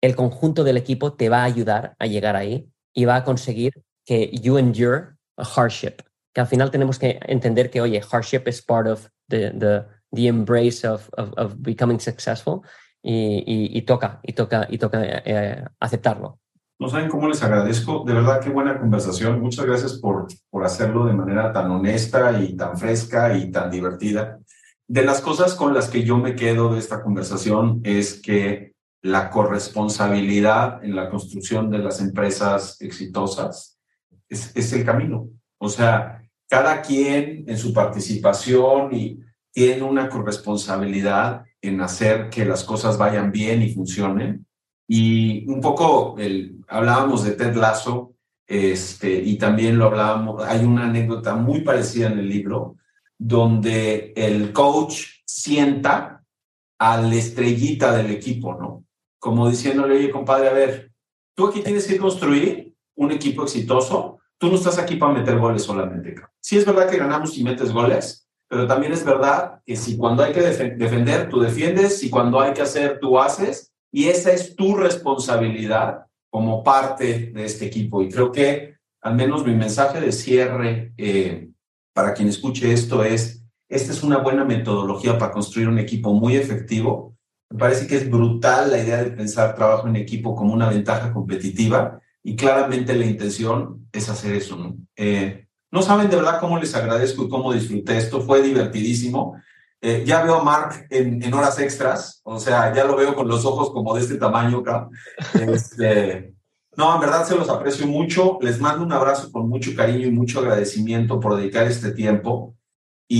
el 0.01 0.15
conjunto 0.15 0.63
del 0.63 0.77
equipo 0.77 1.13
te 1.13 1.29
va 1.29 1.41
a 1.41 1.45
ayudar 1.45 1.95
a 1.97 2.07
llegar 2.07 2.35
ahí 2.35 2.69
y 2.93 3.05
va 3.05 3.15
a 3.15 3.23
conseguir 3.23 3.83
que 4.05 4.29
you 4.31 4.57
endure 4.57 5.15
a 5.37 5.45
hardship. 5.45 6.03
Que 6.33 6.41
al 6.41 6.47
final 6.47 6.71
tenemos 6.71 6.99
que 6.99 7.19
entender 7.21 7.69
que, 7.69 7.81
oye, 7.81 8.01
hardship 8.01 8.43
is 8.47 8.61
part 8.61 8.87
of 8.87 9.07
the, 9.29 9.85
the 10.13 10.27
embrace 10.27 10.85
of, 10.85 11.09
of, 11.17 11.55
becoming 11.57 11.99
successful 11.99 12.61
y, 13.01 13.81
toca, 13.81 14.19
y 14.23 14.33
toca, 14.33 14.67
y 14.69 14.77
toca 14.77 14.99
eh, 15.03 15.63
aceptarlo. 15.79 16.39
No 16.79 16.89
saben 16.89 17.09
cómo 17.09 17.27
les 17.27 17.41
agradezco. 17.43 18.03
De 18.05 18.13
verdad, 18.13 18.39
qué 18.41 18.49
buena 18.49 18.79
conversación. 18.79 19.41
Muchas 19.41 19.65
gracias 19.65 19.93
por, 19.99 20.27
por 20.49 20.65
hacerlo 20.65 21.05
de 21.05 21.13
manera 21.13 21.51
tan 21.51 21.69
honesta 21.71 22.39
y 22.41 22.55
tan 22.55 22.77
fresca 22.77 23.37
y 23.37 23.51
tan 23.51 23.69
divertida. 23.69 24.39
De 24.87 25.03
las 25.03 25.21
cosas 25.21 25.55
con 25.55 25.73
las 25.73 25.89
que 25.89 26.03
yo 26.03 26.17
me 26.17 26.35
quedo 26.35 26.73
de 26.73 26.79
esta 26.79 27.01
conversación 27.01 27.81
es 27.83 28.21
que 28.21 28.73
la 29.01 29.29
corresponsabilidad 29.29 30.83
en 30.83 30.95
la 30.95 31.09
construcción 31.09 31.69
de 31.69 31.79
las 31.79 31.99
empresas 31.99 32.81
exitosas 32.81 33.79
es, 34.29 34.55
es 34.55 34.73
el 34.73 34.85
camino. 34.85 35.29
O 35.57 35.69
sea, 35.69 36.21
cada 36.49 36.81
quien 36.81 37.45
en 37.47 37.57
su 37.57 37.73
participación 37.73 38.93
y 38.93 39.19
tiene 39.53 39.83
una 39.83 40.09
corresponsabilidad 40.09 41.45
en 41.61 41.79
hacer 41.79 42.29
que 42.29 42.43
las 42.43 42.63
cosas 42.63 42.97
vayan 42.97 43.31
bien 43.31 43.61
y 43.61 43.73
funcionen. 43.73 44.45
Y 44.87 45.47
un 45.49 45.61
poco 45.61 46.15
el, 46.17 46.57
hablábamos 46.67 47.23
de 47.23 47.31
Ted 47.31 47.55
Lasso, 47.55 48.15
este, 48.45 49.13
y 49.13 49.37
también 49.37 49.77
lo 49.77 49.85
hablábamos, 49.85 50.43
hay 50.43 50.65
una 50.65 50.85
anécdota 50.85 51.35
muy 51.35 51.61
parecida 51.61 52.07
en 52.07 52.19
el 52.19 52.27
libro, 52.27 52.75
donde 53.17 54.11
el 54.15 54.51
coach 54.51 55.05
sienta 55.25 56.23
a 56.77 57.01
la 57.01 57.15
estrellita 57.15 57.95
del 57.95 58.11
equipo, 58.11 58.55
¿no? 58.55 58.83
Como 59.19 59.49
diciéndole, 59.49 59.95
oye, 59.95 60.11
compadre, 60.11 60.49
a 60.49 60.53
ver, 60.53 60.91
tú 61.35 61.47
aquí 61.47 61.61
tienes 61.61 61.87
que 61.87 61.97
construir 61.97 62.73
un 62.95 63.11
equipo 63.11 63.43
exitoso, 63.43 64.19
tú 64.37 64.49
no 64.49 64.55
estás 64.55 64.77
aquí 64.77 64.97
para 64.97 65.13
meter 65.13 65.37
goles 65.37 65.63
solamente. 65.63 66.15
Sí 66.41 66.57
es 66.57 66.65
verdad 66.65 66.89
que 66.89 66.97
ganamos 66.97 67.37
y 67.37 67.43
metes 67.43 67.71
goles, 67.71 68.22
pero 68.53 68.67
también 68.67 68.93
es 68.93 69.03
verdad 69.03 69.61
que 69.65 69.75
si 69.75 69.97
cuando 69.97 70.21
hay 70.21 70.31
que 70.31 70.41
defender, 70.41 71.27
tú 71.27 71.39
defiendes, 71.39 72.03
y 72.03 72.11
cuando 72.11 72.39
hay 72.39 72.53
que 72.53 72.61
hacer, 72.61 72.99
tú 73.01 73.17
haces, 73.19 73.73
y 73.91 74.09
esa 74.09 74.31
es 74.31 74.55
tu 74.55 74.75
responsabilidad 74.75 76.05
como 76.29 76.63
parte 76.63 77.31
de 77.33 77.45
este 77.45 77.65
equipo. 77.65 78.03
Y 78.03 78.09
creo 78.09 78.31
que 78.31 78.75
al 79.01 79.15
menos 79.15 79.43
mi 79.43 79.55
mensaje 79.55 79.99
de 79.99 80.11
cierre 80.11 80.93
eh, 80.97 81.49
para 81.95 82.13
quien 82.13 82.29
escuche 82.29 82.71
esto 82.71 83.03
es, 83.03 83.43
esta 83.67 83.91
es 83.91 84.03
una 84.03 84.19
buena 84.19 84.45
metodología 84.45 85.17
para 85.17 85.31
construir 85.31 85.67
un 85.67 85.79
equipo 85.79 86.13
muy 86.13 86.35
efectivo. 86.35 87.15
Me 87.49 87.57
parece 87.57 87.87
que 87.87 87.95
es 87.95 88.07
brutal 88.07 88.69
la 88.69 88.77
idea 88.77 89.03
de 89.03 89.09
pensar 89.09 89.55
trabajo 89.55 89.87
en 89.87 89.95
equipo 89.95 90.35
como 90.35 90.53
una 90.53 90.69
ventaja 90.69 91.11
competitiva 91.11 91.99
y 92.21 92.35
claramente 92.35 92.93
la 92.93 93.05
intención 93.05 93.89
es 93.91 94.09
hacer 94.09 94.35
eso. 94.35 94.75
Eh, 94.95 95.42
no 95.73 95.81
saben 95.81 96.07
de 96.07 96.17
verdad 96.17 96.39
cómo 96.39 96.59
les 96.59 96.75
agradezco 96.75 97.23
y 97.23 97.29
cómo 97.29 97.51
disfruté 97.51 97.97
esto. 97.97 98.21
Fue 98.21 98.43
divertidísimo. 98.43 99.41
Eh, 99.81 100.03
ya 100.05 100.21
veo 100.21 100.35
a 100.35 100.43
Mark 100.43 100.85
en, 100.91 101.33
horas 101.33 101.57
extras, 101.57 102.21
o 102.23 102.39
sea, 102.39 102.71
ya 102.71 102.85
lo 102.85 102.95
veo 102.95 103.15
con 103.15 103.27
los 103.27 103.43
ojos 103.43 103.71
como 103.71 103.95
de 103.95 104.01
este 104.01 104.17
tamaño 104.17 104.59
acá. 104.59 104.87
Este, 105.33 106.35
no, 106.77 106.93
en 106.93 107.01
verdad 107.01 107.25
se 107.25 107.35
los 107.35 107.49
aprecio 107.49 107.87
mucho. 107.87 108.37
Les 108.39 108.61
mando 108.61 108.85
un 108.85 108.93
abrazo 108.93 109.31
con 109.31 109.49
mucho 109.49 109.71
cariño 109.75 110.05
y 110.05 110.11
mucho 110.11 110.41
agradecimiento 110.41 111.19
por 111.19 111.37
dedicar 111.37 111.65
este 111.65 111.91
tiempo. 111.91 112.53
Y, 113.07 113.19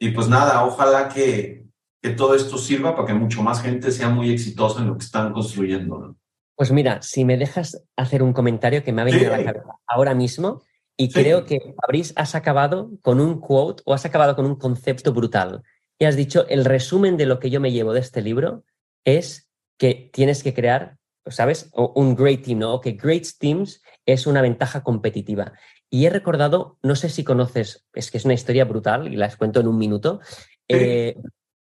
y 0.00 0.10
pues 0.10 0.28
nada, 0.28 0.64
ojalá 0.64 1.08
que, 1.08 1.66
que 2.02 2.10
todo 2.10 2.34
esto 2.34 2.58
sirva 2.58 2.96
para 2.96 3.06
que 3.06 3.14
mucho 3.14 3.44
más 3.44 3.62
gente 3.62 3.92
sea 3.92 4.08
muy 4.08 4.32
exitosa 4.32 4.80
en 4.80 4.88
lo 4.88 4.98
que 4.98 5.04
están 5.04 5.32
construyendo. 5.32 6.16
Pues 6.56 6.72
mira, 6.72 7.00
si 7.00 7.24
me 7.24 7.36
dejas 7.36 7.80
hacer 7.94 8.24
un 8.24 8.32
comentario 8.32 8.82
que 8.82 8.92
me 8.92 9.02
ha 9.02 9.04
venido 9.04 9.32
a 9.32 9.38
la 9.38 9.44
cabeza 9.44 9.78
ahora 9.86 10.14
mismo, 10.14 10.60
y 10.96 11.10
creo 11.10 11.44
que 11.44 11.74
Fabriz 11.80 12.12
has 12.16 12.34
acabado 12.34 12.90
con 13.02 13.20
un 13.20 13.40
quote 13.40 13.82
o 13.86 13.94
has 13.94 14.04
acabado 14.04 14.36
con 14.36 14.46
un 14.46 14.56
concepto 14.56 15.12
brutal. 15.12 15.62
Y 15.98 16.04
has 16.04 16.16
dicho, 16.16 16.46
el 16.48 16.64
resumen 16.64 17.16
de 17.16 17.26
lo 17.26 17.38
que 17.38 17.50
yo 17.50 17.60
me 17.60 17.72
llevo 17.72 17.92
de 17.92 18.00
este 18.00 18.22
libro 18.22 18.64
es 19.04 19.50
que 19.78 20.10
tienes 20.12 20.42
que 20.42 20.54
crear, 20.54 20.98
¿sabes? 21.26 21.70
Un 21.72 22.14
great 22.14 22.44
team, 22.44 22.60
¿no? 22.60 22.74
O 22.74 22.80
que 22.80 22.92
great 22.92 23.26
teams 23.38 23.82
es 24.06 24.26
una 24.26 24.40
ventaja 24.40 24.82
competitiva. 24.82 25.52
Y 25.90 26.06
he 26.06 26.10
recordado, 26.10 26.78
no 26.82 26.96
sé 26.96 27.08
si 27.08 27.24
conoces, 27.24 27.86
es 27.92 28.10
que 28.10 28.18
es 28.18 28.24
una 28.24 28.34
historia 28.34 28.64
brutal 28.64 29.12
y 29.12 29.16
las 29.16 29.36
cuento 29.36 29.60
en 29.60 29.68
un 29.68 29.78
minuto. 29.78 30.20
Eh, 30.68 31.16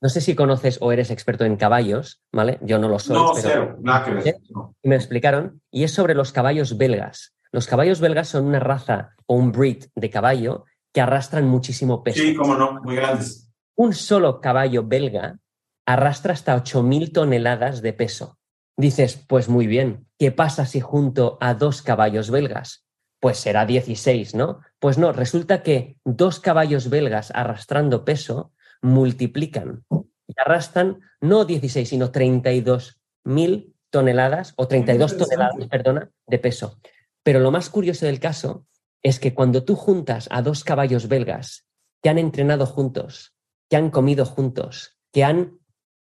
no 0.00 0.08
sé 0.08 0.20
si 0.20 0.34
conoces 0.34 0.78
o 0.80 0.90
eres 0.90 1.10
experto 1.10 1.44
en 1.44 1.56
caballos, 1.56 2.20
¿vale? 2.32 2.58
Yo 2.62 2.78
no 2.78 2.88
lo 2.88 2.98
soy. 2.98 3.16
No, 3.16 3.34
cero, 3.36 3.78
nada 3.80 4.04
que 4.04 4.10
ver. 4.10 4.36
Y 4.82 4.88
me 4.88 4.96
explicaron, 4.96 5.62
y 5.70 5.84
es 5.84 5.92
sobre 5.92 6.14
los 6.14 6.32
caballos 6.32 6.76
belgas. 6.76 7.34
Los 7.52 7.66
caballos 7.66 8.00
belgas 8.00 8.28
son 8.28 8.46
una 8.46 8.60
raza 8.60 9.14
o 9.26 9.36
un 9.36 9.52
breed 9.52 9.84
de 9.94 10.10
caballo 10.10 10.64
que 10.92 11.02
arrastran 11.02 11.46
muchísimo 11.46 12.02
peso. 12.02 12.22
Sí, 12.22 12.34
cómo 12.34 12.54
no, 12.54 12.80
muy 12.82 12.96
grandes. 12.96 13.50
Un 13.76 13.92
solo 13.92 14.40
caballo 14.40 14.84
belga 14.84 15.38
arrastra 15.86 16.32
hasta 16.32 16.56
8.000 16.56 17.12
toneladas 17.12 17.82
de 17.82 17.92
peso. 17.92 18.38
Dices, 18.76 19.22
pues 19.28 19.48
muy 19.48 19.66
bien, 19.66 20.06
¿qué 20.18 20.32
pasa 20.32 20.64
si 20.64 20.80
junto 20.80 21.36
a 21.40 21.54
dos 21.54 21.82
caballos 21.82 22.30
belgas? 22.30 22.86
Pues 23.20 23.38
será 23.38 23.66
16, 23.66 24.34
¿no? 24.34 24.60
Pues 24.78 24.98
no, 24.98 25.12
resulta 25.12 25.62
que 25.62 25.98
dos 26.04 26.40
caballos 26.40 26.88
belgas 26.88 27.30
arrastrando 27.34 28.04
peso 28.04 28.52
multiplican 28.80 29.84
y 30.26 30.34
arrastran 30.36 31.00
no 31.20 31.44
16, 31.44 31.88
sino 31.88 32.10
32 32.10 33.00
mil 33.24 33.74
toneladas 33.90 34.54
o 34.56 34.66
32 34.66 35.18
toneladas, 35.18 35.66
perdona, 35.68 36.10
de 36.26 36.38
peso. 36.38 36.78
Pero 37.22 37.40
lo 37.40 37.50
más 37.50 37.70
curioso 37.70 38.06
del 38.06 38.20
caso 38.20 38.66
es 39.02 39.18
que 39.18 39.34
cuando 39.34 39.64
tú 39.64 39.76
juntas 39.76 40.28
a 40.30 40.42
dos 40.42 40.64
caballos 40.64 41.08
belgas 41.08 41.66
que 42.02 42.08
han 42.08 42.18
entrenado 42.18 42.66
juntos, 42.66 43.34
que 43.68 43.76
han 43.76 43.90
comido 43.90 44.24
juntos, 44.24 44.98
que 45.12 45.24
han 45.24 45.58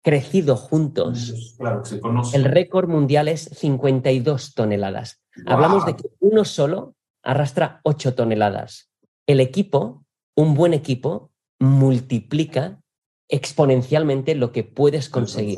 crecido 0.04 0.56
juntos, 0.56 1.58
el 2.34 2.44
récord 2.46 2.90
mundial 2.90 3.28
es 3.28 3.50
52 3.54 4.54
toneladas. 4.54 5.22
Hablamos 5.46 5.86
de 5.86 5.96
que 5.96 6.10
uno 6.20 6.44
solo 6.46 6.96
arrastra 7.24 7.82
8 7.84 8.16
toneladas. 8.16 8.90
El 9.28 9.40
equipo, 9.40 10.06
un 10.36 10.56
buen 10.56 10.74
equipo, 10.74 11.32
multiplica 11.60 12.82
exponencialmente 13.30 14.36
lo 14.36 14.52
que 14.52 14.64
puedes 14.64 15.10
conseguir. 15.10 15.58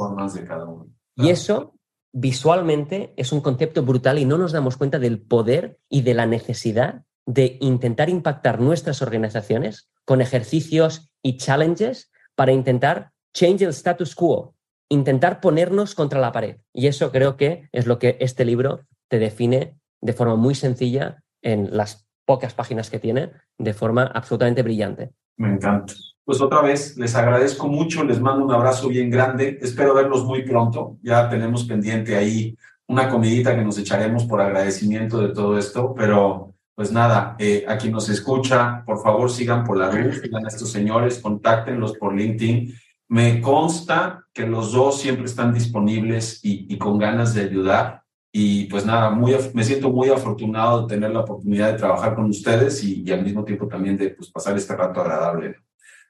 Y 1.16 1.30
eso 1.30 1.73
visualmente 2.14 3.14
es 3.18 3.32
un 3.32 3.42
concepto 3.42 3.84
brutal 3.84 4.20
y 4.20 4.26
no 4.26 4.38
nos 4.38 4.52
damos 4.52 4.78
cuenta 4.78 5.00
del 5.00 5.20
poder 5.20 5.80
y 5.90 6.04
de 6.04 6.14
la 6.14 6.26
necesidad 6.26 7.04
de 7.26 7.58
intentar 7.60 8.10
impactar 8.10 8.62
nuestras 8.62 9.02
organizaciones 9.02 9.90
con 10.06 10.22
ejercicios 10.22 11.12
y 11.22 11.38
challenges 11.38 12.12
para 12.36 12.52
intentar 12.52 13.12
change 13.34 13.64
el 13.64 13.70
status 13.70 14.16
quo, 14.16 14.56
intentar 14.90 15.42
ponernos 15.42 15.96
contra 15.96 16.20
la 16.20 16.32
pared. 16.32 16.58
Y 16.74 16.88
eso 16.88 17.12
creo 17.12 17.36
que 17.36 17.70
es 17.72 17.88
lo 17.88 17.98
que 17.98 18.18
este 18.20 18.46
libro 18.46 18.82
te 19.08 19.20
define 19.20 19.78
de 20.02 20.14
forma 20.14 20.36
muy 20.36 20.54
sencilla 20.54 21.24
en 21.42 21.76
las 21.76 22.08
pocas 22.26 22.54
páginas 22.54 22.90
que 22.90 23.00
tiene, 23.00 23.32
de 23.58 23.74
forma 23.74 24.04
absolutamente 24.04 24.62
brillante. 24.62 25.12
Me 25.38 25.50
encanta. 25.50 25.94
Pues 26.26 26.40
otra 26.40 26.62
vez, 26.62 26.96
les 26.98 27.16
agradezco 27.16 27.68
mucho, 27.68 28.04
les 28.04 28.22
mando 28.22 28.46
un 28.46 28.52
abrazo 28.52 28.88
bien 28.88 29.10
grande, 29.10 29.58
espero 29.62 29.94
verlos 29.94 30.24
muy 30.24 30.44
pronto, 30.44 30.98
ya 31.02 31.30
tenemos 31.30 31.66
pendiente 31.66 32.16
ahí 32.16 32.58
una 32.88 33.10
comidita 33.10 33.56
que 33.56 33.64
nos 33.64 33.78
echaremos 33.78 34.26
por 34.26 34.40
agradecimiento 34.40 35.20
de 35.20 35.34
todo 35.34 35.58
esto, 35.58 35.94
pero 35.94 36.54
pues 36.76 36.92
nada, 36.92 37.36
eh, 37.38 37.66
a 37.68 37.78
quien 37.78 37.94
nos 37.94 38.10
escucha, 38.10 38.84
por 38.86 39.02
favor 39.04 39.30
sigan 39.30 39.64
por 39.64 39.78
la 39.78 39.92
red, 39.92 40.12
sigan 40.20 40.46
a 40.46 40.48
estos 40.48 40.72
señores, 40.72 41.20
contáctenlos 41.20 41.98
por 41.98 42.16
LinkedIn. 42.16 42.74
Me 43.10 43.42
consta 43.42 44.26
que 44.34 44.48
los 44.48 44.72
dos 44.72 45.00
siempre 45.00 45.26
están 45.26 45.54
disponibles 45.54 46.40
y, 46.42 46.76
con 46.80 46.98
ganas 46.98 47.36
de 47.36 47.42
ayudar. 47.42 48.02
Y 48.32 48.66
pues 48.66 48.86
nada, 48.86 49.12
muy, 49.12 49.36
me 49.54 49.64
siento 49.64 49.92
muy 49.92 50.10
afortunado 50.10 50.82
de 50.82 50.96
tener 50.96 51.12
la 51.12 51.20
oportunidad 51.20 51.72
de 51.72 51.78
trabajar 51.78 52.16
con 52.16 52.26
ustedes 52.26 52.84
y, 52.84 53.12
al 53.12 53.24
mismo 53.24 53.44
tiempo 53.44 53.68
también 53.68 53.96
de 53.96 54.10
pues, 54.10 54.32
pasar 54.32 54.58
este 54.58 54.76
rato 54.76 55.02
agradable. 55.02 55.58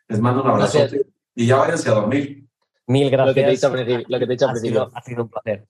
Les 0.07 0.19
mando 0.19 0.43
un 0.43 0.49
abrazo 0.49 0.79
y 1.35 1.47
ya 1.47 1.57
váyanse 1.57 1.89
a 1.89 1.93
dormir. 1.93 2.45
Mil 2.87 3.09
gracias. 3.09 3.27
Lo 3.27 3.33
que 3.33 3.41
te 3.41 3.47
he 3.47 3.51
dicho 4.35 4.45
al 4.47 4.51
principio. 4.51 4.91
ha 4.93 5.01
sido 5.01 5.23
un 5.23 5.29
placer. 5.29 5.67